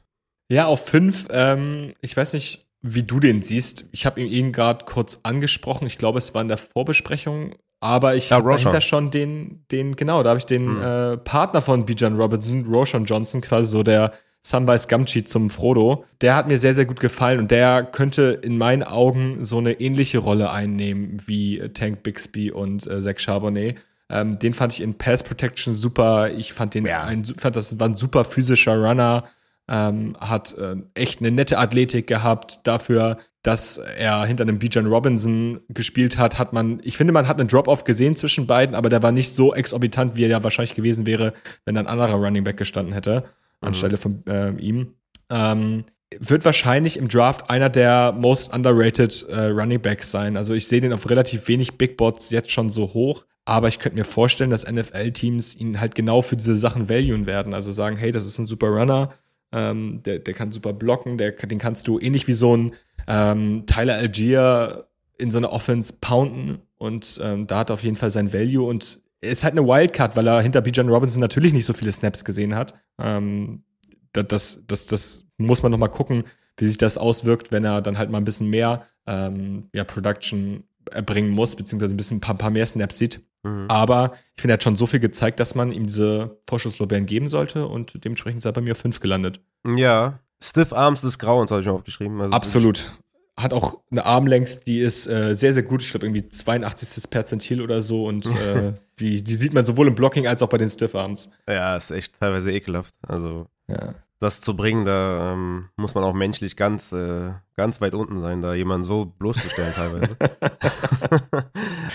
Ja, 0.51 0.67
auf 0.67 0.85
fünf. 0.85 1.29
Ähm, 1.31 1.95
ich 2.01 2.17
weiß 2.17 2.35
nicht, 2.35 2.67
wie 2.83 3.05
du 3.05 3.21
den 3.21 3.41
siehst. 3.41 3.89
Ich 3.93 4.05
habe 4.05 4.21
ihn 4.21 4.31
eben 4.31 4.53
gerade 4.53 4.85
kurz 4.85 5.21
angesprochen. 5.23 5.87
Ich 5.87 5.97
glaube, 5.97 6.19
es 6.19 6.35
war 6.35 6.43
in 6.43 6.49
der 6.49 6.59
Vorbesprechung. 6.59 7.55
Aber 7.79 8.15
ich 8.15 8.29
ja, 8.29 8.37
habe 8.37 8.51
dahinter 8.51 8.81
schon 8.81 9.11
den, 9.11 9.65
den, 9.71 9.97
genau, 9.97 10.23
da 10.23 10.31
habe 10.31 10.39
ich 10.39 10.47
den 10.47 10.67
hm. 10.67 10.83
äh, 10.83 11.17
Partner 11.19 11.63
von 11.63 11.87
Bijan 11.87 12.17
Robinson, 12.17 12.67
Roshan 12.67 13.07
Johnson, 13.07 13.41
quasi 13.41 13.71
so 13.71 13.83
der 13.83 14.13
Sunrise 14.43 14.87
Gumchi 14.89 15.25
zum 15.25 15.51
Frodo. 15.51 16.05
Der 16.21 16.35
hat 16.35 16.49
mir 16.49 16.59
sehr, 16.59 16.75
sehr 16.75 16.85
gut 16.85 17.01
gefallen 17.01 17.39
und 17.39 17.51
der 17.51 17.85
könnte 17.85 18.39
in 18.43 18.59
meinen 18.59 18.83
Augen 18.83 19.45
so 19.45 19.59
eine 19.59 19.81
ähnliche 19.81 20.19
Rolle 20.19 20.51
einnehmen 20.51 21.19
wie 21.27 21.59
Tank 21.73 22.03
Bixby 22.03 22.51
und 22.51 22.87
äh, 22.87 23.01
Zach 23.01 23.19
Charbonnet. 23.19 23.77
Ähm, 24.11 24.39
den 24.39 24.53
fand 24.53 24.73
ich 24.73 24.81
in 24.83 24.95
Pass 24.95 25.23
Protection 25.23 25.73
super. 25.73 26.31
Ich 26.31 26.53
fand 26.53 26.75
den, 26.75 26.85
ja. 26.85 27.05
ein, 27.05 27.25
fand 27.25 27.57
das 27.57 27.79
war 27.79 27.89
ein 27.89 27.95
super 27.95 28.25
physischer 28.25 28.77
Runner 28.77 29.25
ähm, 29.71 30.17
hat 30.19 30.53
äh, 30.59 30.77
echt 30.95 31.21
eine 31.21 31.31
nette 31.31 31.57
Athletik 31.59 32.09
gehabt. 32.09 32.61
Dafür, 32.65 33.19
dass 33.43 33.79
er 33.79 34.27
hinter 34.27 34.43
einem 34.43 34.59
Bijan 34.59 34.87
Robinson 34.87 35.61
gespielt 35.69 36.19
hat, 36.19 36.39
hat 36.39 36.53
man, 36.53 36.81
ich 36.83 36.97
finde, 36.97 37.13
man 37.13 37.29
hat 37.29 37.39
einen 37.39 37.49
Drop-Off 37.49 37.85
gesehen 37.85 38.17
zwischen 38.17 38.49
beiden, 38.49 38.75
aber 38.75 38.89
der 38.89 39.03
war 39.03 39.13
nicht 39.13 39.35
so 39.35 39.55
exorbitant, 39.55 40.17
wie 40.17 40.25
er 40.25 40.29
ja 40.29 40.43
wahrscheinlich 40.43 40.75
gewesen 40.75 41.07
wäre, 41.07 41.33
wenn 41.65 41.79
ein 41.79 41.87
anderer 41.87 42.15
Running 42.15 42.45
Back 42.45 42.57
gestanden 42.57 42.93
hätte. 42.93 43.25
anstelle 43.61 43.97
von 43.97 44.25
äh, 44.27 44.51
ihm. 44.57 44.95
Ähm, 45.31 45.85
wird 46.19 46.45
wahrscheinlich 46.45 46.97
im 46.97 47.07
Draft 47.07 47.49
einer 47.51 47.69
der 47.69 48.13
most 48.13 48.53
underrated 48.53 49.27
äh, 49.29 49.47
Running 49.47 49.81
Backs 49.81 50.11
sein. 50.11 50.37
Also 50.37 50.55
ich 50.55 50.67
sehe 50.67 50.81
den 50.81 50.93
auf 50.93 51.09
relativ 51.09 51.47
wenig 51.47 51.79
Big 51.79 51.97
Bots 51.97 52.31
jetzt 52.31 52.51
schon 52.51 52.71
so 52.71 52.93
hoch, 52.93 53.25
aber 53.45 53.69
ich 53.69 53.79
könnte 53.79 53.97
mir 53.97 54.05
vorstellen, 54.05 54.51
dass 54.51 54.69
NFL-Teams 54.69 55.55
ihn 55.55 55.81
halt 55.81 55.95
genau 55.95 56.23
für 56.23 56.37
diese 56.37 56.57
Sachen 56.57 56.89
valuen 56.89 57.27
werden. 57.27 57.55
Also 57.55 57.71
sagen, 57.71 57.97
hey, 57.97 58.11
das 58.11 58.25
ist 58.27 58.39
ein 58.39 58.47
super 58.47 58.69
Runner, 58.69 59.13
ähm, 59.53 60.03
der, 60.05 60.19
der 60.19 60.35
kann 60.35 60.53
super 60.53 60.73
blocken, 60.73 61.19
der, 61.19 61.33
den 61.33 61.59
kannst 61.59 61.89
du 61.89 61.99
ähnlich 61.99 62.27
wie 62.29 62.33
so 62.33 62.57
ein 62.57 62.73
ähm, 63.07 63.65
Tyler 63.67 63.95
Algier 63.95 64.87
in 65.19 65.31
so 65.31 65.39
eine 65.39 65.51
Offense 65.51 65.95
pounden 66.01 66.63
und 66.79 67.21
ähm, 67.23 67.47
da 67.47 67.59
hat 67.59 67.71
er 67.71 67.75
auf 67.75 67.83
jeden 67.83 67.97
Fall 67.97 68.11
sein 68.11 68.33
Value 68.33 68.67
und 68.67 69.01
ist 69.21 69.45
halt 69.45 69.53
eine 69.53 69.67
Wildcard, 69.67 70.17
weil 70.17 70.27
er 70.27 70.41
hinter 70.41 70.63
Bijan 70.63 70.89
Robinson 70.89 71.21
natürlich 71.21 71.53
nicht 71.53 71.67
so 71.67 71.75
viele 71.75 71.93
Snaps 71.93 72.25
gesehen 72.25 72.55
hat. 72.55 72.75
Ähm, 72.99 73.65
das, 74.13 74.63
das, 74.67 74.87
das 74.87 75.27
muss 75.37 75.63
man 75.63 75.73
noch 75.73 75.79
mal 75.79 75.89
gucken, 75.89 76.25
wie 76.57 76.67
sich 76.67 76.79
das 76.79 76.99
auswirkt, 76.99 77.53
wenn 77.53 77.65
er 77.65 77.83
dann 77.83 77.99
halt 77.99 78.11
mal 78.11 78.19
ein 78.19 78.25
bisschen 78.25 78.49
mehr 78.49 78.87
ähm, 79.07 79.69
ja, 79.75 79.85
Production 79.85 80.65
erbringen 80.91 81.31
muss, 81.31 81.57
beziehungsweise 81.57 81.95
ein 81.95 81.97
bisschen 81.97 82.19
ein 82.19 82.21
paar, 82.23 82.37
paar 82.37 82.51
mehr 82.51 82.67
Snaps 82.67 82.99
sieht. 82.99 83.21
Mhm. 83.43 83.67
Aber 83.69 84.13
ich 84.37 84.43
finde, 84.43 84.53
er 84.53 84.55
hat 84.55 84.63
schon 84.63 84.77
so 84.77 84.87
viel 84.87 85.01
gezeigt, 85.01 85.41
dass 85.41 85.55
man 85.55 85.73
ihm 85.73 85.87
diese 85.87 86.39
Vorschusslorbeeren 86.49 87.07
geben 87.07 87.29
sollte 87.29 87.67
und 87.67 88.05
dementsprechend 88.05 88.39
ist 88.39 88.45
er 88.45 88.53
bei 88.53 88.61
mir 88.61 88.73
auf 88.73 88.79
5 88.79 89.01
gelandet. 89.01 89.41
Ja, 89.65 90.21
Stiff 90.43 90.73
Arms 90.73 91.03
des 91.03 91.19
Grauens 91.19 91.51
habe 91.51 91.61
ich 91.61 91.67
mir 91.67 91.73
aufgeschrieben. 91.73 92.21
Also 92.21 92.33
Absolut. 92.33 92.93
Hat 93.37 93.55
auch 93.55 93.79
eine 93.91 94.05
Armlength, 94.05 94.67
die 94.67 94.81
ist 94.81 95.07
äh, 95.07 95.35
sehr, 95.35 95.55
sehr 95.55 95.63
gut. 95.63 95.83
Ich 95.83 95.91
glaube, 95.91 96.07
irgendwie 96.07 96.29
82. 96.29 97.11
Perzentil 97.11 97.63
oder 97.63 97.83
so. 97.83 98.07
Und 98.07 98.27
äh, 98.47 98.75
die, 98.99 99.23
die 99.23 99.35
sieht 99.35 99.55
man 99.55 99.65
sowohl 99.65 99.89
im 99.89 99.95
Blocking 99.95 100.27
als 100.27 100.43
auch 100.43 100.49
bei 100.49 100.59
den 100.59 100.69
Stiff 100.69 100.95
Arms. 100.95 101.31
Ja, 101.49 101.77
ist 101.77 101.91
echt 101.91 102.19
teilweise 102.19 102.53
ekelhaft. 102.53 102.95
Also, 103.07 103.47
ja. 103.69 103.95
das 104.19 104.41
zu 104.41 104.57
bringen, 104.57 104.85
da 104.85 105.33
ähm, 105.33 105.69
muss 105.77 105.95
man 105.95 106.05
auch 106.05 106.15
menschlich 106.15 106.57
ganz, 106.57 106.93
äh, 106.93 107.33
ganz 107.57 107.81
weit 107.81 107.95
unten 107.95 108.21
sein, 108.21 108.43
da 108.43 108.55
jemanden 108.55 108.85
so 108.85 109.07
bloßzustellen 109.07 109.73
teilweise. 109.75 110.17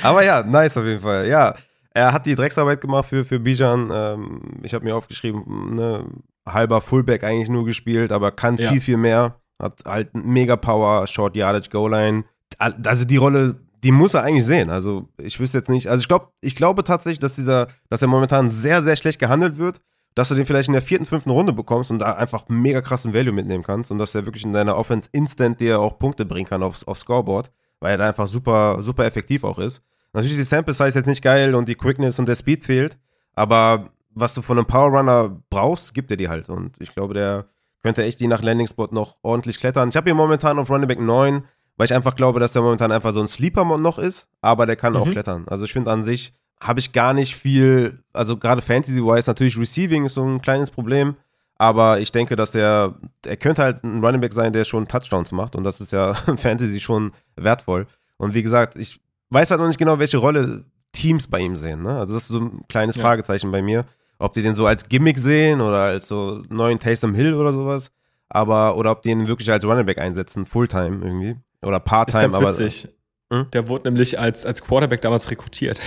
Aber 0.05 0.23
ja, 0.23 0.43
nice 0.43 0.77
auf 0.77 0.85
jeden 0.85 1.01
Fall. 1.01 1.27
Ja, 1.27 1.55
er 1.93 2.11
hat 2.11 2.25
die 2.25 2.35
Drecksarbeit 2.35 2.81
gemacht 2.81 3.09
für, 3.09 3.25
für 3.25 3.39
Bijan. 3.39 3.89
Ähm, 3.91 4.41
ich 4.63 4.73
habe 4.73 4.85
mir 4.85 4.95
aufgeschrieben, 4.95 5.75
ne, 5.75 6.05
halber 6.47 6.81
Fullback 6.81 7.23
eigentlich 7.23 7.49
nur 7.49 7.65
gespielt, 7.65 8.11
aber 8.11 8.31
kann 8.31 8.57
ja. 8.57 8.69
viel, 8.69 8.81
viel 8.81 8.97
mehr. 8.97 9.35
Hat 9.61 9.83
halt 9.85 10.13
mega 10.13 10.57
Power, 10.57 11.07
Short 11.07 11.35
Yardage, 11.35 11.69
Goal 11.69 11.91
Line. 11.91 12.25
Also 12.57 13.05
die 13.05 13.17
Rolle, 13.17 13.55
die 13.83 13.91
muss 13.91 14.13
er 14.13 14.23
eigentlich 14.23 14.45
sehen. 14.45 14.69
Also 14.69 15.07
ich 15.17 15.39
wüsste 15.39 15.57
jetzt 15.57 15.69
nicht. 15.69 15.87
Also 15.87 16.01
ich 16.01 16.07
glaube, 16.07 16.27
ich 16.41 16.55
glaube 16.55 16.83
tatsächlich, 16.83 17.19
dass 17.19 17.35
dieser, 17.35 17.67
dass 17.89 18.01
er 18.01 18.07
momentan 18.07 18.49
sehr, 18.49 18.83
sehr 18.83 18.97
schlecht 18.97 19.19
gehandelt 19.19 19.57
wird, 19.57 19.79
dass 20.15 20.29
du 20.29 20.35
den 20.35 20.45
vielleicht 20.45 20.67
in 20.67 20.73
der 20.73 20.81
vierten, 20.81 21.05
fünften 21.05 21.29
Runde 21.29 21.53
bekommst 21.53 21.91
und 21.91 21.99
da 21.99 22.13
einfach 22.13 22.45
mega 22.47 22.81
krassen 22.81 23.13
Value 23.13 23.33
mitnehmen 23.33 23.63
kannst 23.63 23.91
und 23.91 23.99
dass 23.99 24.15
er 24.15 24.25
wirklich 24.25 24.43
in 24.43 24.53
deiner 24.53 24.77
Offense 24.77 25.09
instant 25.11 25.61
dir 25.61 25.79
auch 25.79 25.99
Punkte 25.99 26.25
bringen 26.25 26.47
kann 26.47 26.63
aufs, 26.63 26.83
aufs 26.85 27.01
Scoreboard, 27.01 27.51
weil 27.79 27.91
er 27.91 27.97
da 27.97 28.07
einfach 28.07 28.27
super, 28.27 28.81
super 28.81 29.05
effektiv 29.05 29.43
auch 29.43 29.59
ist. 29.59 29.81
Natürlich 30.15 30.37
ist 30.37 30.49
die 30.49 30.55
Sample 30.55 30.73
Size 30.73 30.97
jetzt 30.97 31.07
nicht 31.07 31.21
geil 31.21 31.55
und 31.55 31.67
die 31.67 31.75
Quickness 31.75 32.19
und 32.19 32.27
der 32.27 32.35
Speed 32.35 32.63
fehlt, 32.63 32.97
aber 33.33 33.89
was 34.11 34.33
du 34.33 34.41
von 34.41 34.57
einem 34.57 34.65
Power 34.65 34.97
Runner 34.97 35.41
brauchst, 35.49 35.93
gibt 35.93 36.09
er 36.09 36.15
dir 36.15 36.29
halt. 36.29 36.47
Und 36.47 36.75
ich 36.79 36.95
glaube, 36.95 37.13
der 37.13 37.47
könnte 37.83 38.01
echt 38.03 38.21
die 38.21 38.27
nach 38.27 38.41
Landing 38.41 38.67
Spot 38.67 38.87
noch 38.91 39.17
ordentlich 39.23 39.59
klettern. 39.59 39.89
Ich 39.89 39.97
habe 39.97 40.05
hier 40.05 40.15
momentan 40.15 40.57
auf 40.57 40.69
Running 40.69 40.87
Back 40.87 41.01
9, 41.01 41.43
weil 41.75 41.85
ich 41.85 41.93
einfach 41.93 42.15
glaube, 42.15 42.39
dass 42.39 42.53
der 42.53 42.61
momentan 42.61 42.93
einfach 42.93 43.11
so 43.11 43.19
ein 43.19 43.27
Sleeper 43.27 43.65
noch 43.77 43.99
ist, 43.99 44.29
aber 44.39 44.65
der 44.65 44.77
kann 44.77 44.93
mhm. 44.93 44.99
auch 44.99 45.09
klettern. 45.09 45.43
Also 45.47 45.65
ich 45.65 45.73
finde 45.73 45.91
an 45.91 46.05
sich 46.05 46.33
habe 46.61 46.79
ich 46.79 46.93
gar 46.93 47.13
nicht 47.13 47.35
viel, 47.35 47.99
also 48.13 48.37
gerade 48.37 48.61
Fantasy-wise 48.61 49.29
natürlich 49.29 49.57
Receiving 49.57 50.05
ist 50.05 50.13
so 50.13 50.23
ein 50.23 50.41
kleines 50.41 50.71
Problem, 50.71 51.15
aber 51.57 51.99
ich 51.99 52.13
denke, 52.13 52.37
dass 52.37 52.51
der, 52.51 52.95
er 53.25 53.35
könnte 53.35 53.63
halt 53.63 53.83
ein 53.83 54.03
Running 54.03 54.21
Back 54.21 54.31
sein, 54.31 54.53
der 54.53 54.63
schon 54.63 54.87
Touchdowns 54.87 55.33
macht 55.33 55.57
und 55.57 55.65
das 55.65 55.81
ist 55.81 55.91
ja 55.91 56.13
Fantasy 56.37 56.79
schon 56.79 57.11
wertvoll. 57.35 57.87
Und 58.17 58.33
wie 58.33 58.43
gesagt, 58.43 58.77
ich 58.77 59.01
weiß 59.29 59.51
halt 59.51 59.59
noch 59.59 59.67
nicht 59.67 59.79
genau, 59.79 59.99
welche 59.99 60.17
Rolle 60.17 60.65
Teams 60.91 61.27
bei 61.27 61.39
ihm 61.39 61.55
sehen. 61.55 61.81
Ne? 61.81 61.99
Also 61.99 62.13
das 62.13 62.23
ist 62.23 62.29
so 62.29 62.39
ein 62.39 62.61
kleines 62.67 62.95
ja. 62.95 63.03
Fragezeichen 63.03 63.51
bei 63.51 63.61
mir 63.61 63.85
ob 64.17 64.33
die 64.33 64.41
den 64.41 64.55
so 64.55 64.65
als 64.65 64.87
Gimmick 64.87 65.19
sehen 65.19 65.61
oder 65.61 65.81
als 65.83 66.07
so 66.07 66.41
neuen 66.49 66.79
Taysom 66.79 67.13
Hill 67.13 67.33
oder 67.33 67.53
sowas. 67.53 67.91
Aber, 68.29 68.75
oder 68.77 68.91
ob 68.91 69.03
die 69.03 69.09
ihn 69.09 69.27
wirklich 69.27 69.51
als 69.51 69.63
Running 69.63 69.85
Back 69.85 69.99
einsetzen, 69.99 70.45
Fulltime 70.45 71.05
irgendwie. 71.05 71.35
Oder 71.61 71.79
Part-Time. 71.79 72.27
Ist 72.27 72.39
ganz 72.39 72.59
witzig. 72.59 72.89
Hm? 73.31 73.47
Der 73.53 73.67
wurde 73.67 73.89
nämlich 73.89 74.19
als, 74.19 74.45
als 74.45 74.61
Quarterback 74.63 75.01
damals 75.01 75.29
rekrutiert. 75.31 75.79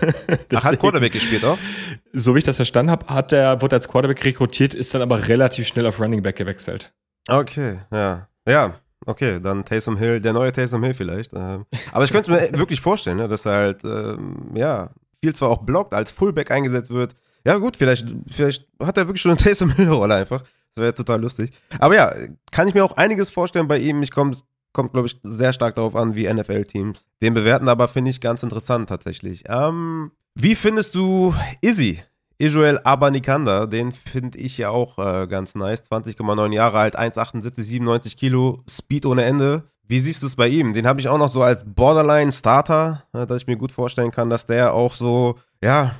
Ach, 0.54 0.64
hat 0.64 0.78
Quarterback 0.78 1.12
gespielt 1.12 1.44
auch? 1.44 1.58
So 2.12 2.34
wie 2.34 2.38
ich 2.38 2.44
das 2.44 2.56
verstanden 2.56 2.90
habe, 2.90 3.06
hat 3.06 3.32
der, 3.32 3.60
wurde 3.60 3.76
als 3.76 3.88
Quarterback 3.88 4.24
rekrutiert, 4.24 4.74
ist 4.74 4.92
dann 4.94 5.02
aber 5.02 5.28
relativ 5.28 5.66
schnell 5.66 5.86
auf 5.86 6.00
Running 6.00 6.22
Back 6.22 6.36
gewechselt. 6.36 6.92
Okay, 7.28 7.78
ja. 7.92 8.28
Ja, 8.46 8.80
okay, 9.06 9.40
dann 9.40 9.64
Taysom 9.64 9.96
Hill, 9.96 10.20
der 10.20 10.32
neue 10.32 10.52
Taysom 10.52 10.82
Hill 10.82 10.94
vielleicht. 10.94 11.32
Ähm. 11.34 11.66
aber 11.92 12.04
ich 12.04 12.12
könnte 12.12 12.30
mir 12.30 12.50
wirklich 12.58 12.80
vorstellen, 12.80 13.18
ne, 13.18 13.28
dass 13.28 13.46
er 13.46 13.52
halt, 13.52 13.84
ähm, 13.84 14.50
ja, 14.54 14.90
viel 15.22 15.34
zwar 15.34 15.50
auch 15.50 15.58
blockt, 15.58 15.94
als 15.94 16.12
Fullback 16.12 16.50
eingesetzt 16.50 16.90
wird, 16.90 17.14
ja, 17.44 17.56
gut, 17.56 17.76
vielleicht, 17.76 18.06
vielleicht 18.28 18.66
hat 18.82 18.98
er 18.98 19.06
wirklich 19.06 19.22
schon 19.22 19.32
eine 19.32 19.40
Taysom 19.40 19.70
Hill-Rolle 19.70 20.14
einfach. 20.14 20.42
Das 20.74 20.82
wäre 20.82 20.94
total 20.94 21.20
lustig. 21.20 21.52
Aber 21.78 21.94
ja, 21.94 22.14
kann 22.52 22.68
ich 22.68 22.74
mir 22.74 22.84
auch 22.84 22.96
einiges 22.96 23.30
vorstellen 23.30 23.66
bei 23.66 23.78
ihm. 23.78 24.02
Ich 24.02 24.12
komme 24.12 24.36
kommt, 24.72 24.92
glaube 24.92 25.08
ich, 25.08 25.18
sehr 25.22 25.52
stark 25.52 25.74
darauf 25.74 25.96
an, 25.96 26.14
wie 26.14 26.32
NFL-Teams 26.32 27.06
den 27.22 27.34
bewerten, 27.34 27.68
aber 27.68 27.88
finde 27.88 28.10
ich 28.10 28.20
ganz 28.20 28.42
interessant 28.42 28.88
tatsächlich. 28.88 29.44
Ähm, 29.48 30.12
wie 30.34 30.54
findest 30.54 30.94
du 30.94 31.34
Izzy? 31.60 32.02
Israel 32.40 32.80
Abanikanda, 32.84 33.66
den 33.66 33.92
finde 33.92 34.38
ich 34.38 34.56
ja 34.56 34.70
auch 34.70 34.98
äh, 34.98 35.26
ganz 35.26 35.54
nice. 35.54 35.84
20,9 35.84 36.54
Jahre 36.54 36.78
alt, 36.78 36.98
1,78, 36.98 37.62
97 37.62 38.16
Kilo, 38.16 38.62
Speed 38.68 39.04
ohne 39.04 39.24
Ende. 39.24 39.64
Wie 39.86 39.98
siehst 40.00 40.22
du 40.22 40.26
es 40.26 40.36
bei 40.36 40.48
ihm? 40.48 40.72
Den 40.72 40.86
habe 40.86 41.00
ich 41.00 41.08
auch 41.08 41.18
noch 41.18 41.30
so 41.30 41.42
als 41.42 41.64
Borderline-Starter, 41.66 43.04
äh, 43.12 43.26
dass 43.26 43.42
ich 43.42 43.46
mir 43.46 43.58
gut 43.58 43.72
vorstellen 43.72 44.10
kann, 44.10 44.30
dass 44.30 44.46
der 44.46 44.72
auch 44.72 44.94
so, 44.94 45.38
ja, 45.62 45.96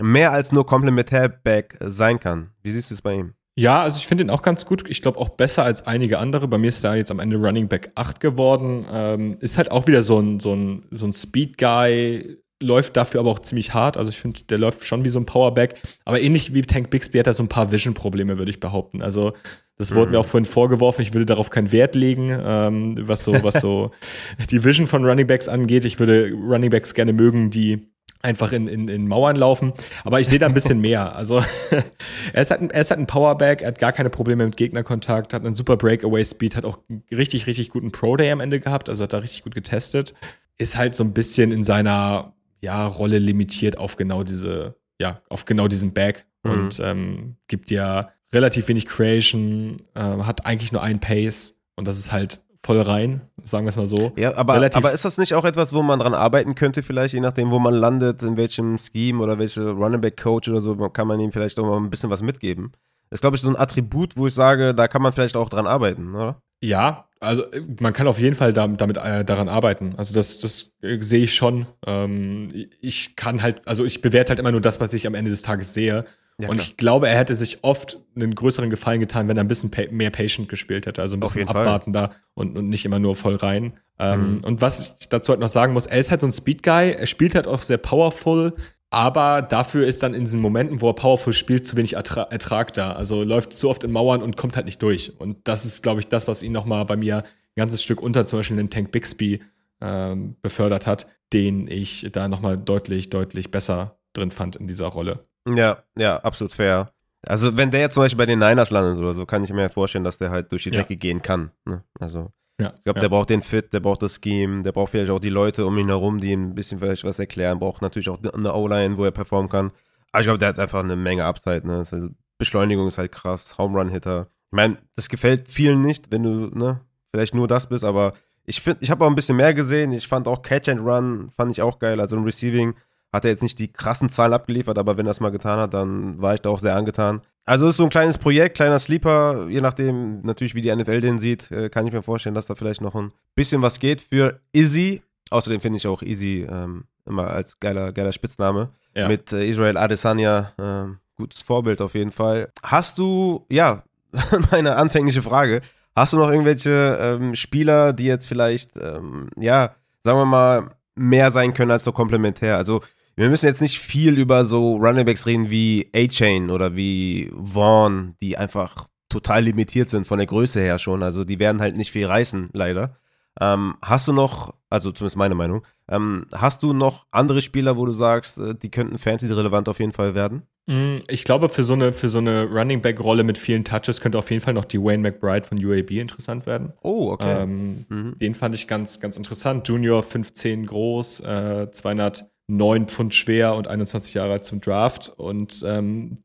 mehr 0.00 0.32
als 0.32 0.50
nur 0.50 0.66
Komplementärback 0.66 1.76
sein 1.80 2.18
kann. 2.18 2.50
Wie 2.62 2.72
siehst 2.72 2.90
du 2.90 2.94
es 2.94 3.02
bei 3.02 3.14
ihm? 3.14 3.34
Ja, 3.54 3.82
also 3.82 3.98
ich 3.98 4.08
finde 4.08 4.24
ihn 4.24 4.30
auch 4.30 4.42
ganz 4.42 4.66
gut. 4.66 4.84
Ich 4.88 5.02
glaube 5.02 5.20
auch 5.20 5.28
besser 5.28 5.62
als 5.62 5.86
einige 5.86 6.18
andere. 6.18 6.48
Bei 6.48 6.58
mir 6.58 6.68
ist 6.68 6.82
da 6.82 6.96
jetzt 6.96 7.12
am 7.12 7.20
Ende 7.20 7.36
Running 7.36 7.68
Back 7.68 7.92
8 7.94 8.18
geworden. 8.18 8.84
Ähm, 8.90 9.36
ist 9.38 9.56
halt 9.56 9.70
auch 9.70 9.86
wieder 9.86 10.02
so 10.02 10.18
ein, 10.18 10.40
so 10.40 10.52
ein, 10.52 10.84
so 10.90 11.06
ein 11.06 11.12
Speed-Guy, 11.12 12.38
läuft 12.62 12.96
dafür 12.96 13.20
aber 13.20 13.30
auch 13.30 13.40
ziemlich 13.40 13.74
hart. 13.74 13.96
Also 13.96 14.10
ich 14.10 14.18
finde, 14.18 14.42
der 14.44 14.58
läuft 14.58 14.84
schon 14.84 15.04
wie 15.04 15.08
so 15.08 15.18
ein 15.18 15.26
Powerback. 15.26 15.74
Aber 16.04 16.20
ähnlich 16.20 16.54
wie 16.54 16.62
Tank 16.62 16.90
Bixby 16.90 17.18
hat 17.18 17.26
er 17.26 17.34
so 17.34 17.42
ein 17.42 17.48
paar 17.48 17.72
Vision-Probleme, 17.72 18.38
würde 18.38 18.50
ich 18.50 18.60
behaupten. 18.60 19.02
Also 19.02 19.32
das 19.78 19.94
wurde 19.94 20.06
mhm. 20.06 20.12
mir 20.12 20.20
auch 20.20 20.26
vorhin 20.26 20.46
vorgeworfen, 20.46 21.02
ich 21.02 21.12
würde 21.12 21.26
darauf 21.26 21.50
keinen 21.50 21.70
Wert 21.70 21.94
legen, 21.94 22.30
ähm, 22.30 22.96
was 23.02 23.24
so, 23.24 23.32
was 23.42 23.60
so 23.60 23.90
die 24.50 24.64
Vision 24.64 24.86
von 24.86 25.04
Running 25.04 25.26
Backs 25.26 25.48
angeht. 25.48 25.84
Ich 25.84 25.98
würde 25.98 26.32
Running 26.32 26.70
Backs 26.70 26.94
gerne 26.94 27.12
mögen, 27.12 27.50
die 27.50 27.86
einfach 28.22 28.52
in, 28.52 28.68
in, 28.68 28.88
in 28.88 29.06
Mauern 29.06 29.36
laufen. 29.36 29.72
Aber 30.04 30.18
ich 30.18 30.28
sehe 30.28 30.38
da 30.38 30.46
ein 30.46 30.54
bisschen 30.54 30.80
mehr. 30.80 31.14
Also 31.16 31.42
er, 32.32 32.42
ist 32.42 32.50
halt 32.50 32.60
ein, 32.60 32.70
er 32.70 32.80
ist 32.80 32.90
halt 32.90 33.00
ein 33.00 33.06
Powerback, 33.06 33.62
er 33.62 33.68
hat 33.68 33.78
gar 33.78 33.92
keine 33.92 34.10
Probleme 34.10 34.44
mit 34.44 34.56
Gegnerkontakt, 34.56 35.32
hat 35.32 35.44
einen 35.44 35.54
super 35.54 35.76
Breakaway-Speed, 35.76 36.56
hat 36.56 36.64
auch 36.64 36.78
richtig, 37.10 37.46
richtig 37.46 37.70
guten 37.70 37.90
Pro-Day 37.90 38.30
am 38.30 38.40
Ende 38.40 38.60
gehabt, 38.60 38.88
also 38.88 39.04
hat 39.04 39.12
da 39.12 39.18
richtig 39.18 39.44
gut 39.44 39.54
getestet. 39.54 40.14
Ist 40.58 40.76
halt 40.76 40.94
so 40.94 41.04
ein 41.04 41.12
bisschen 41.12 41.52
in 41.52 41.64
seiner 41.64 42.35
ja, 42.60 42.86
Rolle 42.86 43.18
limitiert 43.18 43.78
auf 43.78 43.96
genau 43.96 44.22
diese, 44.22 44.76
ja, 45.00 45.20
auf 45.28 45.44
genau 45.44 45.68
diesen 45.68 45.92
Back 45.92 46.26
mhm. 46.42 46.50
und 46.50 46.80
ähm, 46.80 47.36
gibt 47.48 47.70
ja 47.70 48.10
relativ 48.32 48.68
wenig 48.68 48.86
Creation, 48.86 49.82
äh, 49.94 50.00
hat 50.00 50.46
eigentlich 50.46 50.72
nur 50.72 50.82
einen 50.82 51.00
Pace 51.00 51.60
und 51.76 51.86
das 51.86 51.98
ist 51.98 52.12
halt 52.12 52.42
voll 52.64 52.80
rein, 52.80 53.20
sagen 53.44 53.64
wir 53.64 53.70
es 53.70 53.76
mal 53.76 53.86
so. 53.86 54.12
Ja, 54.16 54.36
aber, 54.36 54.54
aber 54.54 54.92
ist 54.92 55.04
das 55.04 55.18
nicht 55.18 55.34
auch 55.34 55.44
etwas, 55.44 55.72
wo 55.72 55.82
man 55.82 56.00
dran 56.00 56.14
arbeiten 56.14 56.56
könnte, 56.56 56.82
vielleicht, 56.82 57.14
je 57.14 57.20
nachdem, 57.20 57.52
wo 57.52 57.60
man 57.60 57.74
landet, 57.74 58.22
in 58.24 58.36
welchem 58.36 58.76
Scheme 58.76 59.22
oder 59.22 59.38
welche 59.38 59.70
Running 59.70 60.00
Back 60.00 60.20
Coach 60.20 60.48
oder 60.48 60.60
so, 60.60 60.74
kann 60.90 61.06
man 61.06 61.20
ihm 61.20 61.30
vielleicht 61.30 61.58
auch 61.60 61.64
mal 61.64 61.76
ein 61.76 61.90
bisschen 61.90 62.10
was 62.10 62.22
mitgeben? 62.22 62.72
Das 63.08 63.18
ist, 63.18 63.20
glaube 63.20 63.36
ich, 63.36 63.42
so 63.42 63.48
ein 63.48 63.56
Attribut, 63.56 64.16
wo 64.16 64.26
ich 64.26 64.34
sage, 64.34 64.74
da 64.74 64.88
kann 64.88 65.00
man 65.00 65.12
vielleicht 65.12 65.36
auch 65.36 65.48
dran 65.48 65.68
arbeiten, 65.68 66.14
oder? 66.14 66.42
Ja, 66.60 67.05
also 67.20 67.44
man 67.80 67.92
kann 67.92 68.08
auf 68.08 68.18
jeden 68.18 68.36
Fall 68.36 68.52
da, 68.52 68.66
damit 68.66 68.96
äh, 68.98 69.24
daran 69.24 69.48
arbeiten. 69.48 69.94
Also 69.96 70.14
das, 70.14 70.38
das 70.40 70.72
äh, 70.82 70.98
sehe 71.00 71.24
ich 71.24 71.34
schon. 71.34 71.66
Ähm, 71.86 72.48
ich 72.80 73.16
kann 73.16 73.42
halt, 73.42 73.66
also 73.66 73.84
ich 73.84 74.02
bewerte 74.02 74.30
halt 74.30 74.40
immer 74.40 74.52
nur 74.52 74.60
das, 74.60 74.80
was 74.80 74.92
ich 74.92 75.06
am 75.06 75.14
Ende 75.14 75.30
des 75.30 75.42
Tages 75.42 75.74
sehe. 75.74 76.04
Ja, 76.38 76.50
und 76.50 76.60
ich 76.60 76.76
glaube, 76.76 77.08
er 77.08 77.16
hätte 77.16 77.34
sich 77.34 77.64
oft 77.64 77.98
einen 78.14 78.34
größeren 78.34 78.68
Gefallen 78.68 79.00
getan, 79.00 79.26
wenn 79.26 79.38
er 79.38 79.44
ein 79.44 79.48
bisschen 79.48 79.70
pa 79.70 79.82
mehr 79.90 80.10
Patient 80.10 80.50
gespielt 80.50 80.84
hätte, 80.84 81.00
also 81.00 81.16
ein 81.16 81.20
bisschen 81.20 81.48
abwartender 81.48 82.10
und, 82.34 82.58
und, 82.58 82.68
nicht 82.68 82.84
immer 82.84 82.98
nur 82.98 83.16
voll 83.16 83.36
rein. 83.36 83.78
Ähm, 83.98 84.36
mhm. 84.36 84.44
Und 84.44 84.60
was 84.60 84.96
ich 85.00 85.08
dazu 85.08 85.30
halt 85.30 85.40
noch 85.40 85.48
sagen 85.48 85.72
muss, 85.72 85.86
er 85.86 85.98
ist 85.98 86.10
halt 86.10 86.20
so 86.20 86.26
ein 86.26 86.32
Speed 86.32 86.62
Guy, 86.62 86.92
er 86.92 87.06
spielt 87.06 87.34
halt 87.34 87.46
auch 87.46 87.62
sehr 87.62 87.78
powerful, 87.78 88.54
aber 88.90 89.42
dafür 89.42 89.86
ist 89.86 90.02
dann 90.02 90.14
in 90.14 90.24
diesen 90.24 90.40
Momenten, 90.40 90.80
wo 90.80 90.88
er 90.88 90.94
powerful 90.94 91.32
spielt, 91.32 91.66
zu 91.66 91.76
wenig 91.76 91.94
Ertra 91.94 92.22
Ertrag 92.22 92.72
da. 92.74 92.92
Also 92.92 93.22
läuft 93.22 93.52
zu 93.52 93.68
oft 93.68 93.84
in 93.84 93.92
Mauern 93.92 94.22
und 94.22 94.36
kommt 94.36 94.56
halt 94.56 94.66
nicht 94.66 94.80
durch. 94.82 95.12
Und 95.18 95.48
das 95.48 95.64
ist, 95.64 95.82
glaube 95.82 96.00
ich, 96.00 96.08
das, 96.08 96.28
was 96.28 96.42
ihn 96.42 96.52
noch 96.52 96.64
mal 96.64 96.84
bei 96.84 96.96
mir 96.96 97.18
ein 97.18 97.24
ganzes 97.56 97.82
Stück 97.82 98.00
unter 98.00 98.24
zum 98.24 98.38
Beispiel 98.38 98.56
den 98.56 98.70
Tank 98.70 98.92
Bixby 98.92 99.42
ähm, 99.80 100.36
befördert 100.40 100.86
hat, 100.86 101.06
den 101.32 101.68
ich 101.68 102.08
da 102.12 102.28
noch 102.28 102.40
mal 102.40 102.56
deutlich, 102.56 103.10
deutlich 103.10 103.50
besser 103.50 103.98
drin 104.12 104.30
fand 104.30 104.56
in 104.56 104.66
dieser 104.66 104.86
Rolle. 104.86 105.26
Ja, 105.48 105.82
ja, 105.96 106.18
absolut 106.18 106.52
fair. 106.52 106.92
Also, 107.26 107.56
wenn 107.56 107.70
der 107.70 107.80
jetzt 107.80 107.94
zum 107.94 108.04
Beispiel 108.04 108.18
bei 108.18 108.26
den 108.26 108.38
Niners 108.38 108.70
landet 108.70 108.98
oder 108.98 109.14
so, 109.14 109.26
kann 109.26 109.42
ich 109.42 109.52
mir 109.52 109.68
vorstellen, 109.68 110.04
dass 110.04 110.18
der 110.18 110.30
halt 110.30 110.52
durch 110.52 110.62
die 110.62 110.70
Decke 110.70 110.96
gehen 110.96 111.22
kann. 111.22 111.50
Ne? 111.64 111.82
Also, 111.98 112.30
ja, 112.60 112.72
ich 112.76 112.84
glaube, 112.84 112.98
ja. 112.98 113.02
der 113.02 113.08
braucht 113.10 113.30
den 113.30 113.42
Fit, 113.42 113.72
der 113.72 113.80
braucht 113.80 114.02
das 114.02 114.18
Scheme, 114.22 114.62
der 114.62 114.72
braucht 114.72 114.90
vielleicht 114.90 115.10
auch 115.10 115.20
die 115.20 115.28
Leute 115.28 115.66
um 115.66 115.76
ihn 115.76 115.88
herum, 115.88 116.20
die 116.20 116.32
ihm 116.32 116.50
ein 116.50 116.54
bisschen 116.54 116.78
vielleicht 116.78 117.04
was 117.04 117.18
erklären, 117.18 117.58
braucht 117.58 117.82
natürlich 117.82 118.08
auch 118.08 118.18
eine 118.22 118.54
O-Line, 118.54 118.96
wo 118.96 119.04
er 119.04 119.10
performen 119.10 119.50
kann. 119.50 119.72
Aber 120.12 120.20
ich 120.20 120.26
glaube, 120.26 120.38
der 120.38 120.48
hat 120.48 120.58
einfach 120.58 120.82
eine 120.82 120.96
Menge 120.96 121.24
Upside. 121.24 121.66
Ne? 121.66 121.78
Also 121.78 122.08
Beschleunigung 122.38 122.88
ist 122.88 122.98
halt 122.98 123.12
krass, 123.12 123.58
Home 123.58 123.78
Run 123.78 123.90
Hitter. 123.90 124.28
Ich 124.50 124.56
meine, 124.56 124.78
das 124.94 125.08
gefällt 125.08 125.50
vielen 125.50 125.82
nicht, 125.82 126.10
wenn 126.10 126.22
du 126.22 126.58
ne, 126.58 126.80
vielleicht 127.12 127.34
nur 127.34 127.46
das 127.46 127.68
bist, 127.68 127.84
aber 127.84 128.14
ich 128.44 128.62
finde, 128.62 128.78
ich 128.82 128.90
habe 128.90 129.04
auch 129.04 129.08
ein 129.08 129.16
bisschen 129.16 129.36
mehr 129.36 129.52
gesehen. 129.52 129.92
Ich 129.92 130.08
fand 130.08 130.28
auch 130.28 130.40
Catch 130.40 130.68
and 130.68 130.80
Run, 130.80 131.30
fand 131.36 131.52
ich 131.52 131.60
auch 131.60 131.78
geil. 131.78 132.00
Also 132.00 132.16
im 132.16 132.24
Receiving 132.24 132.74
hat 133.12 133.24
er 133.24 133.32
jetzt 133.32 133.42
nicht 133.42 133.58
die 133.58 133.72
krassen 133.72 134.08
Zahlen 134.08 134.32
abgeliefert, 134.32 134.78
aber 134.78 134.96
wenn 134.96 135.06
er 135.06 135.10
es 135.10 135.20
mal 135.20 135.30
getan 135.30 135.58
hat, 135.58 135.74
dann 135.74 136.22
war 136.22 136.34
ich 136.34 136.40
da 136.40 136.50
auch 136.50 136.60
sehr 136.60 136.76
angetan. 136.76 137.22
Also 137.46 137.68
ist 137.68 137.76
so 137.76 137.84
ein 137.84 137.90
kleines 137.90 138.18
Projekt, 138.18 138.56
kleiner 138.56 138.80
Sleeper, 138.80 139.46
je 139.48 139.60
nachdem 139.60 140.20
natürlich, 140.22 140.56
wie 140.56 140.62
die 140.62 140.74
NFL 140.74 141.00
den 141.00 141.18
sieht, 141.20 141.48
äh, 141.52 141.68
kann 141.68 141.86
ich 141.86 141.92
mir 141.92 142.02
vorstellen, 142.02 142.34
dass 142.34 142.46
da 142.46 142.56
vielleicht 142.56 142.80
noch 142.80 142.96
ein 142.96 143.12
bisschen 143.36 143.62
was 143.62 143.78
geht 143.78 144.02
für 144.02 144.40
Izzy. 144.52 145.02
Außerdem 145.30 145.60
finde 145.60 145.76
ich 145.76 145.86
auch 145.86 146.02
Izzy 146.02 146.44
ähm, 146.50 146.84
immer 147.06 147.30
als 147.30 147.60
geiler, 147.60 147.92
geiler 147.92 148.10
Spitzname. 148.10 148.70
Ja. 148.96 149.06
Mit 149.06 149.32
äh, 149.32 149.44
Israel 149.44 149.76
Adesanya, 149.76 150.52
äh, 150.58 150.92
gutes 151.16 151.42
Vorbild 151.42 151.80
auf 151.80 151.94
jeden 151.94 152.10
Fall. 152.10 152.50
Hast 152.64 152.98
du, 152.98 153.46
ja, 153.48 153.84
meine 154.50 154.74
anfängliche 154.74 155.22
Frage, 155.22 155.62
hast 155.94 156.14
du 156.14 156.16
noch 156.16 156.30
irgendwelche 156.30 156.98
ähm, 157.00 157.36
Spieler, 157.36 157.92
die 157.92 158.06
jetzt 158.06 158.26
vielleicht, 158.26 158.76
ähm, 158.76 159.28
ja, 159.38 159.76
sagen 160.02 160.18
wir 160.18 160.26
mal, 160.26 160.68
mehr 160.96 161.30
sein 161.30 161.54
können 161.54 161.70
als 161.70 161.86
nur 161.86 161.94
komplementär? 161.94 162.56
Also 162.56 162.80
wir 163.16 163.30
müssen 163.30 163.46
jetzt 163.46 163.62
nicht 163.62 163.78
viel 163.78 164.18
über 164.18 164.44
so 164.44 164.76
Runningbacks 164.76 165.26
reden 165.26 165.50
wie 165.50 165.90
A-Chain 165.94 166.50
oder 166.50 166.76
wie 166.76 167.32
Vaughn, 167.34 168.14
die 168.20 168.36
einfach 168.36 168.88
total 169.08 169.44
limitiert 169.44 169.88
sind 169.88 170.06
von 170.06 170.18
der 170.18 170.26
Größe 170.26 170.60
her 170.60 170.78
schon. 170.78 171.02
Also 171.02 171.24
die 171.24 171.38
werden 171.38 171.60
halt 171.60 171.76
nicht 171.76 171.92
viel 171.92 172.06
reißen, 172.06 172.50
leider. 172.52 172.98
Ähm, 173.40 173.74
hast 173.82 174.08
du 174.08 174.12
noch, 174.12 174.54
also 174.70 174.92
zumindest 174.92 175.16
meine 175.16 175.34
Meinung, 175.34 175.62
ähm, 175.88 176.26
hast 176.34 176.62
du 176.62 176.72
noch 176.72 177.06
andere 177.10 177.42
Spieler, 177.42 177.76
wo 177.76 177.86
du 177.86 177.92
sagst, 177.92 178.38
äh, 178.38 178.54
die 178.54 178.70
könnten 178.70 178.98
Fantasy-relevant 178.98 179.68
auf 179.68 179.78
jeden 179.78 179.92
Fall 179.92 180.14
werden? 180.14 180.42
Mm, 180.66 180.98
ich 181.08 181.24
glaube, 181.24 181.48
für 181.48 181.62
so 181.62 181.74
eine, 181.74 181.92
für 181.92 182.08
so 182.08 182.18
eine 182.18 182.44
Running 182.44 182.82
Back-Rolle 182.82 183.24
mit 183.24 183.38
vielen 183.38 183.64
Touches 183.64 184.00
könnte 184.00 184.18
auf 184.18 184.30
jeden 184.30 184.42
Fall 184.42 184.54
noch 184.54 184.64
die 184.64 184.82
Wayne 184.82 185.02
McBride 185.02 185.46
von 185.46 185.64
UAB 185.64 185.92
interessant 185.92 186.46
werden. 186.46 186.72
Oh, 186.82 187.12
okay. 187.12 187.42
Ähm, 187.42 187.86
mhm. 187.88 188.18
Den 188.18 188.34
fand 188.34 188.54
ich 188.54 188.66
ganz, 188.66 189.00
ganz 189.00 189.16
interessant. 189.16 189.68
Junior, 189.68 190.02
15 190.02 190.66
groß, 190.66 191.20
äh, 191.20 191.70
200 191.70 192.26
9 192.48 192.86
Pfund 192.86 193.14
schwer 193.14 193.54
und 193.54 193.68
21 193.68 194.14
Jahre 194.14 194.32
alt 194.32 194.44
zum 194.44 194.60
Draft. 194.60 195.12
Und 195.16 195.64
ähm, 195.66 196.18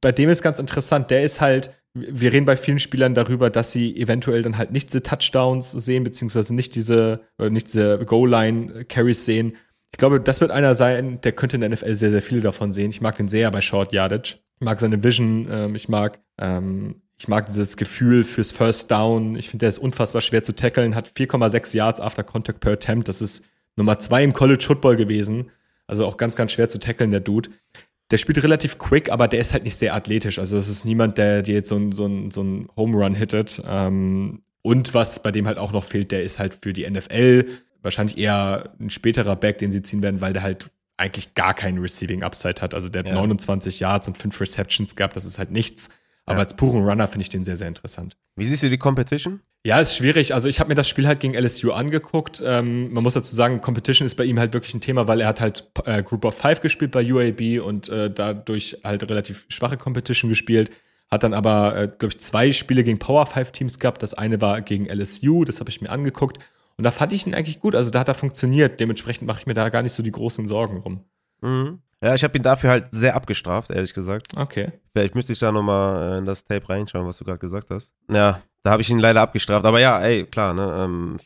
bei 0.00 0.12
dem 0.12 0.28
ist 0.28 0.42
ganz 0.42 0.58
interessant, 0.58 1.10
der 1.10 1.22
ist 1.22 1.40
halt, 1.40 1.70
wir 1.94 2.32
reden 2.32 2.44
bei 2.44 2.56
vielen 2.56 2.80
Spielern 2.80 3.14
darüber, 3.14 3.50
dass 3.50 3.72
sie 3.72 3.96
eventuell 3.96 4.42
dann 4.42 4.58
halt 4.58 4.72
nicht 4.72 4.88
diese 4.88 5.02
Touchdowns 5.02 5.70
sehen, 5.70 6.02
beziehungsweise 6.02 6.54
nicht 6.54 6.74
diese, 6.74 7.20
oder 7.38 7.50
nicht 7.50 7.68
diese 7.68 8.04
Goal-Line-Carries 8.04 9.24
sehen. 9.24 9.56
Ich 9.92 9.98
glaube, 9.98 10.20
das 10.20 10.40
wird 10.40 10.50
einer 10.50 10.74
sein, 10.74 11.20
der 11.20 11.32
könnte 11.32 11.56
in 11.56 11.60
der 11.60 11.70
NFL 11.70 11.94
sehr, 11.94 12.10
sehr 12.10 12.22
viele 12.22 12.40
davon 12.40 12.72
sehen. 12.72 12.90
Ich 12.90 13.00
mag 13.00 13.20
ihn 13.20 13.28
sehr 13.28 13.50
bei 13.52 13.60
Short 13.60 13.92
Yardage. 13.92 14.38
Ich 14.58 14.64
mag 14.64 14.80
seine 14.80 15.02
Vision, 15.02 15.46
ähm, 15.48 15.74
ich 15.76 15.88
mag, 15.88 16.20
ähm, 16.38 17.02
ich 17.16 17.28
mag 17.28 17.46
dieses 17.46 17.76
Gefühl 17.76 18.24
fürs 18.24 18.50
First 18.50 18.90
Down. 18.90 19.36
Ich 19.36 19.48
finde, 19.48 19.62
der 19.62 19.68
ist 19.68 19.78
unfassbar 19.78 20.20
schwer 20.20 20.42
zu 20.42 20.52
tackeln, 20.52 20.96
hat 20.96 21.08
4,6 21.16 21.76
Yards 21.76 22.00
after 22.00 22.24
Contact 22.24 22.58
per 22.58 22.72
Attempt. 22.72 23.06
Das 23.06 23.22
ist 23.22 23.44
Nummer 23.76 23.98
zwei 23.98 24.22
im 24.22 24.32
College 24.32 24.64
Football 24.64 24.96
gewesen. 24.96 25.50
Also 25.86 26.06
auch 26.06 26.16
ganz, 26.16 26.36
ganz 26.36 26.52
schwer 26.52 26.68
zu 26.68 26.78
tackeln, 26.78 27.10
der 27.10 27.20
Dude. 27.20 27.50
Der 28.10 28.18
spielt 28.18 28.42
relativ 28.42 28.78
quick, 28.78 29.10
aber 29.10 29.28
der 29.28 29.40
ist 29.40 29.52
halt 29.52 29.64
nicht 29.64 29.76
sehr 29.76 29.94
athletisch. 29.94 30.38
Also 30.38 30.56
das 30.56 30.68
ist 30.68 30.84
niemand, 30.84 31.18
der 31.18 31.42
dir 31.42 31.54
jetzt 31.54 31.68
so 31.68 31.76
ein, 31.76 31.92
so 31.92 32.06
ein, 32.06 32.30
so 32.30 32.42
ein 32.42 32.68
Home 32.76 32.96
Run 32.96 33.14
hittet. 33.14 33.62
Ähm, 33.66 34.42
und 34.62 34.94
was 34.94 35.22
bei 35.22 35.30
dem 35.30 35.46
halt 35.46 35.58
auch 35.58 35.72
noch 35.72 35.84
fehlt, 35.84 36.10
der 36.10 36.22
ist 36.22 36.38
halt 36.38 36.54
für 36.54 36.72
die 36.72 36.88
NFL 36.88 37.46
wahrscheinlich 37.82 38.16
eher 38.16 38.74
ein 38.80 38.90
späterer 38.90 39.36
Back, 39.36 39.58
den 39.58 39.70
sie 39.70 39.82
ziehen 39.82 40.02
werden, 40.02 40.20
weil 40.20 40.32
der 40.32 40.42
halt 40.42 40.70
eigentlich 40.96 41.34
gar 41.34 41.54
keinen 41.54 41.78
Receiving 41.78 42.22
Upside 42.22 42.60
hat. 42.62 42.74
Also 42.74 42.88
der 42.88 43.00
hat 43.00 43.08
ja. 43.08 43.14
29 43.14 43.80
Yards 43.80 44.08
und 44.08 44.16
5 44.16 44.40
Receptions 44.40 44.96
gehabt, 44.96 45.16
das 45.16 45.24
ist 45.24 45.38
halt 45.38 45.50
nichts. 45.50 45.90
Aber 46.24 46.38
ja. 46.38 46.44
als 46.44 46.56
puren 46.56 46.84
Runner 46.84 47.06
finde 47.06 47.22
ich 47.22 47.28
den 47.28 47.44
sehr, 47.44 47.56
sehr 47.56 47.68
interessant. 47.68 48.16
Wie 48.36 48.44
siehst 48.44 48.62
du 48.62 48.70
die 48.70 48.78
Competition? 48.78 49.40
Ja, 49.66 49.80
ist 49.80 49.96
schwierig. 49.96 50.34
Also 50.34 50.48
ich 50.48 50.60
habe 50.60 50.68
mir 50.68 50.74
das 50.74 50.88
Spiel 50.88 51.06
halt 51.06 51.20
gegen 51.20 51.34
LSU 51.34 51.72
angeguckt. 51.72 52.42
Ähm, 52.44 52.92
man 52.92 53.02
muss 53.02 53.14
dazu 53.14 53.34
sagen, 53.34 53.62
Competition 53.62 54.04
ist 54.04 54.14
bei 54.14 54.24
ihm 54.24 54.38
halt 54.38 54.52
wirklich 54.52 54.74
ein 54.74 54.82
Thema, 54.82 55.08
weil 55.08 55.22
er 55.22 55.28
hat 55.28 55.40
halt 55.40 55.66
äh, 55.86 56.02
Group 56.02 56.26
of 56.26 56.36
Five 56.36 56.60
gespielt 56.60 56.90
bei 56.90 57.02
UAB 57.10 57.64
und 57.64 57.88
äh, 57.88 58.10
dadurch 58.10 58.76
halt 58.84 59.08
relativ 59.08 59.46
schwache 59.48 59.78
Competition 59.78 60.28
gespielt. 60.28 60.70
Hat 61.10 61.22
dann 61.22 61.32
aber, 61.32 61.76
äh, 61.76 61.88
glaube 61.88 62.12
ich, 62.12 62.20
zwei 62.20 62.52
Spiele 62.52 62.84
gegen 62.84 62.98
Power 62.98 63.24
Five 63.24 63.52
Teams 63.52 63.78
gehabt. 63.78 64.02
Das 64.02 64.12
eine 64.12 64.42
war 64.42 64.60
gegen 64.60 64.86
LSU, 64.86 65.44
das 65.44 65.60
habe 65.60 65.70
ich 65.70 65.80
mir 65.80 65.88
angeguckt. 65.88 66.38
Und 66.76 66.84
da 66.84 66.90
fand 66.90 67.14
ich 67.14 67.26
ihn 67.26 67.34
eigentlich 67.34 67.60
gut. 67.60 67.74
Also 67.74 67.90
da 67.90 68.00
hat 68.00 68.08
er 68.08 68.14
funktioniert. 68.14 68.80
Dementsprechend 68.80 69.26
mache 69.26 69.40
ich 69.40 69.46
mir 69.46 69.54
da 69.54 69.70
gar 69.70 69.82
nicht 69.82 69.92
so 69.92 70.02
die 70.02 70.10
großen 70.10 70.46
Sorgen 70.46 70.78
rum. 70.78 71.04
Mhm. 71.40 71.78
Ja, 72.02 72.14
ich 72.14 72.22
habe 72.22 72.36
ihn 72.36 72.42
dafür 72.42 72.68
halt 72.68 72.88
sehr 72.90 73.16
abgestraft, 73.16 73.70
ehrlich 73.70 73.94
gesagt. 73.94 74.36
Okay. 74.36 74.72
Vielleicht 74.92 75.14
müsste 75.14 75.32
ich 75.32 75.38
da 75.38 75.52
nochmal 75.52 76.16
äh, 76.16 76.18
in 76.18 76.26
das 76.26 76.44
Tape 76.44 76.68
reinschauen, 76.68 77.06
was 77.06 77.16
du 77.16 77.24
gerade 77.24 77.38
gesagt 77.38 77.70
hast. 77.70 77.94
Ja, 78.10 78.42
da 78.64 78.70
habe 78.70 78.80
ich 78.80 78.88
ihn 78.88 78.98
leider 78.98 79.20
abgestraft. 79.20 79.66
Aber 79.66 79.78
ja, 79.78 80.00
ey, 80.00 80.24
klar, 80.24 80.54
ne? 80.54 80.64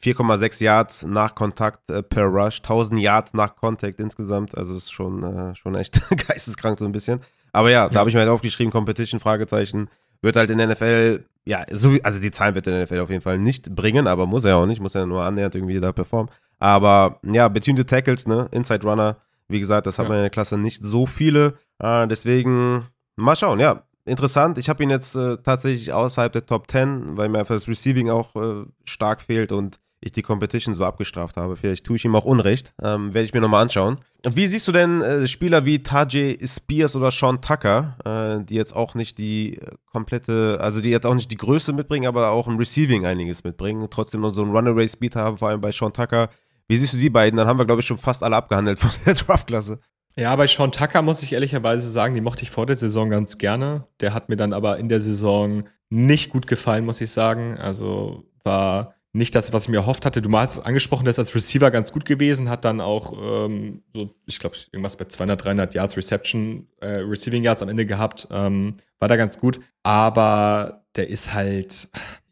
4,6 0.03 0.61
ähm, 0.61 0.67
Yards 0.67 1.03
nach 1.05 1.37
Kontakt 1.37 1.89
äh, 1.89 2.03
per 2.03 2.25
Rush, 2.25 2.59
1000 2.59 3.01
Yards 3.01 3.33
nach 3.33 3.55
Kontakt 3.55 4.01
insgesamt. 4.01 4.59
Also 4.59 4.77
ist 4.77 4.93
schon, 4.93 5.23
äh, 5.23 5.55
schon 5.55 5.77
echt 5.77 6.01
geisteskrank 6.29 6.81
so 6.81 6.85
ein 6.85 6.93
bisschen. 6.93 7.21
Aber 7.53 7.71
ja, 7.71 7.89
da 7.89 7.95
ja. 7.95 8.01
habe 8.01 8.11
ich 8.11 8.15
mir 8.15 8.21
halt 8.21 8.31
aufgeschrieben, 8.31 8.73
Competition, 8.73 9.21
Fragezeichen. 9.21 9.89
Wird 10.21 10.35
halt 10.35 10.51
in 10.51 10.59
der 10.59 10.67
NFL, 10.67 11.25
ja, 11.45 11.65
so 11.71 11.95
wie, 11.95 12.03
also 12.03 12.21
die 12.21 12.33
Zahlen 12.33 12.57
wird 12.57 12.67
in 12.67 12.73
der 12.73 12.83
NFL 12.83 12.99
auf 12.99 13.11
jeden 13.11 13.23
Fall 13.23 13.39
nicht 13.39 13.73
bringen, 13.73 14.09
aber 14.09 14.27
muss 14.27 14.45
er 14.45 14.57
auch 14.57 14.67
nicht, 14.67 14.83
muss 14.83 14.97
er 14.97 15.07
nur 15.07 15.23
annähernd 15.23 15.55
irgendwie 15.55 15.79
da 15.79 15.93
performen. 15.93 16.33
Aber 16.59 17.21
ja, 17.23 17.47
between 17.47 17.77
the 17.77 17.85
tackles, 17.85 18.27
ne, 18.27 18.49
Inside 18.51 18.85
Runner, 18.85 19.17
wie 19.47 19.61
gesagt, 19.61 19.87
das 19.87 19.97
hat 19.99 20.07
ja. 20.07 20.09
man 20.09 20.19
in 20.19 20.25
der 20.25 20.31
Klasse 20.31 20.59
nicht 20.59 20.83
so 20.83 21.07
viele. 21.07 21.55
Äh, 21.79 22.09
deswegen 22.09 22.89
mal 23.15 23.37
schauen, 23.37 23.61
ja. 23.61 23.85
Interessant. 24.09 24.59
Ich 24.59 24.69
habe 24.69 24.83
ihn 24.83 24.91
jetzt 24.91 25.15
äh, 25.15 25.37
tatsächlich 25.39 25.93
außerhalb 25.93 26.33
der 26.33 26.47
Top 26.47 26.71
10, 26.71 27.17
weil 27.17 27.29
mir 27.29 27.41
einfach 27.41 27.55
das 27.55 27.69
Receiving 27.69 28.11
auch 28.11 28.35
äh, 28.37 28.65
stark 28.85 29.21
fehlt 29.21 29.53
und 29.53 29.79
ich 30.01 30.13
die 30.13 30.23
Competition 30.23 30.75
so 30.75 30.85
abgestraft 30.85 31.37
habe. 31.37 31.57
Vielleicht 31.57 31.85
tue 31.85 31.97
ich 31.97 32.05
ihm 32.05 32.15
auch 32.15 32.25
Unrecht. 32.25 32.73
Ähm, 32.83 33.15
Werde 33.15 33.27
ich 33.27 33.35
mir 33.35 33.41
nochmal 33.41 33.63
anschauen. 33.63 33.99
Wie 34.25 34.47
siehst 34.47 34.67
du 34.69 34.73
denn 34.73 35.01
äh, 35.01 35.27
Spieler 35.27 35.65
wie 35.65 35.83
Tajay 35.83 36.39
Spears 36.45 36.95
oder 36.95 37.11
Sean 37.11 37.41
Tucker, 37.41 37.97
äh, 38.05 38.45
die 38.45 38.55
jetzt 38.55 38.75
auch 38.75 38.95
nicht 38.95 39.19
die 39.19 39.61
komplette, 39.87 40.59
also 40.61 40.81
die 40.81 40.91
jetzt 40.91 41.07
auch 41.07 41.15
nicht 41.15 41.31
die 41.31 41.37
Größe 41.37 41.73
mitbringen, 41.73 42.07
aber 42.07 42.31
auch 42.31 42.47
im 42.47 42.57
Receiving 42.57 43.07
einiges 43.07 43.43
mitbringen, 43.45 43.87
trotzdem 43.91 44.21
noch 44.21 44.35
so 44.35 44.43
einen 44.43 44.53
Runaway 44.53 44.89
Speed 44.89 45.17
haben, 45.17 45.39
vor 45.39 45.49
allem 45.49 45.61
bei 45.61 45.73
Sean 45.73 45.93
Tucker. 45.93 46.31
Wie 46.69 46.77
siehst 46.77 46.93
du 46.93 46.99
die 46.99 47.11
beiden? 47.11 47.37
Dann 47.37 47.49
haben 47.49 47.59
wir, 47.59 47.67
glaube 47.67 47.81
ich, 47.81 47.87
schon 47.87 47.99
fast 47.99 48.23
alle 48.23 48.37
abgehandelt 48.37 48.79
von 48.79 48.91
der 49.07 49.15
Draftklasse. 49.15 49.81
Ja, 50.19 50.35
bei 50.35 50.49
Sean 50.49 50.73
Tucker 50.73 51.01
muss 51.01 51.23
ich 51.23 51.33
ehrlicherweise 51.33 51.89
sagen, 51.89 52.15
die 52.15 52.21
mochte 52.21 52.43
ich 52.43 52.51
vor 52.51 52.67
der 52.67 52.75
Saison 52.75 53.09
ganz 53.09 53.39
gerne. 53.39 53.87
Der 54.01 54.15
hat 54.15 54.29
mir 54.29 54.35
dann 54.35 54.53
aber 54.53 54.79
in 54.79 54.89
der 54.89 54.99
Saison 54.99 55.63
nicht 55.91 56.31
gut 56.31 56.49
gefallen, 56.49 56.85
muss 56.85 57.01
ich 57.01 57.13
sagen. 57.13 57.57
Also 57.57 58.25
war 58.43 58.97
nicht 59.13 59.37
das, 59.37 59.53
was 59.53 59.65
ich 59.65 59.69
mir 59.69 59.77
erhofft 59.77 60.05
hatte. 60.05 60.21
Du 60.21 60.37
hast 60.37 60.59
angesprochen, 60.59 61.05
der 61.05 61.11
ist 61.11 61.21
als 61.21 61.37
Receiver 61.37 61.71
ganz 61.71 61.93
gut 61.93 62.05
gewesen, 62.05 62.51
hat 62.51 62.65
dann 62.65 62.81
auch 62.81 63.13
ähm, 63.17 63.85
so, 63.95 64.11
ich 64.27 64.41
glaube, 64.41 64.57
irgendwas 64.73 64.97
bei 64.97 65.05
200, 65.05 65.45
300 65.45 65.75
Yards 65.77 65.97
Reception, 65.97 66.67
äh, 66.81 66.97
Receiving 66.97 67.45
Yards 67.45 67.63
am 67.63 67.69
Ende 67.69 67.87
gehabt. 67.87 68.27
Ähm, 68.33 68.79
war 68.99 69.07
da 69.07 69.15
ganz 69.15 69.39
gut. 69.39 69.61
Aber 69.85 70.83
der 70.97 71.11
ist 71.11 71.33
halt, 71.33 71.91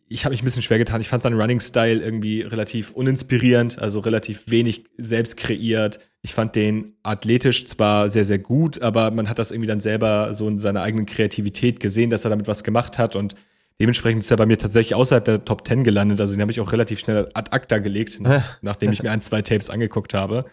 ich 0.09 0.25
habe 0.25 0.33
mich 0.33 0.43
ein 0.43 0.45
bisschen 0.45 0.63
schwer 0.63 0.79
getan. 0.79 1.01
Ich 1.01 1.09
fand 1.09 1.23
seinen 1.23 1.41
Running-Style 1.41 2.01
irgendwie 2.01 2.43
relativ 2.43 2.93
uninspirierend, 2.93 3.79
also 3.81 4.01
relativ 4.01 4.49
wenig 4.49 4.85
selbst 4.99 5.37
kreiert. 5.37 5.99
Ich 6.23 6.33
fand 6.33 6.55
den 6.55 6.93
athletisch 7.03 7.67
zwar 7.67 8.09
sehr, 8.09 8.25
sehr 8.25 8.39
gut, 8.39 8.81
aber 8.83 9.11
man 9.11 9.29
hat 9.29 9.39
das 9.39 9.51
irgendwie 9.51 9.67
dann 9.67 9.81
selber 9.81 10.33
so 10.33 10.47
in 10.49 10.59
seiner 10.59 10.83
eigenen 10.83 11.07
Kreativität 11.07 11.81
gesehen, 11.81 12.11
dass 12.11 12.25
er 12.25 12.31
damit 12.31 12.47
was 12.47 12.63
gemacht 12.63 12.99
hat 12.99 13.17
und 13.17 13.35
dementsprechend 13.81 14.23
ist 14.23 14.31
er 14.31 14.37
bei 14.37 14.47
mir 14.47 14.59
tatsächlich 14.59 14.95
außerhalb 14.95 15.25
der 15.25 15.45
Top 15.45 15.67
10 15.67 15.83
gelandet. 15.83 16.21
Also 16.21 16.35
den 16.35 16.41
habe 16.41 16.53
ich 16.53 16.61
auch 16.61 16.73
relativ 16.73 17.01
schnell 17.01 17.29
ad 17.35 17.51
acta 17.51 17.79
gelegt, 17.79 18.21
nachdem 18.63 18.93
ich 18.93 19.03
mir 19.03 19.11
ein, 19.11 19.21
zwei 19.21 19.43
Tapes 19.43 19.71
angeguckt 19.71 20.15
habe. 20.15 20.45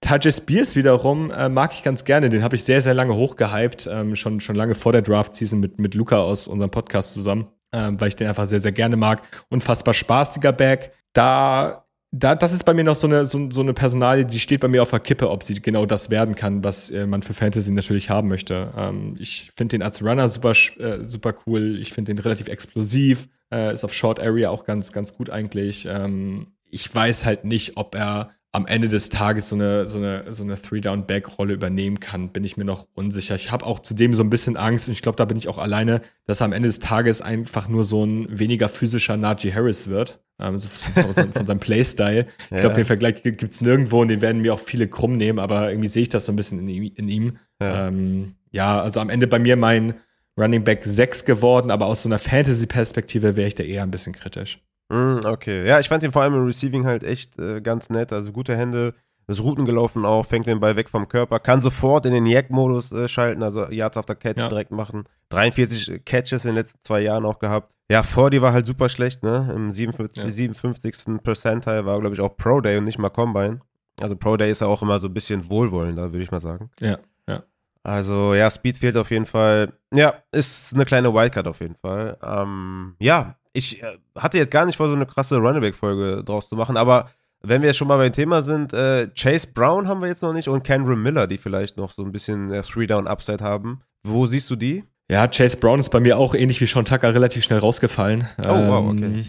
Tajay 0.00 0.32
Spears 0.32 0.74
wiederum 0.74 1.30
äh, 1.30 1.48
mag 1.48 1.72
ich 1.74 1.82
ganz 1.82 2.04
gerne. 2.04 2.30
Den 2.30 2.42
habe 2.42 2.56
ich 2.56 2.64
sehr, 2.64 2.80
sehr 2.80 2.94
lange 2.94 3.14
hochgehypt, 3.14 3.88
ähm, 3.90 4.16
schon, 4.16 4.40
schon 4.40 4.56
lange 4.56 4.74
vor 4.74 4.92
der 4.92 5.02
Draft-Season 5.02 5.60
mit, 5.60 5.78
mit 5.78 5.94
Luca 5.94 6.18
aus 6.18 6.48
unserem 6.48 6.70
Podcast 6.70 7.12
zusammen 7.12 7.48
ähm, 7.72 8.00
weil 8.00 8.08
ich 8.08 8.16
den 8.16 8.28
einfach 8.28 8.46
sehr, 8.46 8.60
sehr 8.60 8.72
gerne 8.72 8.96
mag. 8.96 9.44
Unfassbar 9.48 9.94
spaßiger 9.94 10.52
Back. 10.52 10.92
Da, 11.12 11.86
da, 12.12 12.34
das 12.34 12.52
ist 12.52 12.64
bei 12.64 12.74
mir 12.74 12.84
noch 12.84 12.96
so 12.96 13.06
eine, 13.06 13.26
so, 13.26 13.50
so 13.50 13.60
eine 13.60 13.74
Personalie, 13.74 14.24
die 14.24 14.40
steht 14.40 14.60
bei 14.60 14.68
mir 14.68 14.82
auf 14.82 14.90
der 14.90 15.00
Kippe, 15.00 15.30
ob 15.30 15.42
sie 15.42 15.60
genau 15.60 15.86
das 15.86 16.10
werden 16.10 16.34
kann, 16.34 16.64
was 16.64 16.90
äh, 16.90 17.06
man 17.06 17.22
für 17.22 17.34
Fantasy 17.34 17.72
natürlich 17.72 18.10
haben 18.10 18.28
möchte. 18.28 18.72
Ähm, 18.76 19.14
ich 19.18 19.52
finde 19.56 19.76
den 19.76 19.82
als 19.82 20.02
Runner 20.02 20.28
super, 20.28 20.52
äh, 20.78 21.04
super 21.04 21.34
cool. 21.46 21.78
Ich 21.80 21.92
finde 21.92 22.14
den 22.14 22.18
relativ 22.18 22.48
explosiv. 22.48 23.28
Äh, 23.52 23.72
ist 23.72 23.84
auf 23.84 23.92
Short 23.92 24.20
Area 24.20 24.50
auch 24.50 24.64
ganz, 24.64 24.92
ganz 24.92 25.14
gut 25.14 25.30
eigentlich. 25.30 25.86
Ähm, 25.86 26.48
ich 26.68 26.92
weiß 26.92 27.24
halt 27.24 27.44
nicht, 27.44 27.76
ob 27.76 27.94
er 27.94 28.30
am 28.56 28.66
Ende 28.66 28.88
des 28.88 29.10
Tages 29.10 29.50
so 29.50 29.54
eine, 29.54 29.86
so 29.86 29.98
eine, 29.98 30.32
so 30.32 30.42
eine 30.42 30.56
Three-Down-Back-Rolle 30.56 31.52
übernehmen 31.52 32.00
kann, 32.00 32.30
bin 32.30 32.42
ich 32.42 32.56
mir 32.56 32.64
noch 32.64 32.86
unsicher. 32.94 33.34
Ich 33.34 33.52
habe 33.52 33.66
auch 33.66 33.80
zudem 33.80 34.14
so 34.14 34.22
ein 34.22 34.30
bisschen 34.30 34.56
Angst 34.56 34.88
und 34.88 34.92
ich 34.92 35.02
glaube, 35.02 35.16
da 35.16 35.26
bin 35.26 35.36
ich 35.36 35.46
auch 35.48 35.58
alleine, 35.58 36.00
dass 36.24 36.40
er 36.40 36.46
am 36.46 36.54
Ende 36.54 36.66
des 36.66 36.78
Tages 36.78 37.20
einfach 37.20 37.68
nur 37.68 37.84
so 37.84 38.02
ein 38.02 38.26
weniger 38.30 38.70
physischer 38.70 39.18
Najee 39.18 39.52
Harris 39.52 39.88
wird. 39.88 40.20
So 40.38 40.68
von, 40.68 41.12
von, 41.12 41.32
von, 41.32 41.46
seinem 41.46 41.60
Playstyle. 41.60 42.26
Ich 42.50 42.60
glaube, 42.60 42.68
ja. 42.68 42.74
den 42.74 42.84
Vergleich 42.86 43.22
gibt 43.22 43.42
es 43.42 43.60
nirgendwo 43.60 44.00
und 44.00 44.08
den 44.08 44.22
werden 44.22 44.40
mir 44.40 44.54
auch 44.54 44.58
viele 44.58 44.88
krumm 44.88 45.18
nehmen, 45.18 45.38
aber 45.38 45.70
irgendwie 45.70 45.88
sehe 45.88 46.02
ich 46.02 46.08
das 46.08 46.24
so 46.24 46.32
ein 46.32 46.36
bisschen 46.36 46.58
in, 46.60 46.68
ihm. 46.68 46.92
In 46.94 47.08
ihm. 47.10 47.36
Ja. 47.60 47.88
Ähm, 47.88 48.36
ja, 48.52 48.80
also 48.80 49.00
am 49.00 49.10
Ende 49.10 49.26
bei 49.26 49.38
mir 49.38 49.56
mein 49.56 49.94
Running 50.38 50.64
Back 50.64 50.82
6 50.82 51.26
geworden, 51.26 51.70
aber 51.70 51.84
aus 51.84 52.02
so 52.02 52.08
einer 52.08 52.18
Fantasy-Perspektive 52.18 53.36
wäre 53.36 53.48
ich 53.48 53.54
da 53.54 53.64
eher 53.64 53.82
ein 53.82 53.90
bisschen 53.90 54.14
kritisch. 54.14 54.60
Mm, 54.88 55.20
okay. 55.24 55.66
Ja, 55.66 55.80
ich 55.80 55.88
fand 55.88 56.02
ihn 56.02 56.12
vor 56.12 56.22
allem 56.22 56.34
im 56.34 56.44
Receiving 56.44 56.86
halt 56.86 57.02
echt 57.02 57.38
äh, 57.38 57.60
ganz 57.60 57.90
nett. 57.90 58.12
Also 58.12 58.32
gute 58.32 58.56
Hände, 58.56 58.94
ist 59.28 59.42
Routen 59.42 59.64
gelaufen 59.64 60.04
auch, 60.04 60.24
fängt 60.24 60.46
den 60.46 60.60
Ball 60.60 60.76
weg 60.76 60.88
vom 60.88 61.08
Körper, 61.08 61.40
kann 61.40 61.60
sofort 61.60 62.06
in 62.06 62.12
den 62.12 62.26
Yak-Modus 62.26 62.92
äh, 62.92 63.08
schalten, 63.08 63.42
also 63.42 63.68
Yards 63.70 63.96
after 63.96 64.14
Catch 64.14 64.38
ja. 64.38 64.48
direkt 64.48 64.70
machen. 64.70 65.04
43 65.30 66.04
Catches 66.04 66.44
in 66.44 66.50
den 66.50 66.56
letzten 66.56 66.78
zwei 66.84 67.00
Jahren 67.00 67.24
auch 67.24 67.38
gehabt. 67.40 67.72
Ja, 67.90 68.02
Fordy 68.02 68.40
war 68.40 68.52
halt 68.52 68.66
super 68.66 68.88
schlecht, 68.88 69.22
ne? 69.22 69.52
Im 69.54 69.72
57. 69.72 70.24
Ja. 70.24 70.30
57. 70.30 71.22
Percentile 71.22 71.86
war, 71.86 72.00
glaube 72.00 72.14
ich, 72.14 72.20
auch 72.20 72.36
Pro 72.36 72.60
Day 72.60 72.78
und 72.78 72.84
nicht 72.84 72.98
mal 72.98 73.10
Combine. 73.10 73.60
Also 74.00 74.16
Pro 74.16 74.36
Day 74.36 74.50
ist 74.50 74.60
ja 74.60 74.66
auch 74.66 74.82
immer 74.82 74.98
so 75.00 75.08
ein 75.08 75.14
bisschen 75.14 75.48
wohlwollender, 75.48 76.12
würde 76.12 76.22
ich 76.22 76.30
mal 76.30 76.40
sagen. 76.40 76.70
Ja, 76.80 76.98
ja. 77.28 77.42
Also 77.82 78.34
ja, 78.34 78.50
Speed 78.50 78.78
fehlt 78.78 78.96
auf 78.96 79.10
jeden 79.10 79.26
Fall. 79.26 79.72
Ja, 79.92 80.14
ist 80.32 80.74
eine 80.74 80.84
kleine 80.84 81.12
Wildcard 81.12 81.48
auf 81.48 81.60
jeden 81.60 81.76
Fall. 81.76 82.16
Ähm, 82.22 82.94
ja, 83.00 83.36
ich 83.56 83.82
äh, 83.82 83.98
hatte 84.16 84.38
jetzt 84.38 84.50
gar 84.50 84.66
nicht 84.66 84.76
vor, 84.76 84.88
so 84.88 84.94
eine 84.94 85.06
krasse 85.06 85.36
Runnerback-Folge 85.36 86.22
draus 86.24 86.48
zu 86.48 86.56
machen, 86.56 86.76
aber 86.76 87.10
wenn 87.42 87.62
wir 87.62 87.68
jetzt 87.68 87.76
schon 87.76 87.88
mal 87.88 87.96
beim 87.96 88.12
Thema 88.12 88.42
sind, 88.42 88.72
äh, 88.72 89.08
Chase 89.08 89.46
Brown 89.52 89.88
haben 89.88 90.00
wir 90.00 90.08
jetzt 90.08 90.22
noch 90.22 90.32
nicht 90.32 90.48
und 90.48 90.62
Kendra 90.62 90.96
Miller, 90.96 91.26
die 91.26 91.38
vielleicht 91.38 91.76
noch 91.76 91.90
so 91.90 92.02
ein 92.02 92.12
bisschen 92.12 92.52
äh, 92.52 92.62
Three-Down-Upside 92.62 93.42
haben. 93.42 93.82
Wo 94.02 94.26
siehst 94.26 94.50
du 94.50 94.56
die? 94.56 94.84
Ja, 95.10 95.28
Chase 95.28 95.56
Brown 95.56 95.78
ist 95.78 95.90
bei 95.90 96.00
mir 96.00 96.18
auch 96.18 96.34
ähnlich 96.34 96.60
wie 96.60 96.66
Sean 96.66 96.84
Tucker 96.84 97.14
relativ 97.14 97.44
schnell 97.44 97.60
rausgefallen. 97.60 98.26
Oh, 98.38 98.48
wow, 98.48 98.90
okay. 98.90 99.04
Ähm, 99.04 99.26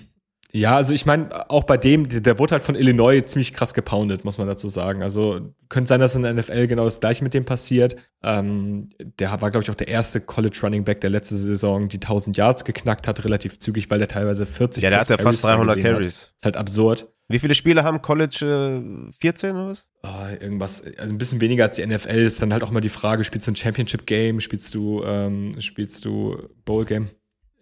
ja, 0.53 0.77
also 0.77 0.93
ich 0.93 1.05
meine, 1.05 1.49
auch 1.49 1.65
bei 1.65 1.77
dem, 1.77 2.07
der 2.07 2.39
wurde 2.39 2.53
halt 2.53 2.63
von 2.63 2.75
Illinois 2.75 3.21
ziemlich 3.25 3.53
krass 3.53 3.73
gepoundet, 3.73 4.23
muss 4.23 4.37
man 4.37 4.47
dazu 4.47 4.69
sagen. 4.69 5.03
Also 5.03 5.53
könnte 5.67 5.89
sein, 5.89 5.99
dass 5.99 6.15
in 6.15 6.23
der 6.23 6.33
NFL 6.33 6.67
genau 6.67 6.85
das 6.85 7.01
gleiche 7.01 7.23
mit 7.23 7.33
dem 7.33 7.43
passiert. 7.43 7.97
Ähm, 8.23 8.89
der 9.19 9.29
war, 9.41 9.51
glaube 9.51 9.63
ich, 9.63 9.69
auch 9.69 9.75
der 9.75 9.89
erste 9.89 10.21
College 10.21 10.57
Running 10.63 10.85
Back, 10.85 11.01
der 11.01 11.09
letzte 11.09 11.35
Saison 11.35 11.89
die 11.89 11.97
1000 11.97 12.37
Yards 12.37 12.63
geknackt 12.63 13.07
hat, 13.07 13.23
relativ 13.25 13.59
zügig, 13.59 13.89
weil 13.89 13.99
der 13.99 14.07
teilweise 14.07 14.45
40 14.45 14.83
Ja, 14.83 14.89
der 14.89 15.01
hat 15.01 15.09
ja 15.09 15.17
fast 15.17 15.43
300 15.43 15.81
Carries. 15.81 16.05
Ist 16.07 16.35
halt 16.43 16.55
absurd. 16.55 17.07
Wie 17.29 17.39
viele 17.39 17.53
Spiele 17.53 17.83
haben 17.83 18.01
College 18.01 19.11
äh, 19.11 19.11
14 19.19 19.51
oder 19.51 19.67
was? 19.67 19.85
Oh, 20.03 20.41
irgendwas, 20.41 20.81
also 20.97 21.13
ein 21.13 21.17
bisschen 21.17 21.41
weniger 21.41 21.65
als 21.65 21.75
die 21.75 21.85
NFL 21.85 22.15
ist 22.15 22.41
dann 22.41 22.53
halt 22.53 22.63
auch 22.63 22.71
mal 22.71 22.79
die 22.79 22.87
Frage, 22.87 23.25
spielst 23.25 23.47
du 23.47 23.51
ein 23.51 23.57
Championship 23.57 24.05
Game, 24.05 24.39
spielst 24.39 24.73
du, 24.73 25.03
ähm, 25.03 25.51
spielst 25.59 26.05
du 26.05 26.37
Bowl 26.63 26.85
Game? 26.85 27.09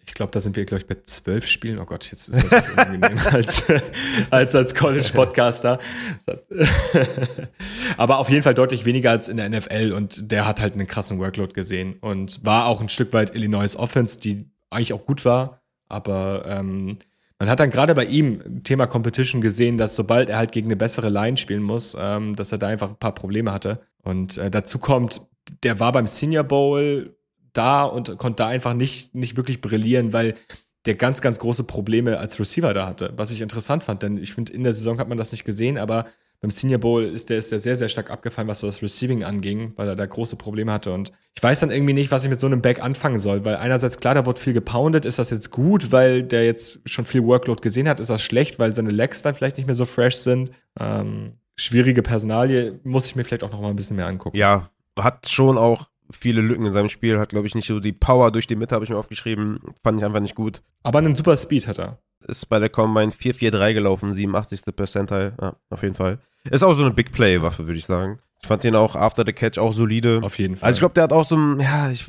Ich 0.06 0.14
glaube, 0.14 0.32
da 0.32 0.40
sind 0.40 0.56
wir, 0.56 0.64
glaube 0.64 0.82
ich, 0.82 0.86
bei 0.86 0.96
zwölf 1.04 1.46
Spielen. 1.46 1.78
Oh 1.78 1.84
Gott, 1.84 2.10
jetzt 2.10 2.28
ist 2.28 2.50
das 2.50 2.70
unangenehm 2.70 3.18
als, 3.32 3.64
als 4.30 4.54
als 4.54 4.74
College-Podcaster. 4.74 5.78
Aber 7.96 8.18
auf 8.18 8.30
jeden 8.30 8.42
Fall 8.42 8.54
deutlich 8.54 8.84
weniger 8.84 9.10
als 9.10 9.28
in 9.28 9.36
der 9.36 9.48
NFL 9.48 9.92
und 9.92 10.30
der 10.30 10.46
hat 10.46 10.60
halt 10.60 10.74
einen 10.74 10.86
krassen 10.86 11.18
Workload 11.18 11.52
gesehen 11.52 11.96
und 12.00 12.44
war 12.44 12.66
auch 12.66 12.80
ein 12.80 12.88
Stück 12.88 13.12
weit 13.12 13.34
Illinois 13.34 13.76
Offense, 13.76 14.18
die 14.18 14.48
eigentlich 14.70 14.92
auch 14.92 15.04
gut 15.04 15.24
war. 15.24 15.60
Aber 15.88 16.44
ähm, 16.46 16.98
man 17.38 17.50
hat 17.50 17.60
dann 17.60 17.70
gerade 17.70 17.94
bei 17.94 18.04
ihm 18.04 18.62
Thema 18.64 18.86
Competition 18.86 19.40
gesehen, 19.40 19.76
dass 19.76 19.96
sobald 19.96 20.28
er 20.28 20.38
halt 20.38 20.52
gegen 20.52 20.68
eine 20.68 20.76
bessere 20.76 21.10
Line 21.10 21.36
spielen 21.36 21.62
muss, 21.62 21.96
ähm, 21.98 22.34
dass 22.36 22.52
er 22.52 22.58
da 22.58 22.68
einfach 22.68 22.90
ein 22.90 22.96
paar 22.96 23.14
Probleme 23.14 23.52
hatte. 23.52 23.82
Und 24.02 24.38
äh, 24.38 24.50
dazu 24.50 24.78
kommt, 24.78 25.20
der 25.62 25.78
war 25.80 25.92
beim 25.92 26.06
Senior 26.06 26.44
Bowl 26.44 27.15
da 27.56 27.84
und 27.84 28.18
konnte 28.18 28.42
da 28.42 28.48
einfach 28.48 28.74
nicht, 28.74 29.14
nicht 29.14 29.36
wirklich 29.36 29.60
brillieren, 29.60 30.12
weil 30.12 30.34
der 30.86 30.94
ganz, 30.94 31.20
ganz 31.20 31.38
große 31.38 31.64
Probleme 31.64 32.18
als 32.18 32.38
Receiver 32.38 32.72
da 32.72 32.86
hatte. 32.86 33.12
Was 33.16 33.30
ich 33.30 33.40
interessant 33.40 33.84
fand, 33.84 34.02
denn 34.02 34.18
ich 34.18 34.32
finde, 34.32 34.52
in 34.52 34.62
der 34.62 34.72
Saison 34.72 34.98
hat 34.98 35.08
man 35.08 35.18
das 35.18 35.32
nicht 35.32 35.44
gesehen, 35.44 35.78
aber 35.78 36.06
beim 36.40 36.50
Senior 36.50 36.78
Bowl 36.78 37.02
ist 37.02 37.30
der, 37.30 37.38
ist 37.38 37.50
der 37.50 37.60
sehr, 37.60 37.76
sehr 37.76 37.88
stark 37.88 38.10
abgefallen, 38.10 38.46
was 38.46 38.60
so 38.60 38.66
das 38.66 38.82
Receiving 38.82 39.24
anging, 39.24 39.72
weil 39.76 39.88
er 39.88 39.96
da 39.96 40.04
große 40.04 40.36
Probleme 40.36 40.70
hatte. 40.70 40.92
Und 40.92 41.10
ich 41.34 41.42
weiß 41.42 41.60
dann 41.60 41.70
irgendwie 41.70 41.94
nicht, 41.94 42.10
was 42.10 42.24
ich 42.24 42.30
mit 42.30 42.38
so 42.38 42.46
einem 42.46 42.60
Back 42.60 42.82
anfangen 42.82 43.18
soll, 43.18 43.44
weil 43.44 43.56
einerseits, 43.56 43.98
klar, 43.98 44.14
da 44.14 44.26
wird 44.26 44.38
viel 44.38 44.52
gepoundet. 44.52 45.06
Ist 45.06 45.18
das 45.18 45.30
jetzt 45.30 45.50
gut, 45.50 45.92
weil 45.92 46.22
der 46.22 46.44
jetzt 46.44 46.80
schon 46.84 47.06
viel 47.06 47.24
Workload 47.24 47.62
gesehen 47.62 47.88
hat? 47.88 48.00
Ist 48.00 48.10
das 48.10 48.22
schlecht, 48.22 48.58
weil 48.58 48.74
seine 48.74 48.90
Legs 48.90 49.22
dann 49.22 49.34
vielleicht 49.34 49.56
nicht 49.56 49.66
mehr 49.66 49.74
so 49.74 49.86
fresh 49.86 50.16
sind? 50.16 50.50
Ähm, 50.78 51.32
schwierige 51.56 52.02
Personalie, 52.02 52.78
muss 52.84 53.06
ich 53.06 53.16
mir 53.16 53.24
vielleicht 53.24 53.42
auch 53.42 53.50
noch 53.50 53.60
mal 53.60 53.70
ein 53.70 53.76
bisschen 53.76 53.96
mehr 53.96 54.06
angucken. 54.06 54.36
Ja, 54.36 54.70
hat 54.98 55.28
schon 55.30 55.56
auch 55.56 55.88
viele 56.10 56.40
Lücken 56.40 56.66
in 56.66 56.72
seinem 56.72 56.88
Spiel, 56.88 57.18
hat, 57.18 57.30
glaube 57.30 57.46
ich, 57.46 57.54
nicht 57.54 57.66
so 57.66 57.80
die 57.80 57.92
Power 57.92 58.30
durch 58.30 58.46
die 58.46 58.56
Mitte, 58.56 58.74
habe 58.74 58.84
ich 58.84 58.90
mir 58.90 58.98
aufgeschrieben. 58.98 59.58
Fand 59.82 59.98
ich 59.98 60.04
einfach 60.04 60.20
nicht 60.20 60.34
gut. 60.34 60.62
Aber 60.82 60.98
einen 60.98 61.14
super 61.14 61.36
Speed 61.36 61.66
hat 61.66 61.78
er. 61.78 61.98
Ist 62.26 62.48
bei 62.48 62.58
der 62.58 62.68
Combine 62.68 63.12
4-4-3 63.12 63.74
gelaufen, 63.74 64.14
87. 64.14 64.62
Percentile. 64.74 65.34
Ja, 65.40 65.56
auf 65.70 65.82
jeden 65.82 65.94
Fall. 65.94 66.18
Ist 66.50 66.62
auch 66.62 66.74
so 66.74 66.82
eine 66.82 66.94
Big 66.94 67.12
Play-Waffe, 67.12 67.66
würde 67.66 67.78
ich 67.78 67.86
sagen. 67.86 68.20
Ich 68.42 68.48
fand 68.48 68.64
den 68.64 68.74
auch 68.74 68.94
after 68.94 69.24
the 69.26 69.32
catch 69.32 69.58
auch 69.58 69.72
solide. 69.72 70.20
Auf 70.22 70.38
jeden 70.38 70.56
Fall. 70.56 70.68
Also 70.68 70.76
ich 70.76 70.80
glaube, 70.80 70.94
der 70.94 71.04
hat 71.04 71.12
auch 71.12 71.24
so 71.24 71.36
ein, 71.36 71.60
ja, 71.60 71.90
ich, 71.90 72.02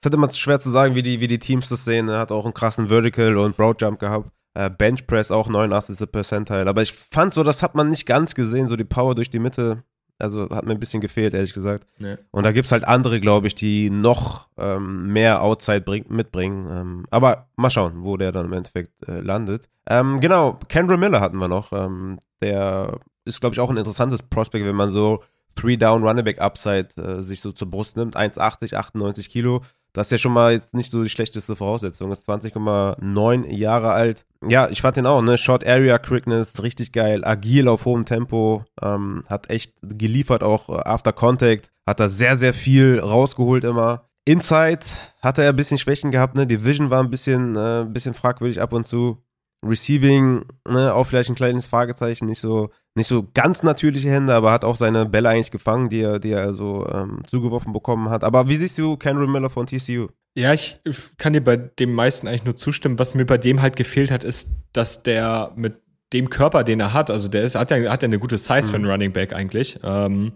es 0.00 0.06
ist 0.06 0.14
immer 0.14 0.30
schwer 0.30 0.60
zu 0.60 0.70
sagen, 0.70 0.94
wie 0.94 1.02
die, 1.02 1.20
wie 1.20 1.28
die 1.28 1.38
Teams 1.38 1.68
das 1.68 1.84
sehen. 1.84 2.08
Er 2.08 2.18
hat 2.18 2.32
auch 2.32 2.44
einen 2.44 2.54
krassen 2.54 2.88
Vertical 2.88 3.36
und 3.36 3.56
Broadjump 3.56 3.98
gehabt. 3.98 4.30
Äh, 4.54 4.68
Bench 4.70 5.06
Press 5.06 5.30
auch 5.30 5.48
89. 5.48 6.10
Percentile. 6.10 6.66
Aber 6.66 6.82
ich 6.82 6.92
fand 6.92 7.32
so, 7.32 7.42
das 7.42 7.62
hat 7.62 7.74
man 7.74 7.88
nicht 7.88 8.06
ganz 8.06 8.34
gesehen, 8.34 8.66
so 8.66 8.76
die 8.76 8.84
Power 8.84 9.14
durch 9.14 9.30
die 9.30 9.38
Mitte. 9.38 9.84
Also 10.22 10.48
hat 10.50 10.64
mir 10.64 10.72
ein 10.72 10.80
bisschen 10.80 11.00
gefehlt, 11.00 11.34
ehrlich 11.34 11.52
gesagt. 11.52 11.86
Nee. 11.98 12.16
Und 12.30 12.44
da 12.44 12.52
gibt 12.52 12.66
es 12.66 12.72
halt 12.72 12.84
andere, 12.84 13.20
glaube 13.20 13.46
ich, 13.46 13.54
die 13.54 13.90
noch 13.90 14.48
ähm, 14.58 15.12
mehr 15.12 15.42
Outside 15.42 15.82
bring, 15.82 16.04
mitbringen. 16.08 16.68
Ähm, 16.70 17.06
aber 17.10 17.48
mal 17.56 17.70
schauen, 17.70 18.04
wo 18.04 18.16
der 18.16 18.32
dann 18.32 18.46
im 18.46 18.52
Endeffekt 18.52 18.92
äh, 19.08 19.20
landet. 19.20 19.68
Ähm, 19.88 20.20
genau, 20.20 20.58
Kendra 20.68 20.96
Miller 20.96 21.20
hatten 21.20 21.38
wir 21.38 21.48
noch. 21.48 21.72
Ähm, 21.72 22.18
der 22.42 22.98
ist, 23.24 23.40
glaube 23.40 23.54
ich, 23.54 23.60
auch 23.60 23.70
ein 23.70 23.76
interessantes 23.76 24.22
Prospect, 24.22 24.64
wenn 24.64 24.76
man 24.76 24.90
so 24.90 25.22
Three 25.54 25.76
Down 25.76 26.04
Running 26.04 26.24
Back 26.24 26.40
Upside 26.40 26.88
äh, 26.96 27.22
sich 27.22 27.40
so 27.40 27.52
zur 27.52 27.68
Brust 27.68 27.96
nimmt. 27.96 28.16
1,80, 28.16 28.74
98 28.74 29.30
Kilo. 29.30 29.62
Das 29.92 30.06
ist 30.06 30.12
ja 30.12 30.18
schon 30.18 30.32
mal 30.32 30.52
jetzt 30.52 30.74
nicht 30.74 30.90
so 30.90 31.02
die 31.02 31.08
schlechteste 31.08 31.56
Voraussetzung. 31.56 32.12
Ist 32.12 32.28
20,9 32.28 33.46
Jahre 33.46 33.90
alt. 33.92 34.24
Ja, 34.48 34.68
ich 34.70 34.82
fand 34.82 34.96
den 34.96 35.06
auch, 35.06 35.22
ne? 35.22 35.36
Short 35.36 35.66
Area 35.66 35.98
Quickness, 35.98 36.62
richtig 36.62 36.92
geil, 36.92 37.24
agil 37.24 37.68
auf 37.68 37.84
hohem 37.84 38.06
Tempo, 38.06 38.64
ähm, 38.80 39.24
hat 39.26 39.50
echt 39.50 39.74
geliefert 39.82 40.42
auch 40.42 40.68
äh, 40.68 40.80
After 40.84 41.12
Contact, 41.12 41.70
hat 41.86 42.00
da 42.00 42.08
sehr, 42.08 42.36
sehr 42.36 42.54
viel 42.54 43.00
rausgeholt 43.00 43.64
immer. 43.64 44.06
Inside 44.24 44.80
hatte 45.22 45.42
er 45.42 45.50
ein 45.50 45.56
bisschen 45.56 45.78
Schwächen 45.78 46.10
gehabt, 46.10 46.36
ne? 46.36 46.46
Die 46.46 46.64
Vision 46.64 46.90
war 46.90 47.02
ein 47.02 47.10
bisschen, 47.10 47.56
äh, 47.56 47.80
ein 47.80 47.92
bisschen 47.92 48.14
fragwürdig 48.14 48.60
ab 48.60 48.72
und 48.72 48.86
zu. 48.86 49.22
Receiving, 49.64 50.46
ne, 50.66 50.94
auch 50.94 51.04
vielleicht 51.04 51.28
ein 51.28 51.34
kleines 51.34 51.66
Fragezeichen, 51.66 52.26
nicht 52.26 52.40
so, 52.40 52.70
nicht 52.94 53.06
so 53.06 53.26
ganz 53.34 53.62
natürliche 53.62 54.10
Hände, 54.10 54.34
aber 54.34 54.52
hat 54.52 54.64
auch 54.64 54.76
seine 54.76 55.06
Bälle 55.06 55.28
eigentlich 55.28 55.50
gefangen, 55.50 55.90
die 55.90 56.00
er, 56.00 56.18
die 56.18 56.32
er 56.32 56.54
so 56.54 56.86
ähm, 56.88 57.22
zugeworfen 57.26 57.72
bekommen 57.72 58.08
hat. 58.08 58.24
Aber 58.24 58.48
wie 58.48 58.56
siehst 58.56 58.78
du 58.78 58.96
Kendrick 58.96 59.28
Miller 59.28 59.50
von 59.50 59.66
TCU? 59.66 60.08
Ja, 60.34 60.54
ich 60.54 60.80
kann 61.18 61.32
dir 61.32 61.42
bei 61.42 61.56
dem 61.56 61.92
meisten 61.92 62.26
eigentlich 62.26 62.44
nur 62.44 62.56
zustimmen. 62.56 62.98
Was 62.98 63.14
mir 63.14 63.26
bei 63.26 63.38
dem 63.38 63.60
halt 63.60 63.76
gefehlt 63.76 64.10
hat, 64.10 64.24
ist, 64.24 64.50
dass 64.72 65.02
der 65.02 65.52
mit 65.56 65.74
dem 66.12 66.30
Körper, 66.30 66.64
den 66.64 66.80
er 66.80 66.92
hat, 66.92 67.10
also 67.10 67.28
der 67.28 67.42
ist, 67.42 67.54
hat 67.54 67.70
ja, 67.70 67.90
hat 67.90 68.02
ja 68.02 68.06
eine 68.06 68.18
gute 68.18 68.38
Size 68.38 68.62
mhm. 68.62 68.70
für 68.70 68.76
einen 68.76 68.84
mhm. 68.84 68.90
Running 68.90 69.12
Back 69.12 69.32
eigentlich, 69.32 69.78
ähm, 69.82 70.32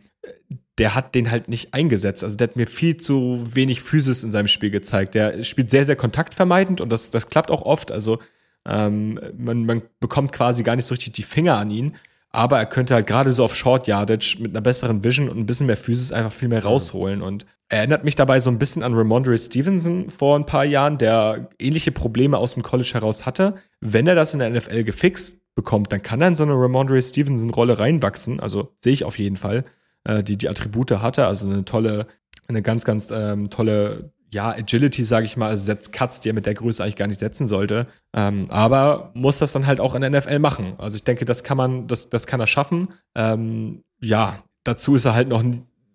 der 0.79 0.95
hat 0.95 1.15
den 1.15 1.31
halt 1.31 1.49
nicht 1.49 1.73
eingesetzt. 1.73 2.25
Also 2.25 2.37
der 2.37 2.49
hat 2.49 2.57
mir 2.57 2.67
viel 2.67 2.97
zu 2.97 3.43
wenig 3.49 3.81
Physis 3.81 4.25
in 4.25 4.33
seinem 4.33 4.49
Spiel 4.49 4.71
gezeigt. 4.71 5.15
Der 5.15 5.43
spielt 5.45 5.71
sehr, 5.71 5.85
sehr 5.85 5.97
kontaktvermeidend 5.97 6.81
und 6.81 6.91
das, 6.91 7.11
das 7.11 7.29
klappt 7.29 7.51
auch 7.51 7.63
oft. 7.63 7.93
Also 7.93 8.19
ähm, 8.67 9.21
man, 9.37 9.67
man 9.67 9.83
bekommt 10.01 10.33
quasi 10.33 10.63
gar 10.63 10.77
nicht 10.77 10.87
so 10.87 10.95
richtig 10.95 11.13
die 11.13 11.23
Finger 11.23 11.57
an 11.57 11.71
ihn. 11.71 11.95
Aber 12.31 12.59
er 12.59 12.67
könnte 12.67 12.95
halt 12.95 13.07
gerade 13.07 13.31
so 13.31 13.45
auf 13.45 13.55
Short 13.55 13.87
Yardage 13.87 14.39
mit 14.41 14.51
einer 14.51 14.61
besseren 14.61 15.05
Vision 15.05 15.29
und 15.29 15.39
ein 15.39 15.47
bisschen 15.47 15.69
mehr 15.69 15.77
Physis 15.77 16.11
einfach 16.11 16.33
viel 16.33 16.49
mehr 16.49 16.65
rausholen. 16.65 17.23
Und 17.23 17.47
er 17.69 17.79
erinnert 17.79 18.03
mich 18.03 18.17
dabei 18.17 18.41
so 18.41 18.51
ein 18.51 18.59
bisschen 18.59 18.83
an 18.83 18.93
Ramondre 18.95 19.39
Stevenson 19.39 20.11
vor 20.11 20.37
ein 20.37 20.45
paar 20.45 20.65
Jahren, 20.65 20.99
der 20.99 21.49
ähnliche 21.61 21.93
Probleme 21.93 22.37
aus 22.37 22.55
dem 22.55 22.65
College 22.65 22.91
heraus 22.95 23.25
hatte. 23.25 23.55
Wenn 23.81 24.09
er 24.09 24.17
das 24.17 24.33
in 24.33 24.41
der 24.41 24.51
NFL 24.51 24.83
gefixt 24.83 25.55
bekommt, 25.55 25.93
dann 25.93 26.03
kann 26.03 26.21
er 26.23 26.29
in 26.29 26.35
so 26.35 26.43
eine 26.43 26.55
Ramondre 26.55 27.01
Stevenson-Rolle 27.01 27.79
reinwachsen. 27.79 28.41
Also 28.41 28.75
sehe 28.83 28.95
ich 28.95 29.05
auf 29.05 29.17
jeden 29.17 29.37
Fall. 29.37 29.65
Äh, 30.05 30.23
die 30.23 30.37
die 30.37 30.49
Attribute 30.49 30.91
hatte, 30.91 31.27
also 31.27 31.49
eine 31.49 31.65
tolle, 31.65 32.07
eine 32.47 32.61
ganz, 32.61 32.85
ganz 32.85 33.11
ähm, 33.11 33.49
tolle 33.49 34.13
ja, 34.31 34.51
Agility, 34.51 35.05
sage 35.05 35.27
ich 35.27 35.37
mal, 35.37 35.49
also 35.49 35.65
setzt 35.65 35.93
Cuts, 35.93 36.21
die 36.21 36.31
er 36.31 36.35
mit 36.35 36.47
der 36.47 36.55
Größe 36.55 36.83
eigentlich 36.83 36.97
gar 36.97 37.07
nicht 37.07 37.21
setzen 37.21 37.47
sollte. 37.47 37.87
Ähm, 38.13 38.47
aber 38.49 39.13
muss 39.15 39.39
das 39.39 39.53
dann 39.53 39.67
halt 39.67 39.81
auch 39.81 39.95
in 39.95 40.01
der 40.01 40.11
NFL 40.11 40.41
machen. 40.41 40.75
Also 40.79 40.97
ich 40.97 41.05
denke, 41.05 41.25
das 41.25 41.45
kann 41.45 41.57
man, 41.57 41.87
das, 41.87 42.11
das 42.11 42.27
kann 42.27 42.41
er 42.41 42.47
schaffen. 42.47 42.89
Ähm, 43.15 43.85
ja, 44.01 44.43
dazu 44.65 44.97
ist 44.97 45.05
er 45.05 45.15
halt 45.15 45.29
noch, 45.29 45.45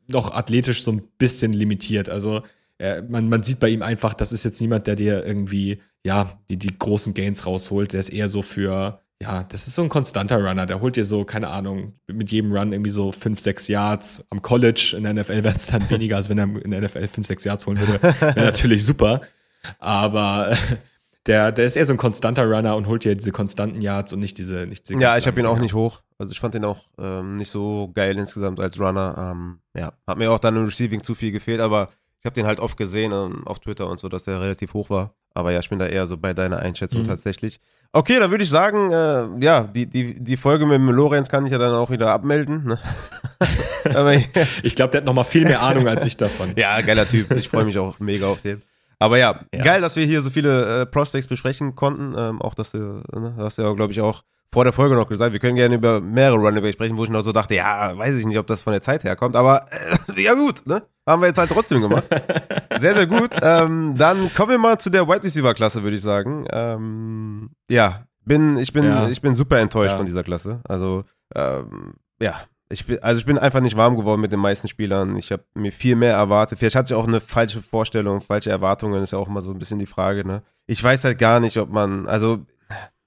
noch 0.09 0.33
athletisch 0.33 0.83
so 0.83 0.91
ein 0.91 1.01
bisschen 1.17 1.51
limitiert. 1.53 2.09
Also 2.09 2.43
er, 2.77 3.03
man, 3.03 3.27
man 3.27 3.43
sieht 3.43 3.59
bei 3.59 3.69
ihm 3.69 3.81
einfach, 3.81 4.13
das 4.13 4.31
ist 4.31 4.45
jetzt 4.45 4.61
niemand, 4.61 4.87
der 4.87 4.95
dir 4.95 5.25
irgendwie, 5.25 5.81
ja, 6.05 6.39
die, 6.49 6.57
die 6.57 6.79
großen 6.79 7.13
Gains 7.13 7.45
rausholt. 7.45 7.93
Der 7.93 7.99
ist 7.99 8.09
eher 8.09 8.29
so 8.29 8.41
für, 8.41 9.01
ja, 9.21 9.43
das 9.43 9.67
ist 9.67 9.75
so 9.75 9.81
ein 9.81 9.89
konstanter 9.89 10.37
Runner. 10.37 10.65
Der 10.65 10.79
holt 10.79 10.95
dir 10.95 11.03
so, 11.03 11.25
keine 11.25 11.49
Ahnung, 11.49 11.93
mit 12.07 12.31
jedem 12.31 12.53
Run 12.53 12.71
irgendwie 12.71 12.89
so 12.89 13.11
5, 13.11 13.37
6 13.39 13.67
Yards. 13.67 14.25
Am 14.29 14.41
College 14.41 14.93
in 14.95 15.03
der 15.03 15.13
NFL 15.13 15.43
wären 15.43 15.57
es 15.57 15.67
dann 15.67 15.89
weniger, 15.89 16.15
als 16.15 16.29
wenn 16.29 16.37
er 16.37 16.45
in 16.63 16.71
der 16.71 16.81
NFL 16.81 17.07
5, 17.07 17.27
6 17.27 17.43
Yards 17.43 17.67
holen 17.67 17.79
würde. 17.79 18.01
Wäre 18.01 18.45
natürlich 18.45 18.85
super. 18.85 19.21
Aber 19.79 20.55
der, 21.25 21.51
der 21.51 21.65
ist 21.65 21.75
eher 21.75 21.85
so 21.85 21.93
ein 21.93 21.97
konstanter 21.97 22.49
Runner 22.49 22.77
und 22.77 22.87
holt 22.87 23.03
dir 23.03 23.13
diese 23.15 23.33
konstanten 23.33 23.81
Yards 23.81 24.13
und 24.13 24.21
nicht 24.21 24.37
diese. 24.37 24.65
Nicht 24.65 24.87
diese 24.87 25.01
ja, 25.01 25.17
ich 25.17 25.27
habe 25.27 25.37
ihn 25.39 25.45
auch 25.45 25.59
nicht 25.59 25.73
hoch. 25.73 26.01
Also 26.17 26.31
ich 26.31 26.39
fand 26.39 26.55
ihn 26.55 26.63
auch 26.63 26.85
ähm, 26.97 27.35
nicht 27.35 27.49
so 27.49 27.91
geil 27.93 28.17
insgesamt 28.17 28.61
als 28.61 28.79
Runner. 28.79 29.33
Ähm, 29.33 29.59
ja, 29.75 29.91
hat 30.07 30.17
mir 30.17 30.31
auch 30.31 30.39
dann 30.39 30.55
im 30.55 30.63
Receiving 30.63 31.03
zu 31.03 31.13
viel 31.13 31.33
gefehlt, 31.33 31.59
aber 31.59 31.89
ich 32.21 32.25
habe 32.25 32.35
den 32.35 32.45
halt 32.45 32.59
oft 32.59 32.77
gesehen 32.77 33.11
ähm, 33.11 33.45
auf 33.45 33.59
Twitter 33.59 33.89
und 33.89 33.99
so, 33.99 34.07
dass 34.07 34.23
der 34.23 34.39
relativ 34.39 34.73
hoch 34.73 34.89
war. 34.89 35.13
Aber 35.33 35.51
ja, 35.51 35.59
ich 35.59 35.69
bin 35.69 35.79
da 35.79 35.87
eher 35.87 36.07
so 36.07 36.17
bei 36.17 36.33
deiner 36.33 36.59
Einschätzung 36.59 37.01
mhm. 37.01 37.07
tatsächlich. 37.07 37.59
Okay, 37.91 38.19
dann 38.19 38.29
würde 38.29 38.43
ich 38.43 38.49
sagen, 38.51 38.91
äh, 38.91 39.43
ja, 39.43 39.63
die, 39.63 39.87
die, 39.87 40.23
die 40.23 40.37
Folge 40.37 40.65
mit 40.67 40.75
dem 40.75 40.89
Lorenz 40.89 41.27
kann 41.27 41.45
ich 41.45 41.51
ja 41.51 41.57
dann 41.57 41.73
auch 41.73 41.89
wieder 41.89 42.11
abmelden. 42.11 42.65
Ne? 42.65 42.79
Aber, 43.95 44.13
ich 44.13 44.75
glaube, 44.75 44.91
der 44.91 45.01
hat 45.01 45.05
noch 45.05 45.13
mal 45.13 45.23
viel 45.23 45.43
mehr 45.43 45.61
Ahnung 45.61 45.87
als 45.87 46.05
ich 46.05 46.15
davon. 46.15 46.53
ja, 46.55 46.81
geiler 46.81 47.07
Typ. 47.07 47.31
Ich 47.31 47.49
freue 47.49 47.65
mich 47.65 47.79
auch 47.79 47.99
mega 47.99 48.27
auf 48.27 48.41
den. 48.41 48.61
Aber 48.99 49.17
ja, 49.17 49.39
ja, 49.53 49.63
geil, 49.63 49.81
dass 49.81 49.95
wir 49.95 50.05
hier 50.05 50.21
so 50.21 50.29
viele 50.29 50.81
äh, 50.81 50.85
Prospects 50.85 51.27
besprechen 51.27 51.75
konnten. 51.75 52.13
Ähm, 52.15 52.41
auch, 52.41 52.53
dass 52.53 52.71
du, 52.71 53.01
ne, 53.11 53.33
hast 53.37 53.57
ja, 53.57 53.71
glaube 53.73 53.93
ich, 53.93 54.01
auch 54.01 54.23
vor 54.51 54.63
der 54.63 54.73
Folge 54.73 54.95
noch 54.95 55.07
gesagt, 55.07 55.33
wir 55.33 55.39
können 55.39 55.55
gerne 55.55 55.75
über 55.75 56.01
mehrere 56.01 56.37
Running 56.37 56.71
sprechen, 56.71 56.97
wo 56.97 57.03
ich 57.03 57.09
noch 57.09 57.23
so 57.23 57.31
dachte, 57.31 57.55
ja, 57.55 57.95
weiß 57.97 58.15
ich 58.15 58.25
nicht, 58.25 58.37
ob 58.39 58.47
das 58.47 58.61
von 58.61 58.73
der 58.73 58.81
Zeit 58.81 59.03
herkommt, 59.03 59.35
aber 59.35 59.67
äh, 60.15 60.21
ja 60.23 60.33
gut, 60.33 60.65
ne? 60.65 60.83
Haben 61.07 61.21
wir 61.21 61.27
jetzt 61.27 61.37
halt 61.37 61.51
trotzdem 61.51 61.81
gemacht. 61.81 62.05
sehr, 62.79 62.95
sehr 62.95 63.07
gut. 63.07 63.31
Ähm, 63.41 63.95
dann 63.97 64.33
kommen 64.33 64.51
wir 64.51 64.57
mal 64.57 64.79
zu 64.79 64.89
der 64.89 65.07
Wide 65.07 65.23
Receiver 65.23 65.53
Klasse, 65.53 65.83
würde 65.83 65.95
ich 65.95 66.01
sagen. 66.01 66.45
Ähm, 66.51 67.49
ja, 67.69 68.05
bin, 68.25 68.57
ich 68.57 68.73
bin, 68.73 68.85
ja. 68.85 69.09
ich 69.09 69.21
bin 69.21 69.35
super 69.35 69.59
enttäuscht 69.59 69.91
ja. 69.91 69.97
von 69.97 70.05
dieser 70.05 70.23
Klasse. 70.23 70.61
Also, 70.67 71.03
ähm, 71.35 71.93
ja, 72.21 72.35
ich 72.71 72.85
bin, 72.85 73.01
also 73.01 73.19
ich 73.19 73.25
bin 73.25 73.39
einfach 73.39 73.61
nicht 73.61 73.75
warm 73.75 73.97
geworden 73.97 74.21
mit 74.21 74.31
den 74.31 74.39
meisten 74.39 74.67
Spielern. 74.67 75.15
Ich 75.17 75.31
habe 75.31 75.43
mir 75.55 75.71
viel 75.71 75.95
mehr 75.95 76.13
erwartet. 76.13 76.59
Vielleicht 76.59 76.75
hatte 76.75 76.93
ich 76.93 76.99
auch 76.99 77.07
eine 77.07 77.19
falsche 77.19 77.61
Vorstellung, 77.61 78.21
falsche 78.21 78.51
Erwartungen, 78.51 79.01
ist 79.01 79.11
ja 79.11 79.19
auch 79.19 79.27
immer 79.27 79.41
so 79.41 79.51
ein 79.51 79.59
bisschen 79.59 79.79
die 79.79 79.87
Frage, 79.87 80.27
ne? 80.27 80.43
Ich 80.67 80.83
weiß 80.83 81.03
halt 81.03 81.17
gar 81.17 81.39
nicht, 81.39 81.57
ob 81.57 81.71
man, 81.71 82.07
also 82.07 82.45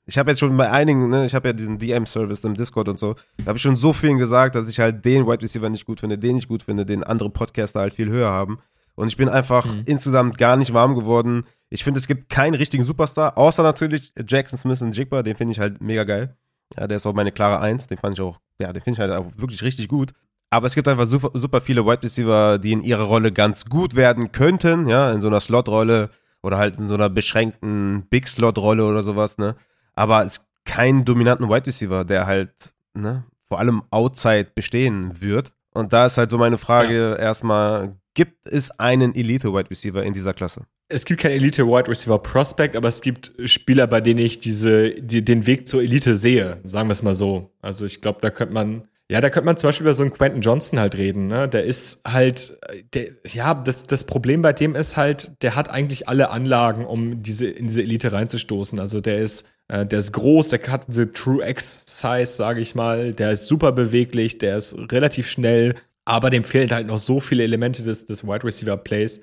ich 0.06 0.18
habe 0.18 0.30
jetzt 0.30 0.40
schon 0.40 0.56
bei 0.56 0.70
einigen, 0.70 1.08
ne, 1.08 1.26
ich 1.26 1.34
habe 1.34 1.48
ja 1.48 1.52
diesen 1.52 1.78
DM-Service 1.78 2.44
im 2.44 2.54
Discord 2.54 2.88
und 2.88 2.98
so, 2.98 3.14
da 3.38 3.46
habe 3.46 3.56
ich 3.56 3.62
schon 3.62 3.76
so 3.76 3.92
vielen 3.92 4.18
gesagt, 4.18 4.54
dass 4.54 4.68
ich 4.68 4.80
halt 4.80 5.04
den 5.04 5.26
Wide 5.26 5.42
Receiver 5.42 5.68
nicht 5.68 5.86
gut 5.86 6.00
finde, 6.00 6.18
den 6.18 6.36
nicht 6.36 6.48
gut 6.48 6.62
finde, 6.62 6.84
den 6.84 7.04
andere 7.04 7.30
Podcaster 7.30 7.80
halt 7.80 7.94
viel 7.94 8.10
höher 8.10 8.30
haben. 8.30 8.58
Und 8.94 9.08
ich 9.08 9.16
bin 9.16 9.28
einfach 9.28 9.64
mhm. 9.64 9.84
insgesamt 9.86 10.38
gar 10.38 10.56
nicht 10.56 10.74
warm 10.74 10.94
geworden. 10.94 11.44
Ich 11.70 11.84
finde, 11.84 11.98
es 11.98 12.06
gibt 12.06 12.28
keinen 12.28 12.54
richtigen 12.54 12.84
Superstar, 12.84 13.38
außer 13.38 13.62
natürlich 13.62 14.12
Jackson 14.26 14.58
Smith 14.58 14.82
und 14.82 14.96
Jigba, 14.96 15.22
den 15.22 15.36
finde 15.36 15.52
ich 15.52 15.60
halt 15.60 15.80
mega 15.80 16.04
geil. 16.04 16.36
Ja, 16.76 16.86
der 16.86 16.96
ist 16.96 17.06
auch 17.06 17.14
meine 17.14 17.32
klare 17.32 17.60
Eins, 17.60 17.86
den 17.86 17.98
fand 17.98 18.14
ich 18.14 18.20
auch, 18.20 18.40
ja, 18.60 18.72
den 18.72 18.82
finde 18.82 18.96
ich 18.96 19.00
halt 19.00 19.12
auch 19.12 19.30
wirklich 19.36 19.62
richtig 19.62 19.88
gut. 19.88 20.12
Aber 20.50 20.66
es 20.66 20.74
gibt 20.74 20.88
einfach 20.88 21.06
super, 21.06 21.30
super 21.38 21.60
viele 21.62 21.86
Wide 21.86 22.02
Receiver, 22.02 22.58
die 22.58 22.72
in 22.72 22.82
ihrer 22.82 23.04
Rolle 23.04 23.32
ganz 23.32 23.64
gut 23.64 23.94
werden 23.94 24.32
könnten, 24.32 24.86
ja, 24.86 25.12
in 25.12 25.20
so 25.20 25.28
einer 25.28 25.40
Slot-Rolle 25.40 26.10
oder 26.42 26.58
halt 26.58 26.78
in 26.78 26.88
so 26.88 26.94
einer 26.94 27.08
beschränkten 27.08 28.06
Big-Slot-Rolle 28.10 28.84
oder 28.84 29.02
sowas, 29.02 29.38
ne 29.38 29.54
aber 29.94 30.24
es 30.24 30.44
keinen 30.64 31.04
dominanten 31.04 31.48
Wide 31.48 31.66
Receiver, 31.66 32.04
der 32.04 32.26
halt 32.26 32.72
ne, 32.94 33.24
vor 33.48 33.58
allem 33.58 33.82
outside 33.90 34.48
bestehen 34.54 35.20
wird. 35.20 35.52
Und 35.74 35.92
da 35.92 36.06
ist 36.06 36.18
halt 36.18 36.30
so 36.30 36.38
meine 36.38 36.58
Frage 36.58 36.94
ja. 36.94 37.16
erstmal, 37.16 37.96
gibt 38.14 38.48
es 38.48 38.70
einen 38.78 39.14
Elite 39.14 39.52
Wide 39.52 39.70
Receiver 39.70 40.02
in 40.02 40.12
dieser 40.12 40.34
Klasse? 40.34 40.62
Es 40.88 41.06
gibt 41.06 41.20
keinen 41.20 41.32
Elite 41.32 41.66
Wide 41.66 41.88
Receiver 41.88 42.18
Prospect, 42.18 42.76
aber 42.76 42.88
es 42.88 43.00
gibt 43.00 43.32
Spieler, 43.46 43.86
bei 43.86 44.00
denen 44.02 44.20
ich 44.20 44.40
diese, 44.40 44.90
die, 44.90 45.24
den 45.24 45.46
Weg 45.46 45.66
zur 45.66 45.82
Elite 45.82 46.18
sehe, 46.18 46.60
sagen 46.64 46.88
wir 46.88 46.92
es 46.92 47.02
mal 47.02 47.14
so. 47.14 47.50
Also 47.62 47.86
ich 47.86 48.02
glaube, 48.02 48.18
da 48.20 48.30
könnte 48.30 48.52
man 48.52 48.88
ja, 49.12 49.20
da 49.20 49.28
könnte 49.28 49.44
man 49.44 49.58
zum 49.58 49.68
Beispiel 49.68 49.84
über 49.84 49.92
so 49.92 50.04
einen 50.04 50.14
Quentin 50.14 50.40
Johnson 50.40 50.78
halt 50.80 50.96
reden. 50.96 51.26
Ne? 51.26 51.46
Der 51.46 51.64
ist 51.64 52.00
halt, 52.06 52.58
der, 52.94 53.08
ja, 53.26 53.52
das, 53.52 53.82
das 53.82 54.04
Problem 54.04 54.40
bei 54.40 54.54
dem 54.54 54.74
ist 54.74 54.96
halt, 54.96 55.32
der 55.42 55.54
hat 55.54 55.68
eigentlich 55.68 56.08
alle 56.08 56.30
Anlagen, 56.30 56.86
um 56.86 57.22
diese, 57.22 57.46
in 57.46 57.66
diese 57.66 57.82
Elite 57.82 58.12
reinzustoßen. 58.12 58.80
Also 58.80 59.02
der 59.02 59.18
ist 59.18 59.46
äh, 59.72 59.86
der 59.86 60.00
ist 60.00 60.12
groß, 60.12 60.50
der 60.50 60.60
hat 60.68 60.86
diese 60.88 61.12
True 61.12 61.48
X-Size, 61.48 62.26
sage 62.26 62.60
ich 62.60 62.74
mal. 62.74 63.14
Der 63.14 63.32
ist 63.32 63.46
super 63.46 63.72
beweglich, 63.72 64.36
der 64.36 64.58
ist 64.58 64.76
relativ 64.92 65.26
schnell, 65.26 65.76
aber 66.04 66.28
dem 66.28 66.44
fehlen 66.44 66.70
halt 66.70 66.86
noch 66.86 66.98
so 66.98 67.20
viele 67.20 67.42
Elemente 67.42 67.82
des, 67.82 68.04
des 68.04 68.22
Wide 68.22 68.44
Receiver 68.44 68.76
Plays. 68.76 69.20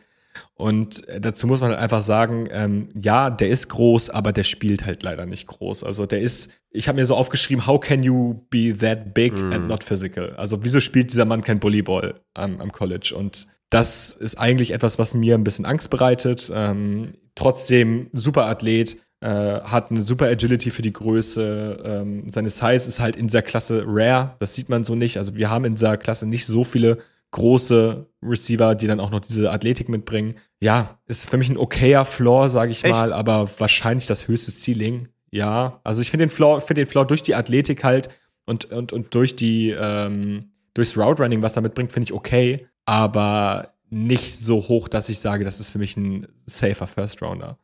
Und 0.56 1.08
äh, 1.08 1.22
dazu 1.22 1.46
muss 1.46 1.62
man 1.62 1.72
halt 1.72 1.80
einfach 1.80 2.02
sagen, 2.02 2.48
ähm, 2.52 2.90
ja, 3.00 3.30
der 3.30 3.50
ist 3.50 3.70
groß, 3.70 4.10
aber 4.10 4.32
der 4.32 4.44
spielt 4.44 4.86
halt 4.86 5.04
leider 5.04 5.28
nicht 5.28 5.46
groß. 5.46 5.84
Also 5.84 6.08
der 6.08 6.22
ist, 6.22 6.50
ich 6.72 6.88
habe 6.88 7.00
mir 7.00 7.06
so 7.06 7.16
aufgeschrieben, 7.16 7.68
how 7.68 7.80
can 7.80 8.02
you 8.02 8.46
be 8.50 8.76
that 8.76 9.14
big 9.14 9.34
mm. 9.34 9.54
and 9.54 9.68
not 9.68 9.84
physical? 9.84 10.34
Also 10.36 10.64
wieso 10.64 10.80
spielt 10.80 11.12
dieser 11.12 11.26
Mann 11.26 11.42
kein 11.42 11.62
Volleyball 11.62 12.22
am, 12.34 12.60
am 12.60 12.72
College? 12.72 13.14
Und 13.16 13.46
das 13.70 14.14
ist 14.14 14.40
eigentlich 14.40 14.72
etwas, 14.72 14.98
was 14.98 15.14
mir 15.14 15.36
ein 15.36 15.44
bisschen 15.44 15.66
Angst 15.66 15.92
bereitet. 15.92 16.52
Ähm, 16.52 17.14
trotzdem 17.36 18.10
super 18.14 18.48
Athlet, 18.48 18.98
hat 19.28 19.92
eine 19.92 20.02
super 20.02 20.28
Agility 20.28 20.72
für 20.72 20.82
die 20.82 20.94
Größe. 20.94 21.84
Ähm, 21.84 22.30
seine 22.30 22.50
Size 22.50 22.88
ist 22.88 23.00
halt 23.00 23.16
in 23.16 23.28
dieser 23.28 23.42
Klasse 23.42 23.84
rare. 23.86 24.36
Das 24.40 24.56
sieht 24.56 24.70
man 24.70 24.84
so 24.84 24.96
nicht. 24.96 25.18
Also 25.18 25.36
wir 25.36 25.50
haben 25.50 25.66
in 25.66 25.76
dieser 25.76 25.98
Klasse 25.98 26.26
nicht 26.26 26.46
so 26.46 26.64
viele 26.64 27.00
große 27.32 28.06
Receiver, 28.24 28.76
die 28.76 28.88
dann 28.88 29.00
auch 29.00 29.12
noch 29.12 29.20
diese 29.20 29.52
Athletik 29.52 29.90
mitbringen. 29.90 30.36
Ja, 30.62 31.00
ist 31.08 31.30
für 31.30 31.38
mich 31.38 31.50
ein 31.50 31.58
okayer 31.58 32.06
Floor, 32.06 32.50
sage 32.50 32.72
ich 32.72 32.84
Echt? 32.84 32.94
mal, 32.94 33.14
aber 33.14 33.50
wahrscheinlich 33.60 34.08
das 34.08 34.28
höchste 34.28 34.52
Ceiling. 34.52 35.10
Ja, 35.32 35.80
also 35.84 36.02
ich 36.02 36.10
finde 36.10 36.26
den 36.26 36.32
Floor, 36.32 36.60
finde 36.62 36.86
den 36.86 36.90
Floor 36.90 37.06
durch 37.06 37.22
die 37.22 37.36
Athletik 37.36 37.84
halt 37.84 38.10
und, 38.46 38.66
und, 38.66 38.94
und 38.94 39.14
durch 39.14 39.36
die, 39.36 39.76
ähm, 39.78 40.52
durchs 40.74 40.98
Route 40.98 41.22
Running, 41.22 41.42
was 41.42 41.56
er 41.56 41.62
mitbringt, 41.62 41.94
finde 41.94 42.06
ich 42.06 42.14
okay, 42.14 42.68
aber 42.86 43.74
nicht 43.90 44.38
so 44.38 44.68
hoch, 44.68 44.88
dass 44.88 45.10
ich 45.10 45.20
sage, 45.20 45.44
das 45.44 45.60
ist 45.60 45.70
für 45.70 45.78
mich 45.78 45.98
ein 45.98 46.28
safer 46.46 46.88
First 46.88 47.22
Rounder. 47.22 47.58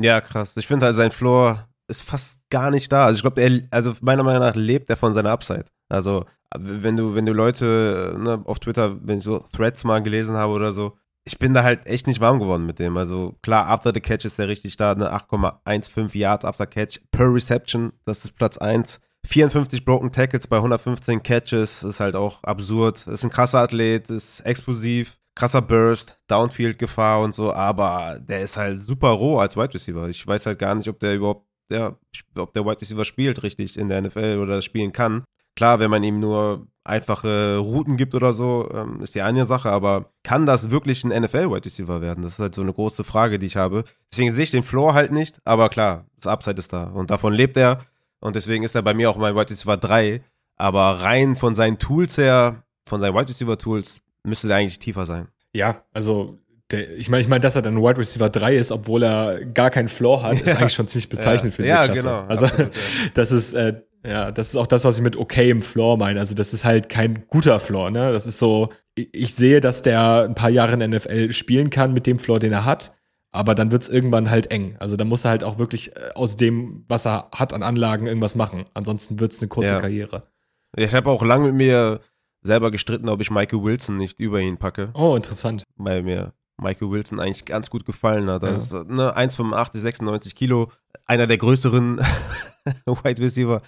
Ja, 0.00 0.20
krass. 0.20 0.56
Ich 0.56 0.66
finde 0.66 0.86
halt, 0.86 0.96
sein 0.96 1.10
Floor 1.10 1.66
ist 1.88 2.02
fast 2.02 2.40
gar 2.50 2.70
nicht 2.70 2.90
da. 2.92 3.06
Also 3.06 3.16
ich 3.16 3.22
glaube, 3.22 3.40
er, 3.40 3.62
also 3.70 3.94
meiner 4.00 4.22
Meinung 4.22 4.42
nach 4.42 4.54
lebt 4.54 4.90
er 4.90 4.96
von 4.96 5.14
seiner 5.14 5.30
Upside. 5.30 5.66
Also 5.88 6.24
wenn 6.56 6.96
du, 6.96 7.14
wenn 7.14 7.26
du 7.26 7.32
Leute 7.32 8.16
ne, 8.18 8.42
auf 8.44 8.58
Twitter, 8.58 8.96
wenn 9.02 9.18
ich 9.18 9.24
so 9.24 9.44
Threads 9.52 9.84
mal 9.84 10.02
gelesen 10.02 10.36
habe 10.36 10.52
oder 10.52 10.72
so, 10.72 10.96
ich 11.24 11.38
bin 11.38 11.54
da 11.54 11.64
halt 11.64 11.86
echt 11.86 12.06
nicht 12.06 12.20
warm 12.20 12.38
geworden 12.38 12.66
mit 12.66 12.78
dem. 12.78 12.96
Also 12.96 13.34
klar, 13.42 13.68
after 13.68 13.92
the 13.92 14.00
catch 14.00 14.24
ist 14.24 14.38
er 14.38 14.48
richtig 14.48 14.76
da, 14.76 14.94
ne 14.94 15.12
8,15 15.12 16.16
Yards 16.16 16.44
after 16.44 16.66
catch 16.66 17.00
per 17.10 17.32
Reception, 17.32 17.92
das 18.04 18.24
ist 18.24 18.36
Platz 18.36 18.58
1. 18.58 19.00
54 19.26 19.84
Broken 19.84 20.12
Tackles 20.12 20.46
bei 20.46 20.56
115 20.56 21.20
Catches 21.20 21.82
ist 21.82 21.98
halt 21.98 22.14
auch 22.14 22.44
absurd. 22.44 23.06
Ist 23.08 23.24
ein 23.24 23.30
krasser 23.30 23.58
Athlet, 23.58 24.08
ist 24.08 24.40
explosiv, 24.40 25.18
krasser 25.36 25.62
Burst, 25.62 26.18
Downfield-Gefahr 26.26 27.20
und 27.20 27.34
so, 27.34 27.52
aber 27.52 28.18
der 28.20 28.40
ist 28.40 28.56
halt 28.56 28.82
super 28.82 29.10
roh 29.10 29.38
als 29.38 29.56
Wide 29.56 29.74
Receiver. 29.74 30.08
Ich 30.08 30.26
weiß 30.26 30.46
halt 30.46 30.58
gar 30.58 30.74
nicht, 30.74 30.88
ob 30.88 30.98
der 30.98 31.14
überhaupt, 31.14 31.46
ja, 31.70 31.96
ob 32.36 32.52
der 32.54 32.64
Wide 32.64 32.80
Receiver 32.80 33.04
spielt 33.04 33.42
richtig 33.42 33.78
in 33.78 33.88
der 33.88 34.00
NFL 34.00 34.40
oder 34.42 34.62
spielen 34.62 34.92
kann. 34.92 35.24
Klar, 35.54 35.78
wenn 35.78 35.90
man 35.90 36.02
ihm 36.02 36.20
nur 36.20 36.66
einfache 36.84 37.58
Routen 37.58 37.96
gibt 37.96 38.14
oder 38.14 38.32
so, 38.32 38.68
ähm, 38.72 39.00
ist 39.00 39.14
die 39.14 39.22
eine 39.22 39.44
Sache, 39.44 39.70
aber 39.70 40.10
kann 40.22 40.46
das 40.46 40.70
wirklich 40.70 41.04
ein 41.04 41.22
NFL-Wide 41.22 41.64
Receiver 41.64 42.00
werden? 42.00 42.22
Das 42.22 42.34
ist 42.34 42.38
halt 42.38 42.54
so 42.54 42.62
eine 42.62 42.72
große 42.72 43.04
Frage, 43.04 43.38
die 43.38 43.46
ich 43.46 43.56
habe. 43.56 43.84
Deswegen 44.10 44.32
sehe 44.32 44.44
ich 44.44 44.50
den 44.50 44.62
Floor 44.62 44.94
halt 44.94 45.12
nicht, 45.12 45.38
aber 45.44 45.68
klar, 45.68 46.06
das 46.16 46.26
Upside 46.26 46.58
ist 46.58 46.72
da 46.72 46.84
und 46.84 47.10
davon 47.10 47.32
lebt 47.32 47.56
er 47.56 47.80
und 48.20 48.36
deswegen 48.36 48.64
ist 48.64 48.74
er 48.74 48.82
bei 48.82 48.94
mir 48.94 49.10
auch 49.10 49.16
mein 49.16 49.34
Wide 49.34 49.50
Receiver 49.50 49.76
3, 49.76 50.22
aber 50.56 51.02
rein 51.02 51.36
von 51.36 51.54
seinen 51.54 51.78
Tools 51.78 52.16
her, 52.16 52.62
von 52.88 53.00
seinen 53.00 53.14
Wide 53.14 53.28
Receiver 53.28 53.58
Tools, 53.58 54.02
müsste 54.26 54.48
der 54.48 54.56
eigentlich 54.56 54.78
tiefer 54.78 55.06
sein. 55.06 55.28
Ja, 55.52 55.84
also 55.92 56.38
der, 56.70 56.96
ich 56.96 57.08
meine, 57.08 57.22
ich 57.22 57.28
meine, 57.28 57.40
dass 57.40 57.56
er 57.56 57.62
dann 57.62 57.80
Wide 57.80 57.98
Receiver 57.98 58.28
3 58.28 58.56
ist, 58.56 58.72
obwohl 58.72 59.02
er 59.02 59.44
gar 59.44 59.70
keinen 59.70 59.88
Floor 59.88 60.22
hat, 60.22 60.40
ist 60.40 60.56
eigentlich 60.56 60.74
schon 60.74 60.88
ziemlich 60.88 61.08
bezeichnend 61.08 61.52
ja. 61.52 61.56
für 61.56 61.62
diese 61.62 61.74
ja, 61.74 61.84
Klasse. 61.84 62.02
Genau, 62.02 62.20
also 62.26 62.46
absolut, 62.46 62.74
ja. 62.74 62.80
das 63.14 63.32
ist 63.32 63.54
äh, 63.54 63.80
ja, 64.06 64.30
das 64.30 64.50
ist 64.50 64.56
auch 64.56 64.66
das, 64.66 64.84
was 64.84 64.96
ich 64.98 65.02
mit 65.02 65.16
okay 65.16 65.50
im 65.50 65.62
Floor 65.62 65.96
meine. 65.96 66.20
Also 66.20 66.34
das 66.34 66.54
ist 66.54 66.64
halt 66.64 66.88
kein 66.88 67.26
guter 67.28 67.58
Floor, 67.58 67.90
ne? 67.90 68.12
Das 68.12 68.26
ist 68.26 68.38
so, 68.38 68.72
ich 68.94 69.34
sehe, 69.34 69.60
dass 69.60 69.82
der 69.82 70.22
ein 70.22 70.34
paar 70.34 70.50
Jahre 70.50 70.74
in 70.74 70.78
der 70.78 70.88
NFL 70.88 71.32
spielen 71.32 71.70
kann 71.70 71.92
mit 71.92 72.06
dem 72.06 72.18
Floor, 72.18 72.38
den 72.38 72.52
er 72.52 72.64
hat, 72.64 72.94
aber 73.32 73.54
dann 73.54 73.72
wird 73.72 73.82
es 73.82 73.88
irgendwann 73.88 74.30
halt 74.30 74.52
eng. 74.52 74.76
Also 74.78 74.96
da 74.96 75.04
muss 75.04 75.24
er 75.24 75.30
halt 75.30 75.44
auch 75.44 75.58
wirklich 75.58 75.96
äh, 75.96 76.10
aus 76.14 76.36
dem, 76.36 76.84
was 76.88 77.06
er 77.06 77.30
hat 77.34 77.52
an 77.52 77.62
Anlagen, 77.62 78.06
irgendwas 78.06 78.36
machen. 78.36 78.64
Ansonsten 78.74 79.18
wird 79.18 79.32
es 79.32 79.40
eine 79.40 79.48
kurze 79.48 79.78
Karriere. 79.78 80.28
Ich 80.76 80.94
habe 80.94 81.10
auch 81.10 81.24
lange 81.24 81.46
mit 81.46 81.54
mir 81.54 82.00
selber 82.46 82.70
gestritten, 82.70 83.08
ob 83.08 83.20
ich 83.20 83.30
Michael 83.30 83.62
Wilson 83.62 83.96
nicht 83.96 84.20
über 84.20 84.40
ihn 84.40 84.56
packe. 84.56 84.90
Oh, 84.94 85.16
interessant. 85.16 85.64
Weil 85.76 86.02
mir 86.02 86.32
Michael 86.58 86.90
Wilson 86.90 87.20
eigentlich 87.20 87.44
ganz 87.44 87.70
gut 87.70 87.84
gefallen 87.84 88.30
hat. 88.30 88.42
Ja. 88.42 88.84
Ne, 88.84 89.16
1,85, 89.16 89.78
96 89.78 90.34
Kilo, 90.34 90.70
einer 91.06 91.26
der 91.26 91.38
größeren 91.38 91.98
Wide 92.86 93.22
Receiver. 93.22 93.60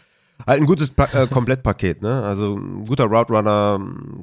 Halt 0.47 0.61
ein 0.61 0.67
gutes 0.67 0.91
pa 0.91 1.09
äh, 1.13 1.27
Komplettpaket, 1.27 2.01
ne? 2.01 2.23
Also 2.23 2.57
ein 2.57 2.85
guter 2.85 3.05
Route 3.07 3.33
Runner, 3.33 3.81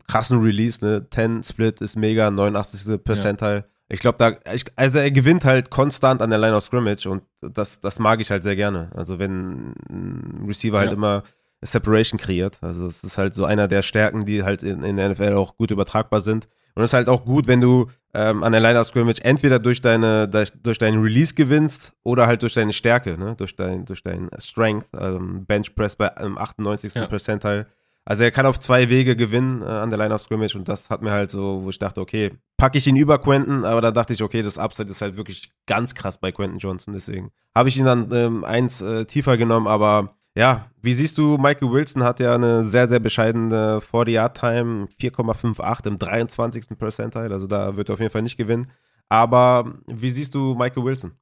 krassen 0.08 0.42
Release, 0.42 0.84
ne? 0.84 1.06
10 1.10 1.44
Split 1.44 1.82
ist 1.82 1.98
mega, 1.98 2.32
89. 2.32 3.04
Percentile. 3.04 3.56
Ja. 3.56 3.64
Ich 3.90 4.00
glaube, 4.00 4.18
da, 4.18 4.32
ich, 4.54 4.64
also 4.76 4.98
er 4.98 5.12
gewinnt 5.12 5.46
halt 5.46 5.70
konstant 5.70 6.22
an 6.22 6.32
der 6.32 6.40
Line 6.40 6.56
of 6.56 6.64
Scrimmage 6.64 7.06
und 7.08 7.22
das, 7.42 7.82
das 7.82 8.00
mag 8.00 8.20
ich 8.20 8.32
halt 8.32 8.42
sehr 8.42 8.56
gerne. 8.56 8.90
Also 8.96 9.20
wenn 9.20 9.76
ein 9.90 10.46
Receiver 10.48 10.80
halt 10.80 10.94
immer 10.94 11.24
Separation 11.66 12.20
kreiert. 12.20 12.58
Also 12.62 12.88
es 12.88 13.04
ist 13.04 13.18
halt 13.18 13.34
so 13.34 13.46
einer 13.46 13.68
der 13.68 13.82
Stärken, 13.82 14.26
die 14.26 14.44
halt 14.44 14.64
in, 14.64 14.84
in 14.84 14.98
der 14.98 15.10
NFL 15.10 15.34
auch 15.34 15.58
gut 15.58 15.72
übertragbar 15.72 16.22
sind. 16.22 16.48
Und 16.76 16.84
es 16.84 16.90
ist 16.90 16.94
halt 16.94 17.08
auch 17.08 17.24
gut, 17.24 17.48
wenn 17.48 17.62
du 17.62 17.90
ähm, 18.14 18.44
an 18.44 18.52
der 18.52 18.62
Line 18.62 18.80
of 18.80 18.88
Scrimmage 18.88 19.24
entweder 19.24 19.60
durch 19.60 19.82
deine 19.82 20.28
durch 20.28 20.78
deinen 20.78 21.02
Release 21.02 21.34
gewinnst 21.34 21.94
oder 22.04 22.28
halt 22.28 22.42
durch 22.42 22.54
deine 22.54 22.74
Stärke, 22.74 23.18
ne? 23.18 23.36
durch 23.36 23.56
dein 23.56 23.86
durch 23.86 24.04
dein 24.04 24.30
Strength, 24.40 24.88
ähm, 25.00 25.46
Bench 25.46 25.74
Press 25.76 25.96
bei 25.96 26.12
ähm, 26.20 26.38
98. 26.38 26.94
Ja. 26.96 27.08
Percentile. 27.08 27.68
Also 28.08 28.22
er 28.24 28.32
kann 28.32 28.46
auf 28.46 28.60
zwei 28.60 28.88
Wege 28.90 29.16
gewinnen 29.16 29.64
äh, 29.64 29.66
an 29.66 29.90
der 29.90 29.98
Line 29.98 30.14
of 30.14 30.22
Scrimmage 30.22 30.56
und 30.56 30.68
das 30.68 30.90
hat 30.90 31.02
mir 31.02 31.12
halt 31.12 31.32
so, 31.32 31.64
wo 31.64 31.70
ich 31.70 31.80
dachte, 31.80 32.02
okay, 32.02 32.34
packe 32.56 32.78
ich 32.78 32.86
ihn 32.86 32.96
über 32.96 33.18
Quentin, 33.18 33.66
aber 33.66 33.82
da 33.82 33.92
dachte 33.92 34.14
ich, 34.14 34.22
okay, 34.22 34.44
das 34.44 34.60
Upside 34.60 34.92
ist 34.92 35.02
halt 35.02 35.18
wirklich 35.18 35.52
ganz 35.66 35.96
krass 35.96 36.20
bei 36.20 36.32
Quentin 36.32 36.60
Johnson, 36.60 36.94
deswegen 36.94 37.32
habe 37.56 37.70
ich 37.70 37.78
ihn 37.78 37.86
dann 37.86 38.10
ähm, 38.14 38.44
eins 38.44 38.82
äh, 38.82 39.06
tiefer 39.06 39.38
genommen, 39.38 39.66
aber 39.66 40.16
ja, 40.38 40.70
wie 40.82 40.94
siehst 40.94 41.18
du, 41.18 41.38
Michael 41.38 41.72
Wilson 41.72 42.04
hat 42.04 42.20
ja 42.20 42.36
eine 42.36 42.66
sehr, 42.66 42.88
sehr 42.88 43.00
bescheidene 43.00 43.80
40-Yard-Time, 43.80 44.88
4,58 45.02 45.88
im 45.88 45.98
23. 45.98 46.78
Percentile, 46.78 47.32
also 47.32 47.48
da 47.48 47.76
wird 47.78 47.90
er 47.90 47.94
auf 47.94 48.00
jeden 48.00 48.12
Fall 48.12 48.22
nicht 48.22 48.38
gewinnen. 48.38 48.68
Aber 49.10 49.74
wie 49.88 50.10
siehst 50.10 50.36
du 50.36 50.56
Michael 50.56 50.84
Wilson? 50.84 51.14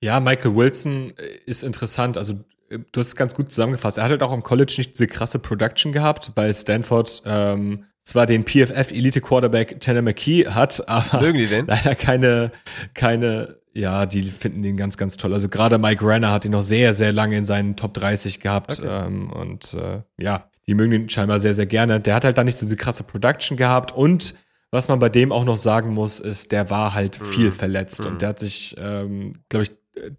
Ja, 0.00 0.20
Michael 0.20 0.56
Wilson 0.56 1.12
äh, 1.16 1.22
ist 1.46 1.62
interessant. 1.62 2.16
Also, 2.16 2.34
äh, 2.68 2.78
du 2.78 3.00
hast 3.00 3.08
es 3.08 3.16
ganz 3.16 3.34
gut 3.34 3.50
zusammengefasst. 3.50 3.98
Er 3.98 4.04
hat 4.04 4.10
halt 4.10 4.22
auch 4.22 4.32
am 4.32 4.42
College 4.42 4.74
nicht 4.78 4.94
diese 4.94 5.06
krasse 5.06 5.38
Production 5.38 5.92
gehabt, 5.92 6.32
weil 6.34 6.52
Stanford 6.54 7.22
ähm, 7.26 7.84
zwar 8.04 8.26
den 8.26 8.44
PFF 8.44 8.90
Elite 8.90 9.20
Quarterback 9.20 9.80
Tanner 9.80 10.02
McKee 10.02 10.46
hat, 10.46 10.88
aber 10.88 11.20
leider 11.66 11.94
keine, 11.94 12.52
keine 12.94 13.57
ja, 13.78 14.06
die 14.06 14.22
finden 14.22 14.60
den 14.60 14.76
ganz, 14.76 14.96
ganz 14.96 15.16
toll. 15.16 15.32
Also 15.32 15.48
gerade 15.48 15.78
Mike 15.78 16.04
Renner 16.04 16.32
hat 16.32 16.44
ihn 16.44 16.50
noch 16.50 16.62
sehr, 16.62 16.94
sehr 16.94 17.12
lange 17.12 17.36
in 17.36 17.44
seinen 17.44 17.76
Top 17.76 17.94
30 17.94 18.40
gehabt. 18.40 18.80
Okay. 18.80 19.06
Ähm, 19.06 19.30
und 19.30 19.74
äh, 19.74 20.02
ja, 20.20 20.50
die 20.66 20.74
mögen 20.74 20.92
ihn 20.92 21.08
scheinbar 21.08 21.38
sehr, 21.38 21.54
sehr 21.54 21.66
gerne. 21.66 22.00
Der 22.00 22.16
hat 22.16 22.24
halt 22.24 22.36
da 22.36 22.42
nicht 22.42 22.56
so 22.56 22.66
diese 22.66 22.76
krasse 22.76 23.04
Production 23.04 23.56
gehabt. 23.56 23.92
Und 23.92 24.34
was 24.72 24.88
man 24.88 24.98
bei 24.98 25.08
dem 25.08 25.30
auch 25.30 25.44
noch 25.44 25.56
sagen 25.56 25.94
muss, 25.94 26.18
ist, 26.18 26.50
der 26.50 26.70
war 26.70 26.92
halt 26.92 27.20
mhm. 27.20 27.24
viel 27.26 27.52
verletzt. 27.52 28.02
Mhm. 28.02 28.10
Und 28.10 28.22
der 28.22 28.30
hat 28.30 28.40
sich, 28.40 28.74
ähm, 28.78 29.34
glaube 29.48 29.62
ich, 29.62 29.70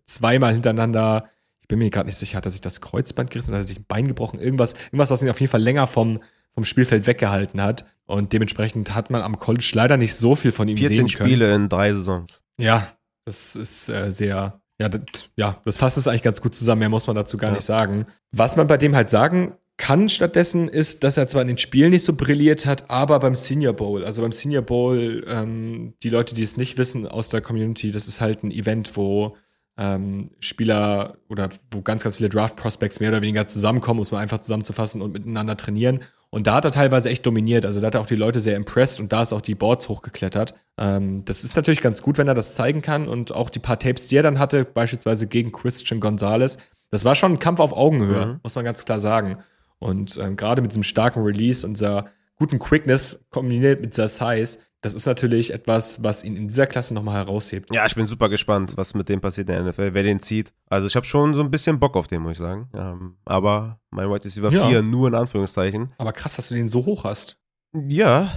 zweimal 0.05 0.53
hintereinander, 0.53 1.25
ich 1.59 1.67
bin 1.67 1.79
mir 1.79 1.89
gerade 1.89 2.07
nicht 2.07 2.17
sicher, 2.17 2.37
hat 2.37 2.45
er 2.45 2.51
sich 2.51 2.61
das 2.61 2.79
Kreuzband 2.79 3.29
gerissen 3.29 3.51
oder 3.51 3.57
hat 3.57 3.65
er 3.65 3.67
sich 3.67 3.79
ein 3.79 3.85
Bein 3.89 4.07
gebrochen? 4.07 4.39
Irgendwas, 4.39 4.73
irgendwas, 4.85 5.11
was 5.11 5.21
ihn 5.21 5.29
auf 5.29 5.39
jeden 5.39 5.51
Fall 5.51 5.61
länger 5.61 5.85
vom, 5.85 6.21
vom 6.53 6.63
Spielfeld 6.63 7.07
weggehalten 7.07 7.61
hat. 7.61 7.85
Und 8.05 8.31
dementsprechend 8.31 8.95
hat 8.95 9.09
man 9.09 9.21
am 9.21 9.37
College 9.37 9.69
leider 9.73 9.97
nicht 9.97 10.15
so 10.15 10.35
viel 10.35 10.53
von 10.53 10.69
ihm 10.69 10.77
sehen 10.77 10.87
können. 10.87 11.09
14 11.09 11.27
Spiele 11.27 11.53
in 11.53 11.67
drei 11.67 11.93
Saisons. 11.93 12.41
Ja, 12.57 12.87
das 13.29 13.55
ist 13.55 13.89
äh, 13.89 14.11
sehr, 14.11 14.59
ja 14.79 14.89
das, 14.89 15.29
ja, 15.35 15.61
das 15.63 15.77
fasst 15.77 15.97
es 15.97 16.07
eigentlich 16.07 16.23
ganz 16.23 16.41
gut 16.41 16.55
zusammen. 16.55 16.79
Mehr 16.79 16.89
muss 16.89 17.05
man 17.05 17.15
dazu 17.15 17.37
gar 17.37 17.51
ja. 17.51 17.55
nicht 17.55 17.65
sagen. 17.65 18.07
Was 18.31 18.55
man 18.55 18.65
bei 18.65 18.77
dem 18.77 18.95
halt 18.95 19.09
sagen 19.09 19.53
kann 19.77 20.09
stattdessen 20.09 20.67
ist, 20.67 21.05
dass 21.05 21.15
er 21.15 21.29
zwar 21.29 21.43
in 21.43 21.47
den 21.47 21.57
Spielen 21.57 21.91
nicht 21.91 22.03
so 22.03 22.13
brilliert 22.13 22.65
hat, 22.65 22.89
aber 22.89 23.19
beim 23.19 23.35
Senior 23.35 23.73
Bowl, 23.73 24.03
also 24.03 24.21
beim 24.21 24.33
Senior 24.33 24.61
Bowl, 24.61 25.23
ähm, 25.25 25.93
die 26.03 26.09
Leute, 26.09 26.35
die 26.35 26.43
es 26.43 26.57
nicht 26.57 26.77
wissen 26.77 27.07
aus 27.07 27.29
der 27.29 27.39
Community, 27.41 27.91
das 27.91 28.07
ist 28.07 28.19
halt 28.19 28.43
ein 28.43 28.51
Event, 28.51 28.97
wo 28.97 29.37
ähm, 29.79 30.31
Spieler 30.39 31.17
oder 31.29 31.47
wo 31.71 31.81
ganz, 31.81 32.03
ganz 32.03 32.17
viele 32.17 32.27
Draft 32.27 32.57
Prospects 32.57 32.99
mehr 32.99 33.09
oder 33.09 33.21
weniger 33.21 33.47
zusammenkommen, 33.47 33.99
muss 33.99 34.11
man 34.11 34.21
einfach 34.21 34.39
zusammenzufassen 34.39 35.01
und 35.01 35.13
miteinander 35.13 35.55
trainieren. 35.55 36.01
Und 36.29 36.47
da 36.47 36.55
hat 36.55 36.65
er 36.65 36.71
teilweise 36.71 37.09
echt 37.09 37.25
dominiert. 37.25 37.65
Also 37.65 37.79
da 37.79 37.87
hat 37.87 37.95
er 37.95 38.01
auch 38.01 38.05
die 38.05 38.17
Leute 38.17 38.41
sehr 38.41 38.57
impressed 38.57 38.99
und 38.99 39.13
da 39.13 39.21
ist 39.21 39.31
auch 39.31 39.41
die 39.41 39.55
Boards 39.55 39.87
hochgeklettert. 39.87 40.53
Ähm, 40.77 41.23
das 41.23 41.45
ist 41.45 41.55
natürlich 41.55 41.79
ganz 41.79 42.01
gut, 42.01 42.17
wenn 42.17 42.27
er 42.27 42.35
das 42.35 42.55
zeigen 42.55 42.81
kann. 42.81 43.07
Und 43.07 43.33
auch 43.33 43.49
die 43.49 43.59
paar 43.59 43.79
Tapes, 43.79 44.09
die 44.09 44.17
er 44.17 44.23
dann 44.23 44.37
hatte, 44.37 44.65
beispielsweise 44.65 45.27
gegen 45.27 45.53
Christian 45.53 46.01
Gonzalez, 46.01 46.57
das 46.91 47.05
war 47.05 47.15
schon 47.15 47.33
ein 47.33 47.39
Kampf 47.39 47.61
auf 47.61 47.71
Augenhöhe, 47.71 48.25
mhm. 48.25 48.39
muss 48.43 48.55
man 48.55 48.65
ganz 48.65 48.83
klar 48.83 48.99
sagen. 48.99 49.37
Und 49.79 50.17
ähm, 50.17 50.35
gerade 50.35 50.61
mit 50.61 50.71
diesem 50.71 50.83
starken 50.83 51.23
Release 51.23 51.65
und 51.65 51.77
dieser 51.77 52.07
guten 52.35 52.59
Quickness 52.59 53.25
kombiniert 53.29 53.79
mit 53.79 53.93
dieser 53.93 54.09
Size, 54.09 54.59
das 54.81 54.93
ist 54.93 55.05
natürlich 55.05 55.53
etwas, 55.53 56.03
was 56.03 56.23
ihn 56.23 56.37
in 56.37 56.47
dieser 56.47 56.65
Klasse 56.65 56.93
nochmal 56.93 57.15
heraushebt. 57.15 57.73
Ja, 57.73 57.85
ich 57.85 57.95
bin 57.95 58.07
super 58.07 58.29
gespannt, 58.29 58.77
was 58.77 58.93
mit 58.93 59.09
dem 59.09 59.19
passiert 59.19 59.49
in 59.49 59.55
der 59.55 59.63
NFL, 59.65 59.93
wer 59.93 60.03
den 60.03 60.19
zieht. 60.19 60.53
Also 60.69 60.87
ich 60.87 60.95
habe 60.95 61.05
schon 61.05 61.33
so 61.33 61.41
ein 61.41 61.51
bisschen 61.51 61.79
Bock 61.79 61.97
auf 61.97 62.07
den, 62.07 62.21
muss 62.21 62.33
ich 62.33 62.37
sagen. 62.37 62.69
Ähm, 62.73 63.17
aber 63.25 63.79
mein 63.89 64.09
White 64.09 64.25
Receiver 64.25 64.51
ja. 64.51 64.67
4 64.67 64.81
nur 64.81 65.09
in 65.09 65.15
Anführungszeichen. 65.15 65.89
Aber 65.97 66.13
krass, 66.13 66.37
dass 66.37 66.47
du 66.47 66.55
den 66.55 66.69
so 66.69 66.85
hoch 66.85 67.03
hast. 67.03 67.37
Ja. 67.73 68.31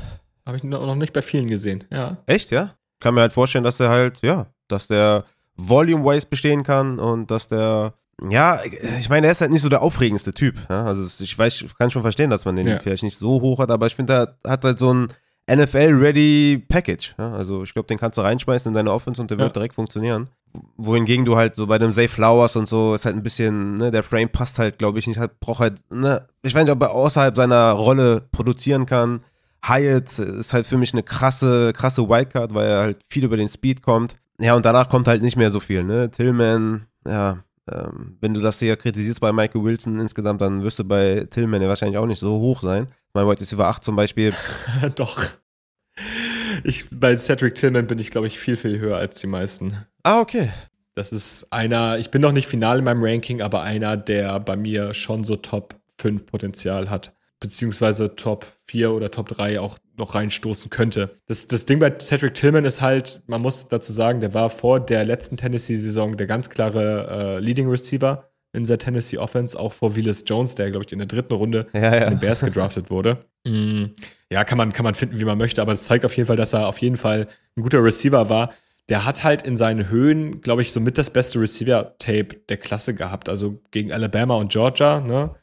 Habe 0.44 0.56
ich 0.56 0.64
noch 0.64 0.94
nicht 0.96 1.12
bei 1.12 1.22
vielen 1.22 1.46
gesehen, 1.46 1.84
ja. 1.90 2.18
Echt, 2.26 2.50
ja? 2.50 2.74
Kann 2.98 3.14
mir 3.14 3.20
halt 3.20 3.32
vorstellen, 3.32 3.64
dass 3.64 3.76
der 3.76 3.90
halt, 3.90 4.20
ja, 4.22 4.46
dass 4.66 4.88
der 4.88 5.24
volume-wise 5.56 6.26
bestehen 6.26 6.64
kann 6.64 6.98
und 6.98 7.30
dass 7.30 7.46
der 7.46 7.94
ja, 8.28 8.62
ich 9.00 9.08
meine, 9.08 9.26
er 9.26 9.32
ist 9.32 9.40
halt 9.40 9.50
nicht 9.50 9.62
so 9.62 9.68
der 9.68 9.82
aufregendste 9.82 10.32
Typ. 10.32 10.54
Ja? 10.68 10.84
Also 10.84 11.24
ich 11.24 11.36
weiß, 11.36 11.62
ich 11.62 11.76
kann 11.76 11.90
schon 11.90 12.02
verstehen, 12.02 12.30
dass 12.30 12.44
man 12.44 12.54
den 12.54 12.68
ja. 12.68 12.78
vielleicht 12.78 13.02
nicht 13.02 13.16
so 13.16 13.40
hoch 13.40 13.58
hat, 13.58 13.70
aber 13.70 13.86
ich 13.86 13.96
finde, 13.96 14.36
er 14.44 14.50
hat 14.50 14.64
halt 14.64 14.78
so 14.78 14.92
ein 14.92 15.08
NFL-ready 15.54 16.64
Package. 16.68 17.14
Ja? 17.18 17.32
Also 17.32 17.62
ich 17.62 17.72
glaube, 17.72 17.86
den 17.86 17.98
kannst 17.98 18.18
du 18.18 18.22
reinschmeißen 18.22 18.70
in 18.70 18.74
deine 18.74 18.92
Offense 18.92 19.20
und 19.20 19.30
der 19.30 19.38
ja. 19.38 19.44
wird 19.44 19.56
direkt 19.56 19.74
funktionieren. 19.74 20.28
Wohingegen 20.76 21.24
du 21.24 21.36
halt 21.36 21.54
so 21.54 21.66
bei 21.66 21.78
dem 21.78 21.90
Safe 21.90 22.08
Flowers 22.08 22.56
und 22.56 22.66
so 22.68 22.94
ist 22.94 23.06
halt 23.06 23.16
ein 23.16 23.22
bisschen, 23.22 23.78
ne, 23.78 23.90
der 23.90 24.02
Frame 24.02 24.28
passt 24.28 24.58
halt, 24.58 24.78
glaube 24.78 24.98
ich, 24.98 25.06
nicht, 25.06 25.18
halt, 25.18 25.40
braucht 25.40 25.60
halt, 25.60 25.78
ne, 25.90 26.26
ich 26.42 26.54
weiß 26.54 26.64
nicht, 26.64 26.72
ob 26.72 26.82
er 26.82 26.90
außerhalb 26.90 27.34
seiner 27.34 27.72
Rolle 27.72 28.22
produzieren 28.32 28.84
kann. 28.84 29.22
Hyatt 29.64 30.18
ist 30.18 30.52
halt 30.52 30.66
für 30.66 30.76
mich 30.76 30.92
eine 30.92 31.02
krasse, 31.02 31.72
krasse 31.72 32.08
Wildcard, 32.08 32.52
weil 32.52 32.68
er 32.68 32.80
halt 32.80 32.98
viel 33.08 33.24
über 33.24 33.36
den 33.36 33.48
Speed 33.48 33.82
kommt. 33.82 34.16
Ja, 34.40 34.54
und 34.54 34.64
danach 34.64 34.88
kommt 34.88 35.08
halt 35.08 35.22
nicht 35.22 35.36
mehr 35.36 35.50
so 35.50 35.60
viel, 35.60 35.84
ne? 35.84 36.10
Tillman, 36.10 36.86
ja, 37.06 37.44
ähm, 37.70 38.16
wenn 38.20 38.34
du 38.34 38.40
das 38.40 38.58
hier 38.58 38.76
kritisierst 38.76 39.20
bei 39.20 39.32
Michael 39.32 39.62
Wilson 39.62 40.00
insgesamt, 40.00 40.40
dann 40.40 40.62
wirst 40.62 40.80
du 40.80 40.84
bei 40.84 41.26
Tillman 41.30 41.62
ja 41.62 41.68
wahrscheinlich 41.68 41.98
auch 41.98 42.06
nicht 42.06 42.18
so 42.18 42.38
hoch 42.38 42.62
sein. 42.62 42.88
Mein 43.14 43.26
White 43.26 43.42
Receiver 43.42 43.66
8 43.66 43.84
zum 43.84 43.94
Beispiel. 43.94 44.32
Doch. 44.96 45.22
Ich, 46.64 46.86
bei 46.90 47.16
Cedric 47.16 47.54
Tillman 47.54 47.86
bin 47.86 47.98
ich, 47.98 48.10
glaube 48.10 48.26
ich, 48.26 48.38
viel, 48.38 48.56
viel 48.56 48.78
höher 48.78 48.96
als 48.96 49.20
die 49.20 49.26
meisten. 49.26 49.84
Ah, 50.02 50.20
okay. 50.20 50.50
Das 50.94 51.10
ist 51.10 51.46
einer, 51.50 51.98
ich 51.98 52.10
bin 52.10 52.20
noch 52.20 52.32
nicht 52.32 52.46
final 52.46 52.78
in 52.78 52.84
meinem 52.84 53.02
Ranking, 53.02 53.40
aber 53.40 53.62
einer, 53.62 53.96
der 53.96 54.38
bei 54.40 54.56
mir 54.56 54.94
schon 54.94 55.24
so 55.24 55.36
Top 55.36 55.76
5 55.98 56.26
Potenzial 56.26 56.90
hat 56.90 57.14
beziehungsweise 57.42 58.14
Top 58.14 58.46
4 58.68 58.92
oder 58.92 59.10
Top 59.10 59.28
3 59.28 59.60
auch 59.60 59.78
noch 59.96 60.14
reinstoßen 60.14 60.70
könnte. 60.70 61.18
Das, 61.26 61.48
das 61.48 61.66
Ding 61.66 61.80
bei 61.80 61.92
Cedric 61.98 62.34
Tillman 62.34 62.64
ist 62.64 62.80
halt, 62.80 63.20
man 63.26 63.42
muss 63.42 63.68
dazu 63.68 63.92
sagen, 63.92 64.20
der 64.20 64.32
war 64.32 64.48
vor 64.48 64.80
der 64.80 65.04
letzten 65.04 65.36
Tennessee-Saison 65.36 66.16
der 66.16 66.26
ganz 66.26 66.48
klare 66.48 67.08
äh, 67.10 67.38
Leading 67.40 67.68
Receiver 67.68 68.31
in 68.52 68.64
der 68.64 68.78
Tennessee 68.78 69.18
Offense, 69.18 69.58
auch 69.58 69.72
vor 69.72 69.96
Willis 69.96 70.24
Jones, 70.26 70.54
der, 70.54 70.70
glaube 70.70 70.84
ich, 70.86 70.92
in 70.92 70.98
der 70.98 71.08
dritten 71.08 71.34
Runde 71.34 71.66
ja, 71.72 71.80
ja. 71.80 72.04
in 72.04 72.10
den 72.10 72.20
Bears 72.20 72.44
gedraftet 72.44 72.90
wurde. 72.90 73.24
Mm, 73.46 73.86
ja, 74.30 74.44
kann 74.44 74.58
man, 74.58 74.72
kann 74.72 74.84
man 74.84 74.94
finden, 74.94 75.18
wie 75.18 75.24
man 75.24 75.38
möchte, 75.38 75.62
aber 75.62 75.72
es 75.72 75.84
zeigt 75.84 76.04
auf 76.04 76.16
jeden 76.16 76.26
Fall, 76.26 76.36
dass 76.36 76.52
er 76.52 76.68
auf 76.68 76.78
jeden 76.78 76.96
Fall 76.96 77.28
ein 77.56 77.62
guter 77.62 77.82
Receiver 77.82 78.28
war. 78.28 78.52
Der 78.88 79.04
hat 79.06 79.24
halt 79.24 79.42
in 79.42 79.56
seinen 79.56 79.88
Höhen, 79.88 80.40
glaube 80.42 80.62
ich, 80.62 80.72
somit 80.72 80.98
das 80.98 81.10
beste 81.10 81.40
Receiver-Tape 81.40 82.40
der 82.48 82.56
Klasse 82.56 82.94
gehabt. 82.94 83.28
Also 83.28 83.60
gegen 83.70 83.92
Alabama 83.92 84.34
und 84.34 84.52
Georgia, 84.52 85.00
ne? 85.00 85.34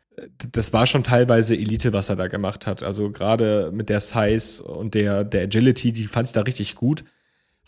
das 0.51 0.73
war 0.73 0.85
schon 0.85 1.03
teilweise 1.03 1.55
Elite, 1.55 1.93
was 1.93 2.09
er 2.09 2.15
da 2.15 2.27
gemacht 2.27 2.67
hat. 2.67 2.83
Also 2.83 3.11
gerade 3.11 3.71
mit 3.73 3.89
der 3.89 4.01
Size 4.01 4.63
und 4.63 4.93
der, 4.93 5.23
der 5.23 5.43
Agility, 5.43 5.93
die 5.93 6.07
fand 6.07 6.27
ich 6.27 6.33
da 6.33 6.41
richtig 6.41 6.75
gut. 6.75 7.03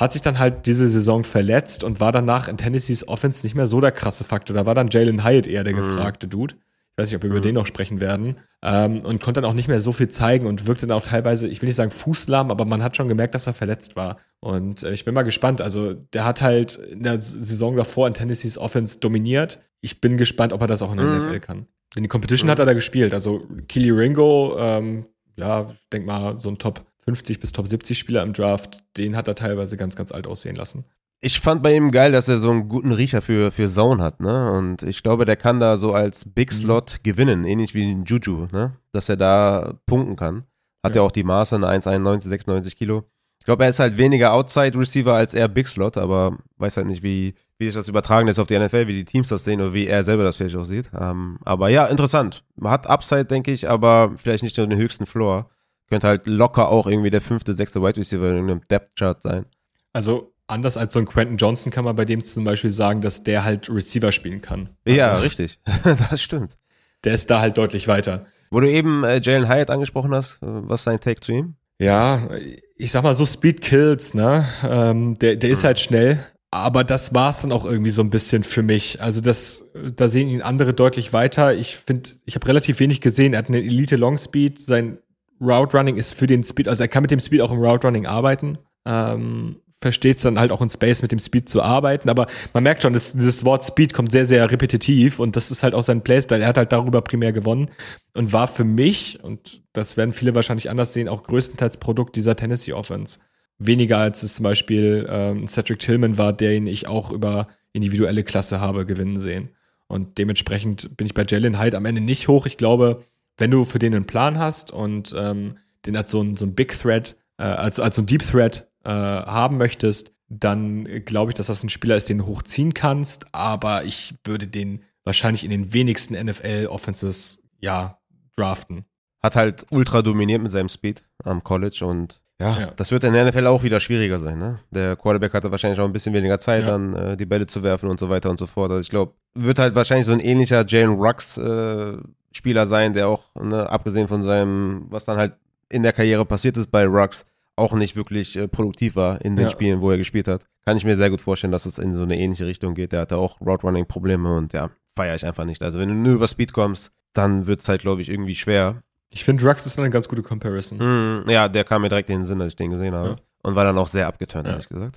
Hat 0.02 0.14
sich 0.14 0.24
dann 0.24 0.40
halt 0.40 0.66
diese 0.66 0.88
Saison 0.88 1.24
verletzt 1.24 1.84
und 1.84 2.00
war 2.00 2.12
danach 2.12 2.48
in 2.48 2.58
Tennessees 2.58 3.08
Offense 3.08 3.46
nicht 3.46 3.54
mehr 3.54 3.68
so 3.68 3.80
der 3.82 3.92
krasse 3.92 4.24
Faktor. 4.24 4.56
Da 4.56 4.66
war 4.66 4.74
dann 4.74 4.88
Jalen 4.88 5.24
Hyatt 5.24 5.46
eher 5.46 5.64
der 5.64 5.76
mhm. 5.76 5.78
gefragte 5.78 6.28
Dude. 6.28 6.56
Ich 6.56 6.98
weiß 6.98 7.10
nicht, 7.10 7.18
ob 7.18 7.22
wir 7.22 7.30
mhm. 7.30 7.36
über 7.36 7.42
den 7.42 7.54
noch 7.54 7.68
sprechen 7.68 8.00
werden. 8.00 8.38
Ähm, 8.64 9.02
und 9.02 9.22
konnte 9.22 9.42
dann 9.42 9.50
auch 9.52 9.54
nicht 9.54 9.68
mehr 9.68 9.80
so 9.80 9.92
viel 9.92 10.10
zeigen 10.10 10.48
und 10.48 10.66
wirkte 10.66 10.88
dann 10.88 10.98
auch 10.98 11.04
teilweise, 11.04 11.48
ich 11.48 11.62
will 11.62 11.68
nicht 11.68 11.76
sagen 11.76 11.92
fußlahm, 11.92 12.50
aber 12.50 12.66
man 12.66 12.82
hat 12.82 12.98
schon 12.98 13.10
gemerkt, 13.10 13.36
dass 13.36 13.46
er 13.46 13.54
verletzt 13.54 13.96
war. 13.96 14.18
Und 14.40 14.82
äh, 14.82 14.92
ich 14.92 15.06
bin 15.06 15.14
mal 15.14 15.22
gespannt. 15.22 15.62
Also, 15.62 15.94
der 15.94 16.26
hat 16.26 16.42
halt 16.42 16.78
in 16.78 17.04
der 17.04 17.20
Saison 17.20 17.76
davor 17.76 18.08
in 18.08 18.16
Tennessees 18.16 18.58
Offense 18.58 18.98
dominiert. 18.98 19.62
Ich 19.82 20.02
bin 20.02 20.18
gespannt, 20.18 20.52
ob 20.52 20.62
er 20.62 20.68
das 20.68 20.82
auch 20.82 20.92
in 20.92 20.98
der 20.98 21.06
mhm. 21.06 21.28
NFL 21.28 21.40
kann. 21.42 21.68
In 21.96 22.02
die 22.02 22.10
Competition 22.10 22.48
mhm. 22.48 22.54
hat 22.54 22.60
er 22.60 22.66
da 22.66 22.74
gespielt. 22.74 23.14
Also 23.14 23.46
Kili 23.68 23.92
Ringo, 23.92 24.58
ähm, 24.58 25.06
ja, 25.36 25.68
ich 25.70 25.90
denk 25.94 26.08
mal, 26.08 26.40
so 26.40 26.50
ein 26.50 26.58
Top 26.58 26.91
50 27.06 27.40
bis 27.40 27.52
Top 27.52 27.68
70 27.68 27.98
Spieler 27.98 28.24
im 28.24 28.34
Draft, 28.34 28.84
den 28.98 29.16
hat 29.16 29.28
er 29.28 29.36
teilweise 29.36 29.78
ganz, 29.78 29.96
ganz 29.96 30.12
alt 30.12 30.28
aussehen 30.28 30.56
lassen. 30.56 30.86
Ich 31.24 31.40
fand 31.40 31.62
bei 31.62 31.76
ihm 31.76 31.92
geil, 31.92 32.12
dass 32.12 32.28
er 32.28 32.40
so 32.40 32.50
einen 32.50 32.68
guten 32.68 32.92
Riecher 32.92 33.22
für, 33.22 33.52
für 33.52 33.68
Zone 33.68 34.02
hat, 34.02 34.22
ne? 34.22 34.52
Und 34.52 34.82
ich 34.82 35.04
glaube, 35.04 35.26
der 35.26 35.36
kann 35.36 35.60
da 35.60 35.78
so 35.78 35.94
als 35.94 36.26
Big 36.26 36.52
mhm. 36.52 36.56
Slot 36.56 36.94
mhm. 36.94 37.04
gewinnen, 37.04 37.46
ähnlich 37.46 37.76
wie 37.76 37.92
ein 37.92 38.06
Juju, 38.06 38.48
ne? 38.52 38.74
Dass 38.92 39.08
er 39.08 39.18
da 39.18 39.76
punkten 39.86 40.16
kann. 40.16 40.46
Hat 40.84 40.96
ja, 40.96 41.02
ja 41.02 41.08
auch 41.08 41.12
die 41.12 41.24
Maße, 41.24 41.56
eine 41.56 41.68
1,91, 41.68 42.22
96 42.28 42.76
Kilo. 42.76 43.04
Ich 43.40 43.46
glaube, 43.46 43.64
er 43.64 43.70
ist 43.70 43.80
halt 43.80 43.98
weniger 43.98 44.34
Outside 44.34 44.78
Receiver 44.78 45.14
als 45.14 45.34
eher 45.34 45.48
Big 45.48 45.68
Slot, 45.68 45.98
aber 45.98 46.38
weiß 46.58 46.78
halt 46.78 46.88
nicht, 46.88 47.04
wie, 47.04 47.36
wie 47.60 47.66
sich 47.66 47.76
das 47.76 47.88
übertragen 47.88 48.28
ist 48.28 48.40
auf 48.40 48.48
die 48.48 48.58
NFL, 48.58 48.88
wie 48.88 48.94
die 48.94 49.06
Teams 49.06 49.28
das 49.30 49.44
sehen 49.44 49.62
oder 49.62 49.74
wie 49.74 49.88
er 49.88 50.04
selber 50.04 50.24
das 50.24 50.38
vielleicht 50.38 50.56
auch 50.56 50.64
sieht. 50.64 50.90
Ähm, 51.00 51.38
aber 51.44 51.70
ja, 51.70 51.86
interessant. 51.86 52.44
Hat 52.64 52.88
Upside, 52.88 53.26
denke 53.26 53.52
ich, 53.52 53.70
aber 53.70 54.14
vielleicht 54.18 54.44
nicht 54.44 54.58
nur 54.58 54.68
den 54.68 54.78
höchsten 54.78 55.06
Floor. 55.06 55.50
Könnte 55.92 56.08
halt 56.08 56.26
locker 56.26 56.70
auch 56.70 56.88
irgendwie 56.88 57.10
der 57.10 57.20
fünfte, 57.20 57.54
sechste 57.54 57.82
Wide 57.82 58.00
Receiver 58.00 58.30
in 58.30 58.38
einem 58.38 58.62
Depth 58.70 58.96
Chart 58.96 59.22
sein. 59.22 59.44
Also 59.92 60.32
anders 60.48 60.78
als 60.78 60.94
so 60.94 61.00
ein 61.00 61.06
Quentin 61.06 61.36
Johnson 61.36 61.70
kann 61.70 61.84
man 61.84 61.98
bei 61.98 62.06
dem 62.06 62.24
zum 62.24 62.46
Beispiel 62.46 62.70
sagen, 62.70 63.02
dass 63.02 63.24
der 63.24 63.44
halt 63.44 63.70
Receiver 63.70 64.14
spielen 64.14 64.42
kann. 64.42 64.70
Also, 64.88 64.98
ja, 64.98 65.18
richtig. 65.18 65.60
das 65.84 66.22
stimmt. 66.22 66.56
Der 67.04 67.14
ist 67.14 67.30
da 67.30 67.42
halt 67.42 67.58
deutlich 67.58 67.90
weiter. 67.90 68.26
Wo 68.52 68.62
du 68.62 68.72
eben 68.72 69.04
äh, 69.04 69.20
Jalen 69.22 69.50
Hyatt 69.50 69.70
angesprochen 69.70 70.16
hast, 70.16 70.42
äh, 70.42 70.46
was 70.46 70.80
ist 70.80 70.88
dein 70.88 71.02
Take 71.02 71.20
zu 71.20 71.34
ihm? 71.34 71.56
Ja, 71.78 72.30
ich 72.78 72.92
sag 72.94 73.04
mal 73.04 73.14
so 73.14 73.26
Speed 73.26 73.60
Kills, 73.60 74.14
ne? 74.14 74.48
Ähm, 74.64 75.20
der, 75.20 75.36
der 75.36 75.50
ist 75.50 75.64
hm. 75.64 75.68
halt 75.68 75.80
schnell, 75.80 76.26
aber 76.52 76.86
das 76.86 77.14
war's 77.14 77.42
dann 77.42 77.52
auch 77.52 77.66
irgendwie 77.66 77.92
so 77.92 78.02
ein 78.02 78.12
bisschen 78.12 78.46
für 78.46 78.64
mich. 78.64 79.02
Also 79.02 79.20
das, 79.20 79.66
da 79.74 80.08
sehen 80.08 80.30
ihn 80.30 80.42
andere 80.42 80.74
deutlich 80.74 81.12
weiter. 81.12 81.54
Ich 81.54 81.76
finde, 81.76 82.12
ich 82.24 82.36
habe 82.36 82.48
relativ 82.48 82.80
wenig 82.80 83.02
gesehen. 83.02 83.34
Er 83.34 83.40
hat 83.40 83.50
eine 83.50 83.60
Elite 83.60 83.98
Long 83.98 84.18
Speed. 84.18 84.62
Sein 84.62 85.00
Route 85.42 85.76
Running 85.76 85.98
ist 85.98 86.14
für 86.14 86.28
den 86.28 86.44
Speed, 86.44 86.68
also 86.68 86.84
er 86.84 86.88
kann 86.88 87.02
mit 87.02 87.12
dem 87.12 87.20
Speed 87.20 87.42
auch 87.42 87.52
im 87.52 87.60
Route 87.60 87.88
Running 87.88 88.06
arbeiten. 88.06 88.60
Ähm, 88.86 89.58
versteht 89.82 90.18
es 90.18 90.24
dann 90.24 90.40
halt 90.40 90.52
auch 90.52 90.62
in 90.62 90.70
Space 90.70 91.02
mit 91.02 91.12
dem 91.12 91.20
Speed 91.20 91.50
zu 91.50 91.62
arbeiten. 91.62 92.10
Aber 92.10 92.28
man 92.54 92.64
merkt 92.64 92.84
schon, 92.84 92.94
dass 92.94 93.14
dieses 93.14 93.44
Wort 93.44 93.66
Speed 93.66 93.94
kommt 93.94 94.12
sehr, 94.12 94.26
sehr 94.26 94.50
repetitiv 94.50 95.20
und 95.20 95.36
das 95.36 95.50
ist 95.50 95.64
halt 95.64 95.74
auch 95.74 95.82
sein 95.82 96.04
Playstyle. 96.04 96.42
Er 96.42 96.48
hat 96.48 96.58
halt 96.58 96.72
darüber 96.72 97.02
primär 97.02 97.34
gewonnen 97.34 97.72
und 98.14 98.32
war 98.32 98.48
für 98.48 98.64
mich, 98.64 99.24
und 99.24 99.64
das 99.74 99.98
werden 99.98 100.14
viele 100.14 100.36
wahrscheinlich 100.36 100.70
anders 100.70 100.94
sehen, 100.94 101.10
auch 101.10 101.24
größtenteils 101.24 101.78
Produkt 101.78 102.16
dieser 102.16 102.36
Tennessee 102.36 102.74
Offense. 102.74 103.20
Weniger 103.58 103.98
als 103.98 104.24
es 104.24 104.36
zum 104.36 104.44
Beispiel 104.44 105.08
ähm, 105.10 105.48
Cedric 105.48 105.80
Tillman 105.80 106.18
war, 106.18 106.34
den 106.34 106.68
ich 106.68 106.88
auch 106.88 107.12
über 107.12 107.48
individuelle 107.74 108.24
Klasse 108.24 108.60
habe 108.60 108.86
gewinnen 108.86 109.20
sehen. 109.20 109.50
Und 109.88 110.18
dementsprechend 110.20 110.96
bin 110.96 111.06
ich 111.06 111.14
bei 111.14 111.26
Jalen 111.28 111.60
Hyde 111.60 111.76
am 111.76 111.86
Ende 111.86 112.02
nicht 112.02 112.28
hoch. 112.28 112.46
Ich 112.46 112.58
glaube, 112.58 113.04
wenn 113.42 113.52
du 113.52 113.66
für 113.66 113.80
den 113.80 113.96
einen 113.96 114.06
Plan 114.06 114.38
hast 114.38 114.72
und 114.72 115.14
ähm, 115.18 115.58
den 115.86 115.98
als 115.98 116.12
so 116.12 116.22
ein, 116.22 116.38
so 116.38 116.46
ein 116.46 116.54
Big 116.54 116.78
Threat, 116.78 117.18
äh, 117.38 117.44
als, 117.44 117.80
als 117.80 117.96
so 117.96 118.04
ein 118.04 118.06
Deep 118.06 118.22
Threat 118.22 118.70
äh, 118.86 118.90
haben 118.90 119.58
möchtest, 119.58 120.14
dann 120.30 120.86
glaube 121.06 121.32
ich, 121.32 121.36
dass 121.36 121.48
das 121.48 121.64
ein 121.64 121.70
Spieler 121.70 121.98
ist, 121.98 122.08
den 122.08 122.20
du 122.20 122.28
hochziehen 122.28 122.74
kannst. 122.74 123.34
Aber 123.34 123.84
ich 123.84 124.14
würde 124.24 124.48
den 124.48 124.84
wahrscheinlich 125.04 125.44
in 125.44 125.50
den 125.50 125.74
wenigsten 125.74 126.14
NFL-Offenses 126.14 127.44
ja 127.60 128.00
draften. 128.38 128.86
Hat 129.22 129.36
halt 129.36 129.66
ultra 129.72 130.04
dominiert 130.04 130.42
mit 130.42 130.52
seinem 130.52 130.70
Speed 130.70 131.10
am 131.24 131.44
College 131.44 131.84
und 131.86 132.21
ja, 132.42 132.60
ja, 132.60 132.72
das 132.76 132.92
wird 132.92 133.04
in 133.04 133.14
der 133.14 133.26
NFL 133.26 133.46
auch 133.48 133.64
wieder 133.64 133.80
schwieriger 133.80 134.20
sein. 134.20 134.40
Ne? 134.40 134.60
Der 134.72 134.96
Quarterback 134.96 135.34
hatte 135.34 135.52
wahrscheinlich 135.52 135.80
auch 135.80 135.86
ein 135.86 135.94
bisschen 135.94 136.14
weniger 136.14 136.40
Zeit, 136.40 136.64
ja. 136.66 136.72
dann 136.72 136.94
äh, 136.94 137.18
die 137.18 137.26
Bälle 137.26 137.46
zu 137.46 137.62
werfen 137.62 137.90
und 137.90 138.00
so 138.00 138.10
weiter 138.10 138.30
und 138.30 138.40
so 138.40 138.48
fort. 138.48 138.72
Also 138.72 138.82
ich 138.82 138.90
glaube, 138.90 139.14
wird 139.36 139.60
halt 139.60 139.76
wahrscheinlich 139.76 140.08
so 140.08 140.12
ein 140.12 140.20
ähnlicher 140.20 140.66
Jalen 140.68 140.96
Rux 140.96 141.38
äh, 141.38 141.98
Spieler 142.32 142.66
sein, 142.66 142.94
der 142.94 143.08
auch, 143.08 143.30
ne, 143.36 143.70
abgesehen 143.70 144.08
von 144.08 144.24
seinem, 144.24 144.88
was 144.90 145.06
dann 145.06 145.18
halt 145.18 145.34
in 145.70 145.84
der 145.84 145.94
Karriere 145.94 146.26
passiert 146.26 146.58
ist 146.58 146.72
bei 146.72 146.86
Rux, 146.86 147.26
auch 147.56 147.74
nicht 147.74 147.96
wirklich 147.96 148.36
äh, 148.38 148.48
produktiv 148.48 148.96
war 148.96 149.22
in 149.22 149.36
den 149.36 149.46
ja. 149.46 149.50
Spielen, 149.50 149.82
wo 149.82 149.92
er 149.92 149.98
gespielt 149.98 150.28
hat. 150.28 150.46
Kann 150.66 150.78
ich 150.78 150.86
mir 150.86 150.96
sehr 150.96 151.10
gut 151.10 151.22
vorstellen, 151.22 151.52
dass 151.52 151.66
es 151.66 151.78
in 151.78 151.94
so 151.94 152.04
eine 152.04 152.18
ähnliche 152.18 152.46
Richtung 152.46 152.74
geht. 152.74 152.92
Der 152.92 153.02
hatte 153.02 153.18
auch 153.18 153.40
Roadrunning-Probleme 153.42 154.36
und 154.36 154.54
ja, 154.54 154.70
feiere 154.96 155.16
ich 155.16 155.26
einfach 155.26 155.46
nicht. 155.46 155.62
Also 155.62 155.80
wenn 155.80 155.90
du 155.90 155.96
nur 155.96 156.14
über 156.14 156.28
Speed 156.28 156.54
kommst, 156.54 156.92
dann 157.14 157.48
wird 157.48 157.62
es 157.62 157.70
halt, 157.70 157.82
glaube 157.82 158.02
ich, 158.02 158.10
irgendwie 158.10 158.36
schwer. 158.36 158.84
Ich 159.14 159.26
finde, 159.26 159.46
Rux 159.46 159.66
ist 159.66 159.78
eine 159.78 159.90
ganz 159.90 160.08
gute 160.08 160.24
Comparison. 160.24 160.78
Mm, 160.78 161.30
ja, 161.30 161.50
der 161.50 161.66
kam 161.66 161.82
mir 161.82 161.90
direkt 161.90 162.10
in 162.10 162.20
den 162.20 162.26
Sinn, 162.26 162.42
als 162.42 162.54
ich 162.54 162.56
den 162.56 162.72
gesehen 162.72 162.96
habe. 162.96 163.10
Ja. 163.10 163.16
Und 163.44 163.56
war 163.56 163.66
dann 163.66 163.78
auch 163.78 163.88
sehr 163.88 164.08
abgeturnt, 164.08 164.48
ja. 164.48 164.54
ehrlich 164.54 164.70
gesagt. 164.70 164.96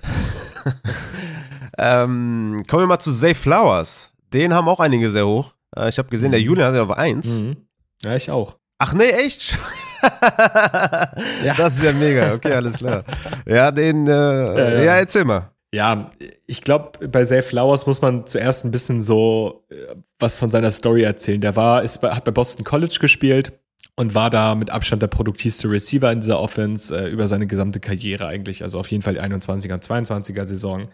ähm, 1.77 2.63
kommen 2.67 2.83
wir 2.83 2.87
mal 2.87 2.99
zu 2.99 3.11
Zay 3.11 3.35
Flowers. 3.35 4.11
Den 4.33 4.53
haben 4.53 4.69
auch 4.69 4.79
einige 4.79 5.11
sehr 5.11 5.27
hoch. 5.27 5.53
Äh, 5.75 5.89
ich 5.89 5.97
habe 5.97 6.07
gesehen, 6.07 6.31
der 6.31 6.39
mhm. 6.39 6.45
Julian 6.45 6.67
hat 6.69 6.75
ja 6.75 6.83
auf 6.83 6.91
1. 6.91 7.27
Mhm. 7.27 7.57
Ja, 8.03 8.15
ich 8.15 8.31
auch. 8.31 8.57
Ach 8.77 8.93
nee, 8.93 9.09
echt? 9.09 9.57
ja. 10.01 11.53
Das 11.57 11.75
ist 11.75 11.83
ja 11.83 11.91
mega. 11.91 12.35
Okay, 12.35 12.53
alles 12.53 12.77
klar. 12.77 13.03
Ja, 13.45 13.71
den, 13.71 14.07
äh, 14.07 14.11
ja, 14.11 14.53
ja. 14.53 14.83
ja, 14.83 14.93
erzähl 14.93 15.25
mal. 15.25 15.51
Ja, 15.73 16.09
ich 16.47 16.61
glaube, 16.61 17.05
bei 17.09 17.25
Zay 17.25 17.41
Flowers 17.41 17.85
muss 17.85 18.01
man 18.01 18.25
zuerst 18.27 18.63
ein 18.63 18.71
bisschen 18.71 19.01
so 19.01 19.65
äh, 19.69 19.95
was 20.19 20.39
von 20.39 20.51
seiner 20.51 20.71
Story 20.71 21.03
erzählen. 21.03 21.41
Der 21.41 21.57
war, 21.57 21.83
ist 21.83 21.99
bei, 21.99 22.11
hat 22.11 22.23
bei 22.23 22.31
Boston 22.31 22.63
College 22.63 22.97
gespielt 23.01 23.51
und 23.95 24.13
war 24.13 24.29
da 24.29 24.55
mit 24.55 24.69
Abstand 24.69 25.01
der 25.01 25.07
produktivste 25.07 25.69
Receiver 25.69 26.11
in 26.11 26.19
dieser 26.19 26.39
Offense 26.39 26.95
äh, 26.95 27.09
über 27.09 27.27
seine 27.27 27.47
gesamte 27.47 27.79
Karriere 27.79 28.27
eigentlich. 28.27 28.63
Also 28.63 28.79
auf 28.79 28.87
jeden 28.87 29.01
Fall 29.01 29.13
die 29.13 29.21
21er 29.21 29.73
und 29.73 29.83
22er 29.83 30.45
Saison. 30.45 30.89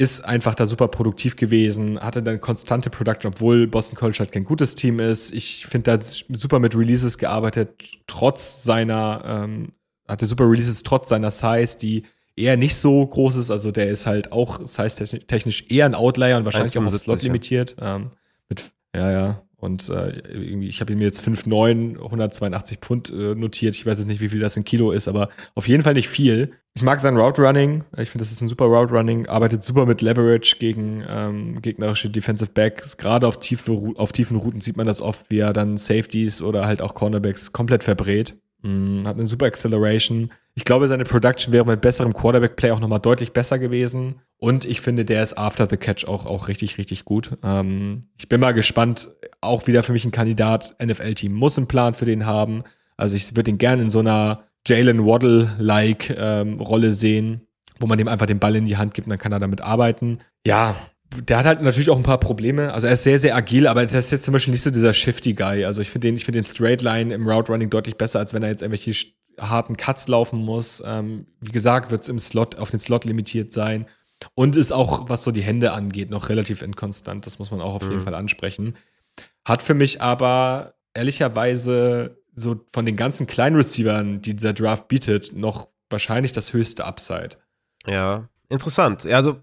Ist 0.00 0.24
einfach 0.24 0.54
da 0.54 0.64
super 0.64 0.86
produktiv 0.88 1.34
gewesen, 1.34 1.98
hatte 1.98 2.22
dann 2.22 2.40
konstante 2.40 2.88
Production, 2.88 3.32
obwohl 3.34 3.66
Boston 3.66 3.96
College 3.96 4.20
halt 4.20 4.30
kein 4.30 4.44
gutes 4.44 4.76
Team 4.76 5.00
ist. 5.00 5.34
Ich 5.34 5.66
finde, 5.66 5.98
da 5.98 6.04
super 6.04 6.60
mit 6.60 6.76
Releases 6.76 7.18
gearbeitet, 7.18 7.70
trotz 8.06 8.62
seiner, 8.62 9.22
ähm, 9.26 9.72
hatte 10.06 10.26
super 10.26 10.48
Releases 10.48 10.84
trotz 10.84 11.08
seiner 11.08 11.32
Size, 11.32 11.76
die 11.78 12.04
eher 12.36 12.56
nicht 12.56 12.76
so 12.76 13.04
groß 13.04 13.36
ist. 13.36 13.50
Also 13.50 13.72
der 13.72 13.88
ist 13.88 14.06
halt 14.06 14.30
auch 14.30 14.60
size-technisch 14.64 15.64
eher 15.68 15.86
ein 15.86 15.96
Outlier 15.96 16.36
und 16.36 16.44
wahrscheinlich 16.44 16.78
auch 16.78 16.86
auf 16.86 16.96
Slot 16.96 17.22
limitiert. 17.22 17.74
Ähm, 17.80 18.12
mit, 18.48 18.70
ja, 18.94 19.10
ja, 19.10 19.42
und 19.60 19.88
äh, 19.88 20.20
irgendwie, 20.28 20.68
ich 20.68 20.80
habe 20.80 20.94
mir 20.94 21.04
jetzt 21.04 21.26
5,9, 21.26 21.96
182 21.96 22.78
Pfund 22.78 23.10
äh, 23.10 23.34
notiert. 23.34 23.74
Ich 23.74 23.84
weiß 23.84 23.98
jetzt 23.98 24.06
nicht, 24.06 24.20
wie 24.20 24.28
viel 24.28 24.38
das 24.38 24.56
in 24.56 24.64
Kilo 24.64 24.92
ist, 24.92 25.08
aber 25.08 25.30
auf 25.56 25.66
jeden 25.66 25.82
Fall 25.82 25.94
nicht 25.94 26.08
viel. 26.08 26.52
Ich 26.74 26.82
mag 26.82 27.00
sein 27.00 27.16
Route 27.16 27.42
Running. 27.42 27.82
Ich 27.96 28.10
finde, 28.10 28.22
das 28.22 28.30
ist 28.30 28.40
ein 28.40 28.48
super 28.48 28.66
Route 28.66 28.94
Running. 28.94 29.26
Arbeitet 29.26 29.64
super 29.64 29.84
mit 29.84 30.00
Leverage 30.00 30.56
gegen 30.60 31.02
ähm, 31.08 31.60
gegnerische 31.60 32.08
Defensive 32.08 32.52
Backs. 32.52 32.98
Gerade 32.98 33.26
auf, 33.26 33.40
tiefe, 33.40 33.94
auf 33.96 34.12
tiefen 34.12 34.36
Routen 34.36 34.60
sieht 34.60 34.76
man 34.76 34.86
das 34.86 35.00
oft, 35.00 35.28
wie 35.28 35.40
er 35.40 35.52
dann 35.52 35.76
Safeties 35.76 36.40
oder 36.40 36.66
halt 36.66 36.80
auch 36.80 36.94
Cornerbacks 36.94 37.52
komplett 37.52 37.82
verbrät. 37.82 38.40
Mhm, 38.62 39.08
hat 39.08 39.16
eine 39.16 39.26
super 39.26 39.46
Acceleration. 39.46 40.30
Ich 40.54 40.64
glaube, 40.64 40.86
seine 40.86 41.04
Production 41.04 41.52
wäre 41.52 41.64
mit 41.64 41.80
besserem 41.80 42.14
Quarterback-Play 42.14 42.70
auch 42.70 42.80
nochmal 42.80 43.00
deutlich 43.00 43.32
besser 43.32 43.58
gewesen. 43.58 44.20
Und 44.38 44.64
ich 44.64 44.80
finde, 44.80 45.04
der 45.04 45.22
ist 45.22 45.36
after 45.36 45.68
the 45.68 45.76
catch 45.76 46.06
auch, 46.06 46.24
auch 46.24 46.46
richtig, 46.48 46.78
richtig 46.78 47.04
gut. 47.04 47.36
Ähm, 47.42 48.02
ich 48.16 48.28
bin 48.28 48.40
mal 48.40 48.52
gespannt. 48.52 49.10
Auch 49.40 49.66
wieder 49.66 49.82
für 49.82 49.92
mich 49.92 50.04
ein 50.04 50.12
Kandidat. 50.12 50.76
NFL-Team 50.82 51.32
muss 51.32 51.58
einen 51.58 51.66
Plan 51.66 51.94
für 51.94 52.04
den 52.04 52.24
haben. 52.24 52.62
Also 52.96 53.16
ich 53.16 53.36
würde 53.36 53.50
ihn 53.50 53.58
gerne 53.58 53.82
in 53.82 53.90
so 53.90 53.98
einer 53.98 54.44
Jalen 54.66 55.04
Waddle-like 55.04 56.14
ähm, 56.16 56.54
Rolle 56.60 56.92
sehen, 56.92 57.46
wo 57.80 57.86
man 57.86 57.98
dem 57.98 58.08
einfach 58.08 58.26
den 58.26 58.38
Ball 58.38 58.54
in 58.56 58.66
die 58.66 58.76
Hand 58.76 58.94
gibt 58.94 59.06
und 59.06 59.10
dann 59.10 59.18
kann 59.18 59.32
er 59.32 59.40
damit 59.40 59.60
arbeiten. 59.60 60.18
Ja, 60.46 60.76
der 61.16 61.38
hat 61.38 61.46
halt 61.46 61.62
natürlich 61.62 61.90
auch 61.90 61.96
ein 61.96 62.02
paar 62.02 62.20
Probleme. 62.20 62.72
Also 62.72 62.86
er 62.86 62.92
ist 62.92 63.02
sehr, 63.02 63.18
sehr 63.18 63.34
agil, 63.34 63.66
aber 63.66 63.82
das 63.84 63.94
ist 63.94 64.10
jetzt 64.10 64.24
zum 64.24 64.32
Beispiel 64.32 64.52
nicht 64.52 64.62
so 64.62 64.70
dieser 64.70 64.92
shifty 64.92 65.32
Guy. 65.32 65.64
Also 65.64 65.80
ich 65.80 65.90
finde 65.90 66.08
den, 66.08 66.16
ich 66.16 66.24
finde 66.24 66.42
den 66.42 66.46
Straight 66.46 66.82
Line 66.82 67.14
im 67.14 67.28
Route 67.28 67.50
Running 67.50 67.70
deutlich 67.70 67.96
besser, 67.96 68.18
als 68.18 68.34
wenn 68.34 68.42
er 68.42 68.50
jetzt 68.50 68.62
irgendwelche 68.62 68.92
harten 69.40 69.76
Cuts 69.76 70.08
laufen 70.08 70.44
muss. 70.44 70.82
Ähm, 70.84 71.26
wie 71.40 71.52
gesagt, 71.52 71.90
wird 71.90 72.02
es 72.02 72.08
im 72.08 72.18
Slot, 72.18 72.56
auf 72.56 72.70
den 72.70 72.80
Slot 72.80 73.04
limitiert 73.04 73.52
sein. 73.52 73.86
Und 74.34 74.56
ist 74.56 74.72
auch, 74.72 75.08
was 75.08 75.24
so 75.24 75.30
die 75.30 75.42
Hände 75.42 75.72
angeht, 75.72 76.10
noch 76.10 76.28
relativ 76.28 76.62
inkonstant. 76.62 77.26
Das 77.26 77.38
muss 77.38 77.50
man 77.50 77.60
auch 77.60 77.74
auf 77.74 77.84
mhm. 77.84 77.92
jeden 77.92 78.02
Fall 78.02 78.14
ansprechen. 78.14 78.76
Hat 79.44 79.62
für 79.62 79.74
mich 79.74 80.02
aber 80.02 80.74
ehrlicherweise 80.94 82.18
so 82.34 82.60
von 82.72 82.84
den 82.84 82.96
ganzen 82.96 83.26
kleinen 83.26 83.56
Receivern, 83.56 84.20
die 84.22 84.34
dieser 84.34 84.52
Draft 84.52 84.88
bietet, 84.88 85.34
noch 85.34 85.68
wahrscheinlich 85.90 86.32
das 86.32 86.52
höchste 86.52 86.84
Upside. 86.84 87.30
Ja, 87.86 88.28
interessant. 88.48 89.06
Also 89.06 89.40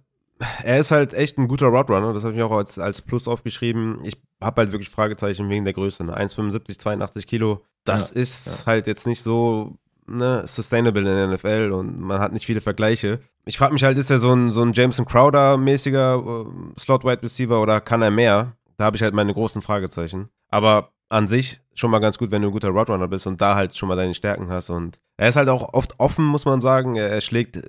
er 0.64 0.80
ist 0.80 0.91
halt 0.91 1.14
echt 1.14 1.38
ein 1.38 1.47
guter 1.47 1.68
Roadrunner, 1.68 2.14
das 2.14 2.23
habe 2.23 2.35
ich 2.35 2.41
auch 2.41 2.52
als, 2.52 2.77
als 2.77 3.02
Plus 3.02 3.27
aufgeschrieben. 3.27 3.99
Ich 4.03 4.18
habe 4.41 4.61
halt 4.61 4.72
wirklich 4.72 4.89
Fragezeichen 4.89 5.49
wegen 5.49 5.65
der 5.65 5.73
Größe. 5.73 6.03
Ne? 6.03 6.18
1,75, 6.18 6.80
82 6.80 7.27
Kilo, 7.27 7.64
das 7.85 8.10
ja, 8.10 8.22
ist 8.22 8.60
ja. 8.60 8.65
halt 8.65 8.88
jetzt 8.88 9.07
nicht 9.07 9.22
so 9.22 9.77
ne, 10.07 10.44
sustainable 10.48 11.02
in 11.02 11.06
der 11.06 11.27
NFL 11.27 11.72
und 11.72 11.99
man 11.99 12.19
hat 12.19 12.34
nicht 12.34 12.45
viele 12.45 12.61
Vergleiche. 12.61 13.19
Ich 13.45 13.57
frage 13.57 13.73
mich 13.73 13.84
halt, 13.84 13.98
ist 13.98 14.10
er 14.10 14.19
so 14.19 14.34
ein, 14.34 14.52
so 14.52 14.61
ein 14.61 14.73
Jameson 14.73 15.06
Crowder-mäßiger 15.06 16.23
uh, 16.26 16.73
Slot-Wide 16.77 17.23
Receiver 17.23 17.61
oder 17.61 17.82
kann 17.82 18.02
er 18.02 18.11
mehr? 18.11 18.53
Da 18.77 18.86
habe 18.86 18.98
ich 18.98 19.03
halt 19.03 19.14
meine 19.14 19.34
großen 19.34 19.61
Fragezeichen. 19.61 20.30
Aber 20.49 20.91
an 21.10 21.27
sich 21.27 21.61
schon 21.73 21.91
mal 21.91 21.99
ganz 21.99 22.18
gut, 22.18 22.32
wenn 22.32 22.41
du 22.41 22.49
ein 22.49 22.53
guter 22.53 22.69
Roadrunner 22.69 23.07
bist 23.07 23.27
und 23.27 23.40
da 23.40 23.56
halt 23.56 23.76
schon 23.76 23.90
mal 23.90 23.95
deine 23.95 24.14
Stärken 24.14 24.49
hast. 24.49 24.69
Und 24.69 24.99
er 25.18 25.30
ist 25.30 25.36
halt 25.36 25.49
auch 25.49 25.73
oft 25.73 25.99
offen, 25.99 26.26
muss 26.26 26.45
man 26.45 26.61
sagen. 26.61 26.95
Er, 26.95 27.10
er 27.10 27.22
schlägt 27.22 27.57
äh, 27.57 27.61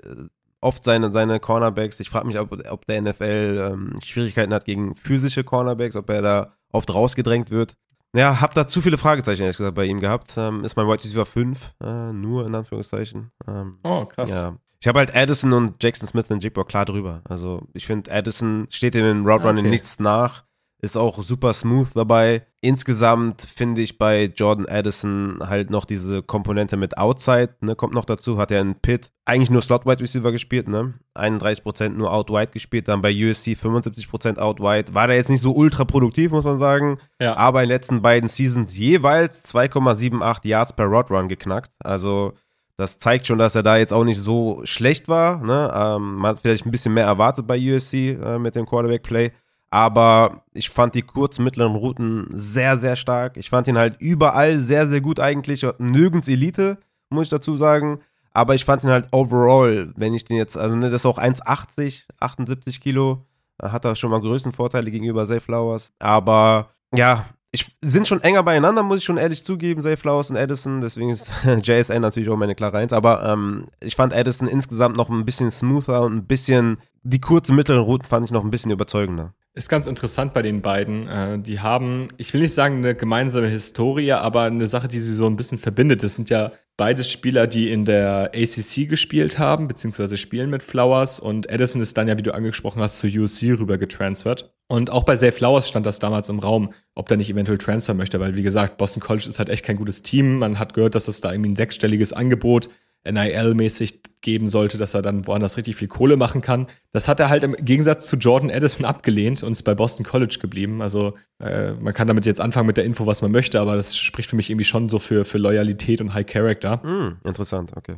oft 0.61 0.85
seine, 0.85 1.13
seine 1.13 1.41
Cornerbacks. 1.41 2.01
Ich 2.01 2.11
frage 2.11 2.27
mich, 2.27 2.39
ob, 2.39 2.53
ob 2.71 2.87
der 2.87 3.03
NFL 3.03 3.73
ähm, 3.73 4.01
Schwierigkeiten 4.03 4.55
hat 4.55 4.65
gegen 4.65 4.97
physische 4.97 5.45
Cornerbacks, 5.45 5.97
ob 5.97 6.09
er 6.11 6.23
da 6.23 6.57
oft 6.73 6.93
rausgedrängt 6.93 7.51
wird. 7.51 7.77
Ja, 8.17 8.41
hab 8.41 8.55
da 8.55 8.67
zu 8.67 8.81
viele 8.81 8.97
Fragezeichen, 8.97 9.43
ehrlich 9.43 9.59
gesagt, 9.59 9.75
bei 9.75 9.85
ihm 9.85 10.01
gehabt. 10.01 10.35
Ähm, 10.39 10.65
ist 10.65 10.75
mein 10.75 10.87
Wide 10.87 11.05
Receiver 11.05 11.27
5, 11.27 11.75
äh, 11.83 12.13
nur 12.13 12.47
in 12.47 12.55
Anführungszeichen. 12.55 13.31
Ähm, 13.47 13.79
oh, 13.85 14.07
krass. 14.07 14.31
Ja. 14.31 14.57
Ich 14.81 14.89
habe 14.89 15.01
halt 15.01 15.15
Addison 15.15 15.53
und 15.53 15.83
Jackson 15.83 16.09
Smith 16.09 16.31
und 16.31 16.43
Jigbow 16.43 16.65
klar 16.65 16.87
drüber. 16.87 17.21
Also 17.25 17.63
ich 17.75 17.87
finde, 17.87 18.11
Addison 18.11 18.69
steht 18.71 18.95
in 18.95 19.05
den 19.05 19.27
Route 19.27 19.45
Running 19.45 19.65
okay. 19.65 19.71
nichts 19.71 19.99
nach 19.99 20.46
ist 20.83 20.97
auch 20.97 21.23
super 21.23 21.55
smooth 21.55 21.89
dabei. 21.95 22.47
Insgesamt 22.61 23.43
finde 23.43 23.81
ich 23.81 23.99
bei 23.99 24.25
Jordan 24.25 24.67
Addison 24.69 25.39
halt 25.41 25.71
noch 25.71 25.85
diese 25.85 26.23
Komponente 26.23 26.77
mit 26.77 26.99
Outside, 26.99 27.55
ne, 27.61 27.75
kommt 27.75 27.95
noch 27.95 28.05
dazu. 28.05 28.39
Hat 28.39 28.51
er 28.51 28.61
in 28.61 28.75
Pitt 28.75 29.11
eigentlich 29.25 29.51
nur 29.51 29.63
Slot 29.63 29.87
Wide 29.87 30.01
Receiver 30.01 30.33
gespielt, 30.33 30.69
ne? 30.69 30.95
31% 31.15 31.91
nur 31.91 32.13
Out 32.13 32.31
Wide 32.31 32.53
gespielt, 32.53 32.89
dann 32.89 33.03
bei 33.03 33.11
USC 33.11 33.53
75% 33.53 34.39
Out 34.39 34.61
Wide. 34.61 34.95
War 34.95 35.09
da 35.09 35.15
jetzt 35.15 35.31
nicht 35.31 35.41
so 35.41 35.53
ultra 35.53 35.85
produktiv, 35.85 36.31
muss 36.31 36.45
man 36.45 36.59
sagen. 36.59 36.99
Ja. 37.21 37.37
Aber 37.37 37.63
in 37.63 37.69
den 37.69 37.75
letzten 37.75 38.03
beiden 38.03 38.29
Seasons 38.29 38.77
jeweils 38.77 39.45
2,78 39.55 40.47
Yards 40.47 40.73
per 40.75 40.87
Rod 40.87 41.11
Run 41.11 41.29
geknackt. 41.29 41.73
Also 41.83 42.35
Das 42.79 42.99
zeigt 42.99 43.27
schon, 43.27 43.39
dass 43.39 43.55
er 43.55 43.63
da 43.63 43.79
jetzt 43.79 43.93
auch 43.95 44.05
nicht 44.05 44.21
so 44.21 44.61
schlecht 44.65 45.09
war. 45.09 45.39
Ne? 45.43 45.73
Ähm, 45.75 46.17
man 46.17 46.33
hat 46.33 46.41
vielleicht 46.41 46.67
ein 46.67 46.71
bisschen 46.71 46.93
mehr 46.93 47.07
erwartet 47.07 47.47
bei 47.47 47.59
USC 47.59 48.11
äh, 48.23 48.39
mit 48.39 48.55
dem 48.55 48.67
Quarterback-Play. 48.67 49.33
Aber 49.77 50.43
ich 50.55 50.71
fand 50.71 50.95
die 50.95 51.03
kurzen, 51.03 51.45
mittleren 51.45 51.75
Routen 51.75 52.29
sehr, 52.31 52.79
sehr 52.79 52.97
stark. 52.97 53.37
Ich 53.37 53.51
fand 53.51 53.69
ihn 53.69 53.77
halt 53.77 53.97
überall 54.01 54.59
sehr, 54.59 54.89
sehr 54.89 55.03
gut 55.03 55.21
eigentlich. 55.21 55.67
Nirgends 55.77 56.29
Elite, 56.29 56.79
muss 57.11 57.25
ich 57.25 57.29
dazu 57.29 57.59
sagen. 57.59 58.01
Aber 58.33 58.55
ich 58.55 58.65
fand 58.65 58.85
ihn 58.85 58.89
halt 58.89 59.09
overall, 59.13 59.93
wenn 59.95 60.15
ich 60.15 60.25
den 60.25 60.39
jetzt, 60.39 60.57
also 60.57 60.77
ne, 60.77 60.89
das 60.89 61.03
ist 61.03 61.07
auch 61.07 61.19
1,80, 61.19 62.05
78 62.21 62.81
Kilo, 62.81 63.27
hat 63.63 63.85
er 63.85 63.97
schon 63.97 64.11
mal 64.11 64.23
Größenvorteile 64.23 64.91
gegenüber 64.91 65.27
Zay 65.27 65.41
Flowers. 65.41 65.93
Aber 65.99 66.71
ja, 66.95 67.27
ich 67.53 67.77
sind 67.83 68.09
schon 68.09 68.23
enger 68.23 68.45
beieinander, 68.45 68.83
muss 68.83 69.01
ich 69.01 69.05
schon 69.05 69.19
ehrlich 69.19 69.45
zugeben, 69.45 69.83
Zay 69.83 69.99
Flowers 69.99 70.31
und 70.31 70.37
Edison. 70.37 70.81
Deswegen 70.81 71.11
ist 71.11 71.31
JSN 71.63 72.01
natürlich 72.01 72.31
auch 72.31 72.39
meine 72.39 72.55
klare 72.55 72.79
Eins. 72.79 72.95
Aber 72.95 73.23
ähm, 73.27 73.67
ich 73.81 73.95
fand 73.95 74.15
Edison 74.15 74.49
insgesamt 74.49 74.97
noch 74.97 75.11
ein 75.11 75.27
bisschen 75.27 75.51
smoother 75.51 76.01
und 76.01 76.17
ein 76.17 76.27
bisschen, 76.27 76.79
die 77.03 77.21
kurzen 77.21 77.57
mittleren 77.57 77.83
Routen 77.83 78.09
fand 78.09 78.25
ich 78.25 78.33
noch 78.33 78.43
ein 78.43 78.51
bisschen 78.51 78.71
überzeugender. 78.71 79.35
Ist 79.57 79.71
ganz 79.71 79.87
interessant 79.87 80.35
bei 80.35 80.43
den 80.43 80.61
beiden. 80.61 81.09
Äh, 81.09 81.39
die 81.39 81.61
haben, 81.61 82.09
ich 82.19 82.35
will 82.35 82.43
nicht 82.43 82.53
sagen 82.53 82.77
eine 82.77 82.95
gemeinsame 82.95 83.49
Historie, 83.49 84.13
aber 84.13 84.43
eine 84.43 84.67
Sache, 84.67 84.87
die 84.87 85.01
sie 85.01 85.15
so 85.15 85.25
ein 85.27 85.37
bisschen 85.37 85.57
verbindet. 85.57 86.03
Das 86.03 86.15
sind 86.15 86.29
ja 86.29 86.53
beides 86.77 87.11
Spieler, 87.11 87.47
die 87.47 87.71
in 87.71 87.87
der 87.87 88.33
ACC 88.35 88.87
gespielt 88.87 89.39
haben, 89.39 89.67
beziehungsweise 89.67 90.19
spielen 90.19 90.51
mit 90.51 90.63
Flowers. 90.63 91.21
Und 91.21 91.49
Edison 91.49 91.81
ist 91.81 91.97
dann 91.97 92.07
ja, 92.07 92.19
wie 92.19 92.23
du 92.23 92.35
angesprochen 92.35 92.83
hast, 92.83 92.99
zu 92.99 93.07
USC 93.07 93.53
rüber 93.53 93.79
getransfert. 93.79 94.53
Und 94.69 94.91
auch 94.91 95.05
bei 95.05 95.17
Zay 95.17 95.33
Flowers 95.33 95.67
stand 95.67 95.87
das 95.87 96.01
damals 96.01 96.29
im 96.29 96.39
Raum, 96.39 96.75
ob 96.95 97.09
der 97.09 97.17
nicht 97.17 97.31
eventuell 97.31 97.57
transfer 97.57 97.95
möchte, 97.95 98.21
weil 98.21 98.37
wie 98.37 98.43
gesagt, 98.43 98.77
Boston 98.77 99.03
College 99.03 99.27
ist 99.27 99.39
halt 99.39 99.49
echt 99.49 99.65
kein 99.65 99.77
gutes 99.77 100.03
Team. 100.03 100.39
Man 100.39 100.59
hat 100.59 100.75
gehört, 100.75 100.95
dass 100.95 101.09
es 101.09 101.23
da 101.23 101.33
irgendwie 101.33 101.53
ein 101.53 101.57
sechsstelliges 101.57 102.13
Angebot 102.13 102.69
NIL-mäßig 103.11 104.03
geben 104.21 104.49
sollte, 104.49 104.77
dass 104.77 104.95
er 104.95 105.03
dann 105.03 105.27
woanders 105.27 105.57
richtig 105.57 105.77
viel 105.77 105.89
Kohle 105.89 106.17
machen 106.17 106.41
kann. 106.41 106.67
Das 106.93 107.09
hat 107.09 107.21
er 107.21 107.29
halt 107.29 107.45
im 107.45 107.53
Gegensatz 107.55 108.09
zu 108.09 108.17
Jordan 108.17 108.51
Edison 108.51 108.85
abgelehnt 108.85 109.43
und 109.43 109.53
ist 109.53 109.63
bei 109.63 109.75
Boston 109.75 110.05
College 110.05 110.39
geblieben. 110.41 110.83
Also 110.83 111.15
äh, 111.39 111.73
man 111.75 111.95
kann 111.95 112.09
damit 112.09 112.27
jetzt 112.27 112.41
anfangen 112.41 112.67
mit 112.67 112.77
der 112.77 112.85
Info, 112.85 113.07
was 113.07 113.23
man 113.23 113.31
möchte, 113.31 113.61
aber 113.61 113.77
das 113.77 113.97
spricht 113.97 114.29
für 114.29 114.37
mich 114.37 114.51
irgendwie 114.51 114.65
schon 114.65 114.89
so 114.89 114.99
für, 114.99 115.25
für 115.25 115.39
Loyalität 115.39 116.01
und 116.01 116.13
High 116.13 116.27
Character. 116.27 116.79
Mm, 116.79 117.19
interessant, 117.25 117.73
okay. 117.77 117.97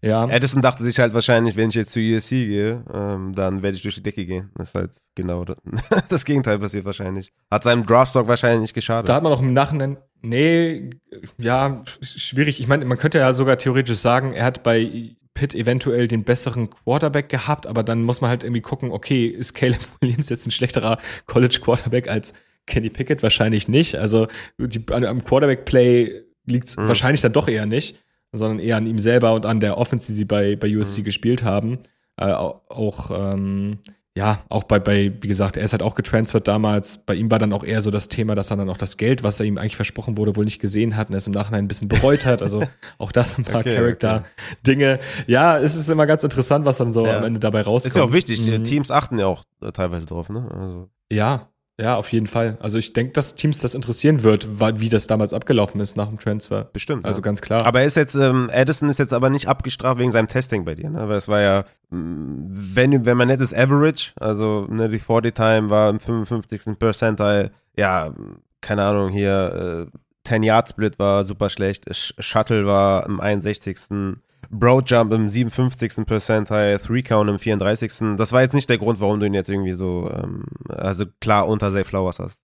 Ja. 0.00 0.28
Edison 0.28 0.62
dachte 0.62 0.84
sich 0.84 0.98
halt 0.98 1.12
wahrscheinlich, 1.12 1.56
wenn 1.56 1.70
ich 1.70 1.74
jetzt 1.74 1.90
zu 1.90 1.98
USC 1.98 2.46
gehe, 2.46 2.84
ähm, 2.92 3.32
dann 3.34 3.62
werde 3.62 3.76
ich 3.76 3.82
durch 3.82 3.96
die 3.96 4.02
Decke 4.02 4.26
gehen. 4.26 4.50
Das 4.54 4.68
ist 4.68 4.74
halt 4.74 4.90
genau 5.14 5.44
das, 5.44 5.56
das 6.08 6.24
Gegenteil 6.24 6.58
passiert 6.58 6.84
wahrscheinlich. 6.84 7.32
Hat 7.50 7.64
seinem 7.64 7.84
Draftstock 7.84 8.28
wahrscheinlich 8.28 8.72
geschadet. 8.74 9.08
Da 9.08 9.16
hat 9.16 9.22
man 9.22 9.32
auch 9.32 9.42
im 9.42 9.52
Nachhinein, 9.52 9.98
nee, 10.22 10.90
ja, 11.38 11.82
schwierig. 12.00 12.60
Ich 12.60 12.66
meine, 12.66 12.84
man 12.84 12.98
könnte 12.98 13.18
ja 13.18 13.32
sogar 13.32 13.58
theoretisch 13.58 13.98
sagen, 13.98 14.32
er 14.32 14.44
hat 14.44 14.62
bei 14.62 15.16
Pitt 15.34 15.54
eventuell 15.54 16.08
den 16.08 16.24
besseren 16.24 16.70
Quarterback 16.70 17.28
gehabt, 17.28 17.66
aber 17.66 17.82
dann 17.82 18.02
muss 18.02 18.20
man 18.20 18.30
halt 18.30 18.42
irgendwie 18.42 18.62
gucken, 18.62 18.90
okay, 18.90 19.26
ist 19.26 19.54
Caleb 19.54 19.80
Williams 20.00 20.28
jetzt 20.28 20.46
ein 20.46 20.50
schlechterer 20.50 20.98
College 21.26 21.60
Quarterback 21.62 22.08
als 22.08 22.34
Kenny 22.66 22.90
Pickett? 22.90 23.22
Wahrscheinlich 23.22 23.68
nicht. 23.68 23.96
Also 23.96 24.28
die, 24.58 24.84
am 24.92 25.24
Quarterback-Play 25.24 26.22
liegt 26.46 26.68
es 26.68 26.76
mhm. 26.76 26.88
wahrscheinlich 26.88 27.20
dann 27.20 27.32
doch 27.32 27.48
eher 27.48 27.66
nicht 27.66 28.02
sondern 28.32 28.58
eher 28.58 28.76
an 28.76 28.86
ihm 28.86 28.98
selber 28.98 29.34
und 29.34 29.46
an 29.46 29.60
der 29.60 29.78
Offense, 29.78 30.06
die 30.08 30.12
sie 30.12 30.24
bei, 30.24 30.56
bei 30.56 30.74
USC 30.76 30.98
mhm. 30.98 31.04
gespielt 31.04 31.42
haben. 31.42 31.78
Äh, 32.16 32.32
auch, 32.32 33.10
ähm, 33.10 33.78
ja, 34.18 34.40
auch 34.48 34.64
bei, 34.64 34.80
bei, 34.80 35.12
wie 35.20 35.28
gesagt, 35.28 35.56
er 35.56 35.62
ist 35.62 35.70
halt 35.70 35.80
auch 35.80 35.94
getransfert 35.94 36.48
damals. 36.48 36.98
Bei 36.98 37.14
ihm 37.14 37.30
war 37.30 37.38
dann 37.38 37.52
auch 37.52 37.62
eher 37.62 37.82
so 37.82 37.92
das 37.92 38.08
Thema, 38.08 38.34
dass 38.34 38.50
er 38.50 38.56
dann 38.56 38.68
auch 38.68 38.76
das 38.76 38.96
Geld, 38.96 39.22
was 39.22 39.38
er 39.38 39.46
ihm 39.46 39.58
eigentlich 39.58 39.76
versprochen 39.76 40.16
wurde, 40.16 40.34
wohl 40.34 40.44
nicht 40.44 40.58
gesehen 40.58 40.96
hat 40.96 41.08
und 41.08 41.14
es 41.14 41.28
im 41.28 41.32
Nachhinein 41.34 41.66
ein 41.66 41.68
bisschen 41.68 41.86
bereut 41.86 42.26
hat. 42.26 42.42
Also 42.42 42.64
auch 42.98 43.12
das 43.12 43.38
ein 43.38 43.44
paar 43.44 43.60
okay, 43.60 43.76
Charakter-Dinge. 43.76 44.94
Okay. 44.94 45.24
Ja, 45.28 45.56
es 45.58 45.76
ist 45.76 45.88
immer 45.88 46.06
ganz 46.06 46.24
interessant, 46.24 46.66
was 46.66 46.78
dann 46.78 46.92
so 46.92 47.06
ja. 47.06 47.18
am 47.18 47.26
Ende 47.26 47.38
dabei 47.38 47.62
rauskommt. 47.62 47.86
Ist 47.86 47.96
ja 47.96 48.02
auch 48.02 48.12
wichtig. 48.12 48.44
Mhm. 48.44 48.64
Teams 48.64 48.90
achten 48.90 49.20
ja 49.20 49.26
auch 49.26 49.44
teilweise 49.72 50.06
drauf, 50.06 50.30
ne? 50.30 50.50
Also. 50.52 50.88
Ja, 51.12 51.50
ja, 51.80 51.94
auf 51.96 52.10
jeden 52.10 52.26
Fall. 52.26 52.58
Also 52.60 52.76
ich 52.76 52.92
denke, 52.92 53.12
dass 53.12 53.36
Teams 53.36 53.60
das 53.60 53.74
interessieren 53.74 54.24
wird, 54.24 54.48
wie 54.80 54.88
das 54.88 55.06
damals 55.06 55.32
abgelaufen 55.32 55.80
ist 55.80 55.96
nach 55.96 56.08
dem 56.08 56.18
Transfer. 56.18 56.64
Bestimmt. 56.72 57.06
Also 57.06 57.20
ja. 57.20 57.22
ganz 57.22 57.40
klar. 57.40 57.64
Aber 57.64 57.80
er 57.80 57.86
ist 57.86 57.96
jetzt, 57.96 58.16
ähm, 58.16 58.50
Addison 58.52 58.88
ist 58.88 58.98
jetzt 58.98 59.12
aber 59.12 59.30
nicht 59.30 59.46
abgestraft 59.46 60.00
wegen 60.00 60.10
seinem 60.10 60.26
Testing 60.26 60.64
bei 60.64 60.74
dir, 60.74 60.90
ne? 60.90 61.08
Weil 61.08 61.18
es 61.18 61.28
war 61.28 61.40
ja, 61.40 61.64
mm, 61.90 62.46
wenn, 62.50 63.06
wenn 63.06 63.16
man 63.16 63.28
nettes 63.28 63.54
Average, 63.54 64.10
also 64.16 64.66
ne, 64.68 64.88
die 64.88 64.98
40 64.98 65.34
Time 65.34 65.70
war 65.70 65.90
im 65.90 66.00
55. 66.00 66.78
Percentile, 66.78 67.52
ja, 67.76 68.12
keine 68.60 68.82
Ahnung, 68.82 69.10
hier, 69.10 69.86
äh, 69.88 69.98
10 70.24 70.42
Yard 70.42 70.68
Split 70.68 70.98
war 70.98 71.24
super 71.24 71.48
schlecht, 71.48 71.84
Shuttle 72.18 72.66
war 72.66 73.06
im 73.06 73.20
61. 73.20 74.18
Broadjump 74.50 75.12
im 75.12 75.28
57. 75.28 76.06
Percentile, 76.06 76.78
Three 76.78 77.02
Count 77.02 77.28
im 77.28 77.38
34. 77.38 78.16
Das 78.16 78.32
war 78.32 78.42
jetzt 78.42 78.54
nicht 78.54 78.70
der 78.70 78.78
Grund, 78.78 79.00
warum 79.00 79.20
du 79.20 79.26
ihn 79.26 79.34
jetzt 79.34 79.48
irgendwie 79.50 79.72
so, 79.72 80.10
ähm, 80.10 80.44
also 80.68 81.04
klar 81.20 81.48
unter 81.48 81.70
Safe 81.70 81.84
Flowers 81.84 82.18
hast. 82.18 82.38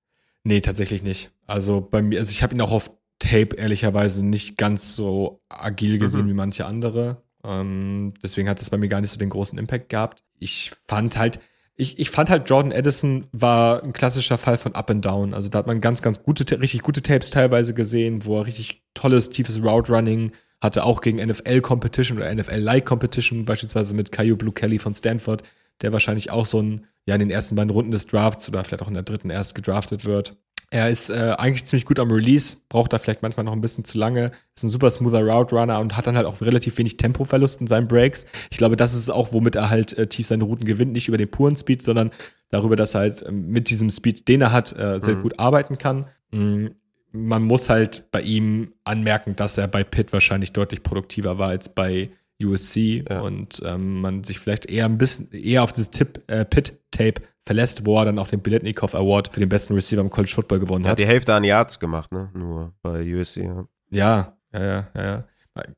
Nee, 0.45 0.61
tatsächlich 0.61 1.03
nicht. 1.03 1.33
Also 1.47 1.81
bei 1.81 2.03
mir, 2.03 2.19
also 2.19 2.31
ich 2.31 2.43
habe 2.43 2.55
ihn 2.55 2.61
auch 2.61 2.73
auf 2.73 2.91
Tape 3.19 3.57
ehrlicherweise 3.57 4.25
nicht 4.25 4.59
ganz 4.59 4.95
so 4.97 5.41
agil 5.49 5.99
gesehen 5.99 6.27
mhm. 6.27 6.31
wie 6.31 6.35
manche 6.35 6.67
andere. 6.67 7.23
Ähm, 7.43 8.15
deswegen 8.23 8.49
hat 8.49 8.61
es 8.61 8.71
bei 8.71 8.77
mir 8.77 8.89
gar 8.89 9.01
nicht 9.01 9.11
so 9.11 9.19
den 9.19 9.31
großen 9.31 9.59
Impact 9.59 9.89
gehabt. 9.89 10.23
Ich 10.39 10.73
fand 10.87 11.17
halt, 11.17 11.41
ich, 11.77 11.99
ich 11.99 12.11
fand 12.11 12.29
halt 12.29 12.49
Jordan 12.49 12.73
Edison 12.73 13.27
war 13.33 13.83
ein 13.83 13.93
klassischer 13.93 14.39
Fall 14.39 14.59
von 14.59 14.75
Up 14.75 14.91
and 14.91 15.05
Down. 15.05 15.33
Also 15.33 15.49
da 15.49 15.59
hat 15.59 15.67
man 15.67 15.81
ganz, 15.81 16.03
ganz 16.03 16.23
gute, 16.23 16.61
richtig 16.61 16.83
gute 16.83 17.03
Tapes 17.03 17.31
teilweise 17.31 17.73
gesehen, 17.75 18.25
wo 18.25 18.39
er 18.39 18.47
richtig 18.47 18.83
tolles, 18.95 19.31
tiefes 19.31 19.63
Route 19.63 19.93
Running 19.93 20.33
hatte 20.65 20.83
auch 20.83 21.01
gegen 21.01 21.25
NFL-Competition 21.25 22.19
oder 22.19 22.35
NFL-Like-Competition, 22.35 23.45
beispielsweise 23.45 23.95
mit 23.95 24.11
Caillou 24.11 24.37
Blue 24.37 24.53
Kelly 24.53 24.79
von 24.79 24.95
Stanford, 24.95 25.43
der 25.83 25.93
wahrscheinlich 25.93 26.31
auch 26.31 26.47
so 26.47 26.61
ein, 26.61 26.87
ja, 27.07 27.15
in 27.15 27.21
den 27.21 27.31
ersten 27.31 27.55
beiden 27.55 27.71
Runden 27.71 27.91
des 27.91 28.07
Drafts 28.07 28.49
oder 28.49 28.65
vielleicht 28.65 28.83
auch 28.83 28.89
in 28.89 28.95
der 28.95 29.03
dritten 29.03 29.31
erst 29.31 29.55
gedraftet 29.55 30.05
wird. 30.05 30.37
Er 30.71 30.91
ist 30.91 31.11
äh, 31.11 31.35
eigentlich 31.37 31.67
ziemlich 31.67 31.85
gut 31.85 32.01
am 32.01 32.11
Release, 32.11 32.57
braucht 32.69 32.93
da 32.93 32.99
vielleicht 32.99 33.23
manchmal 33.23 33.45
noch 33.45 33.53
ein 33.53 33.61
bisschen 33.61 33.85
zu 33.85 33.99
lange, 33.99 34.33
ist 34.57 34.65
ein 34.65 34.71
super 34.71 34.91
smoother 34.91 35.21
Route 35.21 35.55
Runner 35.55 35.79
und 35.79 35.97
hat 35.97 36.07
dann 36.07 36.17
halt 36.17 36.27
auch 36.27 36.41
relativ 36.41 36.79
wenig 36.79 36.97
Tempoverlust 36.97 37.61
in 37.61 37.67
seinen 37.67 37.87
Breaks. 37.87 38.27
Ich 38.51 38.57
glaube, 38.57 38.75
das 38.75 38.95
ist 38.95 39.11
auch, 39.11 39.33
womit 39.33 39.55
er 39.55 39.71
halt 39.71 39.97
äh, 39.99 40.09
tief 40.09 40.27
seine 40.27 40.45
Routen 40.45 40.65
gewinnt, 40.65 40.93
nicht 40.93 41.07
über 41.07 41.19
den 41.19 41.31
puren 41.31 41.55
Speed, 41.55 41.83
sondern 41.83 42.11
darüber, 42.49 42.75
dass 42.75 42.95
er 42.95 43.03
halt 43.03 43.23
äh, 43.23 43.31
mit 43.31 43.69
diesem 43.71 43.91
Speed, 43.91 44.27
den 44.27 44.41
er 44.41 44.51
hat, 44.51 44.73
äh, 44.73 45.01
sehr 45.01 45.17
mhm. 45.17 45.23
gut 45.23 45.39
arbeiten 45.39 45.79
kann. 45.79 46.07
Mhm 46.33 46.75
man 47.15 47.45
muss 47.45 47.71
halt 47.71 48.11
bei 48.11 48.21
ihm 48.21 48.73
anmerken, 48.83 49.37
dass 49.37 49.57
er 49.57 49.69
bei 49.69 49.85
Pitt 49.85 50.13
wahrscheinlich 50.13 50.53
deutlich 50.53 50.83
produktiver 50.83 51.39
war 51.39 51.49
als 51.49 51.69
bei 51.69 52.11
USC 52.43 53.05
ja. 53.09 53.21
und 53.21 53.63
ähm, 53.65 54.01
man 54.01 54.25
sich 54.25 54.41
vielleicht 54.41 54.67
eher 54.67 54.87
ein 54.87 54.99
bisschen 54.99 55.31
eher 55.31 55.63
auf 55.63 55.73
dieses 55.73 55.91
Tipp, 55.91 56.23
äh, 56.27 56.45
Pitt-Tape 56.45 57.23
verlässt, 57.47 57.87
wo 57.87 57.99
er 57.99 58.07
dann 58.07 58.19
auch 58.19 58.27
den 58.27 58.41
Biletnikoff 58.41 58.97
Award 58.97 59.33
für 59.33 59.39
den 59.39 59.49
besten 59.49 59.75
Receiver 59.75 60.01
im 60.01 60.11
College 60.11 60.33
Football 60.35 60.59
gewonnen 60.59 60.85
hat. 60.85 60.93
Hat 60.93 60.99
die 60.99 61.07
Hälfte 61.07 61.33
an 61.35 61.45
Yards 61.45 61.79
gemacht, 61.79 62.13
ne? 62.13 62.31
Nur 62.35 62.75
bei 62.83 63.15
USC. 63.15 63.45
Ja, 63.45 63.67
ja, 63.91 64.37
ja, 64.53 64.89
ja. 64.95 65.03
ja. 65.03 65.25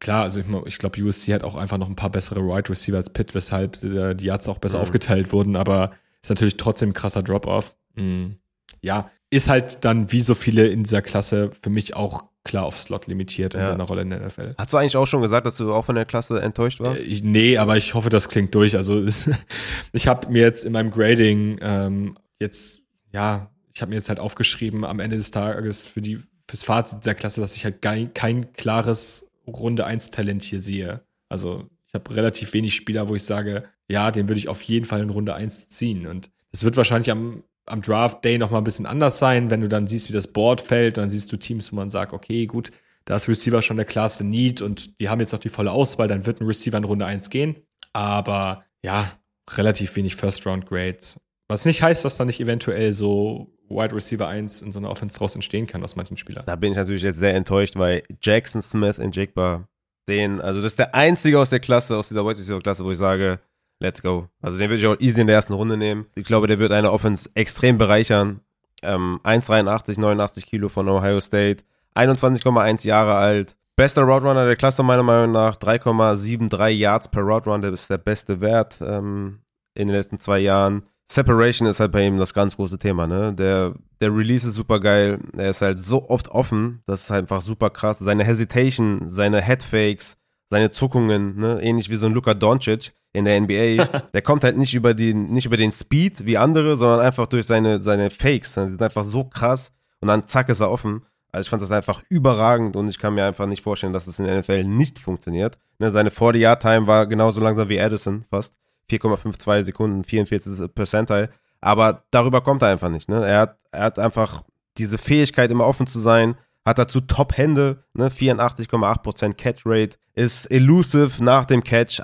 Klar, 0.00 0.22
also 0.22 0.40
ich, 0.40 0.46
ich 0.64 0.78
glaube, 0.78 1.02
USC 1.02 1.34
hat 1.34 1.44
auch 1.44 1.56
einfach 1.56 1.76
noch 1.76 1.88
ein 1.88 1.96
paar 1.96 2.08
bessere 2.08 2.40
Wide 2.40 2.52
right 2.52 2.70
Receiver 2.70 2.96
als 2.96 3.10
Pitt, 3.10 3.34
weshalb 3.34 3.78
die 3.78 4.24
Yards 4.24 4.48
auch 4.48 4.58
besser 4.58 4.78
mhm. 4.78 4.82
aufgeteilt 4.82 5.32
wurden, 5.32 5.54
aber 5.54 5.92
ist 6.22 6.30
natürlich 6.30 6.56
trotzdem 6.56 6.90
ein 6.90 6.94
krasser 6.94 7.22
Drop-Off. 7.22 7.76
Mhm. 7.94 8.38
Ja, 8.80 9.10
ist 9.30 9.48
halt 9.48 9.84
dann 9.84 10.12
wie 10.12 10.20
so 10.20 10.34
viele 10.34 10.66
in 10.68 10.84
dieser 10.84 11.02
Klasse 11.02 11.50
für 11.60 11.70
mich 11.70 11.94
auch 11.94 12.24
klar 12.44 12.64
auf 12.64 12.78
Slot 12.78 13.08
limitiert 13.08 13.54
in 13.54 13.60
ja. 13.60 13.66
seiner 13.66 13.84
Rolle 13.84 14.02
in 14.02 14.10
der 14.10 14.20
NFL. 14.20 14.54
Hast 14.56 14.72
du 14.72 14.76
eigentlich 14.76 14.96
auch 14.96 15.06
schon 15.06 15.20
gesagt, 15.20 15.46
dass 15.46 15.56
du 15.56 15.72
auch 15.72 15.84
von 15.84 15.96
der 15.96 16.04
Klasse 16.04 16.40
enttäuscht 16.40 16.80
warst? 16.80 17.00
Äh, 17.00 17.04
ich, 17.04 17.24
nee, 17.24 17.58
aber 17.58 17.76
ich 17.76 17.94
hoffe, 17.94 18.08
das 18.08 18.28
klingt 18.28 18.54
durch. 18.54 18.76
Also 18.76 19.04
ich 19.92 20.06
habe 20.06 20.30
mir 20.30 20.42
jetzt 20.42 20.64
in 20.64 20.72
meinem 20.72 20.92
Grading 20.92 21.58
ähm, 21.60 22.16
jetzt, 22.38 22.82
ja, 23.12 23.50
ich 23.74 23.82
habe 23.82 23.90
mir 23.90 23.96
jetzt 23.96 24.08
halt 24.08 24.20
aufgeschrieben 24.20 24.84
am 24.84 25.00
Ende 25.00 25.16
des 25.16 25.32
Tages 25.32 25.86
für 25.86 26.00
die 26.00 26.20
fürs 26.48 26.62
Fazit 26.62 27.04
der 27.04 27.16
Klasse, 27.16 27.40
dass 27.40 27.56
ich 27.56 27.64
halt 27.64 27.82
kein, 27.82 28.14
kein 28.14 28.52
klares 28.52 29.28
Runde 29.46 29.84
1 29.84 30.12
Talent 30.12 30.44
hier 30.44 30.60
sehe. 30.60 31.00
Also 31.28 31.68
ich 31.88 31.94
habe 31.94 32.14
relativ 32.14 32.52
wenig 32.52 32.74
Spieler, 32.74 33.08
wo 33.08 33.16
ich 33.16 33.24
sage, 33.24 33.64
ja, 33.88 34.10
den 34.12 34.28
würde 34.28 34.38
ich 34.38 34.48
auf 34.48 34.62
jeden 34.62 34.86
Fall 34.86 35.02
in 35.02 35.10
Runde 35.10 35.34
1 35.34 35.68
ziehen. 35.68 36.06
Und 36.06 36.30
es 36.52 36.62
wird 36.62 36.76
wahrscheinlich 36.76 37.10
am 37.10 37.42
am 37.66 37.82
Draft 37.82 38.24
Day 38.24 38.38
noch 38.38 38.50
mal 38.50 38.58
ein 38.58 38.64
bisschen 38.64 38.86
anders 38.86 39.18
sein, 39.18 39.50
wenn 39.50 39.60
du 39.60 39.68
dann 39.68 39.86
siehst, 39.86 40.08
wie 40.08 40.12
das 40.12 40.28
Board 40.28 40.60
fällt, 40.60 40.96
dann 40.96 41.10
siehst 41.10 41.32
du 41.32 41.36
Teams, 41.36 41.72
wo 41.72 41.76
man 41.76 41.90
sagt, 41.90 42.12
okay, 42.12 42.46
gut, 42.46 42.70
da 43.04 43.16
ist 43.16 43.28
Receiver 43.28 43.62
schon 43.62 43.76
der 43.76 43.86
klarste 43.86 44.24
Need 44.24 44.62
und 44.62 45.00
die 45.00 45.08
haben 45.08 45.20
jetzt 45.20 45.32
noch 45.32 45.40
die 45.40 45.48
volle 45.48 45.72
Auswahl, 45.72 46.08
dann 46.08 46.26
wird 46.26 46.40
ein 46.40 46.46
Receiver 46.46 46.76
in 46.76 46.84
Runde 46.84 47.06
1 47.06 47.30
gehen. 47.30 47.56
Aber 47.92 48.64
ja, 48.82 49.12
relativ 49.50 49.94
wenig 49.96 50.16
First-Round-Grades. 50.16 51.20
Was 51.48 51.64
nicht 51.64 51.82
heißt, 51.82 52.04
dass 52.04 52.16
da 52.16 52.24
nicht 52.24 52.40
eventuell 52.40 52.92
so 52.92 53.52
Wide 53.68 53.94
Receiver 53.94 54.26
1 54.26 54.62
in 54.62 54.72
so 54.72 54.78
einer 54.78 54.90
Offense 54.90 55.18
draus 55.18 55.34
entstehen 55.34 55.66
kann 55.66 55.82
aus 55.82 55.96
manchen 55.96 56.16
Spielern. 56.16 56.44
Da 56.46 56.56
bin 56.56 56.72
ich 56.72 56.76
natürlich 56.76 57.02
jetzt 57.02 57.18
sehr 57.18 57.34
enttäuscht, 57.34 57.76
weil 57.76 58.02
Jackson 58.22 58.62
Smith 58.62 58.98
in 58.98 59.12
Jigba, 59.12 59.68
den, 60.08 60.40
also 60.40 60.60
das 60.60 60.72
ist 60.72 60.78
der 60.78 60.94
einzige 60.94 61.38
aus 61.38 61.50
der 61.50 61.60
Klasse, 61.60 61.96
aus 61.96 62.08
dieser 62.08 62.24
Wide 62.24 62.38
Receiver 62.38 62.60
Klasse, 62.60 62.84
wo 62.84 62.90
ich 62.90 62.98
sage, 62.98 63.40
let's 63.80 64.02
go. 64.02 64.28
Also 64.40 64.58
den 64.58 64.70
würde 64.70 64.80
ich 64.80 64.86
auch 64.86 65.00
easy 65.00 65.20
in 65.20 65.26
der 65.26 65.36
ersten 65.36 65.52
Runde 65.52 65.76
nehmen. 65.76 66.06
Ich 66.14 66.24
glaube, 66.24 66.46
der 66.46 66.58
wird 66.58 66.72
eine 66.72 66.92
Offense 66.92 67.30
extrem 67.34 67.78
bereichern. 67.78 68.40
Ähm, 68.82 69.20
1,83, 69.24 69.98
89 69.98 70.46
Kilo 70.46 70.68
von 70.68 70.88
Ohio 70.88 71.20
State, 71.20 71.64
21,1 71.94 72.86
Jahre 72.86 73.14
alt. 73.14 73.56
Bester 73.74 74.02
Route 74.02 74.26
Runner 74.26 74.46
der 74.46 74.56
Klasse 74.56 74.82
meiner 74.82 75.02
Meinung 75.02 75.32
nach, 75.32 75.56
3,73 75.56 76.68
Yards 76.68 77.08
per 77.08 77.22
Route 77.22 77.50
Run, 77.50 77.60
das 77.60 77.72
ist 77.72 77.90
der 77.90 77.98
beste 77.98 78.40
Wert 78.40 78.78
ähm, 78.80 79.40
in 79.74 79.88
den 79.88 79.96
letzten 79.96 80.18
zwei 80.18 80.38
Jahren. 80.38 80.84
Separation 81.10 81.68
ist 81.68 81.78
halt 81.78 81.92
bei 81.92 82.06
ihm 82.06 82.18
das 82.18 82.34
ganz 82.34 82.56
große 82.56 82.78
Thema, 82.78 83.06
ne? 83.06 83.32
Der, 83.34 83.74
der 84.00 84.16
Release 84.16 84.48
ist 84.48 84.54
super 84.54 84.80
geil, 84.80 85.18
er 85.36 85.50
ist 85.50 85.62
halt 85.62 85.78
so 85.78 86.08
oft 86.08 86.28
offen, 86.28 86.82
das 86.86 87.02
ist 87.02 87.10
halt 87.10 87.24
einfach 87.24 87.42
super 87.42 87.70
krass. 87.70 87.98
Seine 87.98 88.24
Hesitation, 88.24 89.00
seine 89.04 89.40
Headfakes, 89.42 90.16
seine 90.50 90.70
Zuckungen, 90.70 91.38
ne? 91.38 91.60
ähnlich 91.62 91.90
wie 91.90 91.96
so 91.96 92.06
ein 92.06 92.14
Luka 92.14 92.34
Doncic 92.34 92.92
in 93.16 93.24
der 93.24 93.40
NBA, 93.40 93.84
der 94.12 94.22
kommt 94.22 94.44
halt 94.44 94.58
nicht 94.58 94.74
über, 94.74 94.92
die, 94.92 95.14
nicht 95.14 95.46
über 95.46 95.56
den 95.56 95.72
Speed 95.72 96.26
wie 96.26 96.36
andere, 96.36 96.76
sondern 96.76 97.00
einfach 97.00 97.26
durch 97.26 97.46
seine, 97.46 97.82
seine 97.82 98.10
Fakes. 98.10 98.54
Die 98.54 98.68
sind 98.68 98.82
einfach 98.82 99.04
so 99.04 99.24
krass 99.24 99.72
und 100.00 100.08
dann 100.08 100.26
zack 100.26 100.50
ist 100.50 100.60
er 100.60 100.70
offen. 100.70 101.02
Also 101.32 101.46
ich 101.46 101.50
fand 101.50 101.62
das 101.62 101.70
einfach 101.70 102.02
überragend 102.10 102.76
und 102.76 102.88
ich 102.88 102.98
kann 102.98 103.14
mir 103.14 103.24
einfach 103.24 103.46
nicht 103.46 103.62
vorstellen, 103.62 103.94
dass 103.94 104.06
es 104.06 104.18
in 104.18 104.26
der 104.26 104.38
NFL 104.38 104.64
nicht 104.64 104.98
funktioniert. 104.98 105.58
Ne, 105.78 105.90
seine 105.90 106.10
40-Yard-Time 106.10 106.86
war 106.86 107.06
genauso 107.06 107.40
langsam 107.40 107.70
wie 107.70 107.80
Addison, 107.80 108.26
fast 108.30 108.54
4,52 108.90 109.62
Sekunden, 109.64 110.04
44 110.04 110.74
Percentile. 110.74 111.30
Aber 111.62 112.04
darüber 112.10 112.42
kommt 112.42 112.62
er 112.62 112.68
einfach 112.68 112.90
nicht. 112.90 113.08
Ne? 113.08 113.26
Er, 113.26 113.40
hat, 113.40 113.58
er 113.72 113.84
hat 113.84 113.98
einfach 113.98 114.42
diese 114.76 114.98
Fähigkeit, 114.98 115.50
immer 115.50 115.66
offen 115.66 115.86
zu 115.86 116.00
sein, 116.00 116.36
hat 116.66 116.78
dazu 116.78 117.00
Top-Hände, 117.00 117.82
ne? 117.94 118.10
84,8% 118.10 119.34
Catch-Rate, 119.34 119.96
ist 120.14 120.50
elusive 120.50 121.22
nach 121.24 121.46
dem 121.46 121.64
Catch, 121.64 122.00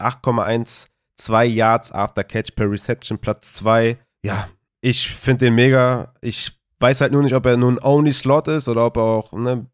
8,12 1.19 1.45
Yards 1.45 1.93
after 1.93 2.25
Catch 2.25 2.55
per 2.55 2.71
Reception, 2.71 3.19
Platz 3.19 3.55
2. 3.55 3.99
Ja, 4.23 4.49
ich 4.81 5.09
finde 5.09 5.47
den 5.47 5.55
mega. 5.55 6.13
Ich 6.21 6.53
weiß 6.81 7.01
halt 7.01 7.13
nur 7.13 7.23
nicht, 7.23 7.35
ob 7.35 7.47
er 7.47 7.57
nun 7.57 7.79
Only 7.83 8.13
Slot 8.13 8.49
ist 8.49 8.69
oder 8.69 8.87
ob 8.87 8.97
er 8.97 9.03
auch, 9.03 9.33
ne, 9.33 9.67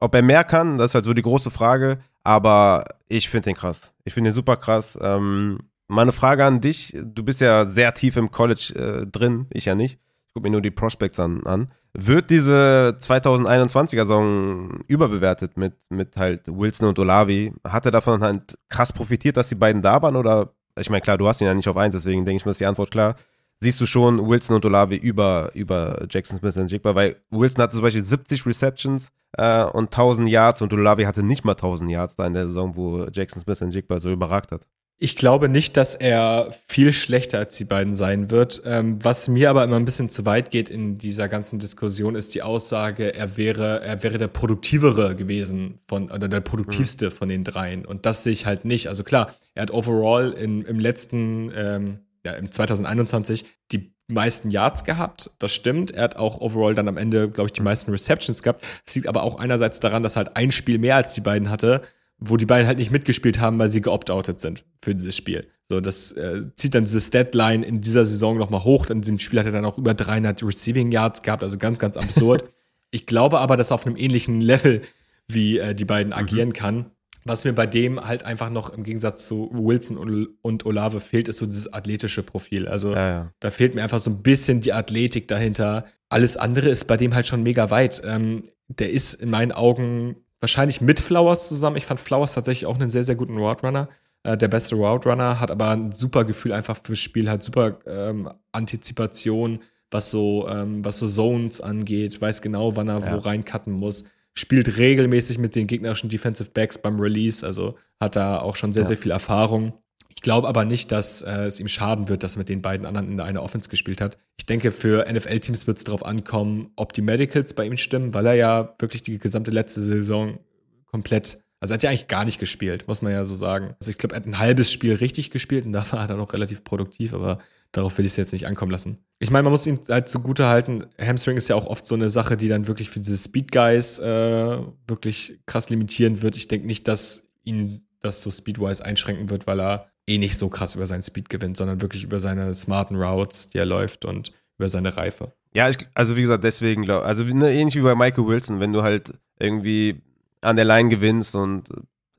ob 0.00 0.14
er 0.14 0.22
mehr 0.22 0.44
kann. 0.44 0.78
Das 0.78 0.92
ist 0.92 0.94
halt 0.94 1.04
so 1.04 1.14
die 1.14 1.22
große 1.22 1.50
Frage. 1.50 1.98
Aber 2.24 2.84
ich 3.08 3.28
finde 3.28 3.50
den 3.50 3.56
krass. 3.56 3.92
Ich 4.04 4.14
finde 4.14 4.30
den 4.30 4.34
super 4.34 4.56
krass. 4.56 4.98
Ähm, 5.00 5.58
meine 5.88 6.12
Frage 6.12 6.44
an 6.44 6.60
dich: 6.60 6.96
Du 7.02 7.22
bist 7.22 7.40
ja 7.40 7.64
sehr 7.64 7.94
tief 7.94 8.16
im 8.16 8.30
College 8.30 8.74
äh, 8.74 9.06
drin, 9.06 9.46
ich 9.50 9.64
ja 9.64 9.74
nicht. 9.74 9.98
Ich 10.26 10.34
gucke 10.34 10.46
mir 10.46 10.52
nur 10.52 10.62
die 10.62 10.70
Prospects 10.70 11.18
an, 11.18 11.44
an. 11.46 11.72
Wird 11.94 12.30
diese 12.30 12.96
2021er-Saison 13.00 14.82
überbewertet 14.86 15.56
mit, 15.56 15.74
mit 15.88 16.16
halt 16.16 16.42
Wilson 16.46 16.88
und 16.88 16.98
Olavi? 16.98 17.52
Hat 17.66 17.86
er 17.86 17.92
davon 17.92 18.20
halt 18.20 18.58
krass 18.68 18.92
profitiert, 18.92 19.36
dass 19.36 19.48
die 19.48 19.54
beiden 19.54 19.80
da 19.80 20.00
waren? 20.02 20.16
Oder, 20.16 20.52
ich 20.78 20.90
meine, 20.90 21.00
klar, 21.00 21.18
du 21.18 21.26
hast 21.26 21.40
ihn 21.40 21.46
ja 21.46 21.54
nicht 21.54 21.68
auf 21.68 21.76
eins, 21.76 21.94
deswegen 21.94 22.24
denke 22.24 22.38
ich 22.38 22.44
mir, 22.44 22.52
ist 22.52 22.60
die 22.60 22.66
Antwort 22.66 22.90
klar. 22.90 23.16
Siehst 23.60 23.80
du 23.80 23.86
schon 23.86 24.28
Wilson 24.28 24.56
und 24.56 24.64
Olavi 24.64 24.96
über, 24.96 25.50
über 25.54 26.06
Jackson 26.08 26.38
Smith 26.38 26.56
und 26.56 26.70
Jigba? 26.70 26.94
Weil 26.94 27.16
Wilson 27.30 27.62
hatte 27.62 27.74
zum 27.74 27.82
Beispiel 27.82 28.04
70 28.04 28.46
Receptions 28.46 29.10
äh, 29.32 29.64
und 29.64 29.86
1000 29.86 30.28
Yards 30.28 30.62
und 30.62 30.72
Olavi 30.72 31.04
hatte 31.04 31.24
nicht 31.24 31.44
mal 31.44 31.52
1000 31.52 31.90
Yards 31.90 32.14
da 32.16 32.26
in 32.26 32.34
der 32.34 32.46
Saison, 32.46 32.76
wo 32.76 33.06
Jackson 33.12 33.42
Smith 33.42 33.60
und 33.60 33.72
Jigba 33.72 33.98
so 33.98 34.10
überragt 34.10 34.52
hat. 34.52 34.66
Ich 35.00 35.14
glaube 35.14 35.48
nicht, 35.48 35.76
dass 35.76 35.94
er 35.94 36.52
viel 36.66 36.92
schlechter 36.92 37.38
als 37.38 37.56
die 37.56 37.64
beiden 37.64 37.94
sein 37.94 38.32
wird. 38.32 38.62
Ähm, 38.64 38.98
was 39.04 39.28
mir 39.28 39.48
aber 39.48 39.62
immer 39.62 39.76
ein 39.76 39.84
bisschen 39.84 40.10
zu 40.10 40.26
weit 40.26 40.50
geht 40.50 40.70
in 40.70 40.98
dieser 40.98 41.28
ganzen 41.28 41.60
Diskussion, 41.60 42.16
ist 42.16 42.34
die 42.34 42.42
Aussage, 42.42 43.14
er 43.14 43.36
wäre, 43.36 43.80
er 43.80 44.02
wäre 44.02 44.18
der 44.18 44.26
produktivere 44.26 45.14
gewesen 45.14 45.78
von, 45.86 46.10
oder 46.10 46.26
der 46.26 46.40
produktivste 46.40 47.06
mhm. 47.06 47.10
von 47.12 47.28
den 47.28 47.44
dreien. 47.44 47.86
Und 47.86 48.06
das 48.06 48.24
sehe 48.24 48.32
ich 48.32 48.44
halt 48.44 48.64
nicht. 48.64 48.88
Also 48.88 49.04
klar, 49.04 49.34
er 49.54 49.62
hat 49.62 49.70
overall 49.70 50.32
in, 50.32 50.62
im 50.62 50.80
letzten, 50.80 51.52
ähm, 51.54 52.00
ja, 52.26 52.32
im 52.32 52.50
2021 52.50 53.44
die 53.70 53.92
meisten 54.08 54.50
Yards 54.50 54.82
gehabt. 54.82 55.30
Das 55.38 55.52
stimmt. 55.52 55.92
Er 55.92 56.02
hat 56.02 56.16
auch 56.16 56.40
overall 56.40 56.74
dann 56.74 56.88
am 56.88 56.96
Ende, 56.96 57.30
glaube 57.30 57.46
ich, 57.46 57.52
die 57.52 57.62
meisten 57.62 57.92
Receptions 57.92 58.42
gehabt. 58.42 58.64
Das 58.84 58.96
liegt 58.96 59.06
aber 59.06 59.22
auch 59.22 59.38
einerseits 59.38 59.78
daran, 59.78 60.02
dass 60.02 60.16
er 60.16 60.24
halt 60.24 60.36
ein 60.36 60.50
Spiel 60.50 60.78
mehr 60.78 60.96
als 60.96 61.14
die 61.14 61.20
beiden 61.20 61.50
hatte 61.50 61.82
wo 62.18 62.36
die 62.36 62.46
beiden 62.46 62.66
halt 62.66 62.78
nicht 62.78 62.90
mitgespielt 62.90 63.38
haben, 63.38 63.58
weil 63.58 63.70
sie 63.70 63.80
geopt-outet 63.80 64.40
sind 64.40 64.64
für 64.82 64.94
dieses 64.94 65.16
Spiel. 65.16 65.48
So, 65.68 65.80
das 65.80 66.12
äh, 66.12 66.42
zieht 66.56 66.74
dann 66.74 66.84
dieses 66.84 67.10
Deadline 67.10 67.62
in 67.62 67.80
dieser 67.80 68.04
Saison 68.04 68.38
nochmal 68.38 68.64
hoch. 68.64 68.86
In 68.86 69.02
diesem 69.02 69.18
Spiel 69.18 69.38
hat 69.38 69.46
er 69.46 69.52
dann 69.52 69.64
auch 69.64 69.78
über 69.78 69.94
300 69.94 70.42
Receiving 70.42 70.90
Yards 70.90 71.22
gehabt, 71.22 71.42
also 71.42 71.58
ganz, 71.58 71.78
ganz 71.78 71.96
absurd. 71.96 72.44
ich 72.90 73.06
glaube 73.06 73.40
aber, 73.40 73.56
dass 73.56 73.70
er 73.70 73.76
auf 73.76 73.86
einem 73.86 73.96
ähnlichen 73.96 74.40
Level 74.40 74.82
wie 75.28 75.58
äh, 75.58 75.74
die 75.74 75.84
beiden 75.84 76.12
mhm. 76.12 76.18
agieren 76.18 76.52
kann. 76.52 76.90
Was 77.24 77.44
mir 77.44 77.52
bei 77.52 77.66
dem 77.66 78.00
halt 78.00 78.24
einfach 78.24 78.48
noch 78.48 78.70
im 78.70 78.84
Gegensatz 78.84 79.26
zu 79.26 79.50
Wilson 79.52 79.98
und, 79.98 80.28
und 80.40 80.64
Olave 80.64 81.00
fehlt, 81.00 81.28
ist 81.28 81.38
so 81.38 81.46
dieses 81.46 81.70
athletische 81.70 82.22
Profil. 82.22 82.66
Also 82.66 82.94
ja, 82.94 83.08
ja. 83.08 83.32
da 83.40 83.50
fehlt 83.50 83.74
mir 83.74 83.82
einfach 83.82 83.98
so 83.98 84.10
ein 84.10 84.22
bisschen 84.22 84.62
die 84.62 84.72
Athletik 84.72 85.28
dahinter. 85.28 85.84
Alles 86.08 86.38
andere 86.38 86.70
ist 86.70 86.86
bei 86.86 86.96
dem 86.96 87.14
halt 87.14 87.26
schon 87.26 87.42
mega 87.42 87.70
weit. 87.70 88.00
Ähm, 88.04 88.44
der 88.68 88.90
ist 88.90 89.14
in 89.14 89.28
meinen 89.28 89.52
Augen 89.52 90.16
wahrscheinlich 90.40 90.80
mit 90.80 91.00
Flowers 91.00 91.48
zusammen. 91.48 91.76
Ich 91.76 91.86
fand 91.86 92.00
Flowers 92.00 92.34
tatsächlich 92.34 92.66
auch 92.66 92.76
einen 92.76 92.90
sehr, 92.90 93.04
sehr 93.04 93.16
guten 93.16 93.36
Route 93.38 93.66
Runner. 93.66 93.88
Äh, 94.22 94.36
der 94.36 94.48
beste 94.48 94.74
Route 94.74 95.08
Runner, 95.08 95.40
hat 95.40 95.50
aber 95.50 95.70
ein 95.70 95.92
super 95.92 96.24
Gefühl 96.24 96.52
einfach 96.52 96.78
fürs 96.82 96.98
Spiel, 96.98 97.30
hat 97.30 97.42
super 97.42 97.78
ähm, 97.86 98.30
Antizipation, 98.52 99.60
was 99.90 100.10
so, 100.10 100.48
ähm, 100.48 100.84
was 100.84 100.98
so 100.98 101.06
Zones 101.06 101.60
angeht, 101.60 102.20
weiß 102.20 102.42
genau, 102.42 102.76
wann 102.76 102.88
er 102.88 103.00
ja. 103.00 103.12
wo 103.12 103.18
reincutten 103.18 103.72
muss. 103.72 104.04
Spielt 104.34 104.76
regelmäßig 104.76 105.38
mit 105.38 105.54
den 105.54 105.66
gegnerischen 105.66 106.10
Defensive 106.10 106.50
Backs 106.50 106.78
beim 106.78 107.00
Release, 107.00 107.44
also 107.44 107.76
hat 108.00 108.16
da 108.16 108.38
auch 108.40 108.56
schon 108.56 108.72
sehr, 108.72 108.82
ja. 108.82 108.88
sehr 108.88 108.96
viel 108.96 109.10
Erfahrung. 109.10 109.72
Ich 110.18 110.22
glaube 110.22 110.48
aber 110.48 110.64
nicht, 110.64 110.90
dass 110.90 111.22
äh, 111.22 111.44
es 111.44 111.60
ihm 111.60 111.68
schaden 111.68 112.08
wird, 112.08 112.24
dass 112.24 112.34
er 112.34 112.38
mit 112.38 112.48
den 112.48 112.60
beiden 112.60 112.86
anderen 112.86 113.12
in 113.12 113.20
einer 113.20 113.40
Offense 113.40 113.68
gespielt 113.68 114.00
hat. 114.00 114.18
Ich 114.36 114.46
denke, 114.46 114.72
für 114.72 115.06
NFL-Teams 115.08 115.68
wird 115.68 115.78
es 115.78 115.84
darauf 115.84 116.04
ankommen, 116.04 116.72
ob 116.74 116.92
die 116.92 117.02
Medicals 117.02 117.54
bei 117.54 117.64
ihm 117.64 117.76
stimmen, 117.76 118.14
weil 118.14 118.26
er 118.26 118.34
ja 118.34 118.74
wirklich 118.80 119.04
die 119.04 119.20
gesamte 119.20 119.52
letzte 119.52 119.80
Saison 119.80 120.40
komplett, 120.86 121.38
also 121.60 121.72
er 121.72 121.74
hat 121.76 121.84
ja 121.84 121.90
eigentlich 121.90 122.08
gar 122.08 122.24
nicht 122.24 122.40
gespielt, 122.40 122.88
muss 122.88 123.00
man 123.00 123.12
ja 123.12 123.24
so 123.24 123.36
sagen. 123.36 123.76
Also 123.78 123.92
ich 123.92 123.98
glaube, 123.98 124.16
er 124.16 124.16
hat 124.16 124.26
ein 124.26 124.40
halbes 124.40 124.72
Spiel 124.72 124.94
richtig 124.94 125.30
gespielt 125.30 125.66
und 125.66 125.72
da 125.74 125.86
war 125.92 126.00
er 126.00 126.06
dann 126.08 126.18
auch 126.18 126.32
relativ 126.32 126.64
produktiv, 126.64 127.14
aber 127.14 127.38
darauf 127.70 127.96
will 127.96 128.04
ich 128.04 128.10
es 128.10 128.16
jetzt 128.16 128.32
nicht 128.32 128.48
ankommen 128.48 128.72
lassen. 128.72 128.98
Ich 129.20 129.30
meine, 129.30 129.44
man 129.44 129.52
muss 129.52 129.68
ihn 129.68 129.78
halt 129.88 130.08
zugute 130.08 130.48
halten. 130.48 130.86
Hamstring 131.00 131.36
ist 131.36 131.46
ja 131.46 131.54
auch 131.54 131.66
oft 131.66 131.86
so 131.86 131.94
eine 131.94 132.10
Sache, 132.10 132.36
die 132.36 132.48
dann 132.48 132.66
wirklich 132.66 132.90
für 132.90 132.98
diese 132.98 133.16
Speed 133.16 133.52
Guys 133.52 134.00
äh, 134.00 134.58
wirklich 134.88 135.38
krass 135.46 135.70
limitieren 135.70 136.22
wird. 136.22 136.36
Ich 136.36 136.48
denke 136.48 136.66
nicht, 136.66 136.88
dass 136.88 137.28
ihn 137.44 137.84
das 138.02 138.20
so 138.20 138.32
speedwise 138.32 138.84
einschränken 138.84 139.30
wird, 139.30 139.46
weil 139.46 139.60
er 139.60 139.92
eh 140.08 140.18
nicht 140.18 140.38
so 140.38 140.48
krass 140.48 140.74
über 140.74 140.86
seinen 140.86 141.02
Speed 141.02 141.28
gewinnt, 141.28 141.56
sondern 141.56 141.80
wirklich 141.80 142.02
über 142.02 142.18
seine 142.20 142.54
smarten 142.54 142.96
Routes, 142.96 143.48
die 143.48 143.58
er 143.58 143.66
läuft 143.66 144.04
und 144.04 144.32
über 144.58 144.68
seine 144.68 144.96
Reife. 144.96 145.32
Ja, 145.54 145.68
ich, 145.68 145.76
also 145.94 146.16
wie 146.16 146.22
gesagt, 146.22 146.44
deswegen 146.44 146.82
glaube 146.82 147.04
also 147.04 147.24
ne, 147.24 147.52
ähnlich 147.52 147.76
wie 147.76 147.80
bei 147.80 147.94
Michael 147.94 148.26
Wilson, 148.26 148.60
wenn 148.60 148.72
du 148.72 148.82
halt 148.82 149.12
irgendwie 149.38 150.02
an 150.40 150.56
der 150.56 150.64
Line 150.64 150.88
gewinnst 150.88 151.34
und 151.34 151.68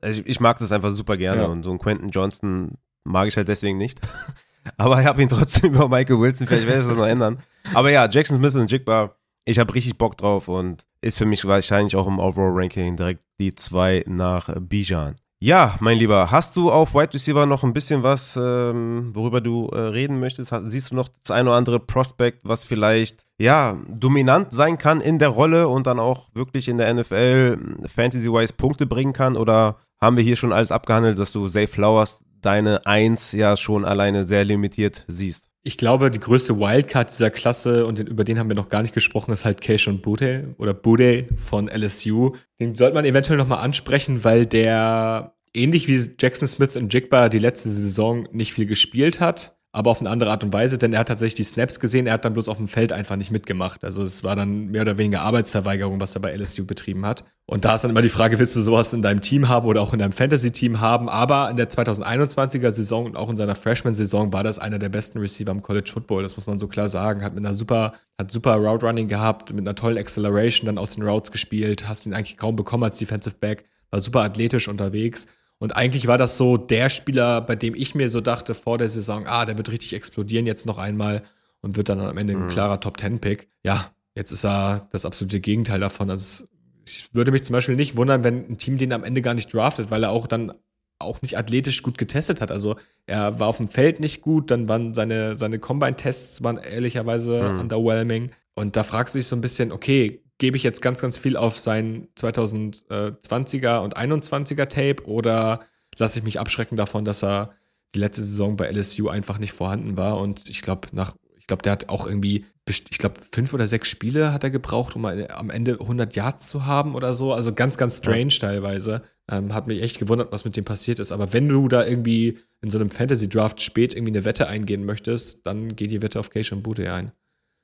also 0.00 0.20
ich, 0.20 0.26
ich, 0.26 0.40
mag 0.40 0.58
das 0.58 0.72
einfach 0.72 0.90
super 0.90 1.16
gerne 1.16 1.42
ja. 1.42 1.48
und 1.48 1.62
so 1.62 1.70
ein 1.70 1.78
Quentin 1.78 2.10
Johnston 2.10 2.78
mag 3.04 3.28
ich 3.28 3.36
halt 3.36 3.48
deswegen 3.48 3.78
nicht. 3.78 4.00
Aber 4.76 5.00
ich 5.00 5.06
habe 5.06 5.22
ihn 5.22 5.28
trotzdem 5.28 5.74
über 5.74 5.88
Michael 5.88 6.20
Wilson, 6.20 6.46
vielleicht 6.46 6.66
werde 6.66 6.82
ich 6.82 6.88
das 6.88 6.96
noch 6.96 7.06
ändern. 7.06 7.42
Aber 7.74 7.90
ja, 7.90 8.08
Jackson 8.08 8.36
Smith 8.36 8.54
und 8.54 8.70
Jigba, 8.70 9.16
ich 9.44 9.58
habe 9.58 9.74
richtig 9.74 9.96
Bock 9.96 10.16
drauf 10.16 10.48
und 10.48 10.84
ist 11.00 11.18
für 11.18 11.24
mich 11.24 11.44
wahrscheinlich 11.44 11.96
auch 11.96 12.06
im 12.06 12.18
Overall-Ranking 12.18 12.96
direkt 12.96 13.22
die 13.38 13.54
zwei 13.54 14.04
nach 14.06 14.54
Bijan. 14.60 15.16
Ja, 15.42 15.76
mein 15.80 15.96
Lieber, 15.96 16.30
hast 16.30 16.54
du 16.56 16.70
auf 16.70 16.92
Wide 16.92 17.14
Receiver 17.14 17.46
noch 17.46 17.64
ein 17.64 17.72
bisschen 17.72 18.02
was, 18.02 18.36
ähm, 18.36 19.10
worüber 19.14 19.40
du 19.40 19.68
äh, 19.68 19.78
reden 19.78 20.20
möchtest? 20.20 20.52
Siehst 20.66 20.90
du 20.90 20.94
noch 20.94 21.08
das 21.22 21.34
eine 21.34 21.48
oder 21.48 21.56
andere 21.56 21.80
Prospect, 21.80 22.40
was 22.42 22.64
vielleicht 22.64 23.24
ja 23.38 23.78
dominant 23.88 24.52
sein 24.52 24.76
kann 24.76 25.00
in 25.00 25.18
der 25.18 25.30
Rolle 25.30 25.68
und 25.68 25.86
dann 25.86 25.98
auch 25.98 26.28
wirklich 26.34 26.68
in 26.68 26.76
der 26.76 26.92
NFL 26.92 27.56
Fantasy-wise 27.88 28.52
Punkte 28.52 28.84
bringen 28.86 29.14
kann? 29.14 29.38
Oder 29.38 29.78
haben 29.98 30.18
wir 30.18 30.24
hier 30.24 30.36
schon 30.36 30.52
alles 30.52 30.70
abgehandelt, 30.70 31.18
dass 31.18 31.32
du 31.32 31.48
Zay 31.48 31.66
Flowers 31.66 32.20
deine 32.42 32.84
Eins 32.84 33.32
ja 33.32 33.56
schon 33.56 33.86
alleine 33.86 34.24
sehr 34.24 34.44
limitiert 34.44 35.06
siehst? 35.08 35.49
Ich 35.62 35.76
glaube, 35.76 36.10
die 36.10 36.18
größte 36.18 36.58
Wildcard 36.58 37.10
dieser 37.10 37.30
Klasse, 37.30 37.84
und 37.86 37.98
den, 37.98 38.06
über 38.06 38.24
den 38.24 38.38
haben 38.38 38.48
wir 38.48 38.56
noch 38.56 38.70
gar 38.70 38.80
nicht 38.80 38.94
gesprochen, 38.94 39.32
ist 39.32 39.44
halt 39.44 39.60
Keishon 39.60 40.00
Bude 40.00 40.54
oder 40.56 40.72
Bude 40.72 41.26
von 41.36 41.68
LSU. 41.68 42.34
Den 42.58 42.74
sollte 42.74 42.94
man 42.94 43.04
eventuell 43.04 43.36
nochmal 43.36 43.62
ansprechen, 43.62 44.24
weil 44.24 44.46
der 44.46 45.34
ähnlich 45.52 45.86
wie 45.86 46.14
Jackson 46.18 46.48
Smith 46.48 46.76
und 46.76 46.92
Jigba 46.92 47.28
die 47.28 47.38
letzte 47.38 47.68
Saison 47.68 48.26
nicht 48.32 48.54
viel 48.54 48.66
gespielt 48.66 49.20
hat, 49.20 49.59
aber 49.72 49.90
auf 49.90 50.00
eine 50.00 50.10
andere 50.10 50.30
Art 50.30 50.42
und 50.42 50.52
Weise, 50.52 50.78
denn 50.78 50.92
er 50.92 51.00
hat 51.00 51.08
tatsächlich 51.08 51.36
die 51.36 51.44
Snaps 51.44 51.78
gesehen, 51.78 52.08
er 52.08 52.14
hat 52.14 52.24
dann 52.24 52.32
bloß 52.32 52.48
auf 52.48 52.56
dem 52.56 52.66
Feld 52.66 52.90
einfach 52.90 53.14
nicht 53.14 53.30
mitgemacht. 53.30 53.84
Also 53.84 54.02
es 54.02 54.24
war 54.24 54.34
dann 54.34 54.66
mehr 54.66 54.82
oder 54.82 54.98
weniger 54.98 55.20
Arbeitsverweigerung, 55.20 56.00
was 56.00 56.16
er 56.16 56.20
bei 56.20 56.34
LSU 56.36 56.64
betrieben 56.64 57.06
hat. 57.06 57.24
Und 57.46 57.64
da 57.64 57.76
ist 57.76 57.82
dann 57.82 57.92
immer 57.92 58.02
die 58.02 58.08
Frage, 58.08 58.38
willst 58.40 58.56
du 58.56 58.62
sowas 58.62 58.92
in 58.92 59.02
deinem 59.02 59.20
Team 59.20 59.48
haben 59.48 59.66
oder 59.66 59.80
auch 59.80 59.92
in 59.92 60.00
deinem 60.00 60.12
Fantasy-Team 60.12 60.80
haben? 60.80 61.08
Aber 61.08 61.50
in 61.50 61.56
der 61.56 61.70
2021er 61.70 62.72
Saison 62.72 63.06
und 63.06 63.16
auch 63.16 63.30
in 63.30 63.36
seiner 63.36 63.54
Freshman-Saison 63.54 64.32
war 64.32 64.42
das 64.42 64.58
einer 64.58 64.80
der 64.80 64.88
besten 64.88 65.18
Receiver 65.18 65.52
im 65.52 65.62
College 65.62 65.90
Football, 65.92 66.22
das 66.24 66.36
muss 66.36 66.46
man 66.46 66.58
so 66.58 66.66
klar 66.66 66.88
sagen. 66.88 67.22
Hat 67.22 67.34
mit 67.34 67.44
einer 67.44 67.54
super, 67.54 67.94
hat 68.18 68.30
super 68.32 68.56
Route 68.56 68.84
Running 68.86 69.06
gehabt, 69.06 69.52
mit 69.52 69.66
einer 69.66 69.76
tollen 69.76 69.98
Acceleration 69.98 70.66
dann 70.66 70.78
aus 70.78 70.94
den 70.94 71.04
Routes 71.04 71.30
gespielt, 71.30 71.88
hast 71.88 72.06
ihn 72.06 72.14
eigentlich 72.14 72.36
kaum 72.36 72.56
bekommen 72.56 72.82
als 72.82 72.98
Defensive 72.98 73.36
Back, 73.38 73.64
war 73.90 74.00
super 74.00 74.22
athletisch 74.22 74.66
unterwegs 74.66 75.26
und 75.60 75.76
eigentlich 75.76 76.06
war 76.06 76.16
das 76.16 76.38
so 76.38 76.56
der 76.56 76.88
Spieler, 76.88 77.42
bei 77.42 77.54
dem 77.54 77.74
ich 77.74 77.94
mir 77.94 78.08
so 78.08 78.22
dachte 78.22 78.54
vor 78.54 78.78
der 78.78 78.88
Saison, 78.88 79.26
ah, 79.26 79.44
der 79.44 79.58
wird 79.58 79.70
richtig 79.70 79.92
explodieren 79.92 80.46
jetzt 80.46 80.64
noch 80.64 80.78
einmal 80.78 81.22
und 81.60 81.76
wird 81.76 81.90
dann 81.90 82.00
am 82.00 82.16
Ende 82.16 82.32
ein 82.32 82.44
mhm. 82.44 82.48
klarer 82.48 82.80
Top-10-Pick. 82.80 83.50
Ja, 83.62 83.92
jetzt 84.14 84.32
ist 84.32 84.44
er 84.44 84.88
das 84.90 85.04
absolute 85.04 85.38
Gegenteil 85.38 85.78
davon. 85.78 86.08
Also 86.08 86.44
ich 86.88 87.14
würde 87.14 87.30
mich 87.30 87.44
zum 87.44 87.52
Beispiel 87.52 87.76
nicht 87.76 87.94
wundern, 87.94 88.24
wenn 88.24 88.48
ein 88.48 88.56
Team 88.56 88.78
den 88.78 88.94
am 88.94 89.04
Ende 89.04 89.20
gar 89.20 89.34
nicht 89.34 89.52
draftet, 89.52 89.90
weil 89.90 90.02
er 90.02 90.12
auch 90.12 90.26
dann 90.26 90.54
auch 90.98 91.20
nicht 91.20 91.36
athletisch 91.36 91.82
gut 91.82 91.98
getestet 91.98 92.40
hat. 92.40 92.50
Also 92.50 92.76
er 93.04 93.38
war 93.38 93.48
auf 93.48 93.58
dem 93.58 93.68
Feld 93.68 94.00
nicht 94.00 94.22
gut, 94.22 94.50
dann 94.50 94.66
waren 94.66 94.94
seine, 94.94 95.36
seine 95.36 95.58
Combine-Tests 95.58 96.42
waren 96.42 96.56
ehrlicherweise 96.56 97.42
mhm. 97.42 97.60
underwhelming. 97.60 98.32
Und 98.54 98.76
da 98.76 98.82
fragst 98.82 99.14
du 99.14 99.18
dich 99.18 99.26
so 99.26 99.36
ein 99.36 99.42
bisschen, 99.42 99.72
okay, 99.72 100.22
gebe 100.40 100.56
ich 100.56 100.64
jetzt 100.64 100.82
ganz, 100.82 101.00
ganz 101.00 101.18
viel 101.18 101.36
auf 101.36 101.60
sein 101.60 102.08
2020er 102.18 103.78
und 103.78 103.96
21er 103.96 104.66
Tape 104.66 105.04
oder 105.04 105.60
lasse 105.98 106.18
ich 106.18 106.24
mich 106.24 106.40
abschrecken 106.40 106.76
davon, 106.76 107.04
dass 107.04 107.22
er 107.22 107.52
die 107.94 108.00
letzte 108.00 108.22
Saison 108.22 108.56
bei 108.56 108.70
LSU 108.70 109.08
einfach 109.08 109.38
nicht 109.38 109.52
vorhanden 109.52 109.96
war. 109.96 110.18
Und 110.18 110.48
ich 110.48 110.62
glaube, 110.62 110.88
nach, 110.92 111.14
ich 111.38 111.46
glaube, 111.46 111.62
der 111.62 111.72
hat 111.72 111.88
auch 111.88 112.06
irgendwie, 112.06 112.46
ich 112.66 112.98
glaube, 112.98 113.20
fünf 113.32 113.52
oder 113.52 113.66
sechs 113.66 113.88
Spiele 113.88 114.32
hat 114.32 114.42
er 114.42 114.50
gebraucht, 114.50 114.96
um 114.96 115.04
am 115.04 115.50
Ende 115.50 115.78
100 115.80 116.16
Yards 116.16 116.48
zu 116.48 116.66
haben 116.66 116.94
oder 116.94 117.14
so. 117.14 117.32
Also 117.32 117.52
ganz, 117.52 117.76
ganz 117.76 117.98
strange 117.98 118.38
teilweise. 118.40 119.02
Ähm, 119.30 119.54
hat 119.54 119.66
mich 119.66 119.82
echt 119.82 119.98
gewundert, 119.98 120.32
was 120.32 120.44
mit 120.44 120.56
dem 120.56 120.64
passiert 120.64 120.98
ist. 120.98 121.12
Aber 121.12 121.32
wenn 121.32 121.48
du 121.48 121.68
da 121.68 121.86
irgendwie 121.86 122.38
in 122.62 122.70
so 122.70 122.78
einem 122.78 122.88
Fantasy-Draft 122.88 123.60
spät 123.60 123.94
irgendwie 123.94 124.12
eine 124.12 124.24
Wette 124.24 124.48
eingehen 124.48 124.84
möchtest, 124.84 125.46
dann 125.46 125.76
geht 125.76 125.90
die 125.90 126.02
Wette 126.02 126.18
auf 126.18 126.30
Keishon 126.30 126.62
Bute 126.62 126.92
ein. 126.92 127.12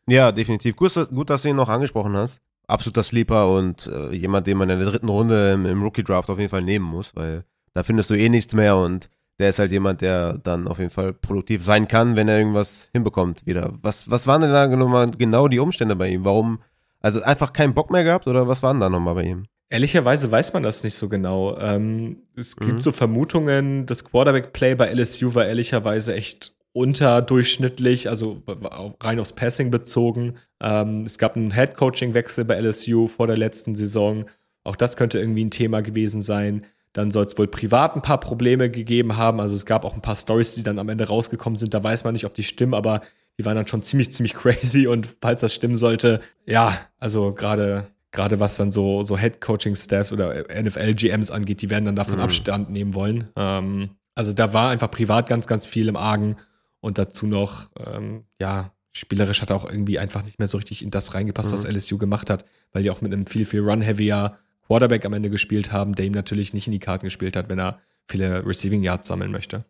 Ja, 0.08 0.30
definitiv. 0.30 0.76
Gut, 0.76 0.92
gut, 1.12 1.30
dass 1.30 1.42
du 1.42 1.48
ihn 1.48 1.56
noch 1.56 1.68
angesprochen 1.68 2.16
hast. 2.16 2.40
Absoluter 2.68 3.02
Sleeper 3.02 3.50
und 3.50 3.86
äh, 3.86 4.12
jemand, 4.12 4.46
den 4.46 4.58
man 4.58 4.70
in 4.70 4.78
der 4.80 4.90
dritten 4.90 5.08
Runde 5.08 5.52
im, 5.52 5.66
im 5.66 5.82
Rookie-Draft 5.82 6.30
auf 6.30 6.38
jeden 6.38 6.50
Fall 6.50 6.62
nehmen 6.62 6.84
muss, 6.84 7.14
weil 7.14 7.44
da 7.74 7.82
findest 7.82 8.10
du 8.10 8.14
eh 8.14 8.28
nichts 8.28 8.54
mehr 8.54 8.76
und 8.76 9.08
der 9.38 9.50
ist 9.50 9.58
halt 9.58 9.70
jemand, 9.70 10.00
der 10.00 10.38
dann 10.38 10.66
auf 10.66 10.78
jeden 10.78 10.90
Fall 10.90 11.12
produktiv 11.12 11.62
sein 11.64 11.88
kann, 11.88 12.16
wenn 12.16 12.28
er 12.28 12.38
irgendwas 12.38 12.88
hinbekommt 12.92 13.46
wieder. 13.46 13.74
Was, 13.82 14.10
was 14.10 14.26
waren 14.26 14.40
denn 14.40 14.50
da 14.50 14.66
genau 14.66 15.48
die 15.48 15.58
Umstände 15.58 15.94
bei 15.94 16.08
ihm? 16.08 16.24
Warum? 16.24 16.60
Also 17.00 17.22
einfach 17.22 17.52
keinen 17.52 17.74
Bock 17.74 17.90
mehr 17.90 18.02
gehabt 18.02 18.26
oder 18.26 18.48
was 18.48 18.62
waren 18.62 18.80
da 18.80 18.88
nochmal 18.88 19.14
bei 19.14 19.24
ihm? 19.24 19.44
Ehrlicherweise 19.68 20.30
weiß 20.30 20.52
man 20.54 20.62
das 20.62 20.84
nicht 20.84 20.94
so 20.94 21.08
genau. 21.08 21.58
Ähm, 21.58 22.22
es 22.36 22.56
gibt 22.56 22.74
mhm. 22.74 22.80
so 22.80 22.92
Vermutungen, 22.92 23.84
das 23.84 24.04
Quarterback-Play 24.04 24.76
bei 24.76 24.92
LSU 24.92 25.34
war 25.34 25.46
ehrlicherweise 25.46 26.14
echt 26.14 26.55
unterdurchschnittlich, 26.76 28.10
also 28.10 28.42
rein 29.00 29.18
aufs 29.18 29.32
Passing 29.32 29.70
bezogen. 29.70 30.34
Ähm, 30.60 31.04
es 31.06 31.16
gab 31.16 31.34
einen 31.34 31.50
Head-Coaching-Wechsel 31.50 32.44
bei 32.44 32.60
LSU 32.60 33.06
vor 33.06 33.26
der 33.26 33.38
letzten 33.38 33.74
Saison. 33.74 34.26
Auch 34.62 34.76
das 34.76 34.98
könnte 34.98 35.18
irgendwie 35.18 35.42
ein 35.42 35.50
Thema 35.50 35.80
gewesen 35.80 36.20
sein. 36.20 36.66
Dann 36.92 37.10
soll 37.10 37.24
es 37.24 37.38
wohl 37.38 37.48
privat 37.48 37.96
ein 37.96 38.02
paar 38.02 38.20
Probleme 38.20 38.70
gegeben 38.70 39.16
haben. 39.16 39.40
Also 39.40 39.56
es 39.56 39.64
gab 39.64 39.86
auch 39.86 39.94
ein 39.94 40.02
paar 40.02 40.16
Stories, 40.16 40.54
die 40.54 40.62
dann 40.62 40.78
am 40.78 40.90
Ende 40.90 41.08
rausgekommen 41.08 41.56
sind. 41.56 41.72
Da 41.72 41.82
weiß 41.82 42.04
man 42.04 42.12
nicht, 42.12 42.26
ob 42.26 42.34
die 42.34 42.42
stimmen, 42.42 42.74
aber 42.74 43.00
die 43.38 43.46
waren 43.46 43.56
dann 43.56 43.66
schon 43.66 43.82
ziemlich, 43.82 44.12
ziemlich 44.12 44.34
crazy. 44.34 44.86
Und 44.86 45.08
falls 45.22 45.40
das 45.40 45.54
stimmen 45.54 45.78
sollte, 45.78 46.20
ja, 46.44 46.76
also 46.98 47.32
gerade 47.32 47.86
gerade 48.12 48.38
was 48.38 48.56
dann 48.56 48.70
so, 48.70 49.02
so 49.02 49.16
Head-Coaching-Staffs 49.16 50.12
oder 50.12 50.44
NFL-GMs 50.52 51.30
angeht, 51.30 51.62
die 51.62 51.70
werden 51.70 51.86
dann 51.86 51.96
davon 51.96 52.16
mhm. 52.16 52.22
Abstand 52.22 52.70
nehmen 52.70 52.94
wollen. 52.94 53.28
Ähm, 53.34 53.90
also 54.14 54.34
da 54.34 54.52
war 54.52 54.70
einfach 54.70 54.90
privat 54.90 55.26
ganz, 55.26 55.46
ganz 55.46 55.64
viel 55.64 55.88
im 55.88 55.96
Argen 55.96 56.36
und 56.86 56.98
dazu 56.98 57.26
noch, 57.26 57.68
ähm, 57.84 58.26
ja, 58.40 58.72
spielerisch 58.92 59.42
hat 59.42 59.50
er 59.50 59.56
auch 59.56 59.68
irgendwie 59.68 59.98
einfach 59.98 60.24
nicht 60.24 60.38
mehr 60.38 60.46
so 60.46 60.56
richtig 60.56 60.84
in 60.84 60.90
das 60.90 61.14
reingepasst, 61.14 61.50
mhm. 61.50 61.54
was 61.54 61.64
LSU 61.64 61.98
gemacht 61.98 62.30
hat, 62.30 62.44
weil 62.72 62.84
die 62.84 62.90
auch 62.90 63.00
mit 63.00 63.12
einem 63.12 63.26
viel, 63.26 63.44
viel 63.44 63.60
Run-Heavier 63.60 64.38
Quarterback 64.68 65.04
am 65.04 65.12
Ende 65.12 65.28
gespielt 65.28 65.72
haben, 65.72 65.96
der 65.96 66.06
ihm 66.06 66.12
natürlich 66.12 66.54
nicht 66.54 66.68
in 66.68 66.72
die 66.72 66.78
Karten 66.78 67.04
gespielt 67.04 67.36
hat, 67.36 67.48
wenn 67.48 67.58
er 67.58 67.80
viele 68.06 68.46
Receiving 68.46 68.84
Yards 68.84 69.08
sammeln 69.08 69.32
möchte. 69.32 69.64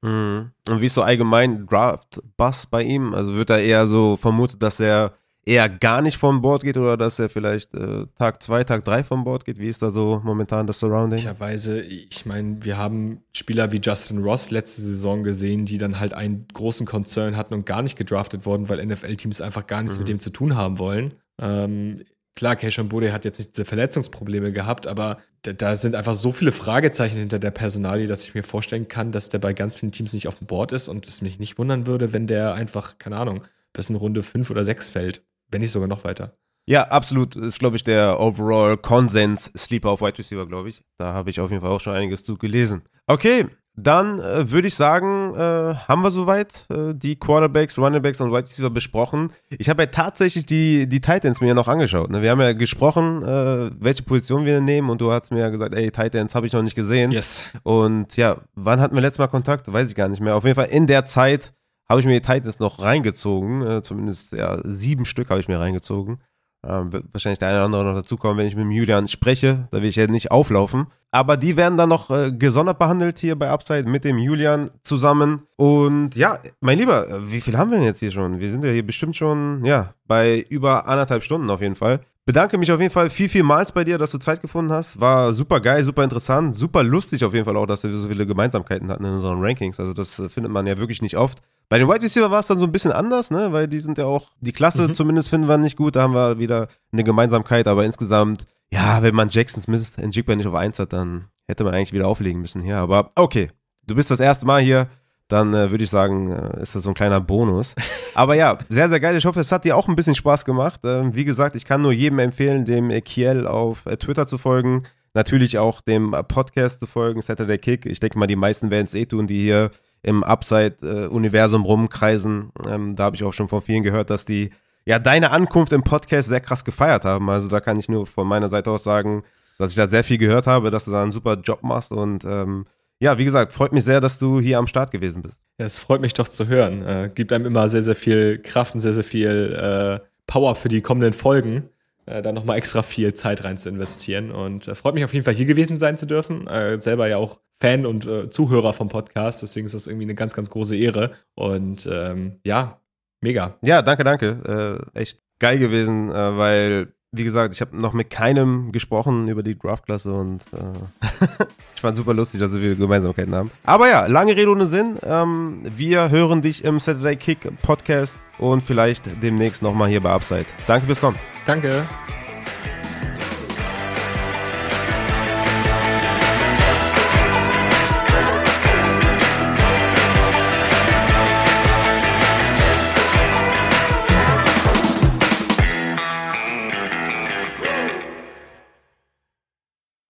Mhm. 0.00 0.52
Und 0.66 0.80
wie 0.80 0.86
ist 0.86 0.94
so 0.94 1.02
allgemein 1.02 1.66
Draft-Bass 1.66 2.66
bei 2.68 2.82
ihm? 2.82 3.12
Also 3.12 3.34
wird 3.34 3.50
er 3.50 3.58
eher 3.58 3.86
so 3.86 4.16
vermutet, 4.16 4.62
dass 4.62 4.80
er 4.80 5.12
eher 5.44 5.68
gar 5.68 6.02
nicht 6.02 6.16
vom 6.16 6.40
Board 6.40 6.62
geht 6.62 6.76
oder 6.76 6.96
dass 6.96 7.18
er 7.18 7.28
vielleicht 7.28 7.74
äh, 7.74 8.06
Tag 8.18 8.42
2, 8.42 8.64
Tag 8.64 8.84
3 8.84 9.04
vom 9.04 9.24
Board 9.24 9.44
geht? 9.44 9.58
Wie 9.58 9.68
ist 9.68 9.82
da 9.82 9.90
so 9.90 10.20
momentan 10.24 10.66
das 10.66 10.78
Surrounding? 10.78 11.18
Möglicherweise, 11.18 11.80
ich 11.80 12.24
meine, 12.26 12.64
wir 12.64 12.76
haben 12.76 13.22
Spieler 13.32 13.72
wie 13.72 13.80
Justin 13.82 14.18
Ross 14.18 14.50
letzte 14.50 14.82
Saison 14.82 15.22
gesehen, 15.22 15.64
die 15.64 15.78
dann 15.78 15.98
halt 15.98 16.14
einen 16.14 16.46
großen 16.52 16.86
Konzern 16.86 17.36
hatten 17.36 17.54
und 17.54 17.66
gar 17.66 17.82
nicht 17.82 17.96
gedraftet 17.96 18.46
wurden, 18.46 18.68
weil 18.68 18.84
NFL-Teams 18.84 19.40
einfach 19.40 19.66
gar 19.66 19.82
nichts 19.82 19.96
mhm. 19.96 20.02
mit 20.02 20.08
dem 20.08 20.20
zu 20.20 20.30
tun 20.30 20.56
haben 20.56 20.78
wollen. 20.78 21.14
Ähm, 21.40 21.96
klar, 22.36 22.54
Keishon 22.54 22.88
Bode 22.88 23.12
hat 23.12 23.24
jetzt 23.24 23.38
nicht 23.38 23.56
diese 23.56 23.64
Verletzungsprobleme 23.64 24.52
gehabt, 24.52 24.86
aber 24.86 25.18
da, 25.42 25.52
da, 25.52 25.74
sind 25.74 25.96
einfach 25.96 26.14
so 26.14 26.30
viele 26.30 26.52
Fragezeichen 26.52 27.16
hinter 27.16 27.40
der 27.40 27.50
Personalie, 27.50 28.06
dass 28.06 28.24
ich 28.24 28.34
mir 28.34 28.44
vorstellen 28.44 28.86
kann, 28.86 29.10
dass 29.10 29.28
der 29.28 29.40
bei 29.40 29.54
ganz 29.54 29.74
vielen 29.74 29.90
Teams 29.90 30.12
nicht 30.12 30.28
auf 30.28 30.38
dem 30.38 30.46
Board 30.46 30.70
ist 30.70 30.88
und 30.88 31.08
es 31.08 31.20
mich 31.20 31.40
nicht 31.40 31.58
wundern 31.58 31.86
würde, 31.86 32.12
wenn 32.12 32.28
der 32.28 32.54
einfach, 32.54 32.98
keine 32.98 33.16
Ahnung, 33.16 33.42
bis 33.72 33.90
in 33.90 33.96
Runde 33.96 34.22
5 34.22 34.50
oder 34.50 34.64
6 34.64 34.90
fällt, 34.90 35.22
wenn 35.52 35.60
nicht 35.60 35.70
sogar 35.70 35.88
noch 35.88 36.04
weiter. 36.04 36.36
Ja, 36.66 36.84
absolut. 36.88 37.36
Ist, 37.36 37.58
glaube 37.58 37.76
ich, 37.76 37.84
der 37.84 38.20
Overall 38.20 38.76
Konsens 38.76 39.52
Sleeper 39.56 39.90
auf 39.90 40.00
Wide 40.00 40.18
Receiver, 40.18 40.46
glaube 40.46 40.68
ich. 40.68 40.82
Da 40.96 41.12
habe 41.12 41.30
ich 41.30 41.40
auf 41.40 41.50
jeden 41.50 41.62
Fall 41.62 41.70
auch 41.70 41.80
schon 41.80 41.94
einiges 41.94 42.24
zu 42.24 42.36
gelesen. 42.36 42.82
Okay, 43.06 43.46
dann 43.74 44.18
äh, 44.18 44.50
würde 44.50 44.68
ich 44.68 44.74
sagen, 44.74 45.34
äh, 45.34 45.74
haben 45.74 46.02
wir 46.02 46.10
soweit 46.10 46.66
äh, 46.70 46.94
die 46.94 47.16
Quarterbacks, 47.16 47.78
Runningbacks 47.78 48.20
und 48.20 48.30
Wide 48.30 48.46
Receiver 48.46 48.68
besprochen. 48.68 49.32
Ich 49.48 49.70
habe 49.70 49.84
ja 49.84 49.86
tatsächlich 49.86 50.44
die, 50.44 50.86
die 50.86 51.00
Titans 51.00 51.40
mir 51.40 51.48
ja 51.48 51.54
noch 51.54 51.68
angeschaut. 51.68 52.10
Ne? 52.10 52.20
Wir 52.20 52.30
haben 52.30 52.40
ja 52.40 52.52
gesprochen, 52.52 53.22
äh, 53.22 53.70
welche 53.80 54.02
Position 54.02 54.44
wir 54.44 54.60
nehmen 54.60 54.90
und 54.90 55.00
du 55.00 55.10
hast 55.10 55.32
mir 55.32 55.40
ja 55.40 55.48
gesagt, 55.48 55.74
ey, 55.74 55.90
Titans 55.90 56.34
habe 56.34 56.46
ich 56.46 56.52
noch 56.52 56.62
nicht 56.62 56.74
gesehen. 56.74 57.12
Yes. 57.12 57.44
Und 57.62 58.16
ja, 58.18 58.36
wann 58.54 58.80
hatten 58.80 58.94
wir 58.94 59.00
letztes 59.00 59.18
Mal 59.18 59.28
Kontakt? 59.28 59.72
Weiß 59.72 59.88
ich 59.88 59.94
gar 59.94 60.08
nicht 60.08 60.20
mehr. 60.20 60.36
Auf 60.36 60.44
jeden 60.44 60.56
Fall 60.56 60.68
in 60.68 60.86
der 60.86 61.06
Zeit 61.06 61.54
habe 61.92 62.00
ich 62.00 62.06
mir 62.06 62.18
die 62.18 62.26
Titans 62.26 62.58
noch 62.58 62.80
reingezogen. 62.80 63.62
Äh, 63.66 63.82
zumindest 63.82 64.32
ja, 64.32 64.58
sieben 64.64 65.04
Stück 65.04 65.28
habe 65.30 65.40
ich 65.40 65.48
mir 65.48 65.60
reingezogen. 65.60 66.22
Ähm, 66.66 66.92
wird 66.92 67.04
wahrscheinlich 67.12 67.38
der 67.38 67.48
eine 67.48 67.58
oder 67.58 67.64
andere 67.66 67.84
noch 67.84 67.94
dazukommen, 67.94 68.38
wenn 68.38 68.46
ich 68.46 68.56
mit 68.56 68.64
dem 68.64 68.70
Julian 68.70 69.08
spreche. 69.08 69.68
Da 69.72 69.82
will 69.82 69.88
ich 69.88 69.96
ja 69.96 70.06
nicht 70.06 70.30
auflaufen. 70.30 70.86
Aber 71.10 71.36
die 71.36 71.56
werden 71.58 71.76
dann 71.76 71.90
noch 71.90 72.10
äh, 72.10 72.32
gesondert 72.32 72.78
behandelt 72.78 73.18
hier 73.18 73.38
bei 73.38 73.50
Upside 73.50 73.84
mit 73.84 74.04
dem 74.04 74.16
Julian 74.16 74.70
zusammen. 74.82 75.42
Und 75.56 76.16
ja, 76.16 76.38
mein 76.60 76.78
Lieber, 76.78 77.20
wie 77.30 77.42
viel 77.42 77.58
haben 77.58 77.70
wir 77.70 77.76
denn 77.76 77.86
jetzt 77.86 77.98
hier 78.00 78.10
schon? 78.10 78.40
Wir 78.40 78.50
sind 78.50 78.64
ja 78.64 78.70
hier 78.70 78.86
bestimmt 78.86 79.14
schon, 79.14 79.62
ja, 79.66 79.92
bei 80.06 80.46
über 80.48 80.88
anderthalb 80.88 81.22
Stunden 81.22 81.50
auf 81.50 81.60
jeden 81.60 81.74
Fall. 81.74 82.00
Bedanke 82.24 82.56
mich 82.56 82.70
auf 82.70 82.80
jeden 82.80 82.92
Fall 82.92 83.10
viel, 83.10 83.28
vielmals 83.28 83.72
bei 83.72 83.82
dir, 83.82 83.98
dass 83.98 84.12
du 84.12 84.18
Zeit 84.18 84.40
gefunden 84.40 84.70
hast. 84.70 85.00
War 85.00 85.32
super 85.32 85.60
geil, 85.60 85.82
super 85.82 86.04
interessant, 86.04 86.54
super 86.54 86.84
lustig 86.84 87.24
auf 87.24 87.34
jeden 87.34 87.44
Fall 87.44 87.56
auch, 87.56 87.66
dass 87.66 87.82
wir 87.82 87.92
so 87.92 88.08
viele 88.08 88.26
Gemeinsamkeiten 88.26 88.88
hatten 88.90 89.04
in 89.04 89.14
unseren 89.14 89.42
Rankings. 89.42 89.80
Also 89.80 89.92
das 89.92 90.20
äh, 90.20 90.28
findet 90.28 90.52
man 90.52 90.66
ja 90.68 90.78
wirklich 90.78 91.02
nicht 91.02 91.16
oft. 91.16 91.38
Bei 91.68 91.78
den 91.78 91.88
Wide 91.88 92.02
Receiver 92.02 92.30
war 92.30 92.38
es 92.38 92.46
dann 92.46 92.58
so 92.58 92.64
ein 92.64 92.70
bisschen 92.70 92.92
anders, 92.92 93.32
ne? 93.32 93.52
Weil 93.52 93.66
die 93.66 93.80
sind 93.80 93.98
ja 93.98 94.04
auch, 94.04 94.30
die 94.40 94.52
Klasse 94.52 94.88
mhm. 94.88 94.94
zumindest 94.94 95.30
finden 95.30 95.48
wir 95.48 95.58
nicht 95.58 95.76
gut. 95.76 95.96
Da 95.96 96.02
haben 96.02 96.14
wir 96.14 96.38
wieder 96.38 96.68
eine 96.92 97.02
Gemeinsamkeit, 97.02 97.66
aber 97.66 97.84
insgesamt, 97.84 98.46
ja, 98.72 99.02
wenn 99.02 99.16
man 99.16 99.28
Jackson 99.28 99.60
Smith 99.60 99.96
in 99.96 100.12
Jigba 100.12 100.36
nicht 100.36 100.46
auf 100.46 100.54
1 100.54 100.78
hat, 100.78 100.92
dann 100.92 101.26
hätte 101.48 101.64
man 101.64 101.74
eigentlich 101.74 101.92
wieder 101.92 102.06
auflegen 102.06 102.40
müssen 102.40 102.62
hier. 102.62 102.76
Aber 102.76 103.10
okay, 103.16 103.50
du 103.84 103.96
bist 103.96 104.12
das 104.12 104.20
erste 104.20 104.46
Mal 104.46 104.60
hier 104.62 104.88
dann 105.32 105.54
äh, 105.54 105.70
würde 105.70 105.82
ich 105.82 105.90
sagen, 105.90 106.30
äh, 106.30 106.60
ist 106.62 106.74
das 106.74 106.82
so 106.82 106.90
ein 106.90 106.94
kleiner 106.94 107.20
Bonus. 107.20 107.74
Aber 108.14 108.34
ja, 108.34 108.58
sehr, 108.68 108.88
sehr 108.88 109.00
geil. 109.00 109.16
Ich 109.16 109.24
hoffe, 109.24 109.40
es 109.40 109.50
hat 109.50 109.64
dir 109.64 109.76
auch 109.76 109.88
ein 109.88 109.96
bisschen 109.96 110.14
Spaß 110.14 110.44
gemacht. 110.44 110.80
Ähm, 110.84 111.14
wie 111.14 111.24
gesagt, 111.24 111.56
ich 111.56 111.64
kann 111.64 111.80
nur 111.80 111.92
jedem 111.92 112.18
empfehlen, 112.18 112.64
dem 112.66 112.90
Kiel 113.02 113.46
auf 113.46 113.86
äh, 113.86 113.96
Twitter 113.96 114.26
zu 114.26 114.36
folgen. 114.36 114.84
Natürlich 115.14 115.58
auch 115.58 115.80
dem 115.80 116.12
äh, 116.12 116.22
Podcast 116.22 116.80
zu 116.80 116.86
folgen, 116.86 117.22
Saturday 117.22 117.56
Kick. 117.56 117.86
Ich 117.86 117.98
denke 117.98 118.18
mal, 118.18 118.26
die 118.26 118.36
meisten 118.36 118.70
werden 118.70 118.84
es 118.84 118.94
eh 118.94 119.06
tun, 119.06 119.26
die 119.26 119.40
hier 119.40 119.70
im 120.02 120.22
Upside-Universum 120.22 121.64
rumkreisen. 121.64 122.52
Ähm, 122.68 122.94
da 122.96 123.04
habe 123.04 123.16
ich 123.16 123.24
auch 123.24 123.32
schon 123.32 123.48
von 123.48 123.62
vielen 123.62 123.82
gehört, 123.82 124.10
dass 124.10 124.26
die 124.26 124.50
ja 124.84 124.98
deine 124.98 125.30
Ankunft 125.30 125.72
im 125.72 125.82
Podcast 125.82 126.28
sehr 126.28 126.40
krass 126.40 126.64
gefeiert 126.64 127.04
haben. 127.06 127.30
Also 127.30 127.48
da 127.48 127.60
kann 127.60 127.78
ich 127.78 127.88
nur 127.88 128.06
von 128.06 128.26
meiner 128.26 128.48
Seite 128.48 128.70
aus 128.70 128.84
sagen, 128.84 129.22
dass 129.58 129.70
ich 129.70 129.76
da 129.76 129.86
sehr 129.86 130.04
viel 130.04 130.18
gehört 130.18 130.46
habe, 130.46 130.70
dass 130.70 130.84
du 130.84 130.90
da 130.90 131.02
einen 131.02 131.12
super 131.12 131.38
Job 131.42 131.62
machst 131.62 131.92
und 131.92 132.24
ähm, 132.24 132.66
ja, 133.02 133.18
wie 133.18 133.24
gesagt, 133.24 133.52
freut 133.52 133.72
mich 133.72 133.82
sehr, 133.82 134.00
dass 134.00 134.20
du 134.20 134.40
hier 134.40 134.58
am 134.58 134.68
Start 134.68 134.92
gewesen 134.92 135.22
bist. 135.22 135.42
Ja, 135.58 135.66
es 135.66 135.80
freut 135.80 136.00
mich 136.00 136.14
doch 136.14 136.28
zu 136.28 136.46
hören. 136.46 136.86
Äh, 136.86 137.10
gibt 137.12 137.32
einem 137.32 137.46
immer 137.46 137.68
sehr, 137.68 137.82
sehr 137.82 137.96
viel 137.96 138.38
Kraft 138.38 138.74
und 138.74 138.80
sehr, 138.80 138.94
sehr 138.94 139.02
viel 139.02 139.58
äh, 139.60 140.06
Power 140.28 140.54
für 140.54 140.68
die 140.68 140.82
kommenden 140.82 141.12
Folgen, 141.12 141.68
äh, 142.06 142.22
da 142.22 142.30
nochmal 142.30 142.58
extra 142.58 142.82
viel 142.82 143.12
Zeit 143.14 143.42
rein 143.42 143.58
zu 143.58 143.68
investieren. 143.68 144.30
Und 144.30 144.68
äh, 144.68 144.76
freut 144.76 144.94
mich 144.94 145.04
auf 145.04 145.12
jeden 145.12 145.24
Fall, 145.24 145.34
hier 145.34 145.46
gewesen 145.46 145.80
sein 145.80 145.96
zu 145.96 146.06
dürfen. 146.06 146.46
Äh, 146.46 146.80
selber 146.80 147.08
ja 147.08 147.16
auch 147.16 147.40
Fan 147.60 147.86
und 147.86 148.06
äh, 148.06 148.30
Zuhörer 148.30 148.72
vom 148.72 148.88
Podcast, 148.88 149.42
deswegen 149.42 149.66
ist 149.66 149.74
das 149.74 149.88
irgendwie 149.88 150.04
eine 150.04 150.14
ganz, 150.14 150.32
ganz 150.34 150.48
große 150.48 150.76
Ehre. 150.76 151.10
Und 151.34 151.88
ähm, 151.90 152.36
ja, 152.44 152.80
mega. 153.20 153.56
Ja, 153.64 153.82
danke, 153.82 154.04
danke. 154.04 154.86
Äh, 154.94 155.00
echt 155.00 155.20
geil 155.40 155.58
gewesen, 155.58 156.08
weil 156.08 156.92
wie 157.12 157.24
gesagt, 157.24 157.54
ich 157.54 157.60
habe 157.60 157.76
noch 157.76 157.92
mit 157.92 158.08
keinem 158.08 158.72
gesprochen 158.72 159.28
über 159.28 159.42
die 159.42 159.58
Draftklasse 159.58 160.12
und 160.12 160.40
äh, 160.54 161.06
ich 161.74 161.80
fand 161.80 161.96
super 161.96 162.14
lustig, 162.14 162.40
dass 162.40 162.52
wir 162.52 162.60
viele 162.60 162.76
Gemeinsamkeiten 162.76 163.34
haben. 163.34 163.50
Aber 163.64 163.88
ja, 163.88 164.06
lange 164.06 164.34
Rede 164.34 164.50
ohne 164.50 164.66
Sinn. 164.66 164.96
Ähm, 165.02 165.62
wir 165.76 166.10
hören 166.10 166.40
dich 166.40 166.64
im 166.64 166.78
Saturday 166.78 167.16
Kick 167.16 167.50
Podcast 167.60 168.16
und 168.38 168.62
vielleicht 168.62 169.22
demnächst 169.22 169.62
nochmal 169.62 169.90
hier 169.90 170.00
bei 170.00 170.10
Upside. 170.10 170.46
Danke 170.66 170.86
fürs 170.86 171.00
Kommen. 171.00 171.18
Danke. 171.44 171.86